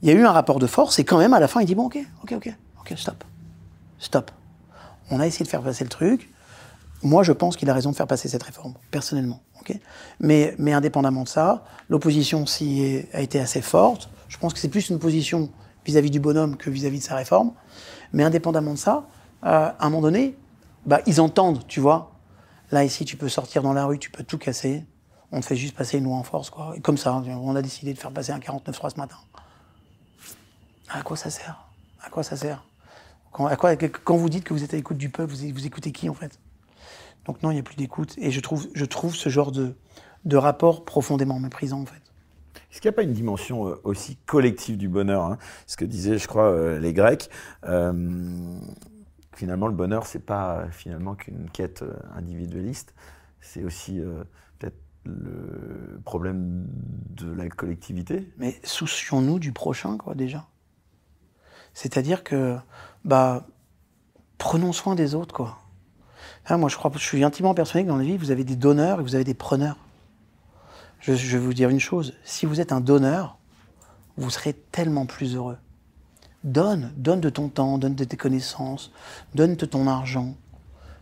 il 0.03 0.10
y 0.10 0.12
a 0.12 0.16
eu 0.16 0.24
un 0.26 0.32
rapport 0.32 0.60
de 0.60 0.68
force 0.68 0.99
et 0.99 1.03
quand 1.05 1.18
même, 1.18 1.34
à 1.34 1.39
la 1.39 1.47
fin, 1.47 1.60
il 1.62 1.66
dit 1.66 1.74
bon, 1.76 1.86
ok, 1.88 1.97
ok, 2.24 2.34
ok, 2.34 2.53
ok, 2.82 2.93
stop, 2.97 3.24
stop. 3.97 4.30
On 5.10 5.20
a 5.20 5.26
essayé 5.26 5.43
de 5.43 5.49
faire 5.49 5.64
passer 5.64 5.84
le 5.84 5.89
truc. 5.89 6.30
Moi, 7.01 7.24
je 7.24 7.32
pense 7.32 7.58
qu'il 7.58 7.70
a 7.70 7.74
raison 7.74 7.89
de 7.91 7.95
faire 7.95 8.08
passer 8.08 8.28
cette 8.30 8.43
réforme, 8.43 8.74
personnellement. 8.91 9.41
mais, 10.22 10.55
mais 10.58 10.72
indépendamment 10.72 11.24
de 11.24 11.28
ça, 11.28 11.66
l'opposition 11.89 12.45
est- 12.62 13.14
a 13.14 13.20
été 13.22 13.38
assez 13.39 13.62
forte. 13.62 14.10
Je 14.30 14.38
pense 14.38 14.53
que 14.53 14.60
c'est 14.60 14.70
plus 14.70 14.89
une 14.89 14.97
position 14.99 15.49
vis-à-vis 15.88 16.11
du 16.11 16.19
bonhomme 16.19 16.57
que 16.57 16.69
vis-à-vis 16.69 16.99
de 16.99 17.03
sa 17.03 17.15
réforme. 17.15 17.53
Mais 18.13 18.23
indépendamment 18.23 18.73
de 18.73 18.77
ça, 18.77 19.07
euh, 19.43 19.71
à 19.79 19.85
un 19.85 19.89
moment 19.89 20.01
donné, 20.01 20.38
bah, 20.85 21.01
ils 21.07 21.19
entendent, 21.21 21.65
tu 21.67 21.79
vois. 21.79 22.11
Là, 22.71 22.83
ici, 22.83 23.05
tu 23.05 23.17
peux 23.17 23.29
sortir 23.29 23.63
dans 23.63 23.73
la 23.73 23.85
rue, 23.85 23.97
tu 23.97 24.11
peux 24.11 24.23
tout 24.23 24.38
casser. 24.38 24.85
On 25.31 25.39
te 25.39 25.45
fait 25.45 25.55
juste 25.55 25.75
passer 25.75 25.97
une 25.97 26.03
loi 26.03 26.17
en 26.17 26.23
force, 26.23 26.49
quoi. 26.49 26.73
Et 26.75 26.81
comme 26.81 26.97
ça, 26.97 27.13
on 27.15 27.55
a 27.55 27.61
décidé 27.61 27.93
de 27.93 27.99
faire 27.99 28.11
passer 28.11 28.31
un 28.31 28.39
49.3 28.39 28.91
ce 28.91 28.97
matin. 28.97 29.17
À 30.89 31.01
quoi 31.01 31.17
ça 31.17 31.29
sert? 31.29 31.67
À 32.01 32.09
quoi 32.09 32.23
ça 32.23 32.35
sert? 32.35 32.65
Quand, 33.31 33.47
à 33.47 33.55
quoi, 33.55 33.75
quand 33.75 34.17
vous 34.17 34.29
dites 34.29 34.43
que 34.43 34.53
vous 34.53 34.63
êtes 34.63 34.73
à 34.73 34.77
l'écoute 34.77 34.97
du 34.97 35.09
peuple, 35.09 35.33
vous, 35.33 35.53
vous 35.53 35.65
écoutez 35.65 35.91
qui, 35.91 36.09
en 36.09 36.13
fait? 36.13 36.39
Donc 37.25 37.43
non, 37.43 37.51
il 37.51 37.55
n'y 37.55 37.59
a 37.59 37.63
plus 37.63 37.75
d'écoute. 37.75 38.13
Et 38.17 38.31
je 38.31 38.39
trouve, 38.39 38.67
je 38.73 38.85
trouve 38.85 39.15
ce 39.15 39.29
genre 39.29 39.51
de, 39.51 39.75
de 40.25 40.38
rapport 40.38 40.85
profondément 40.85 41.39
méprisant, 41.39 41.81
en 41.81 41.85
fait. 41.85 42.07
Est-ce 42.72 42.82
qu'il 42.82 42.89
n'y 42.89 42.93
a 42.93 42.97
pas 42.97 43.03
une 43.03 43.13
dimension 43.13 43.70
euh, 43.70 43.82
aussi 43.84 44.18
collective 44.26 44.78
du 44.78 44.89
bonheur 44.89 45.24
hein? 45.24 45.38
Ce 45.68 45.78
que 45.78 45.86
disaient, 45.86 46.18
je 46.18 46.28
crois, 46.28 46.51
euh, 46.51 46.80
les 46.80 46.93
Grecs. 46.93 47.30
Euh, 47.65 47.91
finalement, 49.36 49.68
le 49.68 49.74
bonheur, 49.74 50.05
c'est 50.05 50.26
pas 50.26 50.68
finalement 50.72 51.15
qu'une 51.15 51.49
quête 51.49 51.84
individualiste. 52.15 52.93
C'est 53.39 53.63
aussi 53.63 54.01
peut-être 54.57 54.78
le 55.05 56.01
problème 56.03 56.65
de 57.11 57.32
la 57.32 57.47
collectivité. 57.47 58.34
Mais 58.38 58.59
soucions-nous 58.63 59.39
du 59.39 59.53
prochain, 59.53 59.97
quoi, 59.97 60.15
déjà? 60.15 60.47
C'est-à-dire 61.74 62.24
que, 62.24 62.57
bah, 63.05 63.45
prenons 64.39 64.74
soin 64.74 64.95
des 64.95 65.13
autres, 65.13 65.36
quoi. 65.36 65.59
Moi, 66.49 66.70
je 66.70 66.76
crois, 66.76 66.91
je 66.95 66.99
suis 66.99 67.24
intimement 67.24 67.53
persuadé 67.53 67.84
que 67.86 67.89
dans 67.89 67.97
la 67.97 68.03
vie, 68.03 68.18
vous 68.18 68.32
avez 68.32 68.43
des 68.43 68.55
donneurs 68.55 68.99
et 68.99 69.03
vous 69.03 69.15
avez 69.15 69.24
des 69.24 69.36
preneurs. 69.36 69.78
Je, 71.08 71.38
vais 71.38 71.38
vous 71.38 71.53
dire 71.53 71.70
une 71.70 71.80
chose. 71.80 72.14
Si 72.26 72.45
vous 72.45 72.60
êtes 72.60 72.74
un 72.74 72.82
donneur, 72.82 73.38
vous 74.18 74.30
serez 74.30 74.53
tellement 74.53 75.05
plus 75.05 75.36
heureux. 75.36 75.58
Donne, 76.43 76.91
donne 76.97 77.22
de 77.22 77.30
ton 77.30 77.47
temps, 77.47 77.78
donne 77.78 77.95
de 77.95 78.03
tes 78.03 78.18
connaissances, 78.18 78.91
donne 79.34 79.55
de 79.55 79.66
ton 79.66 79.88
argent, 79.88 80.36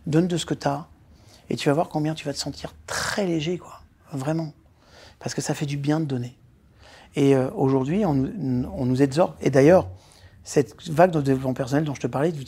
donne 0.06 0.28
de 0.28 0.36
ce 0.36 0.46
que 0.46 0.54
tu 0.54 0.68
as. 0.68 0.86
Et 1.50 1.56
tu 1.56 1.68
vas 1.68 1.74
voir 1.74 1.88
combien 1.88 2.14
tu 2.14 2.24
vas 2.24 2.32
te 2.32 2.38
sentir 2.38 2.72
très 2.86 3.26
léger, 3.26 3.58
quoi. 3.58 3.80
Vraiment. 4.12 4.52
Parce 5.18 5.34
que 5.34 5.40
ça 5.40 5.54
fait 5.54 5.66
du 5.66 5.76
bien 5.76 5.98
de 5.98 6.04
donner. 6.04 6.38
Et 7.16 7.34
euh, 7.34 7.50
aujourd'hui, 7.54 8.04
on, 8.04 8.14
nous- 8.14 9.02
exhorte. 9.02 9.36
Et 9.40 9.50
d'ailleurs, 9.50 9.88
cette 10.44 10.88
vague 10.88 11.10
de 11.10 11.20
développement 11.20 11.54
personnel 11.54 11.84
dont 11.84 11.94
je 11.94 12.00
te 12.00 12.06
parlais, 12.06 12.30
vous, 12.30 12.44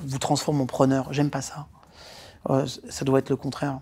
vous 0.00 0.18
transforme 0.18 0.62
en 0.62 0.66
preneur. 0.66 1.12
J'aime 1.12 1.30
pas 1.30 1.42
ça. 1.42 1.66
Euh, 2.48 2.66
ça 2.88 3.04
doit 3.04 3.18
être 3.18 3.28
le 3.28 3.36
contraire. 3.36 3.80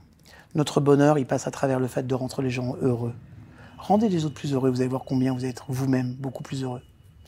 Notre 0.55 0.81
bonheur, 0.81 1.19
il 1.19 1.27
passe 1.27 1.47
à 1.47 1.51
travers 1.51 1.79
le 1.81 1.87
fait 1.87 2.07
de 2.07 2.15
rendre 2.15 2.43
les 2.43 2.51
gens 2.51 2.77
heureux. 2.81 3.13
Rendez 3.79 4.09
les 4.09 4.25
autres 4.25 4.35
plus 4.35 4.55
heureux, 4.55 4.71
vous 4.71 4.81
allez 4.81 4.89
voir 4.89 5.05
combien 5.05 5.33
vous 5.33 5.45
être 5.45 5.67
vous-même 5.69 6.15
beaucoup 6.15 6.43
plus 6.43 6.65
heureux. 6.65 6.83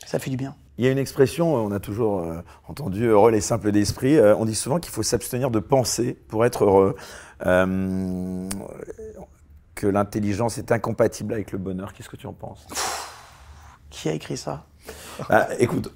Ça 0.05 0.19
fait 0.19 0.29
du 0.29 0.37
bien. 0.37 0.55
Il 0.77 0.85
y 0.85 0.87
a 0.87 0.91
une 0.91 0.97
expression, 0.97 1.55
euh, 1.55 1.59
on 1.59 1.71
a 1.71 1.79
toujours 1.79 2.21
euh, 2.21 2.41
entendu 2.67 3.05
heureux 3.05 3.31
les 3.31 3.41
simples 3.41 3.71
d'esprit. 3.71 4.17
Euh, 4.17 4.35
on 4.35 4.45
dit 4.45 4.55
souvent 4.55 4.79
qu'il 4.79 4.91
faut 4.91 5.03
s'abstenir 5.03 5.51
de 5.51 5.59
penser 5.59 6.17
pour 6.27 6.45
être 6.45 6.65
heureux. 6.65 6.95
Euh, 7.45 8.49
que 9.75 9.87
l'intelligence 9.87 10.57
est 10.57 10.71
incompatible 10.71 11.33
avec 11.33 11.51
le 11.51 11.57
bonheur. 11.57 11.93
Qu'est-ce 11.93 12.09
que 12.09 12.15
tu 12.15 12.27
en 12.27 12.33
penses? 12.33 12.67
Qui 13.89 14.09
a 14.09 14.13
écrit 14.13 14.37
ça? 14.37 14.65
Ah, 15.29 15.47
écoute, 15.59 15.93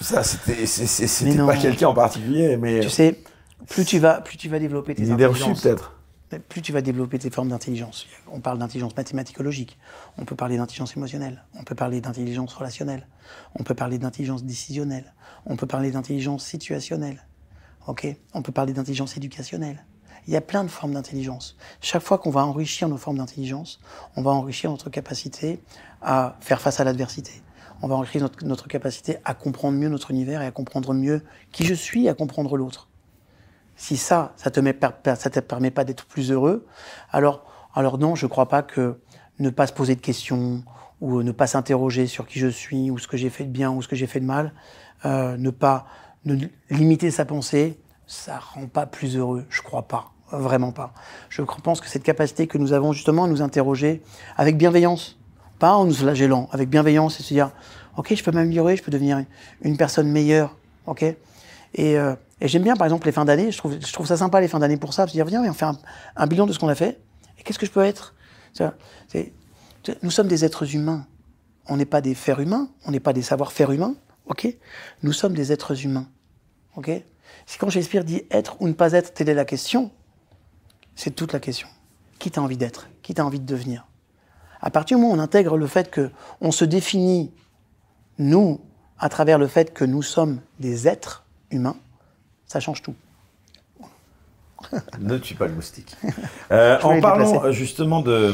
ça, 0.00 0.22
c'était, 0.22 1.36
pas 1.38 1.56
quelqu'un 1.56 1.88
en 1.88 1.94
particulier, 1.94 2.56
mais. 2.56 2.80
Tu 2.80 2.90
sais, 2.90 3.20
plus 3.68 3.84
tu 3.84 3.98
vas, 3.98 4.20
plus 4.20 4.36
tu 4.36 4.48
vas 4.48 4.58
développer 4.58 4.94
tes 4.94 5.04
reçue, 5.26 5.52
peut-être. 5.54 5.97
Plus 6.48 6.62
tu 6.62 6.72
vas 6.72 6.82
développer 6.82 7.18
tes 7.18 7.30
formes 7.30 7.48
d'intelligence. 7.48 8.06
On 8.30 8.40
parle 8.40 8.58
d'intelligence 8.58 8.96
mathématicologique. 8.96 9.78
On 10.18 10.24
peut 10.24 10.36
parler 10.36 10.58
d'intelligence 10.58 10.96
émotionnelle. 10.96 11.44
On 11.54 11.64
peut 11.64 11.74
parler 11.74 12.00
d'intelligence 12.00 12.52
relationnelle. 12.52 13.06
On 13.54 13.62
peut 13.62 13.74
parler 13.74 13.98
d'intelligence 13.98 14.44
décisionnelle. 14.44 15.14
On 15.46 15.56
peut 15.56 15.66
parler 15.66 15.90
d'intelligence 15.90 16.44
situationnelle. 16.44 17.24
On 18.34 18.42
peut 18.42 18.52
parler 18.52 18.74
d'intelligence 18.74 19.16
éducationnelle. 19.16 19.84
Il 20.26 20.34
y 20.34 20.36
a 20.36 20.42
plein 20.42 20.62
de 20.62 20.68
formes 20.68 20.92
d'intelligence. 20.92 21.56
Chaque 21.80 22.02
fois 22.02 22.18
qu'on 22.18 22.30
va 22.30 22.44
enrichir 22.44 22.86
nos 22.88 22.98
formes 22.98 23.16
d'intelligence, 23.16 23.80
on 24.14 24.20
va 24.20 24.30
enrichir 24.30 24.70
notre 24.70 24.90
capacité 24.90 25.62
à 26.02 26.36
faire 26.40 26.60
face 26.60 26.80
à 26.80 26.84
l'adversité. 26.84 27.32
On 27.80 27.88
va 27.88 27.94
enrichir 27.94 28.28
notre, 28.42 28.68
capacité 28.68 29.16
à 29.24 29.32
comprendre 29.32 29.78
mieux 29.78 29.88
notre 29.88 30.10
univers 30.10 30.42
et 30.42 30.46
à 30.46 30.50
comprendre 30.50 30.92
mieux 30.92 31.22
qui 31.50 31.64
je 31.64 31.72
suis, 31.72 32.08
à 32.08 32.14
comprendre 32.14 32.58
l'autre. 32.58 32.87
Si 33.78 33.96
ça, 33.96 34.34
ça 34.36 34.50
te, 34.50 34.60
met, 34.60 34.76
ça 35.04 35.30
te 35.30 35.40
permet 35.40 35.70
pas 35.70 35.84
d'être 35.84 36.04
plus 36.04 36.32
heureux, 36.32 36.66
alors, 37.12 37.46
alors 37.74 37.96
non, 37.96 38.16
je 38.16 38.26
crois 38.26 38.48
pas 38.48 38.62
que 38.62 39.00
ne 39.38 39.50
pas 39.50 39.68
se 39.68 39.72
poser 39.72 39.94
de 39.94 40.00
questions 40.00 40.64
ou 41.00 41.22
ne 41.22 41.30
pas 41.30 41.46
s'interroger 41.46 42.08
sur 42.08 42.26
qui 42.26 42.40
je 42.40 42.48
suis 42.48 42.90
ou 42.90 42.98
ce 42.98 43.06
que 43.06 43.16
j'ai 43.16 43.30
fait 43.30 43.44
de 43.44 43.50
bien 43.50 43.70
ou 43.70 43.80
ce 43.80 43.86
que 43.86 43.94
j'ai 43.94 44.08
fait 44.08 44.18
de 44.18 44.24
mal, 44.24 44.52
euh, 45.04 45.36
ne 45.36 45.50
pas 45.50 45.86
ne 46.24 46.36
limiter 46.70 47.12
sa 47.12 47.24
pensée, 47.24 47.78
ça 48.08 48.40
rend 48.40 48.66
pas 48.66 48.84
plus 48.84 49.16
heureux, 49.16 49.46
je 49.48 49.62
crois 49.62 49.86
pas, 49.86 50.10
vraiment 50.32 50.72
pas. 50.72 50.92
Je 51.28 51.42
pense 51.42 51.80
que 51.80 51.88
cette 51.88 52.02
capacité 52.02 52.48
que 52.48 52.58
nous 52.58 52.72
avons 52.72 52.92
justement 52.92 53.24
à 53.24 53.28
nous 53.28 53.42
interroger 53.42 54.02
avec 54.36 54.58
bienveillance, 54.58 55.18
pas 55.60 55.72
en 55.74 55.84
nous 55.84 55.94
flagellant, 55.94 56.48
avec 56.50 56.68
bienveillance 56.68 57.20
et 57.20 57.22
se 57.22 57.32
dire, 57.32 57.52
ok, 57.96 58.12
je 58.12 58.24
peux 58.24 58.32
m'améliorer, 58.32 58.76
je 58.76 58.82
peux 58.82 58.90
devenir 58.90 59.24
une 59.62 59.76
personne 59.76 60.08
meilleure, 60.08 60.56
ok. 60.86 61.04
Et 61.74 61.98
euh, 61.98 62.14
et 62.40 62.48
j'aime 62.48 62.62
bien, 62.62 62.76
par 62.76 62.86
exemple, 62.86 63.06
les 63.06 63.12
fins 63.12 63.24
d'année. 63.24 63.50
Je 63.50 63.58
trouve, 63.58 64.06
ça 64.06 64.16
sympa, 64.16 64.40
les 64.40 64.48
fins 64.48 64.60
d'année, 64.60 64.76
pour 64.76 64.94
ça. 64.94 65.06
Se 65.06 65.12
dire, 65.12 65.24
viens, 65.24 65.42
on 65.42 65.52
fait 65.52 65.64
un, 65.64 65.76
un 66.16 66.26
bilan 66.26 66.46
de 66.46 66.52
ce 66.52 66.58
qu'on 66.58 66.68
a 66.68 66.74
fait. 66.74 67.00
Et 67.38 67.42
qu'est-ce 67.42 67.58
que 67.58 67.66
je 67.66 67.70
peux 67.70 67.84
être? 67.84 68.14
Nous 70.02 70.10
sommes 70.10 70.28
des 70.28 70.44
êtres 70.44 70.74
humains. 70.74 71.06
On 71.66 71.76
n'est 71.76 71.84
pas 71.84 72.00
des 72.00 72.14
fers 72.14 72.40
humains. 72.40 72.68
On 72.84 72.90
n'est 72.90 73.00
pas 73.00 73.12
des 73.12 73.22
savoir-faire 73.22 73.72
humains. 73.72 73.96
OK? 74.26 74.46
Nous 75.02 75.12
sommes 75.12 75.34
des 75.34 75.52
êtres 75.52 75.84
humains. 75.84 76.06
OK? 76.76 76.90
Si 77.46 77.58
quand 77.58 77.70
Shakespeare 77.70 78.04
dit 78.04 78.22
être 78.30 78.60
ou 78.60 78.68
ne 78.68 78.72
pas 78.72 78.92
être, 78.92 79.14
telle 79.14 79.28
est 79.28 79.34
la 79.34 79.44
question, 79.44 79.90
c'est 80.94 81.14
toute 81.14 81.32
la 81.32 81.40
question. 81.40 81.68
Qui 82.18 82.30
t'as 82.30 82.40
envie 82.40 82.56
d'être? 82.56 82.88
Qui 83.02 83.14
t'as 83.14 83.24
envie 83.24 83.40
de 83.40 83.46
devenir? 83.46 83.86
À 84.60 84.70
partir 84.70 84.96
du 84.96 85.02
moment 85.02 85.14
où 85.14 85.16
on 85.16 85.20
intègre 85.20 85.56
le 85.56 85.66
fait 85.66 85.90
que 85.90 86.10
on 86.40 86.50
se 86.50 86.64
définit, 86.64 87.32
nous, 88.18 88.60
à 88.98 89.08
travers 89.08 89.38
le 89.38 89.46
fait 89.46 89.72
que 89.72 89.84
nous 89.84 90.02
sommes 90.02 90.40
des 90.58 90.88
êtres 90.88 91.24
humains, 91.50 91.76
ça 92.46 92.60
change 92.60 92.82
tout. 92.82 92.94
ne 95.00 95.18
tue 95.18 95.34
pas 95.34 95.46
le 95.46 95.54
moustique. 95.54 95.96
Euh, 96.50 96.78
en 96.82 96.98
parlant 97.02 97.44
euh, 97.44 97.52
justement 97.52 98.00
de, 98.00 98.32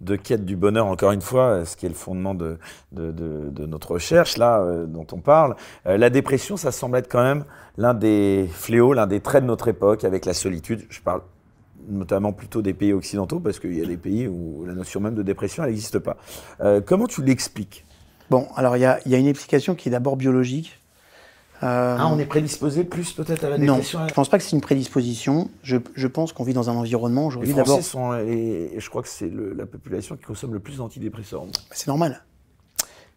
de, 0.00 0.16
quête 0.16 0.44
du 0.44 0.56
bonheur, 0.56 0.86
encore 0.86 1.12
une 1.12 1.20
fois, 1.20 1.64
ce 1.64 1.76
qui 1.76 1.86
est 1.86 1.88
le 1.88 1.94
fondement 1.94 2.34
de, 2.34 2.58
de, 2.90 3.12
de 3.12 3.66
notre 3.66 3.92
recherche, 3.92 4.36
là, 4.36 4.58
euh, 4.58 4.84
dont 4.86 5.06
on 5.12 5.18
parle, 5.18 5.54
la 5.84 6.10
dépression, 6.10 6.56
ça 6.56 6.72
semble 6.72 6.96
être 6.96 7.08
quand 7.08 7.22
même 7.22 7.44
l'un 7.78 7.94
des 7.94 8.48
fléaux, 8.52 8.94
l'un 8.94 9.06
des 9.06 9.20
traits 9.20 9.44
de 9.44 9.46
notre 9.46 9.68
époque 9.68 10.02
avec 10.02 10.24
la 10.24 10.34
solitude. 10.34 10.84
Je 10.90 11.00
parle 11.00 11.22
notamment 11.88 12.32
plutôt 12.32 12.62
des 12.62 12.74
pays 12.74 12.92
occidentaux, 12.92 13.38
parce 13.38 13.60
qu'il 13.60 13.78
y 13.78 13.82
a 13.82 13.86
des 13.86 13.96
pays 13.96 14.26
où 14.26 14.64
la 14.66 14.74
notion 14.74 14.98
même 14.98 15.14
de 15.14 15.22
dépression, 15.22 15.62
elle 15.62 15.70
n'existe 15.70 16.00
pas. 16.00 16.16
comment 16.84 17.06
tu 17.06 17.22
l'expliques? 17.22 17.84
Bon, 18.28 18.48
alors 18.56 18.76
il 18.76 18.80
y 18.80 18.86
a, 18.86 18.98
y 19.06 19.14
a 19.14 19.18
une 19.18 19.28
explication 19.28 19.76
qui 19.76 19.88
est 19.88 19.92
d'abord 19.92 20.16
biologique. 20.16 20.81
Euh, 21.62 21.96
ah, 21.98 22.08
on 22.08 22.18
est 22.18 22.26
prédisposé 22.26 22.82
plus 22.82 23.12
peut-être 23.12 23.44
à 23.44 23.50
la 23.50 23.58
dépression 23.58 24.00
Non, 24.00 24.08
je 24.08 24.14
pense 24.14 24.28
pas 24.28 24.38
que 24.38 24.44
c'est 24.44 24.56
une 24.56 24.60
prédisposition. 24.60 25.48
Je, 25.62 25.76
je 25.94 26.06
pense 26.08 26.32
qu'on 26.32 26.42
vit 26.42 26.54
dans 26.54 26.70
un 26.70 26.74
environnement 26.74 27.26
aujourd'hui 27.26 27.54
d'abord. 27.54 27.76
Les 27.76 27.82
Français 27.82 27.88
sont, 27.88 28.14
et, 28.14 28.74
je 28.78 28.90
crois 28.90 29.02
que 29.02 29.08
c'est 29.08 29.30
la 29.30 29.66
population 29.66 30.16
qui 30.16 30.24
consomme 30.24 30.54
le 30.54 30.58
plus 30.58 30.78
d'antidépresseurs. 30.78 31.44
C'est 31.70 31.86
normal. 31.86 32.24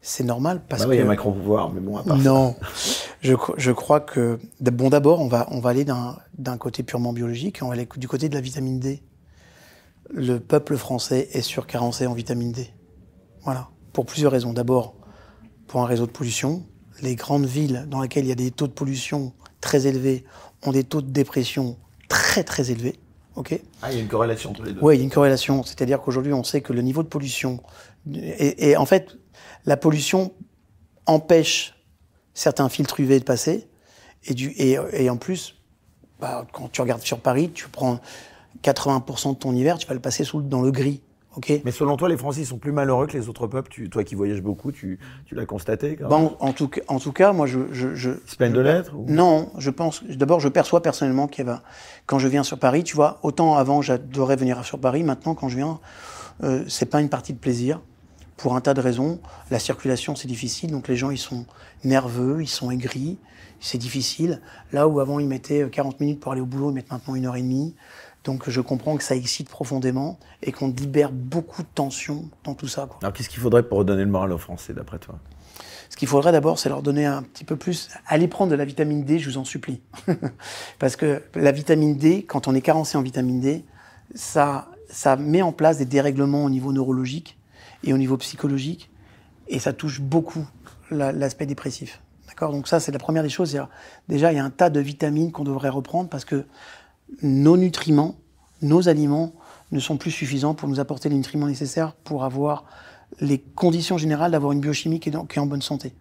C'est 0.01 0.23
normal 0.23 0.61
parce 0.69 0.83
bah 0.83 0.89
oui, 0.89 0.97
que. 0.97 1.01
Il 1.01 1.03
y 1.03 1.07
a 1.07 1.09
Macron 1.09 1.31
pouvoir, 1.31 1.73
mais 1.73 1.81
bon, 1.81 1.97
à 1.97 2.03
part 2.03 2.17
Non, 2.17 2.55
je, 3.21 3.33
je 3.57 3.71
crois 3.71 3.99
que 3.99 4.37
bon, 4.61 4.89
d'abord, 4.89 5.19
on 5.19 5.27
va 5.27 5.47
on 5.49 5.59
va 5.59 5.71
aller 5.71 5.83
d'un 5.83 6.57
côté 6.59 6.83
purement 6.83 7.13
biologique, 7.13 7.59
on 7.63 7.67
va 7.67 7.73
aller 7.73 7.87
du 7.97 8.07
côté 8.07 8.29
de 8.29 8.35
la 8.35 8.41
vitamine 8.41 8.79
D. 8.79 9.01
Le 10.11 10.37
peuple 10.37 10.77
français 10.77 11.29
est 11.31 11.41
surcarencé 11.41 12.05
en 12.05 12.13
vitamine 12.13 12.51
D. 12.51 12.69
Voilà, 13.43 13.69
pour 13.93 14.05
plusieurs 14.05 14.31
raisons. 14.31 14.53
D'abord, 14.53 14.93
pour 15.65 15.81
un 15.81 15.87
réseau 15.87 16.05
de 16.05 16.11
pollution, 16.11 16.63
les 17.01 17.15
grandes 17.15 17.45
villes 17.45 17.85
dans 17.89 18.01
lesquelles 18.01 18.25
il 18.25 18.29
y 18.29 18.31
a 18.31 18.35
des 18.35 18.51
taux 18.51 18.67
de 18.67 18.73
pollution 18.73 19.33
très 19.61 19.87
élevés 19.87 20.23
ont 20.63 20.71
des 20.71 20.83
taux 20.83 21.01
de 21.01 21.09
dépression 21.09 21.77
très 22.07 22.43
très 22.43 22.71
élevés. 22.71 22.99
Ok 23.35 23.59
ah, 23.81 23.91
il 23.91 23.97
y 23.97 23.99
a 23.99 24.01
une 24.01 24.07
corrélation 24.07 24.51
entre 24.51 24.63
les 24.63 24.71
deux. 24.71 24.79
Oui, 24.81 24.95
il 24.95 24.97
y 24.99 25.01
a 25.01 25.03
une 25.03 25.11
corrélation. 25.11 25.63
C'est-à-dire 25.63 26.01
qu'aujourd'hui, 26.01 26.33
on 26.33 26.43
sait 26.43 26.61
que 26.61 26.73
le 26.73 26.81
niveau 26.81 27.03
de 27.03 27.07
pollution. 27.07 27.61
Et, 28.13 28.77
en 28.77 28.85
fait, 28.85 29.17
la 29.65 29.77
pollution 29.77 30.31
empêche 31.05 31.75
certains 32.33 32.69
filtres 32.69 32.99
UV 32.99 33.19
de 33.19 33.25
passer. 33.25 33.67
Et, 34.23 34.33
du, 34.33 34.53
et, 34.57 35.09
en 35.09 35.17
plus, 35.17 35.55
bah, 36.19 36.47
quand 36.53 36.71
tu 36.71 36.81
regardes 36.81 37.01
sur 37.01 37.19
Paris, 37.19 37.51
tu 37.53 37.67
prends 37.67 37.99
80% 38.63 39.31
de 39.31 39.35
ton 39.35 39.53
hiver, 39.53 39.77
tu 39.77 39.87
vas 39.87 39.93
le 39.93 39.99
passer 39.99 40.23
sous, 40.23 40.41
dans 40.41 40.61
le 40.61 40.71
gris. 40.71 41.01
Mais 41.63 41.71
selon 41.71 41.97
toi, 41.97 42.09
les 42.09 42.17
Français 42.17 42.43
sont 42.45 42.57
plus 42.57 42.71
malheureux 42.71 43.07
que 43.07 43.17
les 43.17 43.29
autres 43.29 43.47
peuples? 43.47 43.69
Tu, 43.69 43.89
toi 43.89 44.03
qui 44.03 44.15
voyages 44.15 44.41
beaucoup, 44.41 44.71
tu, 44.71 44.99
tu 45.25 45.35
l'as 45.35 45.45
constaté 45.45 45.97
bon, 45.97 46.35
en, 46.39 46.53
tout, 46.53 46.69
en 46.87 46.99
tout 46.99 47.11
cas, 47.11 47.33
moi, 47.33 47.47
je. 47.47 47.59
je, 47.71 47.95
je 47.95 48.11
Ils 48.39 48.51
de 48.51 48.59
l'être 48.59 48.93
Non, 49.07 49.51
je 49.57 49.69
pense. 49.69 50.03
D'abord, 50.03 50.39
je 50.39 50.49
perçois 50.49 50.81
personnellement 50.81 51.27
qu'il 51.27 51.45
y 51.45 51.49
a, 51.49 51.61
quand 52.05 52.19
je 52.19 52.27
viens 52.27 52.43
sur 52.43 52.59
Paris, 52.59 52.83
tu 52.83 52.95
vois, 52.95 53.19
autant 53.23 53.55
avant, 53.55 53.81
j'adorais 53.81 54.35
venir 54.35 54.63
sur 54.63 54.79
Paris. 54.79 55.03
Maintenant, 55.03 55.35
quand 55.35 55.49
je 55.49 55.57
viens, 55.57 55.79
euh, 56.43 56.63
c'est 56.67 56.85
pas 56.85 57.01
une 57.01 57.09
partie 57.09 57.33
de 57.33 57.39
plaisir. 57.39 57.81
Pour 58.37 58.57
un 58.57 58.59
tas 58.59 58.73
de 58.73 58.81
raisons. 58.81 59.19
La 59.49 59.59
circulation, 59.59 60.15
c'est 60.15 60.27
difficile. 60.27 60.69
Donc, 60.71 60.89
les 60.89 60.97
gens, 60.97 61.09
ils 61.09 61.17
sont 61.17 61.45
nerveux, 61.85 62.41
ils 62.41 62.49
sont 62.49 62.69
aigris. 62.69 63.17
C'est 63.61 63.77
difficile. 63.77 64.41
Là 64.73 64.89
où 64.89 64.99
avant, 64.99 65.19
ils 65.19 65.27
mettaient 65.27 65.69
40 65.71 66.01
minutes 66.01 66.19
pour 66.19 66.33
aller 66.33 66.41
au 66.41 66.45
boulot, 66.45 66.71
ils 66.71 66.73
mettent 66.73 66.91
maintenant 66.91 67.15
une 67.15 67.25
heure 67.25 67.37
et 67.37 67.41
demie. 67.41 67.75
Donc 68.25 68.49
je 68.49 68.59
comprends 68.59 68.97
que 68.97 69.03
ça 69.03 69.15
excite 69.15 69.47
profondément 69.49 70.19
et 70.41 70.51
qu'on 70.51 70.67
libère 70.67 71.11
beaucoup 71.11 71.61
de 71.61 71.67
tension 71.73 72.25
dans 72.43 72.55
tout 72.55 72.67
ça. 72.67 72.87
Quoi. 72.87 72.97
Alors 73.01 73.13
qu'est-ce 73.13 73.29
qu'il 73.29 73.39
faudrait 73.39 73.63
pour 73.63 73.77
redonner 73.77 74.03
le 74.03 74.09
moral 74.09 74.33
aux 74.33 74.37
Français 74.37 74.73
d'après 74.73 74.99
toi? 74.99 75.19
Ce 75.91 75.95
qu'il 75.95 76.07
faudrait 76.07 76.31
d'abord, 76.31 76.57
c'est 76.57 76.67
leur 76.67 76.81
donner 76.81 77.05
un 77.05 77.21
petit 77.21 77.43
peu 77.45 77.55
plus. 77.55 77.89
Allez 78.07 78.27
prendre 78.27 78.51
de 78.51 78.55
la 78.55 78.65
vitamine 78.65 79.05
D, 79.05 79.19
je 79.19 79.29
vous 79.29 79.37
en 79.37 79.45
supplie. 79.45 79.81
Parce 80.79 80.95
que 80.95 81.21
la 81.35 81.51
vitamine 81.51 81.95
D, 81.95 82.25
quand 82.25 82.47
on 82.47 82.55
est 82.55 82.61
carencé 82.61 82.97
en 82.97 83.03
vitamine 83.03 83.39
D, 83.39 83.63
ça, 84.15 84.67
ça 84.89 85.15
met 85.15 85.43
en 85.43 85.51
place 85.51 85.77
des 85.77 85.85
dérèglements 85.85 86.43
au 86.43 86.49
niveau 86.49 86.73
neurologique 86.73 87.37
et 87.83 87.93
au 87.93 87.97
niveau 87.97 88.17
psychologique 88.17 88.89
et 89.47 89.59
ça 89.59 89.71
touche 89.71 90.01
beaucoup 90.01 90.45
l'aspect 90.89 91.45
dépressif. 91.45 92.01
D'accord? 92.27 92.51
Donc 92.51 92.67
ça, 92.67 92.79
c'est 92.79 92.91
la 92.91 92.99
première 92.99 93.23
des 93.23 93.29
choses. 93.29 93.57
Déjà, 94.09 94.31
il 94.31 94.35
y 94.35 94.39
a 94.39 94.43
un 94.43 94.49
tas 94.49 94.71
de 94.71 94.79
vitamines 94.79 95.31
qu'on 95.31 95.43
devrait 95.43 95.69
reprendre 95.69 96.09
parce 96.09 96.25
que 96.25 96.45
nos 97.21 97.57
nutriments, 97.57 98.15
nos 98.61 98.89
aliments 98.89 99.33
ne 99.71 99.79
sont 99.79 99.97
plus 99.97 100.11
suffisants 100.11 100.53
pour 100.53 100.69
nous 100.69 100.79
apporter 100.79 101.09
les 101.09 101.15
nutriments 101.15 101.47
nécessaires 101.47 101.93
pour 101.93 102.23
avoir 102.23 102.65
les 103.19 103.39
conditions 103.39 103.97
générales 103.97 104.31
d'avoir 104.31 104.51
une 104.51 104.59
biochimie 104.59 104.99
qui 104.99 105.09
est, 105.09 105.37
en 105.37 105.45
bonne 105.45 105.61
santé. 105.61 105.93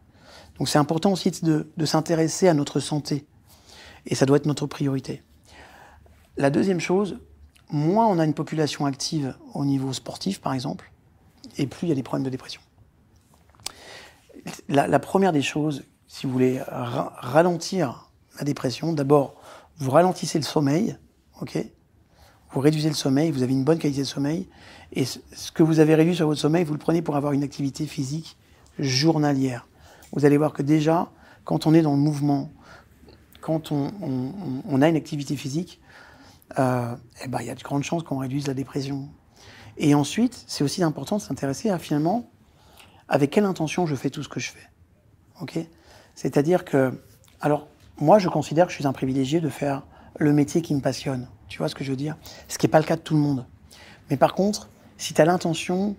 Donc 0.59 0.69
c'est 0.69 0.79
important 0.79 1.13
aussi 1.13 1.31
de, 1.31 1.67
s'intéresser 1.85 2.49
à 2.49 2.55
notre 2.55 2.81
santé. 2.81 3.27
Et 4.07 4.15
ça 4.15 4.27
doit 4.27 4.37
être 4.37 4.47
notre 4.47 4.67
priorité. 4.67 5.23
La 6.37 6.51
deuxième 6.51 6.81
chose, 6.81 7.19
moins 7.71 8.07
on 8.07 8.19
a 8.19 8.25
une 8.25 8.35
population 8.35 8.87
active 8.87 9.35
au 9.55 9.65
niveau 9.65 9.93
sportif, 9.93 10.41
par 10.41 10.53
exemple, 10.53 10.93
et 11.57 11.67
plus 11.67 11.87
il 11.87 11.89
y 11.89 11.93
a 11.93 11.95
des 11.95 12.03
problèmes 12.03 12.25
de 12.25 12.31
dépression. 12.31 12.61
La, 14.69 14.99
première 14.99 15.33
des 15.33 15.43
choses, 15.43 15.85
si 16.07 16.27
vous 16.27 16.33
voulez 16.33 16.61
ralentir 16.67 18.11
la 18.39 18.45
dépression, 18.45 18.93
d'abord, 18.93 19.37
vous 19.79 19.91
ralentissez 19.91 20.39
le 20.39 20.45
sommeil, 20.45 20.97
ok 21.41 21.59
Vous 22.53 22.61
réduisez 22.61 22.89
le 22.89 22.95
sommeil, 22.95 23.31
vous 23.31 23.43
avez 23.43 23.53
une 23.53 23.65
bonne 23.65 23.79
qualité 23.79 24.03
de 24.03 24.07
sommeil, 24.07 24.49
et 24.93 25.05
ce 25.05 25.51
que 25.53 25.63
vous 25.63 25.81
avez 25.81 25.95
réduit 25.95 26.15
sur 26.15 26.27
votre 26.27 26.41
sommeil, 26.41 26.65
vous 26.65 26.73
le 26.73 26.79
prenez 26.79 27.03
pour 27.03 27.17
avoir 27.17 27.33
une 27.33 27.43
activité 27.43 27.87
physique 27.87 28.37
journalière. 28.79 29.67
Vous 30.13 30.25
allez 30.25 30.37
voir 30.37 30.53
que 30.53 30.63
déjà, 30.63 31.11
quand 31.45 31.67
on 31.67 31.75
est 31.75 31.83
dans 31.83 31.93
le 31.93 32.01
mouvement, 32.01 32.51
quand 33.41 33.73
on, 33.73 34.81
a 34.81 34.89
une 34.89 34.97
activité 34.97 35.37
physique, 35.37 35.81
euh, 36.59 36.95
eh 37.23 37.29
ben, 37.29 37.41
il 37.41 37.47
y 37.47 37.51
a 37.51 37.55
de 37.55 37.63
grandes 37.63 37.83
chances 37.83 38.03
qu'on 38.03 38.19
réduise 38.19 38.47
la 38.47 38.55
dépression. 38.55 39.09
Et 39.77 39.95
ensuite, 39.95 40.45
c'est 40.47 40.65
aussi 40.65 40.83
important 40.83 41.17
de 41.17 41.23
s'intéresser 41.23 41.69
à 41.69 41.79
finalement 41.79 42.31
avec 43.09 43.31
quelle 43.31 43.45
intention 43.45 43.87
je 43.87 43.97
fais 43.97 44.09
tout 44.09 44.23
ce 44.23 44.29
que 44.29 44.41
je 44.41 44.51
fais. 44.51 44.67
Ok 45.41 45.59
C'est-à-dire 46.15 46.65
que, 46.65 47.03
alors, 47.41 47.69
moi, 47.99 48.19
je 48.19 48.29
considère 48.29 48.67
que 48.67 48.73
je 48.73 48.77
suis 48.77 48.87
un 48.87 48.93
privilégié 48.93 49.41
de 49.41 49.49
faire 49.49 49.83
le 50.19 50.33
métier 50.33 50.63
qui 50.63 50.75
me 50.75 50.81
passionne. 50.81 51.29
Tu 51.49 51.59
vois 51.59 51.69
ce 51.69 51.75
que 51.75 51.85
je 51.85 51.91
veux 51.91 51.97
dire? 51.97 52.17
Ce 52.49 52.59
qui 52.59 52.67
n'est 52.67 52.71
pas 52.71 52.79
le 52.79 52.85
cas 52.85 52.97
de 52.97 53.01
tout 53.01 53.15
le 53.15 53.21
monde. 53.21 53.47
Mais 54.11 54.17
par 54.17 54.35
contre, 54.35 54.69
si 54.97 55.15
tu 55.15 55.21
as 55.21 55.25
l'intention 55.25 55.97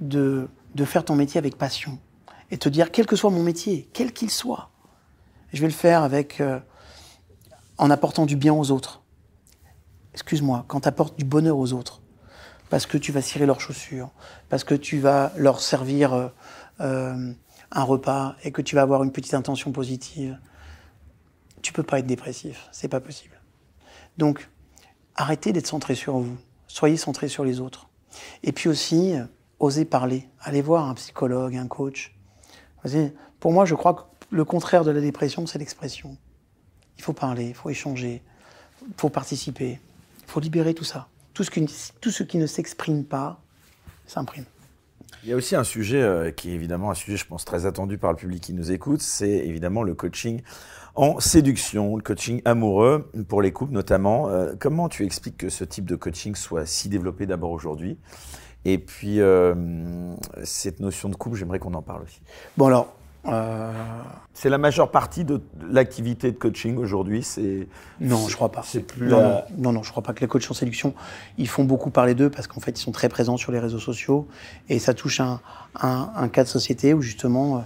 de, 0.00 0.48
de 0.74 0.84
faire 0.84 1.04
ton 1.04 1.14
métier 1.14 1.38
avec 1.38 1.56
passion 1.56 1.98
et 2.50 2.58
te 2.58 2.68
dire, 2.68 2.90
quel 2.90 3.06
que 3.06 3.16
soit 3.16 3.30
mon 3.30 3.42
métier, 3.42 3.88
quel 3.92 4.12
qu'il 4.12 4.30
soit, 4.30 4.70
je 5.52 5.60
vais 5.60 5.68
le 5.68 5.72
faire 5.72 6.02
avec, 6.02 6.40
euh, 6.40 6.60
en 7.78 7.90
apportant 7.90 8.26
du 8.26 8.36
bien 8.36 8.54
aux 8.54 8.70
autres. 8.70 9.02
Excuse-moi, 10.14 10.64
quand 10.68 10.80
tu 10.80 10.88
apportes 10.88 11.18
du 11.18 11.24
bonheur 11.24 11.56
aux 11.58 11.72
autres, 11.72 12.00
parce 12.70 12.86
que 12.86 12.96
tu 12.96 13.12
vas 13.12 13.22
cirer 13.22 13.46
leurs 13.46 13.60
chaussures, 13.60 14.10
parce 14.48 14.64
que 14.64 14.74
tu 14.74 14.98
vas 14.98 15.32
leur 15.36 15.60
servir 15.60 16.12
euh, 16.12 16.28
euh, 16.80 17.32
un 17.70 17.82
repas 17.82 18.36
et 18.44 18.52
que 18.52 18.62
tu 18.62 18.74
vas 18.74 18.82
avoir 18.82 19.02
une 19.02 19.12
petite 19.12 19.34
intention 19.34 19.72
positive, 19.72 20.38
tu 21.62 21.72
peux 21.72 21.82
pas 21.82 22.00
être 22.00 22.06
dépressif, 22.06 22.68
c'est 22.72 22.88
pas 22.88 23.00
possible. 23.00 23.40
Donc, 24.18 24.50
arrêtez 25.14 25.52
d'être 25.52 25.66
centré 25.66 25.94
sur 25.94 26.18
vous, 26.18 26.36
soyez 26.66 26.96
centré 26.96 27.28
sur 27.28 27.44
les 27.44 27.60
autres. 27.60 27.88
Et 28.42 28.52
puis 28.52 28.68
aussi, 28.68 29.14
euh, 29.14 29.24
osez 29.58 29.84
parler, 29.84 30.28
allez 30.40 30.60
voir 30.60 30.88
un 30.88 30.94
psychologue, 30.94 31.56
un 31.56 31.68
coach. 31.68 32.14
Pour 33.40 33.52
moi, 33.52 33.64
je 33.64 33.74
crois 33.74 33.94
que 33.94 34.02
le 34.30 34.44
contraire 34.44 34.84
de 34.84 34.90
la 34.90 35.00
dépression, 35.00 35.46
c'est 35.46 35.58
l'expression. 35.58 36.16
Il 36.98 37.04
faut 37.04 37.12
parler, 37.12 37.48
il 37.48 37.54
faut 37.54 37.70
échanger, 37.70 38.22
il 38.86 38.94
faut 38.96 39.08
participer, 39.08 39.80
il 40.20 40.30
faut 40.30 40.40
libérer 40.40 40.74
tout 40.74 40.84
ça. 40.84 41.08
Tout 41.32 41.44
ce 41.44 41.50
qui, 41.50 41.66
tout 42.00 42.10
ce 42.10 42.22
qui 42.22 42.36
ne 42.36 42.46
s'exprime 42.46 43.04
pas 43.04 43.40
s'imprime. 44.06 44.44
Il 45.24 45.28
y 45.28 45.32
a 45.32 45.36
aussi 45.36 45.54
un 45.54 45.62
sujet 45.62 46.02
euh, 46.02 46.32
qui 46.32 46.50
est 46.50 46.54
évidemment 46.54 46.90
un 46.90 46.94
sujet, 46.94 47.16
je 47.16 47.26
pense, 47.26 47.44
très 47.44 47.64
attendu 47.64 47.96
par 47.96 48.10
le 48.10 48.16
public 48.16 48.42
qui 48.42 48.54
nous 48.54 48.72
écoute, 48.72 49.02
c'est 49.02 49.30
évidemment 49.30 49.84
le 49.84 49.94
coaching 49.94 50.42
en 50.96 51.20
séduction, 51.20 51.96
le 51.96 52.02
coaching 52.02 52.42
amoureux 52.44 53.08
pour 53.28 53.40
les 53.40 53.52
couples 53.52 53.72
notamment. 53.72 54.28
Euh, 54.30 54.54
comment 54.58 54.88
tu 54.88 55.04
expliques 55.04 55.36
que 55.36 55.48
ce 55.48 55.62
type 55.62 55.84
de 55.84 55.94
coaching 55.94 56.34
soit 56.34 56.66
si 56.66 56.88
développé 56.88 57.26
d'abord 57.26 57.52
aujourd'hui? 57.52 57.98
Et 58.64 58.78
puis, 58.78 59.20
euh, 59.20 59.54
cette 60.42 60.80
notion 60.80 61.08
de 61.08 61.14
couple, 61.14 61.36
j'aimerais 61.36 61.60
qu'on 61.60 61.74
en 61.74 61.82
parle 61.82 62.02
aussi. 62.02 62.20
Bon 62.56 62.66
alors, 62.66 62.92
c'est 64.34 64.48
la 64.48 64.58
majeure 64.58 64.90
partie 64.90 65.24
de 65.24 65.40
l'activité 65.68 66.32
de 66.32 66.36
coaching 66.36 66.76
aujourd'hui. 66.76 67.22
C'est 67.22 67.68
non, 68.00 68.26
je 68.28 68.34
crois 68.34 68.50
pas. 68.50 68.62
C'est 68.64 68.80
plus 68.80 69.06
non, 69.08 69.20
la- 69.20 69.46
non, 69.56 69.72
non, 69.72 69.82
je 69.82 69.90
crois 69.90 70.02
pas 70.02 70.12
que 70.12 70.20
les 70.20 70.26
coachs 70.26 70.50
en 70.50 70.54
séduction, 70.54 70.94
ils 71.38 71.48
font 71.48 71.64
beaucoup 71.64 71.90
parler 71.90 72.14
d'eux 72.14 72.30
parce 72.30 72.46
qu'en 72.46 72.60
fait, 72.60 72.72
ils 72.72 72.82
sont 72.82 72.92
très 72.92 73.08
présents 73.08 73.36
sur 73.36 73.52
les 73.52 73.58
réseaux 73.60 73.78
sociaux 73.78 74.26
et 74.68 74.78
ça 74.78 74.94
touche 74.94 75.20
un, 75.20 75.40
un, 75.80 76.10
un 76.16 76.28
cas 76.28 76.44
de 76.44 76.48
société 76.48 76.94
où 76.94 77.02
justement, 77.02 77.58
euh, 77.58 77.60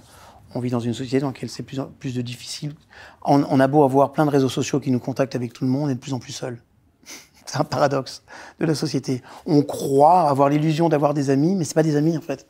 on 0.54 0.60
vit 0.60 0.70
dans 0.70 0.80
une 0.80 0.94
société 0.94 1.20
dans 1.20 1.28
laquelle 1.28 1.48
c'est 1.50 1.62
plus, 1.62 2.14
de 2.14 2.22
difficile. 2.22 2.74
On, 3.24 3.42
on 3.48 3.60
a 3.60 3.66
beau 3.66 3.82
avoir 3.84 4.12
plein 4.12 4.26
de 4.26 4.30
réseaux 4.30 4.48
sociaux 4.48 4.80
qui 4.80 4.90
nous 4.90 5.00
contactent 5.00 5.36
avec 5.36 5.52
tout 5.52 5.64
le 5.64 5.70
monde, 5.70 5.84
on 5.84 5.88
est 5.88 5.94
de 5.94 6.00
plus 6.00 6.12
en 6.14 6.18
plus 6.18 6.32
seul. 6.32 6.58
C'est 7.46 7.58
un 7.58 7.64
paradoxe 7.64 8.24
de 8.60 8.66
la 8.66 8.74
société. 8.74 9.22
On 9.46 9.62
croit 9.62 10.28
avoir 10.28 10.48
l'illusion 10.48 10.88
d'avoir 10.88 11.14
des 11.14 11.30
amis, 11.30 11.54
mais 11.54 11.64
c'est 11.64 11.74
pas 11.74 11.82
des 11.84 11.94
amis 11.94 12.16
en 12.18 12.20
fait. 12.20 12.46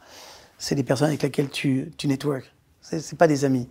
C'est 0.59 0.75
des 0.75 0.83
personnes 0.85 1.09
avec 1.09 1.23
lesquelles 1.23 1.51
tu, 1.51 1.93
tu 1.99 2.09
network. 2.09 2.51
C'est 2.89 3.01
c'est 3.01 3.17
pas 3.17 3.27
des 3.27 3.45
amis. 3.45 3.69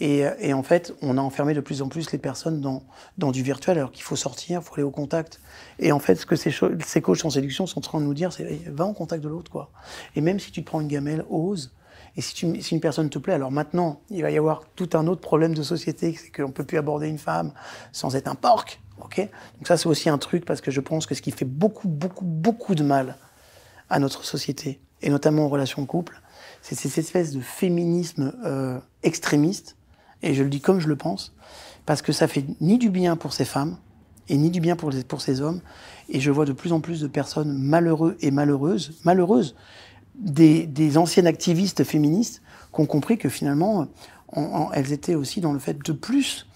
Et, 0.00 0.26
euh, 0.26 0.34
et 0.40 0.52
en 0.52 0.62
fait, 0.62 0.92
on 1.00 1.16
a 1.16 1.20
enfermé 1.20 1.54
de 1.54 1.60
plus 1.60 1.80
en 1.80 1.88
plus 1.88 2.10
les 2.12 2.18
personnes 2.18 2.60
dans, 2.60 3.30
du 3.30 3.42
virtuel, 3.42 3.78
alors 3.78 3.92
qu'il 3.92 4.02
faut 4.02 4.16
sortir, 4.16 4.60
il 4.60 4.64
faut 4.64 4.74
aller 4.74 4.82
au 4.82 4.90
contact. 4.90 5.40
Et 5.78 5.92
en 5.92 5.98
fait, 5.98 6.16
ce 6.16 6.26
que 6.26 6.36
ces, 6.36 7.00
coachs 7.00 7.24
en 7.24 7.30
séduction 7.30 7.66
sont 7.66 7.78
en 7.78 7.82
train 7.82 8.00
de 8.00 8.04
nous 8.04 8.14
dire, 8.14 8.32
c'est 8.32 8.62
va 8.66 8.84
en 8.84 8.94
contact 8.94 9.22
de 9.22 9.28
l'autre, 9.28 9.50
quoi. 9.50 9.70
Et 10.16 10.20
même 10.20 10.40
si 10.40 10.50
tu 10.50 10.62
prends 10.62 10.80
une 10.80 10.88
gamelle, 10.88 11.24
ose. 11.30 11.72
Et 12.16 12.20
si, 12.20 12.46
une 12.46 12.80
personne 12.80 13.08
te 13.08 13.18
plaît, 13.18 13.34
alors 13.34 13.50
maintenant, 13.50 14.00
il 14.10 14.22
va 14.22 14.30
y 14.30 14.36
avoir 14.36 14.64
tout 14.74 14.90
un 14.94 15.06
autre 15.06 15.22
problème 15.22 15.54
de 15.54 15.62
société, 15.62 16.14
c'est 16.14 16.30
qu'on 16.30 16.50
peut 16.50 16.64
plus 16.64 16.76
aborder 16.76 17.08
une 17.08 17.18
femme 17.18 17.52
sans 17.92 18.16
être 18.16 18.28
un 18.28 18.34
porc, 18.34 18.66
Donc 18.98 19.20
ça, 19.64 19.78
c'est 19.78 19.86
aussi 19.86 20.10
un 20.10 20.18
truc 20.18 20.44
parce 20.44 20.60
que 20.60 20.70
je 20.70 20.80
pense 20.80 21.06
que 21.06 21.14
ce 21.14 21.22
qui 21.22 21.30
fait 21.30 21.46
beaucoup, 21.46 21.88
beaucoup, 21.88 22.24
beaucoup 22.24 22.74
de 22.74 22.82
mal 22.82 23.16
à 23.88 23.98
notre 23.98 24.24
société, 24.24 24.80
et 25.00 25.08
notamment 25.08 25.46
aux 25.46 25.48
relations 25.48 25.80
de 25.80 25.86
couple, 25.86 26.20
c'est 26.62 26.74
cette 26.74 26.96
espèce 26.96 27.32
de 27.32 27.40
féminisme 27.40 28.32
euh, 28.46 28.78
extrémiste, 29.02 29.76
et 30.22 30.32
je 30.34 30.42
le 30.42 30.48
dis 30.48 30.60
comme 30.60 30.78
je 30.80 30.88
le 30.88 30.96
pense, 30.96 31.34
parce 31.86 32.00
que 32.00 32.12
ça 32.12 32.26
fait 32.28 32.44
ni 32.60 32.78
du 32.78 32.88
bien 32.88 33.16
pour 33.16 33.32
ces 33.34 33.44
femmes, 33.44 33.76
et 34.28 34.36
ni 34.36 34.50
du 34.50 34.60
bien 34.60 34.76
pour, 34.76 34.90
les, 34.90 35.02
pour 35.04 35.20
ces 35.20 35.40
hommes, 35.40 35.60
et 36.08 36.20
je 36.20 36.30
vois 36.30 36.44
de 36.44 36.52
plus 36.52 36.72
en 36.72 36.80
plus 36.80 37.00
de 37.00 37.08
personnes 37.08 37.52
malheureuses 37.58 38.14
et 38.20 38.30
malheureuses, 38.30 38.92
malheureuses, 39.04 39.54
des, 40.14 40.66
des 40.66 40.96
anciennes 40.98 41.26
activistes 41.26 41.84
féministes 41.84 42.42
qui 42.74 42.80
ont 42.80 42.86
compris 42.86 43.18
que 43.18 43.28
finalement, 43.28 43.88
on- 44.32 44.40
on- 44.42 44.72
elles 44.72 44.92
étaient 44.92 45.14
aussi 45.16 45.40
dans 45.40 45.52
le 45.52 45.58
fait 45.58 45.76
de 45.84 45.92
plus 45.92 46.46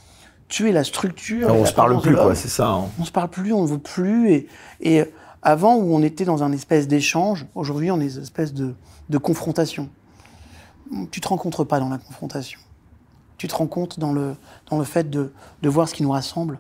tuer 0.49 0.71
la 0.73 0.85
structure. 0.85 1.49
et 1.49 1.53
on 1.53 1.65
se 1.65 1.73
parle 1.73 2.01
plus, 2.01 2.15
quoi, 2.15 2.35
c'est 2.37 2.49
ça. 2.49 2.69
hein. 2.69 2.85
on 3.01 3.05
se 3.05 3.11
parle 3.11 3.29
plus, 3.31 3.53
on 3.53 3.63
ne 3.63 3.69
veut 3.69 3.79
plus. 3.79 4.31
Et, 4.31 4.47
et 4.81 5.05
avant, 5.43 5.77
où 5.77 5.95
on 5.95 6.03
était 6.03 6.25
dans 6.25 6.43
un 6.43 6.53
espèce 6.53 6.89
d'échange, 6.89 7.47
aujourd'hui, 7.55 7.91
on 7.91 8.01
est 8.01 8.15
une 8.17 8.23
espèce 8.23 8.53
de, 8.55 8.75
de 9.09 9.19
confrontation. 9.19 9.89
Tu 11.11 11.21
te 11.21 11.29
rencontres 11.29 11.65
pas 11.65 11.81
dans 11.81 11.89
la 11.89 11.99
confrontation. 11.99 12.61
Tu 13.39 13.49
te 13.49 13.55
compte 13.55 13.99
dans 14.01 14.13
le, 14.13 14.35
dans 14.71 14.79
le 14.79 14.85
fait 14.85 15.11
de, 15.11 15.33
de 15.63 15.69
voir 15.69 15.89
ce 15.89 15.95
qui 15.95 16.03
nous 16.03 16.11
rassemble, 16.11 16.59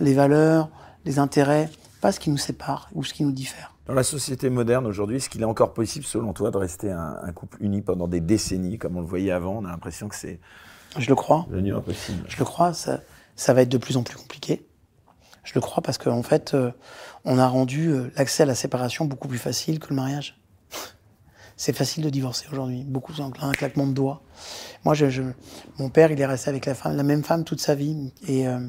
les 0.00 0.14
valeurs, 0.14 0.68
les 1.04 1.18
intérêts, 1.18 1.70
pas 2.00 2.12
ce 2.12 2.20
qui 2.20 2.30
nous 2.30 2.36
sépare 2.36 2.88
ou 2.94 3.02
ce 3.02 3.14
qui 3.14 3.24
nous 3.24 3.32
diffère. 3.32 3.74
Dans 3.86 3.94
la 3.94 4.02
société 4.02 4.50
moderne 4.50 4.86
aujourd'hui, 4.86 5.16
est-ce 5.16 5.30
qu'il 5.30 5.40
est 5.40 5.46
encore 5.46 5.72
possible, 5.72 6.04
selon 6.04 6.32
toi, 6.34 6.50
de 6.50 6.58
rester 6.58 6.92
un, 6.92 7.16
un 7.22 7.32
couple 7.32 7.56
uni 7.62 7.80
pendant 7.80 8.06
des 8.06 8.20
décennies, 8.20 8.78
comme 8.78 8.96
on 8.96 9.00
le 9.00 9.06
voyait 9.06 9.30
avant? 9.32 9.56
On 9.56 9.64
a 9.64 9.70
l'impression 9.70 10.08
que 10.08 10.14
c'est 10.14 10.38
Je 10.98 11.08
le 11.08 11.14
crois. 11.14 11.46
devenu 11.48 11.74
impossible. 11.74 12.24
Je 12.28 12.38
le 12.38 12.44
crois, 12.44 12.74
ça, 12.74 13.00
ça 13.34 13.54
va 13.54 13.62
être 13.62 13.70
de 13.70 13.78
plus 13.78 13.96
en 13.96 14.02
plus 14.02 14.16
compliqué. 14.18 14.66
Je 15.44 15.54
le 15.54 15.62
crois 15.62 15.82
parce 15.82 15.96
qu'en 15.96 16.22
fait, 16.22 16.52
euh, 16.52 16.70
on 17.24 17.38
a 17.38 17.46
rendu 17.46 17.88
euh, 17.88 18.10
l'accès 18.16 18.44
à 18.44 18.46
la 18.46 18.54
séparation 18.54 19.04
beaucoup 19.04 19.28
plus 19.28 19.38
facile 19.38 19.78
que 19.78 19.88
le 19.90 19.96
mariage. 19.96 20.40
C'est 21.56 21.72
facile 21.72 22.04
de 22.04 22.10
divorcer 22.10 22.46
aujourd'hui, 22.52 22.84
beaucoup 22.84 23.12
un 23.20 23.52
claquement 23.52 23.86
de 23.86 23.92
doigts. 23.92 24.22
Moi, 24.84 24.94
mon 25.78 25.90
père, 25.90 26.12
il 26.12 26.20
est 26.20 26.26
resté 26.26 26.50
avec 26.50 26.66
la, 26.66 26.74
femme, 26.74 26.96
la 26.96 27.02
même 27.02 27.24
femme 27.24 27.44
toute 27.44 27.60
sa 27.60 27.74
vie. 27.74 28.12
Et 28.28 28.46
euh, 28.46 28.60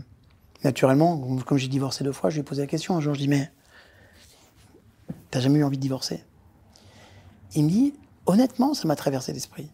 naturellement, 0.64 1.38
comme 1.46 1.60
j'ai 1.60 1.68
divorcé 1.68 2.04
deux 2.04 2.12
fois, 2.12 2.32
je 2.32 2.36
lui 2.36 2.42
ai 2.42 2.44
posé 2.44 2.62
la 2.62 2.68
question 2.68 2.98
un 2.98 3.02
jour, 3.02 3.14
je 3.14 3.20
dis, 3.20 3.28
mais 3.28 3.52
t'as 5.30 5.40
jamais 5.40 5.60
eu 5.60 5.64
envie 5.64 5.78
de 5.78 5.82
divorcer? 5.82 6.24
Il 7.54 7.66
me 7.66 7.70
dit, 7.70 7.94
honnêtement, 8.26 8.74
ça 8.74 8.88
m'a 8.88 8.96
traversé 8.96 9.34
l'esprit. 9.34 9.70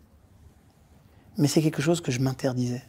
Mais 1.38 1.48
c'est 1.48 1.62
quelque 1.62 1.82
chose 1.82 2.02
que 2.02 2.12
je 2.12 2.20
m'interdisais. 2.20 2.84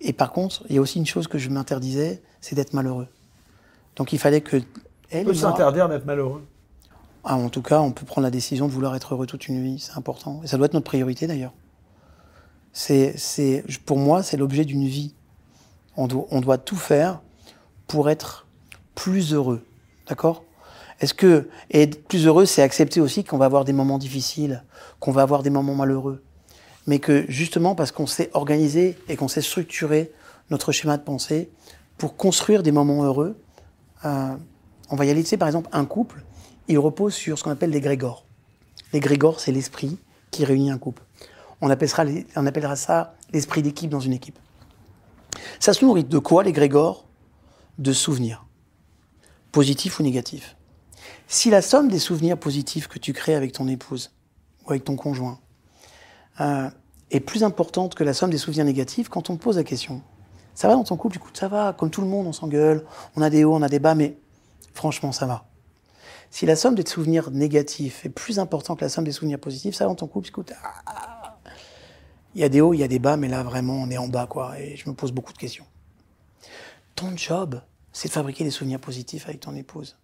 Et 0.00 0.12
par 0.12 0.32
contre, 0.32 0.64
il 0.68 0.74
y 0.76 0.78
a 0.78 0.80
aussi 0.82 0.98
une 0.98 1.06
chose 1.06 1.28
que 1.28 1.38
je 1.38 1.48
m'interdisais, 1.48 2.22
c'est 2.40 2.54
d'être 2.54 2.74
malheureux. 2.74 3.08
Donc 3.96 4.12
il 4.12 4.18
fallait 4.18 4.40
que 4.40 4.56
elle 5.10 5.22
On 5.22 5.30
peut 5.30 5.34
s'interdire 5.34 5.88
d'être 5.88 6.06
malheureux. 6.06 6.42
ah, 7.24 7.36
en 7.36 7.48
tout 7.48 7.62
cas, 7.62 7.80
on 7.80 7.92
peut 7.92 8.04
prendre 8.04 8.24
la 8.24 8.30
décision 8.30 8.66
de 8.66 8.72
vouloir 8.72 8.94
être 8.96 9.14
heureux 9.14 9.26
toute 9.26 9.48
une 9.48 9.62
vie, 9.62 9.78
c'est 9.78 9.96
important. 9.96 10.40
Et 10.42 10.46
ça 10.46 10.56
doit 10.56 10.66
être 10.66 10.74
notre 10.74 10.86
priorité 10.86 11.26
d'ailleurs. 11.26 11.52
C'est, 12.72 13.16
c'est, 13.16 13.64
pour 13.86 13.98
moi, 13.98 14.22
c'est 14.22 14.36
l'objet 14.36 14.64
d'une 14.64 14.86
vie. 14.86 15.14
On 15.96 16.08
doit, 16.08 16.26
on 16.30 16.40
doit 16.40 16.58
tout 16.58 16.76
faire 16.76 17.20
pour 17.86 18.10
être 18.10 18.46
plus 18.96 19.32
heureux. 19.32 19.64
D'accord? 20.08 20.42
Est-ce 21.00 21.14
que 21.14 21.48
et 21.70 21.82
être 21.82 22.04
plus 22.06 22.26
heureux, 22.26 22.46
c'est 22.46 22.62
accepter 22.62 23.00
aussi 23.00 23.24
qu'on 23.24 23.38
va 23.38 23.44
avoir 23.44 23.64
des 23.64 23.72
moments 23.72 23.98
difficiles, 23.98 24.64
qu'on 25.00 25.12
va 25.12 25.22
avoir 25.22 25.42
des 25.42 25.50
moments 25.50 25.74
malheureux, 25.74 26.22
mais 26.86 26.98
que 26.98 27.24
justement 27.28 27.74
parce 27.74 27.92
qu'on 27.92 28.06
sait 28.06 28.30
organiser 28.32 28.96
et 29.08 29.16
qu'on 29.16 29.28
sait 29.28 29.40
structurer 29.40 30.12
notre 30.50 30.72
schéma 30.72 30.96
de 30.96 31.02
pensée 31.02 31.50
pour 31.98 32.16
construire 32.16 32.62
des 32.62 32.72
moments 32.72 33.04
heureux, 33.04 33.36
euh, 34.04 34.36
on 34.90 34.96
va 34.96 35.04
y 35.04 35.10
aller. 35.10 35.22
Tu 35.22 35.28
sais, 35.30 35.36
par 35.36 35.48
exemple, 35.48 35.68
un 35.72 35.84
couple, 35.84 36.24
il 36.68 36.78
repose 36.78 37.14
sur 37.14 37.38
ce 37.38 37.44
qu'on 37.44 37.50
appelle 37.50 37.70
l'égrégore. 37.70 38.24
L'égrégore, 38.92 39.40
c'est 39.40 39.52
l'esprit 39.52 39.98
qui 40.30 40.44
réunit 40.44 40.70
un 40.70 40.78
couple. 40.78 41.02
On 41.60 41.70
appellera, 41.70 42.04
les- 42.04 42.26
ça 42.76 43.14
l'esprit 43.32 43.62
d'équipe 43.62 43.90
dans 43.90 44.00
une 44.00 44.12
équipe. 44.12 44.38
Ça 45.58 45.72
se 45.72 45.84
nourrit 45.84 46.04
de 46.04 46.18
quoi, 46.18 46.42
l'égrégore 46.42 47.06
De 47.78 47.92
souvenirs, 47.92 48.46
positifs 49.50 49.98
ou 49.98 50.02
négatifs. 50.04 50.56
Si 51.26 51.50
la 51.50 51.60
somme 51.62 51.88
des 51.88 51.98
souvenirs 51.98 52.38
positifs 52.38 52.86
que 52.86 52.98
tu 53.00 53.12
crées 53.12 53.34
avec 53.34 53.52
ton 53.52 53.66
épouse 53.66 54.12
ou 54.64 54.70
avec 54.70 54.84
ton 54.84 54.94
conjoint 54.94 55.40
euh, 56.40 56.70
est 57.10 57.20
plus 57.20 57.42
importante 57.42 57.94
que 57.94 58.04
la 58.04 58.14
somme 58.14 58.30
des 58.30 58.38
souvenirs 58.38 58.64
négatifs, 58.64 59.08
quand 59.08 59.30
on 59.30 59.36
pose 59.36 59.56
la 59.56 59.64
question, 59.64 60.02
ça 60.54 60.68
va 60.68 60.74
dans 60.74 60.84
ton 60.84 60.96
couple, 60.96 61.16
écoute, 61.16 61.36
ça 61.36 61.48
va, 61.48 61.72
comme 61.72 61.90
tout 61.90 62.00
le 62.00 62.06
monde, 62.06 62.26
on 62.26 62.32
s'engueule, 62.32 62.84
on 63.16 63.22
a 63.22 63.30
des 63.30 63.44
hauts, 63.44 63.54
on 63.54 63.62
a 63.62 63.68
des 63.68 63.78
bas, 63.78 63.94
mais 63.94 64.16
franchement, 64.72 65.12
ça 65.12 65.26
va. 65.26 65.44
Si 66.30 66.46
la 66.46 66.56
somme 66.56 66.74
des 66.74 66.86
souvenirs 66.86 67.30
négatifs 67.30 68.04
est 68.04 68.10
plus 68.10 68.38
importante 68.38 68.78
que 68.78 68.84
la 68.84 68.88
somme 68.88 69.04
des 69.04 69.12
souvenirs 69.12 69.38
positifs, 69.38 69.74
ça 69.74 69.84
va 69.84 69.88
dans 69.90 69.96
ton 69.96 70.06
couple, 70.06 70.28
écoute, 70.28 70.52
ah, 70.62 71.38
il 72.34 72.40
y 72.40 72.44
a 72.44 72.48
des 72.48 72.60
hauts, 72.60 72.74
il 72.74 72.78
y 72.78 72.82
a 72.82 72.88
des 72.88 72.98
bas, 72.98 73.16
mais 73.16 73.28
là, 73.28 73.42
vraiment, 73.42 73.74
on 73.74 73.90
est 73.90 73.98
en 73.98 74.08
bas, 74.08 74.26
quoi, 74.26 74.58
et 74.58 74.76
je 74.76 74.88
me 74.88 74.94
pose 74.94 75.12
beaucoup 75.12 75.32
de 75.32 75.38
questions. 75.38 75.66
Ton 76.94 77.16
job, 77.16 77.60
c'est 77.92 78.08
de 78.08 78.12
fabriquer 78.12 78.44
des 78.44 78.50
souvenirs 78.50 78.80
positifs 78.80 79.26
avec 79.26 79.40
ton 79.40 79.54
épouse. 79.54 79.96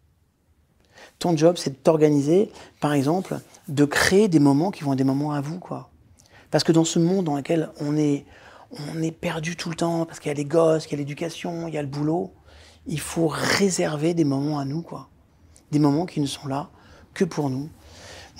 Ton 1.18 1.36
job, 1.36 1.56
c'est 1.56 1.70
de 1.70 1.76
t'organiser, 1.76 2.50
par 2.80 2.92
exemple, 2.92 3.40
de 3.68 3.84
créer 3.84 4.28
des 4.28 4.38
moments 4.38 4.70
qui 4.70 4.84
vont 4.84 4.92
être 4.92 4.98
des 4.98 5.04
moments 5.04 5.32
à 5.32 5.40
vous, 5.40 5.58
quoi. 5.58 5.90
Parce 6.50 6.64
que 6.64 6.72
dans 6.72 6.84
ce 6.84 6.98
monde 6.98 7.26
dans 7.26 7.36
lequel 7.36 7.70
on 7.80 7.96
est, 7.96 8.24
on 8.72 9.02
est 9.02 9.10
perdu 9.10 9.56
tout 9.56 9.68
le 9.68 9.76
temps, 9.76 10.06
parce 10.06 10.20
qu'il 10.20 10.28
y 10.28 10.32
a 10.32 10.34
les 10.34 10.44
gosses, 10.44 10.86
qu'il 10.86 10.98
y 10.98 11.00
a 11.00 11.02
l'éducation, 11.02 11.68
il 11.68 11.74
y 11.74 11.78
a 11.78 11.82
le 11.82 11.88
boulot, 11.88 12.32
il 12.86 13.00
faut 13.00 13.28
réserver 13.28 14.14
des 14.14 14.24
moments 14.24 14.58
à 14.58 14.64
nous, 14.64 14.82
quoi. 14.82 15.08
Des 15.70 15.78
moments 15.78 16.06
qui 16.06 16.20
ne 16.20 16.26
sont 16.26 16.48
là 16.48 16.70
que 17.14 17.24
pour 17.24 17.50
nous. 17.50 17.68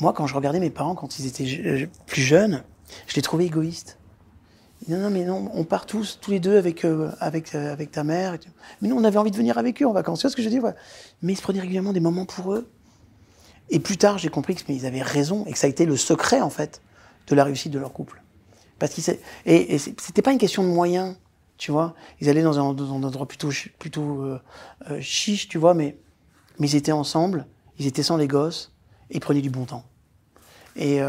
Moi, 0.00 0.12
quand 0.12 0.26
je 0.26 0.34
regardais 0.34 0.60
mes 0.60 0.70
parents 0.70 0.94
quand 0.94 1.18
ils 1.18 1.26
étaient 1.26 1.88
plus 2.06 2.22
jeunes, 2.22 2.62
Je 3.06 3.14
l'ai 3.14 3.22
trouvé 3.22 3.44
égoïste. 3.44 3.98
Non, 4.88 4.98
non, 4.98 5.10
mais 5.10 5.24
non, 5.24 5.50
on 5.54 5.64
part 5.64 5.86
tous, 5.86 6.18
tous 6.20 6.30
les 6.30 6.40
deux 6.40 6.56
avec, 6.56 6.84
euh, 6.84 7.10
euh, 7.22 7.72
avec 7.72 7.90
ta 7.90 8.02
mère. 8.02 8.36
Mais 8.80 8.88
nous, 8.88 8.96
on 8.96 9.04
avait 9.04 9.18
envie 9.18 9.30
de 9.30 9.36
venir 9.36 9.58
avec 9.58 9.82
eux 9.82 9.86
en 9.86 9.92
vacances. 9.92 10.20
Tu 10.20 10.22
vois 10.26 10.30
ce 10.30 10.36
que 10.36 10.42
je 10.42 10.48
dire 10.48 10.62
Mais 11.22 11.34
ils 11.34 11.36
se 11.36 11.42
prenaient 11.42 11.60
régulièrement 11.60 11.92
des 11.92 12.00
moments 12.00 12.24
pour 12.24 12.54
eux. 12.54 12.68
Et 13.68 13.78
plus 13.78 13.98
tard, 13.98 14.18
j'ai 14.18 14.30
compris 14.30 14.54
qu'ils 14.54 14.86
avaient 14.86 15.02
raison 15.02 15.44
et 15.46 15.52
que 15.52 15.58
ça 15.58 15.66
a 15.66 15.70
été 15.70 15.86
le 15.86 15.96
secret, 15.96 16.40
en 16.40 16.50
fait, 16.50 16.80
de 17.28 17.34
la 17.34 17.44
réussite 17.44 17.72
de 17.72 17.78
leur 17.78 17.92
couple. 17.92 18.22
Parce 18.80 18.92
qu'ils 18.94 19.04
et, 19.46 19.74
et 19.74 19.78
c'était 19.78 20.22
pas 20.22 20.32
une 20.32 20.38
question 20.38 20.64
de 20.64 20.68
moyens, 20.68 21.16
tu 21.56 21.70
vois. 21.70 21.94
Ils 22.20 22.28
allaient 22.28 22.42
dans 22.42 22.58
un, 22.58 22.74
dans 22.74 22.92
un 22.92 23.02
endroit 23.04 23.28
plutôt, 23.28 23.50
plutôt 23.78 24.24
euh, 24.24 25.00
chiche, 25.00 25.46
tu 25.46 25.58
vois, 25.58 25.74
mais, 25.74 25.96
mais 26.58 26.68
ils 26.68 26.74
étaient 26.74 26.90
ensemble, 26.90 27.46
ils 27.78 27.86
étaient 27.86 28.02
sans 28.02 28.16
les 28.16 28.26
gosses, 28.26 28.74
et 29.10 29.18
ils 29.18 29.20
prenaient 29.20 29.42
du 29.42 29.50
bon 29.50 29.66
temps. 29.66 29.84
Et, 30.74 31.00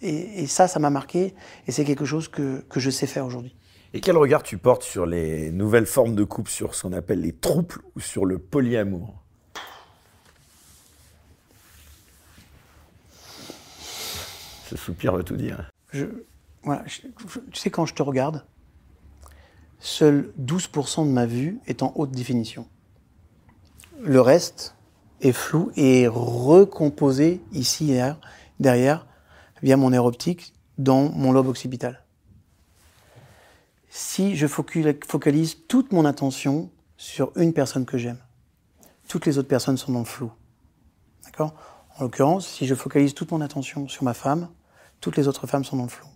et, 0.00 0.46
ça, 0.46 0.68
ça 0.68 0.78
m'a 0.78 0.90
marqué, 0.90 1.34
et 1.66 1.72
c'est 1.72 1.84
quelque 1.84 2.04
chose 2.04 2.28
que, 2.28 2.60
que 2.68 2.78
je 2.78 2.88
sais 2.88 3.06
faire 3.06 3.26
aujourd'hui. 3.26 3.56
Et 3.94 4.00
quel 4.00 4.16
regard 4.16 4.42
tu 4.42 4.58
portes 4.58 4.82
sur 4.84 5.06
les 5.06 5.50
nouvelles 5.50 5.86
formes 5.86 6.14
de 6.14 6.22
couple, 6.22 6.50
sur 6.50 6.74
ce 6.74 6.82
qu'on 6.82 6.92
appelle 6.92 7.20
les 7.20 7.32
trouples 7.32 7.80
ou 7.96 8.00
sur 8.00 8.26
le 8.26 8.38
polyamour? 8.38 9.22
Ce 14.68 14.76
soupir 14.76 15.16
veut 15.16 15.24
tout 15.24 15.36
dire. 15.36 15.70
Je, 15.92 16.04
tu 16.62 17.60
sais, 17.60 17.70
quand 17.70 17.86
je 17.86 17.94
te 17.94 18.02
regarde, 18.02 18.44
seul 19.78 20.32
12% 20.40 21.06
de 21.06 21.12
ma 21.12 21.26
vue 21.26 21.60
est 21.66 21.82
en 21.82 21.92
haute 21.94 22.10
définition. 22.10 22.66
Le 24.00 24.20
reste 24.20 24.74
est 25.20 25.32
flou 25.32 25.72
et 25.76 26.06
recomposé 26.06 27.40
ici 27.52 27.92
et 27.92 28.12
derrière 28.60 29.06
via 29.62 29.76
mon 29.76 29.92
air 29.92 30.04
optique 30.04 30.54
dans 30.78 31.10
mon 31.10 31.32
lobe 31.32 31.48
occipital. 31.48 32.04
Si 33.88 34.36
je 34.36 34.46
focalise 34.46 35.56
toute 35.66 35.92
mon 35.92 36.04
attention 36.04 36.70
sur 36.96 37.32
une 37.36 37.52
personne 37.52 37.86
que 37.86 37.98
j'aime, 37.98 38.18
toutes 39.08 39.26
les 39.26 39.38
autres 39.38 39.48
personnes 39.48 39.76
sont 39.76 39.92
dans 39.92 40.00
le 40.00 40.04
flou. 40.04 40.30
D'accord? 41.24 41.54
En 41.96 42.04
l'occurrence, 42.04 42.46
si 42.46 42.66
je 42.66 42.74
focalise 42.74 43.14
toute 43.14 43.32
mon 43.32 43.40
attention 43.40 43.88
sur 43.88 44.04
ma 44.04 44.14
femme, 44.14 44.48
toutes 45.00 45.16
les 45.16 45.26
autres 45.26 45.46
femmes 45.46 45.64
sont 45.64 45.76
dans 45.76 45.84
le 45.84 45.88
flou. 45.88 46.06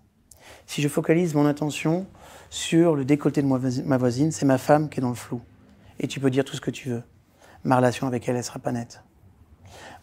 Si 0.66 0.82
je 0.82 0.88
focalise 0.88 1.34
mon 1.34 1.46
attention 1.46 2.06
sur 2.50 2.96
le 2.96 3.04
décolleté 3.04 3.42
de 3.42 3.46
ma 3.46 3.96
voisine, 3.98 4.32
c'est 4.32 4.46
ma 4.46 4.58
femme 4.58 4.88
qui 4.88 5.00
est 5.00 5.02
dans 5.02 5.08
le 5.08 5.14
flou. 5.14 5.40
Et 6.00 6.08
tu 6.08 6.20
peux 6.20 6.30
dire 6.30 6.44
tout 6.44 6.56
ce 6.56 6.60
que 6.60 6.70
tu 6.70 6.90
veux. 6.90 7.02
Ma 7.64 7.76
relation 7.76 8.06
avec 8.06 8.28
elle, 8.28 8.36
elle 8.36 8.44
sera 8.44 8.58
pas 8.58 8.72
nette. 8.72 9.02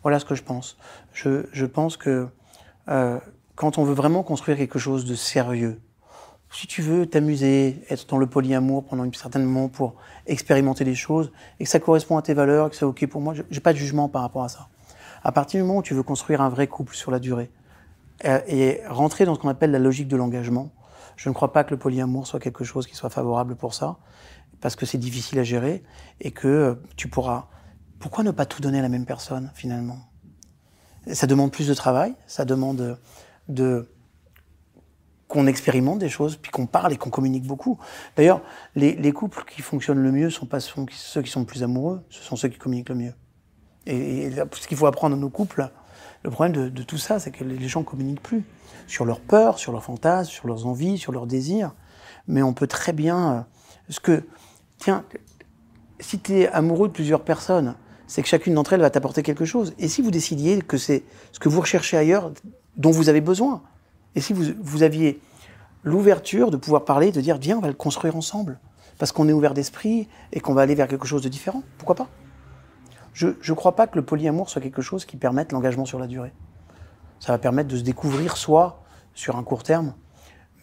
Voilà 0.03 0.19
ce 0.19 0.25
que 0.25 0.35
je 0.35 0.43
pense. 0.43 0.77
Je, 1.13 1.45
je 1.51 1.65
pense 1.65 1.97
que 1.97 2.27
euh, 2.87 3.19
quand 3.55 3.77
on 3.77 3.83
veut 3.83 3.93
vraiment 3.93 4.23
construire 4.23 4.57
quelque 4.57 4.79
chose 4.79 5.05
de 5.05 5.15
sérieux, 5.15 5.79
si 6.51 6.65
tu 6.65 6.81
veux 6.81 7.05
t'amuser, 7.05 7.83
être 7.89 8.07
dans 8.07 8.17
le 8.17 8.25
polyamour 8.25 8.85
pendant 8.85 9.03
un 9.03 9.11
certain 9.13 9.39
moment 9.39 9.67
pour 9.67 9.95
expérimenter 10.25 10.83
des 10.83 10.95
choses, 10.95 11.31
et 11.59 11.65
que 11.65 11.69
ça 11.69 11.79
correspond 11.79 12.17
à 12.17 12.21
tes 12.21 12.33
valeurs, 12.33 12.67
et 12.67 12.69
que 12.71 12.75
c'est 12.75 12.85
OK 12.85 13.05
pour 13.07 13.21
moi, 13.21 13.33
j'ai 13.49 13.59
pas 13.59 13.73
de 13.73 13.77
jugement 13.77 14.09
par 14.09 14.23
rapport 14.23 14.43
à 14.43 14.49
ça. 14.49 14.67
À 15.23 15.31
partir 15.31 15.59
du 15.59 15.67
moment 15.67 15.79
où 15.79 15.83
tu 15.83 15.93
veux 15.93 16.03
construire 16.03 16.41
un 16.41 16.49
vrai 16.49 16.67
couple 16.67 16.95
sur 16.95 17.11
la 17.11 17.19
durée, 17.19 17.51
et 18.23 18.81
rentrer 18.87 19.25
dans 19.25 19.35
ce 19.35 19.39
qu'on 19.39 19.49
appelle 19.49 19.71
la 19.71 19.79
logique 19.79 20.07
de 20.07 20.17
l'engagement, 20.17 20.71
je 21.15 21.29
ne 21.29 21.33
crois 21.33 21.51
pas 21.51 21.63
que 21.63 21.71
le 21.71 21.77
polyamour 21.77 22.27
soit 22.27 22.39
quelque 22.39 22.63
chose 22.63 22.87
qui 22.87 22.95
soit 22.95 23.09
favorable 23.09 23.55
pour 23.55 23.73
ça, 23.73 23.97
parce 24.61 24.75
que 24.75 24.85
c'est 24.85 24.97
difficile 24.97 25.39
à 25.39 25.43
gérer, 25.43 25.83
et 26.19 26.31
que 26.31 26.47
euh, 26.47 26.75
tu 26.95 27.07
pourras... 27.07 27.47
Pourquoi 27.99 28.23
ne 28.23 28.31
pas 28.31 28.45
tout 28.45 28.61
donner 28.61 28.79
à 28.79 28.81
la 28.81 28.89
même 28.89 29.05
personne, 29.05 29.51
finalement? 29.53 29.99
Ça 31.11 31.27
demande 31.27 31.51
plus 31.51 31.67
de 31.67 31.73
travail, 31.73 32.15
ça 32.27 32.45
demande 32.45 32.97
de 33.47 33.89
qu'on 35.29 35.45
expérimente 35.45 35.99
des 35.99 36.09
choses, 36.09 36.37
puis 36.37 36.51
qu'on 36.51 36.65
parle 36.65 36.91
et 36.91 36.97
qu'on 36.97 37.11
communique 37.11 37.45
beaucoup. 37.45 37.77
D'ailleurs, 38.17 38.41
les, 38.75 39.11
couples 39.11 39.43
qui 39.45 39.61
fonctionnent 39.61 40.01
le 40.01 40.11
mieux 40.11 40.31
sont 40.31 40.47
pas 40.47 40.59
ceux 40.59 41.21
qui 41.21 41.29
sont 41.29 41.41
le 41.41 41.45
plus 41.45 41.61
amoureux, 41.61 42.03
ce 42.09 42.23
sont 42.23 42.35
ceux 42.35 42.49
qui 42.49 42.57
communiquent 42.57 42.89
le 42.89 42.95
mieux. 42.95 43.13
Et, 43.85 44.31
ce 44.31 44.67
qu'il 44.67 44.75
faut 44.75 44.87
apprendre 44.87 45.15
à 45.15 45.19
nos 45.19 45.29
couples, 45.29 45.69
le 46.23 46.31
problème 46.31 46.69
de, 46.69 46.83
tout 46.83 46.97
ça, 46.97 47.19
c'est 47.19 47.31
que 47.31 47.43
les 47.43 47.67
gens 47.67 47.83
communiquent 47.83 48.21
plus 48.21 48.43
sur 48.87 49.05
leurs 49.05 49.21
peurs, 49.21 49.57
sur 49.57 49.71
leurs 49.71 49.83
fantasmes, 49.83 50.29
sur 50.29 50.47
leurs 50.47 50.65
envies, 50.65 50.97
sur 50.97 51.11
leurs 51.11 51.27
désirs. 51.27 51.73
Mais 52.27 52.41
on 52.41 52.53
peut 52.53 52.67
très 52.67 52.91
bien, 52.91 53.47
euh, 54.07 54.21
tiens, 54.77 55.05
si 55.99 56.19
tu 56.19 56.39
es 56.39 56.47
amoureux 56.49 56.89
de 56.89 56.93
plusieurs 56.93 57.23
personnes, 57.23 57.75
c'est 58.07 58.21
que 58.21 58.27
chacune 58.27 58.55
d'entre 58.55 58.73
elles 58.73 58.81
va 58.81 58.89
t'apporter 58.89 59.23
quelque 59.23 59.45
chose. 59.45 59.73
Et 59.77 59.87
si 59.87 60.01
vous 60.01 60.11
décidiez 60.11 60.61
que 60.61 60.77
c'est 60.77 61.03
ce 61.31 61.39
que 61.39 61.47
vous 61.47 61.61
recherchez 61.61 61.95
ailleurs 61.95 62.31
dont 62.75 62.91
vous 62.91 63.07
avez 63.07 63.21
besoin, 63.21 63.61
et 64.15 64.21
si 64.21 64.33
vous, 64.33 64.45
vous 64.59 64.83
aviez 64.83 65.21
l'ouverture 65.83 66.51
de 66.51 66.57
pouvoir 66.57 66.85
parler, 66.85 67.11
de 67.11 67.21
dire 67.21 67.37
viens, 67.37 67.57
on 67.57 67.61
va 67.61 67.67
le 67.67 67.73
construire 67.73 68.15
ensemble, 68.15 68.59
parce 68.97 69.11
qu'on 69.11 69.29
est 69.29 69.33
ouvert 69.33 69.53
d'esprit 69.53 70.07
et 70.33 70.39
qu'on 70.39 70.53
va 70.53 70.61
aller 70.63 70.75
vers 70.75 70.87
quelque 70.87 71.07
chose 71.07 71.21
de 71.21 71.29
différent, 71.29 71.63
pourquoi 71.77 71.95
pas? 71.95 72.09
Je 73.13 73.27
ne 73.27 73.53
crois 73.55 73.75
pas 73.75 73.87
que 73.87 73.95
le 73.95 74.05
polyamour 74.05 74.49
soit 74.49 74.61
quelque 74.61 74.81
chose 74.81 75.05
qui 75.05 75.17
permette 75.17 75.51
l'engagement 75.51 75.85
sur 75.85 75.99
la 75.99 76.07
durée. 76.07 76.31
Ça 77.19 77.33
va 77.33 77.37
permettre 77.37 77.69
de 77.69 77.77
se 77.77 77.83
découvrir 77.83 78.37
soi 78.37 78.81
sur 79.13 79.35
un 79.35 79.43
court 79.43 79.63
terme, 79.63 79.93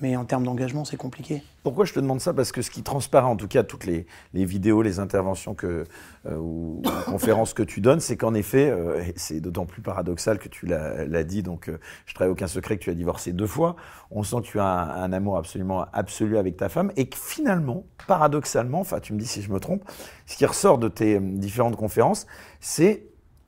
mais 0.00 0.16
en 0.16 0.24
termes 0.24 0.44
d'engagement, 0.44 0.84
c'est 0.84 0.96
compliqué. 0.96 1.42
Pourquoi 1.62 1.84
je 1.84 1.92
te 1.92 2.00
demande 2.00 2.20
ça? 2.20 2.34
Parce 2.34 2.52
que 2.52 2.62
ce 2.62 2.70
qui 2.70 2.82
transparaît, 2.82 3.26
en 3.26 3.36
tout 3.36 3.48
cas, 3.48 3.62
toutes 3.62 3.86
les, 3.86 4.06
vidéos, 4.32 4.82
les 4.82 4.98
interventions 4.98 5.54
que, 5.54 5.84
euh, 6.26 6.36
ou 6.36 6.82
conférences 7.06 7.54
que 7.54 7.62
tu 7.62 7.80
donnes, 7.80 8.00
c'est 8.00 8.16
qu'en 8.16 8.34
effet, 8.34 8.68
euh, 8.70 9.02
c'est 9.16 9.40
d'autant 9.40 9.64
plus 9.64 9.82
paradoxal 9.82 10.38
que 10.38 10.48
tu 10.48 10.66
l'as 10.66 11.24
dit, 11.24 11.42
donc 11.42 11.68
euh, 11.68 11.78
je 12.04 12.12
ne 12.12 12.14
trahis 12.14 12.30
aucun 12.30 12.46
secret 12.46 12.76
que 12.76 12.84
tu 12.84 12.90
as 12.90 12.94
divorcé 12.94 13.32
deux 13.32 13.46
fois. 13.46 13.76
On 14.10 14.22
sent 14.22 14.36
que 14.42 14.46
tu 14.46 14.60
as 14.60 14.66
un, 14.66 15.12
amour 15.12 15.38
absolument 15.38 15.86
absolu 15.92 16.36
avec 16.36 16.56
ta 16.56 16.68
femme 16.68 16.92
et 16.96 17.08
que 17.08 17.16
finalement, 17.16 17.84
paradoxalement, 18.06 18.80
enfin, 18.80 19.00
tu 19.00 19.14
me 19.14 19.18
dis 19.18 19.26
si 19.26 19.40
je 19.40 19.50
me 19.50 19.60
trompe, 19.60 19.82
ce 20.26 20.36
qui 20.36 20.44
ressort 20.44 20.78
de 20.78 20.88
tes 20.88 21.18
différentes 21.20 21.76
conférences, 21.76 22.26
c'est 22.60 23.04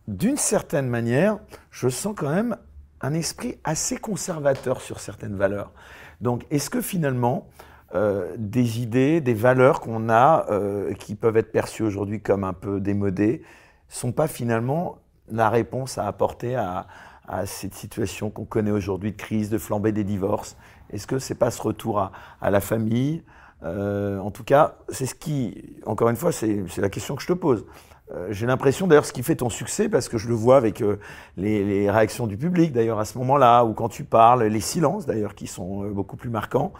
d'une 0.06 0.38
certaine 0.38 0.88
manière, 0.88 1.38
je 1.70 1.88
sens 1.88 2.14
quand 2.16 2.30
même 2.30 2.56
un 3.00 3.14
esprit 3.14 3.58
assez 3.64 3.96
conservateur 3.98 4.80
sur 4.80 5.00
certaines 5.00 5.36
valeurs. 5.36 5.72
Donc, 6.20 6.44
est-ce 6.50 6.70
que 6.70 6.80
finalement, 6.80 7.46
euh, 7.94 8.34
des 8.36 8.82
idées, 8.82 9.20
des 9.20 9.34
valeurs 9.34 9.80
qu'on 9.80 10.10
a, 10.10 10.46
euh, 10.50 10.92
qui 10.94 11.14
peuvent 11.14 11.36
être 11.36 11.52
perçues 11.52 11.84
aujourd'hui 11.84 12.20
comme 12.20 12.44
un 12.44 12.52
peu 12.52 12.80
démodées, 12.80 13.42
sont 13.88 14.12
pas 14.12 14.26
finalement 14.26 14.98
la 15.30 15.48
réponse 15.48 15.96
à 15.96 16.06
apporter 16.06 16.54
à, 16.54 16.86
cette 17.44 17.74
situation 17.74 18.30
qu'on 18.30 18.46
connaît 18.46 18.70
aujourd'hui 18.70 19.12
de 19.12 19.16
crise, 19.16 19.50
de 19.50 19.58
flambée 19.58 19.92
des 19.92 20.04
divorces? 20.04 20.56
Est-ce 20.90 21.06
que 21.06 21.18
c'est 21.18 21.34
pas 21.34 21.50
ce 21.50 21.60
retour 21.60 21.98
à, 22.40 22.50
la 22.50 22.60
famille? 22.60 23.22
Euh, 23.62 24.18
En 24.18 24.30
tout 24.30 24.44
cas, 24.44 24.76
c'est 24.88 25.04
ce 25.04 25.14
qui, 25.14 25.76
encore 25.84 26.08
une 26.08 26.16
fois, 26.16 26.32
c'est 26.32 26.64
la 26.78 26.88
question 26.88 27.16
que 27.16 27.22
je 27.22 27.28
te 27.28 27.32
pose. 27.34 27.66
Euh, 28.14 28.28
j'ai 28.30 28.46
l'impression 28.46 28.86
d'ailleurs 28.86 29.04
ce 29.04 29.12
qui 29.12 29.22
fait 29.22 29.36
ton 29.36 29.50
succès, 29.50 29.88
parce 29.88 30.08
que 30.08 30.16
je 30.18 30.28
le 30.28 30.34
vois 30.34 30.56
avec 30.56 30.80
euh, 30.80 30.98
les, 31.36 31.90
réactions 31.90 32.26
du 32.26 32.36
public 32.36 32.72
d'ailleurs 32.72 32.98
à 32.98 33.04
ce 33.04 33.18
moment-là, 33.18 33.64
ou 33.64 33.74
quand 33.74 33.88
tu 33.88 34.04
parles, 34.04 34.44
les 34.44 34.60
silences 34.60 35.06
d'ailleurs 35.06 35.34
qui 35.34 35.46
sont 35.46 35.84
euh, 35.84 35.90
beaucoup 35.90 36.16
plus 36.16 36.30
marquants, 36.30 36.72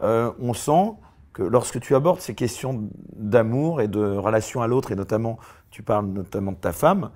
on 0.00 0.52
sent 0.52 0.92
que 1.32 1.42
lorsque 1.42 1.80
tu 1.80 1.94
abordes 1.94 2.20
ces 2.20 2.34
questions 2.34 2.84
d'amour 3.14 3.80
et 3.80 3.88
de 3.88 4.16
relation 4.16 4.60
à 4.60 4.66
l'autre, 4.66 4.92
et 4.92 4.94
notamment, 4.94 5.38
tu 5.70 5.82
parles 5.82 6.06
notamment 6.06 6.52
de 6.52 6.58
ta 6.58 6.72
femme, 6.72 7.10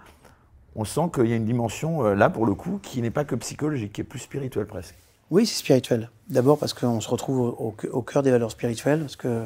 on 0.75 0.85
sent 0.85 1.11
qu'il 1.15 1.27
y 1.27 1.33
a 1.35 1.37
une 1.37 1.45
dimension 1.45 2.03
là 2.15 2.31
pour 2.31 2.47
le 2.47 2.55
coup 2.55 2.81
qui 2.83 3.03
n'est 3.03 3.11
pas 3.11 3.25
que 3.25 3.35
psychologique, 3.35 3.93
qui 3.93 4.01
est 4.01 4.05
plus 4.05 4.21
spirituelle 4.21 4.67
presque. 4.67 4.95
Oui, 5.31 5.45
c'est 5.45 5.59
spirituel. 5.59 6.11
D'abord 6.29 6.59
parce 6.59 6.73
qu'on 6.73 7.01
se 7.01 7.09
retrouve 7.09 7.39
au, 7.39 7.75
au, 7.93 8.03
cœur 8.03 8.23
des 8.23 8.31
valeurs 8.31 8.51
spirituelles, 8.51 9.01
parce 9.01 9.17
que 9.17 9.45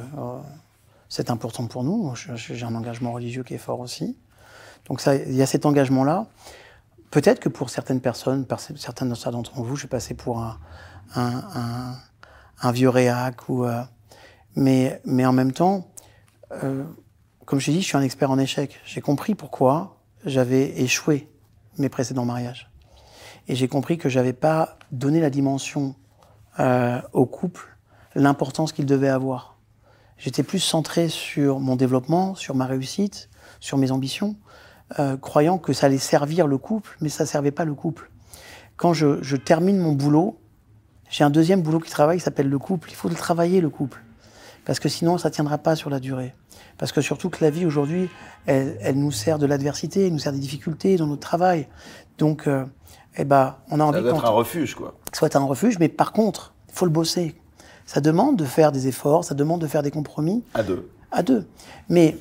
c'est 1.15 1.31
important 1.31 1.69
pour 1.69 1.85
nous. 1.85 2.13
J'ai 2.17 2.65
un 2.65 2.75
engagement 2.75 3.13
religieux 3.13 3.45
qui 3.45 3.55
est 3.55 3.59
fort 3.59 3.79
aussi. 3.79 4.17
Donc 4.87 5.01
il 5.07 5.37
y 5.37 5.43
a 5.43 5.47
cet 5.47 5.65
engagement-là. 5.65 6.27
Peut-être 7.13 7.39
que 7.39 7.49
pour 7.49 7.71
certaines 7.71 8.01
personnes, 8.01 8.45
certains 8.75 9.07
d'entre 9.07 9.63
vous, 9.63 9.77
je 9.77 9.83
suis 9.83 9.89
passé 9.89 10.15
pour 10.15 10.45
un, 11.15 12.73
vieux 12.73 12.89
réac. 12.89 13.49
Ou, 13.49 13.65
euh, 13.65 13.81
mais, 14.57 15.01
mais 15.05 15.25
en 15.25 15.33
même 15.33 15.53
temps, 15.53 15.87
euh, 16.51 16.83
comme 17.45 17.61
je 17.61 17.71
dis, 17.71 17.81
je 17.81 17.87
suis 17.87 17.97
un 17.97 18.03
expert 18.03 18.33
en 18.33 18.39
échec. 18.41 18.81
J'ai 18.85 19.01
compris 19.01 19.37
pourquoi 19.37 20.01
j'avais 20.25 20.81
échoué 20.81 21.29
mes 21.79 21.89
précédents 21.89 22.25
mariages. 22.25 22.73
Et 23.47 23.55
j'ai 23.55 23.69
compris 23.69 23.99
que 23.99 24.09
j'avais 24.09 24.33
pas 24.33 24.79
donné 24.91 25.21
la 25.21 25.31
dimension 25.31 25.95
euh, 26.59 27.01
au 27.13 27.25
couple 27.25 27.77
l'importance 28.17 28.73
qu'il 28.73 28.87
devait 28.87 29.09
avoir. 29.09 29.54
J'étais 30.19 30.43
plus 30.43 30.61
centré 30.61 31.09
sur 31.09 31.61
mon 31.61 31.77
développement, 31.77 32.35
sur 32.35 32.55
ma 32.55 32.67
réussite, 32.67 33.29
sur 33.61 33.79
mes 33.79 33.91
ambitions, 33.91 34.37
euh, 34.99 35.17
croyant 35.17 35.59
que 35.59 35.73
ça 35.73 35.87
allait 35.87 35.99
servir 35.99 36.47
le 36.47 36.59
couple, 36.59 36.97
mais 37.01 37.09
ça 37.09 37.27
servait 37.27 37.51
pas 37.51 37.65
le 37.65 37.75
couple. 37.75 38.11
Quand 38.77 38.93
je, 38.93 39.23
je 39.23 39.37
termine 39.37 39.79
mon 39.79 39.93
boulot, 39.93 40.39
j'ai 41.11 41.25
un 41.25 41.31
deuxième 41.31 41.63
boulot 41.63 41.81
qui 41.81 41.91
travaille, 41.91 42.19
qui 42.19 42.25
s'appelle 42.25 42.49
le 42.49 42.59
couple. 42.59 42.91
Il 42.91 42.95
faut 42.95 43.09
le 43.09 43.15
travailler, 43.15 43.61
le 43.61 43.71
couple. 43.71 44.03
Parce 44.65 44.81
que 44.81 44.89
sinon, 44.89 45.19
ça 45.19 45.31
tiendra 45.31 45.59
pas 45.59 45.77
sur 45.77 45.91
la 45.91 46.01
durée. 46.01 46.35
Parce 46.79 46.91
que 46.91 47.01
surtout 47.01 47.31
que 47.31 47.45
la 47.45 47.51
vie 47.51 47.67
aujourd'hui, 47.67 48.09
elle, 48.47 48.77
elle, 48.81 48.99
nous 48.99 49.13
sert 49.13 49.39
de 49.39 49.47
l'adversité, 49.47 50.07
elle 50.07 50.13
nous 50.13 50.19
sert 50.19 50.33
des 50.33 50.39
difficultés 50.39 50.97
dans 50.97 51.07
notre 51.07 51.21
travail. 51.21 51.69
Donc, 52.19 52.47
euh, 52.47 52.65
eh 53.17 53.25
ben, 53.25 53.57
on 53.71 53.81
a 53.81 53.85
envie. 53.85 53.99
Ça 53.99 54.03
doit 54.03 54.13
être 54.13 54.25
un 54.25 54.31
refuge, 54.31 54.75
quoi. 54.75 54.95
Soit 55.13 55.37
un 55.37 55.45
refuge, 55.45 55.79
mais 55.79 55.89
par 55.89 56.13
contre, 56.13 56.55
faut 56.73 56.85
le 56.85 56.91
bosser. 56.91 57.37
Ça 57.87 58.01
demande 58.01 58.37
de 58.37 58.45
faire 58.45 58.73
des 58.73 58.89
efforts, 58.89 59.25
ça 59.25 59.35
demande 59.35 59.61
de 59.61 59.67
faire 59.67 59.83
des 59.83 59.91
compromis. 59.91 60.43
À 60.55 60.63
deux. 60.63 60.89
À 61.11 61.23
deux. 61.23 61.47
Mais, 61.89 62.17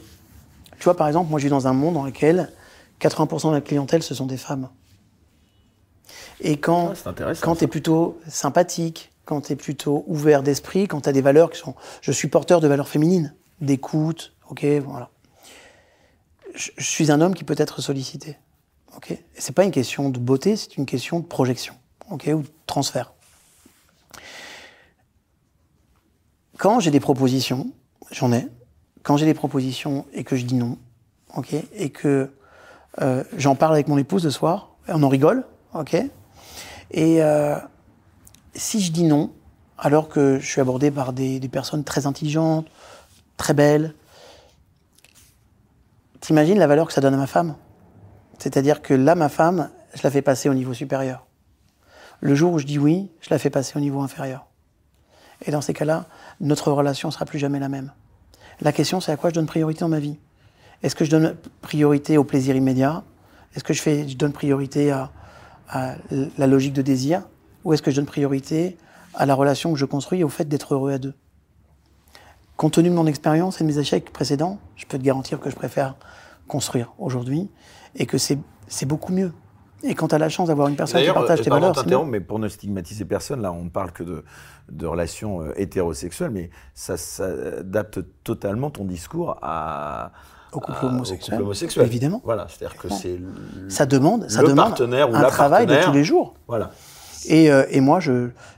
tu 0.78 0.84
vois, 0.84 0.96
par 0.96 1.08
exemple, 1.08 1.30
moi, 1.30 1.40
je 1.40 1.46
vis 1.46 1.50
dans 1.50 1.68
un 1.68 1.74
monde 1.74 1.94
dans 1.94 2.04
lequel 2.04 2.52
80% 3.00 3.50
de 3.50 3.56
la 3.56 3.62
clientèle, 3.62 4.04
ce 4.04 4.14
sont 4.14 4.26
des 4.26 4.38
femmes. 4.38 4.70
Et 6.42 6.58
quand, 6.58 6.94
Ah, 7.06 7.34
quand 7.42 7.56
tu 7.56 7.64
es 7.64 7.68
plutôt 7.68 8.20
sympathique, 8.28 9.12
quand 9.26 9.42
tu 9.42 9.54
es 9.54 9.56
plutôt 9.56 10.04
ouvert 10.08 10.44
d'esprit, 10.44 10.88
quand 10.88 11.02
tu 11.02 11.10
as 11.10 11.14
des 11.14 11.22
valeurs 11.22 11.50
qui 11.50 11.60
sont. 11.60 11.76
Je 12.02 12.12
suis 12.12 12.28
porteur 12.28 12.60
de 12.60 12.68
valeurs 12.68 12.90
féminines, 12.90 13.34
d'écoute, 13.62 14.34
ok, 14.50 14.66
voilà. 14.86 15.10
Je, 16.56 16.72
je 16.78 16.84
suis 16.86 17.12
un 17.12 17.22
homme 17.22 17.34
qui 17.34 17.44
peut 17.44 17.56
être 17.58 17.82
sollicité. 17.82 18.38
ok 18.96 19.18
c'est 19.36 19.56
pas 19.56 19.64
une 19.64 19.72
question 19.72 20.10
de 20.10 20.20
beauté, 20.20 20.56
c'est 20.56 20.78
une 20.78 20.86
question 20.86 21.20
de 21.20 21.26
projection, 21.26 21.74
ok, 22.12 22.30
ou 22.34 22.42
de 22.42 22.48
transfert. 22.68 23.13
Quand 26.58 26.80
j'ai 26.80 26.92
des 26.92 27.00
propositions, 27.00 27.72
j'en 28.12 28.32
ai. 28.32 28.48
Quand 29.02 29.18
j'ai 29.18 29.26
des 29.26 29.34
propositions 29.34 30.06
et 30.14 30.24
que 30.24 30.36
je 30.36 30.46
dis 30.46 30.56
non, 30.56 30.78
ok, 31.36 31.56
et 31.74 31.90
que 31.90 32.32
euh, 33.02 33.24
j'en 33.38 33.56
parle 33.56 33.74
avec 33.74 33.88
mon 33.88 33.98
épouse 33.98 34.24
le 34.24 34.32
soir, 34.32 34.76
on 34.88 35.04
en 35.04 35.10
rigole, 35.10 35.46
ok. 35.74 35.96
Et 36.92 37.24
euh, 37.24 37.58
si 38.54 38.82
je 38.82 38.92
dis 38.92 39.04
non, 39.04 39.32
alors 39.78 40.10
que 40.10 40.40
je 40.40 40.46
suis 40.46 40.62
abordé 40.62 40.92
par 40.92 41.12
des, 41.12 41.40
des 41.40 41.50
personnes 41.50 41.84
très 41.84 42.06
intelligentes, 42.06 42.68
très 43.36 43.54
belles, 43.54 43.96
t'imagines 46.22 46.60
la 46.60 46.68
valeur 46.68 46.88
que 46.88 46.94
ça 46.94 47.02
donne 47.02 47.16
à 47.16 47.18
ma 47.18 47.28
femme? 47.28 47.56
C'est-à-dire 48.38 48.82
que 48.82 48.94
là, 48.94 49.16
ma 49.16 49.30
femme, 49.30 49.70
je 49.94 50.02
la 50.04 50.12
fais 50.12 50.22
passer 50.22 50.50
au 50.50 50.54
niveau 50.54 50.74
supérieur. 50.74 51.26
Le 52.20 52.36
jour 52.36 52.54
où 52.54 52.60
je 52.60 52.66
dis 52.66 52.80
oui, 52.80 53.10
je 53.22 53.30
la 53.32 53.40
fais 53.40 53.50
passer 53.50 53.78
au 53.78 53.82
niveau 53.82 54.02
inférieur. 54.02 54.46
Et 55.46 55.52
dans 55.52 55.62
ces 55.62 55.74
cas-là, 55.74 56.06
notre 56.40 56.72
relation 56.72 57.12
sera 57.12 57.26
plus 57.26 57.40
jamais 57.40 57.60
la 57.60 57.70
même. 57.70 57.92
La 58.62 58.72
question, 58.72 59.00
c'est 59.00 59.12
à 59.12 59.18
quoi 59.18 59.30
je 59.30 59.36
donne 59.36 59.46
priorité 59.46 59.82
dans 59.82 59.90
ma 59.90 60.00
vie? 60.00 60.18
Est-ce 60.82 60.96
que 60.96 61.06
je 61.06 61.12
donne 61.12 61.36
priorité 61.62 62.18
au 62.18 62.24
plaisir 62.24 62.56
immédiat? 62.56 63.04
Est-ce 63.56 63.64
que 63.64 63.74
je, 63.74 63.82
fais, 63.82 64.08
je 64.08 64.18
donne 64.18 64.34
priorité 64.34 64.92
à, 64.92 65.12
à 65.70 65.96
la 66.38 66.48
logique 66.48 66.74
de 66.74 66.82
désir? 66.82 67.24
Ou 67.64 67.74
est-ce 67.74 67.82
que 67.82 67.92
je 67.92 67.96
donne 67.96 68.06
priorité 68.06 68.78
à 69.14 69.26
la 69.26 69.36
relation 69.36 69.72
que 69.74 69.80
je 69.80 69.86
construis 69.86 70.20
et 70.20 70.24
au 70.24 70.30
fait 70.30 70.46
d'être 70.46 70.74
heureux 70.74 70.92
à 70.92 70.98
deux? 70.98 71.14
Compte 72.58 72.74
tenu 72.74 72.90
de 72.90 72.94
mon 72.94 73.08
expérience 73.08 73.60
et 73.60 73.64
de 73.64 73.70
mes 73.70 73.80
échecs 73.80 74.12
précédents, 74.12 74.60
je 74.76 74.86
peux 74.86 74.98
te 74.98 75.04
garantir 75.04 75.40
que 75.40 75.50
je 75.50 75.56
préfère 75.56 75.96
construire 76.48 76.94
aujourd'hui 77.00 77.50
et 77.96 78.06
que 78.06 78.18
c'est 78.18 78.38
beaucoup 78.86 79.12
mieux. 79.12 79.32
Et 79.84 79.96
quand 79.96 80.08
tu 80.08 80.16
as 80.16 80.18
la 80.18 80.30
chance 80.30 80.48
d'avoir 80.48 80.68
une 80.70 80.76
personne 80.76 81.02
qui 81.02 81.12
partage 81.12 81.42
tes 81.42 81.50
valeurs, 81.50 82.06
mais 82.06 82.22
pour 82.22 82.40
ne 82.40 82.48
stigmatiser 82.48 83.06
personne, 83.06 83.42
là, 83.42 83.52
on 83.52 83.66
ne 83.66 83.70
parle 83.70 83.92
que 83.92 84.04
de, 84.04 84.24
de 84.72 84.86
relations 84.86 85.42
euh, 85.42 85.54
hétérosexuelles, 85.58 86.32
mais 86.32 86.50
ça, 86.74 86.96
ça 86.98 87.26
adapte 87.60 88.00
totalement 88.24 88.70
ton 88.70 88.86
discours 88.86 89.38
à, 89.42 90.12
au 90.54 90.60
couple, 90.60 90.78
à- 90.82 90.86
homosexuel. 90.86 91.32
couple 91.38 91.44
homosexuel. 91.44 91.86
Évidemment. 91.86 92.22
Voilà, 92.24 92.48
c'est-à-dire 92.48 92.78
que 92.78 92.88
c'est 92.90 93.20
Ça 93.68 93.86
demande, 93.86 94.30
ça 94.30 94.42
le 94.42 94.50
demande 94.50 94.70
partenaire 94.70 95.10
ou 95.12 95.16
un 95.16 95.22
la 95.22 95.30
travail 95.30 95.66
de 95.66 95.76
tous 95.84 95.92
les 95.92 96.04
jours. 96.06 96.36
Voilà. 96.48 96.72
Et, 97.26 97.52
euh, 97.52 97.66
et 97.70 97.80
moi, 97.82 98.00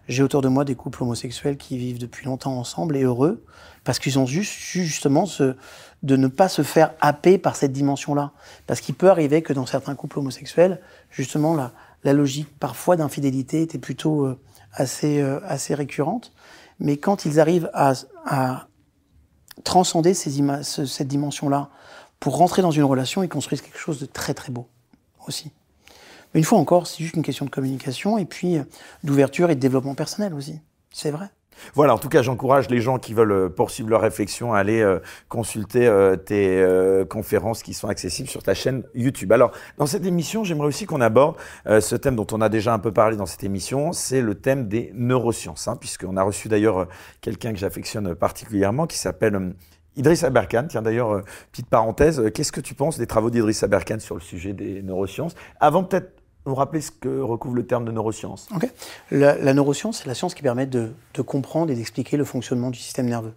j'ai 0.08 0.24
autour 0.24 0.42
de 0.42 0.48
moi 0.48 0.64
des 0.66 0.76
couples 0.76 1.04
homosexuels 1.04 1.58
qui 1.58 1.78
vivent 1.78 2.00
depuis 2.00 2.26
longtemps 2.26 2.58
ensemble 2.58 2.98
et 2.98 3.04
heureux, 3.04 3.44
parce 3.84 4.00
qu'ils 4.00 4.18
ont 4.18 4.26
juste, 4.26 4.52
justement 4.52 5.26
ce, 5.26 5.56
de 6.06 6.16
ne 6.16 6.28
pas 6.28 6.48
se 6.48 6.62
faire 6.62 6.94
happer 7.02 7.38
par 7.38 7.56
cette 7.56 7.72
dimension-là. 7.72 8.32
Parce 8.68 8.80
qu'il 8.80 8.96
peut 8.96 9.10
arriver 9.10 9.42
que 9.42 9.54
dans 9.54 9.66
certains 9.66 9.96
couples 9.96 10.20
homosexuels, 10.20 10.80
justement, 11.10 11.56
la, 11.56 11.72
la 12.04 12.14
logique 12.14 12.48
parfois 12.60 12.96
d'infidélité 12.96 13.64
était 13.64 13.80
plutôt 13.80 14.26
euh, 14.26 14.40
assez, 14.72 15.20
euh, 15.20 15.40
assez 15.48 15.74
récurrente. 15.74 16.32
Mais 16.80 16.98
quand 16.98 17.26
ils 17.26 17.40
arrivent 17.40 17.72
à, 17.74 17.94
à 18.26 18.68
transcender 19.64 20.14
ces 20.14 20.32
cette 20.64 21.08
dimension-là 21.08 21.70
pour 22.20 22.38
rentrer 22.38 22.62
dans 22.62 22.72
une 22.72 22.84
relation, 22.84 23.24
ils 23.24 23.30
construisent 23.30 23.62
quelque 23.62 23.80
chose 23.80 24.00
de 24.00 24.06
très 24.06 24.34
très 24.34 24.52
beau 24.52 24.68
aussi. 25.28 25.52
Mais 26.34 26.40
une 26.40 26.46
fois 26.46 26.60
encore, 26.60 26.86
c'est 26.86 27.02
juste 27.02 27.16
une 27.16 27.24
question 27.24 27.46
de 27.46 27.50
communication 27.50 28.20
et 28.20 28.26
puis 28.26 28.58
euh, 28.58 28.64
d'ouverture 29.04 29.50
et 29.50 29.56
de 29.56 29.60
développement 29.60 29.96
personnel 29.96 30.36
aussi. 30.36 30.60
C'est 30.92 31.12
vrai. 31.12 31.30
Voilà, 31.74 31.94
en 31.94 31.98
tout 31.98 32.10
cas, 32.10 32.22
j'encourage 32.22 32.70
les 32.70 32.82
gens 32.82 33.00
qui 33.00 33.14
veulent 33.14 33.32
euh, 33.32 33.50
poursuivre 33.50 33.90
leur 33.90 34.02
réflexion 34.02 34.54
à 34.54 34.60
aller 34.60 34.82
euh, 34.82 35.00
consulter 35.30 35.88
euh, 35.88 36.16
tes 36.16 36.62
euh, 36.62 37.06
conférences 37.06 37.64
qui 37.64 37.74
sont 37.74 37.88
accessibles 37.88 38.30
sur 38.30 38.44
ta 38.44 38.54
chaîne 38.54 38.84
YouTube. 38.94 39.32
Alors, 39.32 39.52
dans 39.78 39.86
cette 39.86 40.06
émission, 40.06 40.44
j'aimerais 40.44 40.68
aussi 40.68 40.86
qu'on 40.86 41.02
aborde 41.02 41.36
euh, 41.68 41.82
ce 41.82 41.96
thème 41.96 42.16
dont 42.16 42.28
on 42.32 42.42
a 42.42 42.50
déjà 42.50 42.74
un 42.74 42.80
peu 42.80 42.92
parlé 42.92 43.18
dans 43.18 43.26
cette 43.26 43.44
émission, 43.44 43.92
c'est 43.92 44.22
le 44.22 44.36
thème 44.36 44.68
des 44.68 44.92
neurosciences, 44.94 45.68
hein, 45.68 45.76
puisqu'on 45.80 46.18
a 46.18 46.24
reçu 46.24 46.48
d'ailleurs 46.48 46.80
euh, 46.80 46.86
quelqu'un 47.22 47.52
que 47.54 47.60
j'affectionne 47.60 48.16
particulièrement 48.16 48.88
qui 48.88 48.98
s'appelle 48.98 49.54
Idriss 49.96 50.24
Aberkan. 50.24 50.68
Tiens, 50.68 50.82
d'ailleurs, 50.82 51.22
petite 51.52 51.70
parenthèse, 51.70 52.22
qu'est-ce 52.34 52.52
que 52.52 52.62
tu 52.62 52.74
penses 52.74 52.98
des 52.98 53.08
travaux 53.08 53.30
d'Idriss 53.30 53.64
Aberkan 53.64 54.00
sur 54.00 54.16
le 54.16 54.22
sujet 54.22 54.54
des 54.54 54.82
neurosciences? 54.82 55.36
Avant, 55.60 55.84
peut-être, 55.84 56.12
vous 56.46 56.56
rappeler 56.56 56.82
ce 56.82 56.92
que 56.92 57.22
recouvre 57.22 57.56
le 57.56 57.66
terme 57.66 57.86
de 57.86 57.92
neurosciences. 57.92 58.48
Ok. 58.56 58.72
La, 59.12 59.36
la 59.36 59.54
neuroscience, 59.54 60.00
c'est 60.00 60.08
la 60.08 60.14
science 60.14 60.36
qui 60.36 60.44
permet 60.44 60.68
de, 60.68 60.94
comprendre 61.26 61.72
et 61.72 61.76
d'expliquer 61.76 62.18
le 62.18 62.26
fonctionnement 62.26 62.70
du 62.70 62.80
système 62.80 63.08
nerveux. 63.08 63.34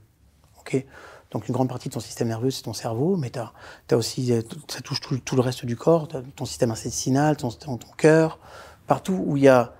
Ok. 0.60 0.85
Donc 1.30 1.48
une 1.48 1.52
grande 1.52 1.68
partie 1.68 1.89
de 1.89 1.94
ton 1.94 2.01
système 2.01 2.28
nerveux, 2.28 2.51
c'est 2.51 2.62
ton 2.62 2.72
cerveau, 2.72 3.16
mais 3.16 3.30
t'as 3.30 3.52
as 3.90 3.97
aussi, 3.97 4.32
euh, 4.32 4.40
ça 4.66 4.80
touche 4.80 5.01
tout, 5.01 5.36
le 5.36 5.43
reste 5.43 5.66
du 5.66 5.76
corps, 5.76 6.09
ton 6.09 6.44
système 6.47 6.70
intestinal, 6.70 7.36
ton, 7.36 7.51
cœur, 7.98 8.39
partout 8.86 9.22
où 9.26 9.36
il 9.36 9.43
y 9.43 9.48
a 9.48 9.74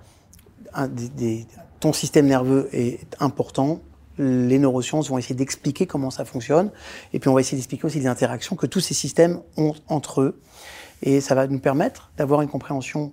ton 1.79 1.91
système 1.91 2.27
nerveux 2.27 2.69
est 2.71 3.15
important. 3.19 3.81
Les 4.19 4.59
neurosciences 4.59 5.09
vont 5.09 5.17
essayer 5.17 5.33
d'expliquer 5.33 5.87
comment 5.87 6.11
ça 6.11 6.23
fonctionne, 6.23 6.71
et 7.13 7.19
puis 7.19 7.29
on 7.29 7.33
va 7.33 7.41
essayer 7.41 7.57
d'expliquer 7.57 7.85
aussi 7.85 7.99
les 7.99 8.07
interactions 8.07 8.55
que 8.55 8.67
tous 8.67 8.81
ces 8.81 8.93
systèmes 8.93 9.41
ont 9.57 9.73
entre 9.87 10.21
eux, 10.21 10.39
et 11.01 11.21
ça 11.21 11.35
va 11.35 11.47
nous 11.47 11.59
permettre 11.59 12.11
d'avoir 12.17 12.41
une 12.41 12.49
compréhension 12.49 13.11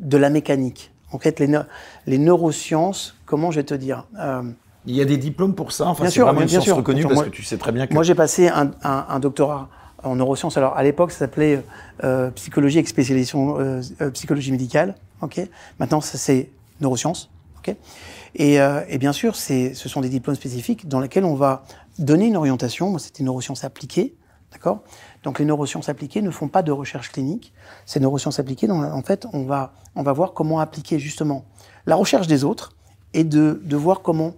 de 0.00 0.16
la 0.16 0.30
mécanique. 0.30 0.92
En 1.12 1.18
fait, 1.18 1.40
les, 1.40 1.48
neu- 1.48 1.64
les 2.06 2.18
neurosciences, 2.18 3.16
comment 3.26 3.50
je 3.50 3.60
vais 3.60 3.64
te 3.64 3.74
dire 3.74 4.06
euh, 4.18 4.42
Il 4.86 4.94
y 4.94 5.00
a 5.00 5.04
des 5.04 5.16
diplômes 5.16 5.54
pour 5.54 5.72
ça, 5.72 5.86
enfin, 5.86 6.04
c'est 6.04 6.10
sûr, 6.10 6.24
vraiment 6.24 6.38
bien 6.38 6.44
une 6.44 6.50
science 6.50 6.64
sûr. 6.64 6.76
reconnue 6.76 7.02
parce 7.02 7.14
moi- 7.14 7.24
que 7.24 7.30
tu 7.30 7.42
sais 7.42 7.56
très 7.58 7.72
bien 7.72 7.86
que 7.86 7.94
Moi, 7.94 8.02
j'ai 8.02 8.14
passé 8.14 8.48
un, 8.48 8.70
un- 8.82 9.06
un 9.08 9.18
doctorat 9.20 9.68
en 10.02 10.16
neurosciences. 10.16 10.56
Alors, 10.56 10.76
à 10.76 10.82
l'époque, 10.82 11.10
ça 11.10 11.20
s'appelait 11.20 11.64
euh, 12.04 12.30
psychologie 12.32 12.78
avec 12.78 12.88
spécialisation 12.88 13.58
euh, 13.58 13.80
psychologie 14.12 14.52
médicale. 14.52 14.94
Ok. 15.22 15.40
Maintenant, 15.80 16.00
ça 16.00 16.18
c'est 16.18 16.50
neurosciences. 16.80 17.30
Ok. 17.58 17.74
Et, 18.36 18.56
et 18.88 18.98
bien 18.98 19.12
sûr, 19.12 19.34
ce 19.34 19.72
sont 19.74 20.00
des 20.00 20.08
diplômes 20.10 20.36
spécifiques 20.36 20.86
dans 20.86 21.00
lesquels 21.00 21.24
on 21.24 21.34
va 21.34 21.64
donner 21.98 22.26
une 22.26 22.36
orientation. 22.36 22.90
Moi, 22.90 23.00
c'était 23.00 23.24
neurosciences 23.24 23.64
appliquées. 23.64 24.14
D'accord. 24.52 24.82
Donc, 25.22 25.38
les 25.38 25.44
neurosciences 25.44 25.88
appliquées 25.88 26.22
ne 26.22 26.30
font 26.30 26.48
pas 26.48 26.62
de 26.62 26.72
recherche 26.72 27.10
clinique. 27.10 27.52
Ces 27.86 28.00
neurosciences 28.00 28.38
appliquées, 28.38 28.70
en 28.70 29.02
fait, 29.02 29.26
on 29.32 29.44
va, 29.44 29.72
on 29.94 30.02
va 30.02 30.12
voir 30.12 30.32
comment 30.32 30.60
appliquer 30.60 30.98
justement 30.98 31.44
la 31.86 31.96
recherche 31.96 32.26
des 32.26 32.44
autres 32.44 32.74
et 33.14 33.24
de, 33.24 33.60
de 33.64 33.76
voir 33.76 34.02
comment 34.02 34.34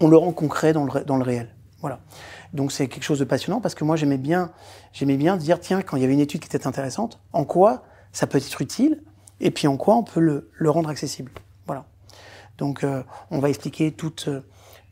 on 0.00 0.08
le 0.08 0.16
rend 0.16 0.32
concret 0.32 0.72
dans 0.72 0.84
le, 0.84 1.04
dans 1.04 1.16
le 1.16 1.22
réel. 1.22 1.54
Voilà. 1.80 2.00
Donc 2.52 2.72
c'est 2.72 2.88
quelque 2.88 3.04
chose 3.04 3.18
de 3.18 3.24
passionnant 3.24 3.60
parce 3.60 3.74
que 3.74 3.84
moi 3.84 3.96
j'aimais 3.96 4.18
bien, 4.18 4.50
j'aimais 4.92 5.16
bien 5.16 5.36
dire 5.36 5.60
tiens 5.60 5.82
quand 5.82 5.96
il 5.96 6.02
y 6.02 6.04
avait 6.04 6.14
une 6.14 6.20
étude 6.20 6.40
qui 6.40 6.46
était 6.46 6.66
intéressante, 6.66 7.20
en 7.32 7.44
quoi 7.44 7.84
ça 8.12 8.26
peut 8.26 8.38
être 8.38 8.60
utile 8.60 9.02
et 9.40 9.50
puis 9.50 9.68
en 9.68 9.76
quoi 9.76 9.94
on 9.94 10.02
peut 10.02 10.20
le, 10.20 10.50
le 10.52 10.70
rendre 10.70 10.88
accessible. 10.88 11.32
Voilà. 11.66 11.86
Donc 12.58 12.82
euh, 12.84 13.02
on 13.30 13.38
va 13.38 13.48
expliquer 13.48 13.92
tout 13.92 14.12
euh, 14.26 14.40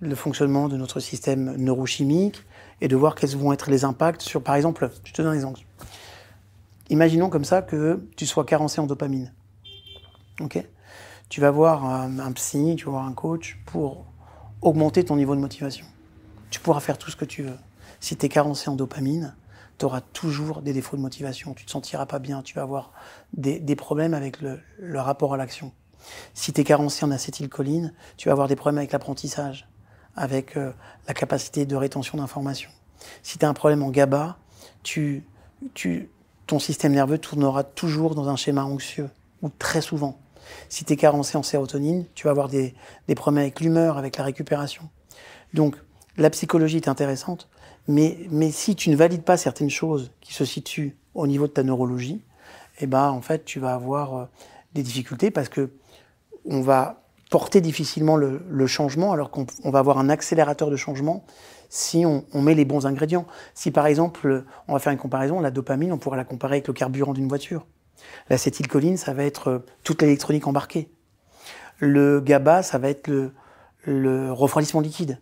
le 0.01 0.15
fonctionnement 0.15 0.69
de 0.69 0.77
notre 0.77 1.01
système 1.01 1.57
neurochimique 1.57 2.45
et 2.81 2.89
de 2.89 2.97
voir 2.97 3.15
quels 3.15 3.37
vont 3.37 3.53
être 3.53 3.71
les 3.71 3.85
impacts 3.85 4.23
sur 4.23 4.43
par 4.43 4.55
exemple, 4.55 4.91
je 5.05 5.13
te 5.13 5.23
donne 5.23 5.33
un 5.33 5.35
exemple. 5.35 5.61
Imaginons 6.91 7.29
comme 7.29 7.45
ça 7.45 7.63
que 7.63 8.03
tu 8.17 8.27
sois 8.27 8.45
carencé 8.45 8.81
en 8.81 8.87
dopamine. 8.87 9.33
Ok? 10.41 10.65
Tu 11.29 11.41
vas 11.43 11.51
voir 11.51 11.85
un, 11.85 12.33
psy, 12.33 12.77
tu 12.77 12.87
vas 12.87 12.93
voir 12.93 13.05
un 13.05 13.13
coach 13.13 13.59
pour 13.67 14.07
augmenter 14.63 15.05
ton 15.05 15.17
niveau 15.17 15.35
de 15.35 15.41
motivation. 15.41 15.85
Tu 16.51 16.61
pourras 16.61 16.81
faire 16.81 16.97
tout 16.97 17.11
ce 17.11 17.17
que 17.17 17.27
tu 17.27 17.43
veux. 17.43 17.59
Si 18.01 18.17
tu 18.17 18.25
es 18.25 18.29
carencé 18.31 18.71
en 18.71 18.77
dopamine, 18.77 19.37
tu 19.77 19.85
auras 19.85 20.01
toujours 20.01 20.63
des 20.63 20.73
défauts 20.73 20.97
de 20.97 21.03
motivation. 21.03 21.53
Tu 21.53 21.67
te 21.67 21.71
sentiras 21.71 22.07
pas 22.07 22.19
bien. 22.19 22.41
Tu 22.41 22.55
vas 22.55 22.63
avoir 22.63 22.93
des, 23.35 23.61
des 23.61 23.77
problèmes 23.77 24.15
avec 24.15 24.41
le, 24.41 24.61
le 24.79 25.01
rapport 25.01 25.35
à 25.35 25.37
l'action. 25.37 25.73
Si 26.33 26.55
tu 26.55 26.63
es 26.63 26.65
carencé 26.65 27.05
en 27.05 27.11
acétylcholine, 27.11 27.93
tu 28.17 28.29
vas 28.29 28.33
avoir 28.33 28.49
des 28.49 28.57
problèmes 28.57 28.79
avec 28.79 28.93
l'apprentissage, 28.93 29.69
avec 30.19 30.57
euh, 30.57 30.73
la 31.07 31.15
capacité 31.15 31.65
de 31.65 31.77
rétention 31.77 32.19
d'informations. 32.19 32.71
Si 33.23 33.39
tu 33.39 33.45
as 33.45 33.49
un 33.49 33.55
problème 33.55 33.83
en 33.83 33.91
GABA, 33.91 34.37
tu, 34.83 35.25
tu, 35.75 36.11
ton 36.47 36.59
système 36.59 36.93
nerveux 36.93 37.19
tournera 37.19 37.63
toujours 37.63 38.15
dans 38.15 38.29
un 38.29 38.37
schéma 38.37 38.65
anxieux, 38.65 39.09
ou 39.43 39.49
très 39.49 39.81
souvent. 39.81 40.19
Si 40.69 40.85
tu 40.85 40.93
es 40.93 40.97
carencé 40.97 41.39
en 41.39 41.43
sérotonine, 41.43 42.05
tu 42.15 42.25
vas 42.25 42.31
avoir 42.31 42.49
des, 42.49 42.75
des 43.07 43.15
problèmes 43.15 43.43
avec 43.43 43.61
l'humeur, 43.61 43.97
avec 43.97 44.17
la 44.17 44.25
récupération. 44.25 44.89
Donc, 45.55 45.77
la 46.17 46.31
psychologie 46.31 46.77
est 46.77 46.89
intéressante, 46.89 47.49
mais, 47.87 48.19
mais 48.31 48.51
si 48.51 48.75
tu 48.75 48.91
ne 48.91 48.97
valides 48.97 49.23
pas 49.23 49.37
certaines 49.37 49.71
choses 49.71 50.11
qui 50.21 50.35
se 50.35 50.45
situent 50.45 50.97
au 51.15 51.27
niveau 51.27 51.47
de 51.47 51.53
ta 51.53 51.63
neurologie, 51.63 52.23
eh 52.81 52.87
ben, 52.87 53.09
en 53.11 53.23
fait, 53.23 53.45
tu 53.45 53.61
vas 53.61 53.75
avoir 53.75 54.17
euh, 54.17 54.25
des 54.75 54.83
difficultés 54.83 55.31
parce 55.31 55.49
que 55.49 55.71
on 56.45 56.61
va 56.61 57.08
porter 57.31 57.61
difficilement 57.61 58.17
le, 58.17 58.67
changement, 58.67 59.13
alors 59.13 59.31
qu'on 59.31 59.47
va 59.71 59.79
avoir 59.79 59.99
un 59.99 60.09
accélérateur 60.09 60.71
de 60.71 60.77
changement 60.77 61.25
si 61.69 62.07
on, 62.07 62.25
met 62.41 62.55
les 62.55 62.65
bons 62.65 62.87
ingrédients. 62.87 63.27
Si 63.55 63.71
par 63.71 63.87
exemple, 63.87 64.45
on 64.69 64.73
va 64.73 64.79
faire 64.79 64.93
une 64.93 64.99
comparaison, 64.99 65.41
la 65.41 65.51
dopamine, 65.51 65.93
on 65.93 65.99
pourrait 65.99 66.17
la 66.17 66.25
comparer 66.25 66.55
avec 66.55 66.69
le 66.69 66.73
carburant 66.73 67.13
d'une 67.13 67.29
voiture. 67.29 67.67
L'acétylcholine, 68.31 68.97
ça 68.97 69.13
va 69.13 69.25
être 69.25 69.49
euh, 69.49 69.59
toute 69.85 70.01
l'électronique 70.01 70.47
embarquée. 70.47 70.89
Le 71.79 72.21
GABA, 72.21 72.63
ça 72.63 72.79
va 72.79 72.89
être 72.89 73.09
le, 73.09 74.33
refroidissement 74.33 74.81
liquide. 74.81 75.19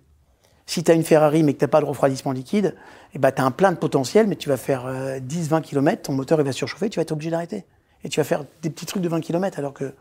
Si 0.67 0.85
tu 0.85 0.91
as 0.91 0.95
une 0.95 1.05
Ferrari 1.05 1.43
mais 1.43 1.55
que 1.55 1.61
tu 1.61 1.69
pas 1.69 1.81
de 1.81 1.87
refroidissement 1.87 2.33
liquide, 2.33 2.75
eh 3.15 3.19
ben, 3.19 3.33
tu 3.33 3.41
as 3.41 3.45
un 3.45 3.51
plein 3.51 3.73
de 3.73 3.77
potentiel, 3.77 4.27
mais 4.27 4.37
tu 4.37 4.49
vas 4.49 4.57
faire 4.57 4.87
10-20 4.87 5.55
euh, 5.55 5.61
km, 5.61 6.03
ton 6.03 6.13
moteur 6.13 6.41
il 6.41 6.45
va 6.45 6.53
surchauffer, 6.53 6.91
tu 6.91 6.97
vas 6.97 7.03
être 7.03 7.13
obligé 7.13 7.31
d'arrêter. 7.31 7.65
Et 8.05 8.09
tu 8.09 8.21
vas 8.21 8.25
faire 8.25 8.45
des 8.63 8.71
petits 8.71 8.87
trucs 8.87 9.03
de 9.03 9.09
20 9.09 9.21
km, 9.21 9.59
alors 9.59 9.75
que 9.75 9.95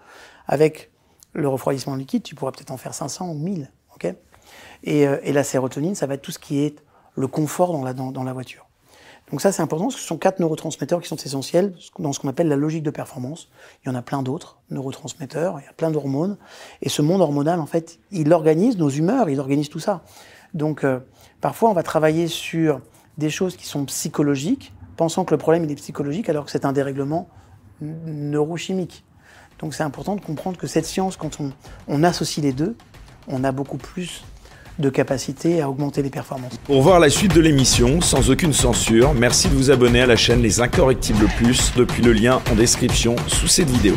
avec 0.48 0.92
le 1.36 1.48
refroidissement 1.48 1.96
liquide, 1.96 2.24
tu 2.24 2.34
pourras 2.34 2.52
peut-être 2.52 2.72
en 2.72 2.78
faire 2.78 2.94
500 2.94 3.30
ou 3.30 3.36
1000. 3.36 3.70
ok? 3.96 4.16
Et, 4.84 5.08
euh, 5.08 5.18
et, 5.24 5.34
la 5.34 5.44
sérotonine, 5.44 5.96
ça 5.96 6.08
va 6.08 6.16
être 6.16 6.22
tout 6.22 6.32
ce 6.32 6.40
qui 6.40 6.60
est 6.60 6.78
le 7.16 7.28
confort 7.28 7.72
dans 7.72 7.84
la, 7.84 7.94
dans, 7.94 8.12
dans 8.12 8.24
la 8.24 8.34
voiture. 8.34 8.68
Donc 9.32 9.42
ça, 9.42 9.52
c'est 9.52 9.64
important, 9.64 9.86
parce 9.86 9.96
que 9.96 10.02
ce 10.02 10.08
sont 10.08 10.18
quatre 10.18 10.40
neurotransmetteurs 10.40 11.02
qui 11.02 11.08
sont 11.08 11.16
essentiels 11.16 11.74
dans 11.98 12.14
ce 12.14 12.20
qu'on 12.20 12.30
appelle 12.30 12.48
la 12.48 12.56
logique 12.56 12.84
de 12.84 12.92
performance. 12.92 13.50
Il 13.84 13.90
y 13.90 13.92
en 13.92 13.96
a 13.96 14.02
plein 14.02 14.22
d'autres 14.22 14.60
neurotransmetteurs, 14.70 15.60
il 15.60 15.66
y 15.66 15.68
a 15.68 15.74
plein 15.74 15.90
d'hormones. 15.90 16.38
Et 16.82 16.90
ce 16.90 17.02
monde 17.02 17.22
hormonal, 17.22 17.60
en 17.60 17.66
fait, 17.66 18.00
il 18.12 18.32
organise 18.32 18.78
nos 18.78 18.90
humeurs, 18.90 19.30
il 19.30 19.40
organise 19.40 19.70
tout 19.70 19.80
ça. 19.80 20.04
Donc 20.54 20.84
euh, 20.84 21.00
parfois, 21.42 21.70
on 21.70 21.74
va 21.74 21.84
travailler 21.84 22.28
sur 22.28 22.82
des 23.18 23.32
choses 23.32 23.58
qui 23.58 23.66
sont 23.66 23.86
psychologiques, 23.86 24.74
pensant 24.96 25.26
que 25.26 25.34
le 25.34 25.40
problème 25.40 25.64
il 25.64 25.72
est 25.72 25.76
psychologique, 25.76 26.30
alors 26.30 26.46
que 26.46 26.52
c'est 26.52 26.66
un 26.66 26.74
dérèglement 26.74 27.28
neurochimique. 27.82 29.04
Donc 29.60 29.74
c'est 29.74 29.84
important 29.84 30.16
de 30.16 30.22
comprendre 30.22 30.58
que 30.58 30.68
cette 30.68 30.86
science, 30.86 31.18
quand 31.18 31.40
on, 31.40 31.52
on 31.88 32.04
associe 32.04 32.44
les 32.44 32.52
deux, 32.52 32.76
on 33.28 33.44
a 33.44 33.52
beaucoup 33.52 33.78
plus 33.78 34.24
de 34.80 34.90
capacité 34.90 35.62
à 35.62 35.70
augmenter 35.70 36.02
les 36.02 36.10
performances. 36.10 36.58
Pour 36.66 36.82
voir 36.82 37.00
la 37.00 37.10
suite 37.10 37.34
de 37.34 37.42
l'émission, 37.42 38.02
sans 38.02 38.30
aucune 38.30 38.54
censure, 38.54 39.14
merci 39.14 39.48
de 39.48 39.54
vous 39.54 39.72
abonner 39.72 40.02
à 40.02 40.06
la 40.06 40.18
chaîne 40.18 40.42
Les 40.42 40.60
Incorrectibles 40.60 41.28
Plus 41.38 41.72
depuis 41.76 42.04
le 42.04 42.12
lien 42.12 42.42
en 42.52 42.56
description 42.56 43.16
sous 43.28 43.48
cette 43.48 43.70
vidéo. 43.70 43.96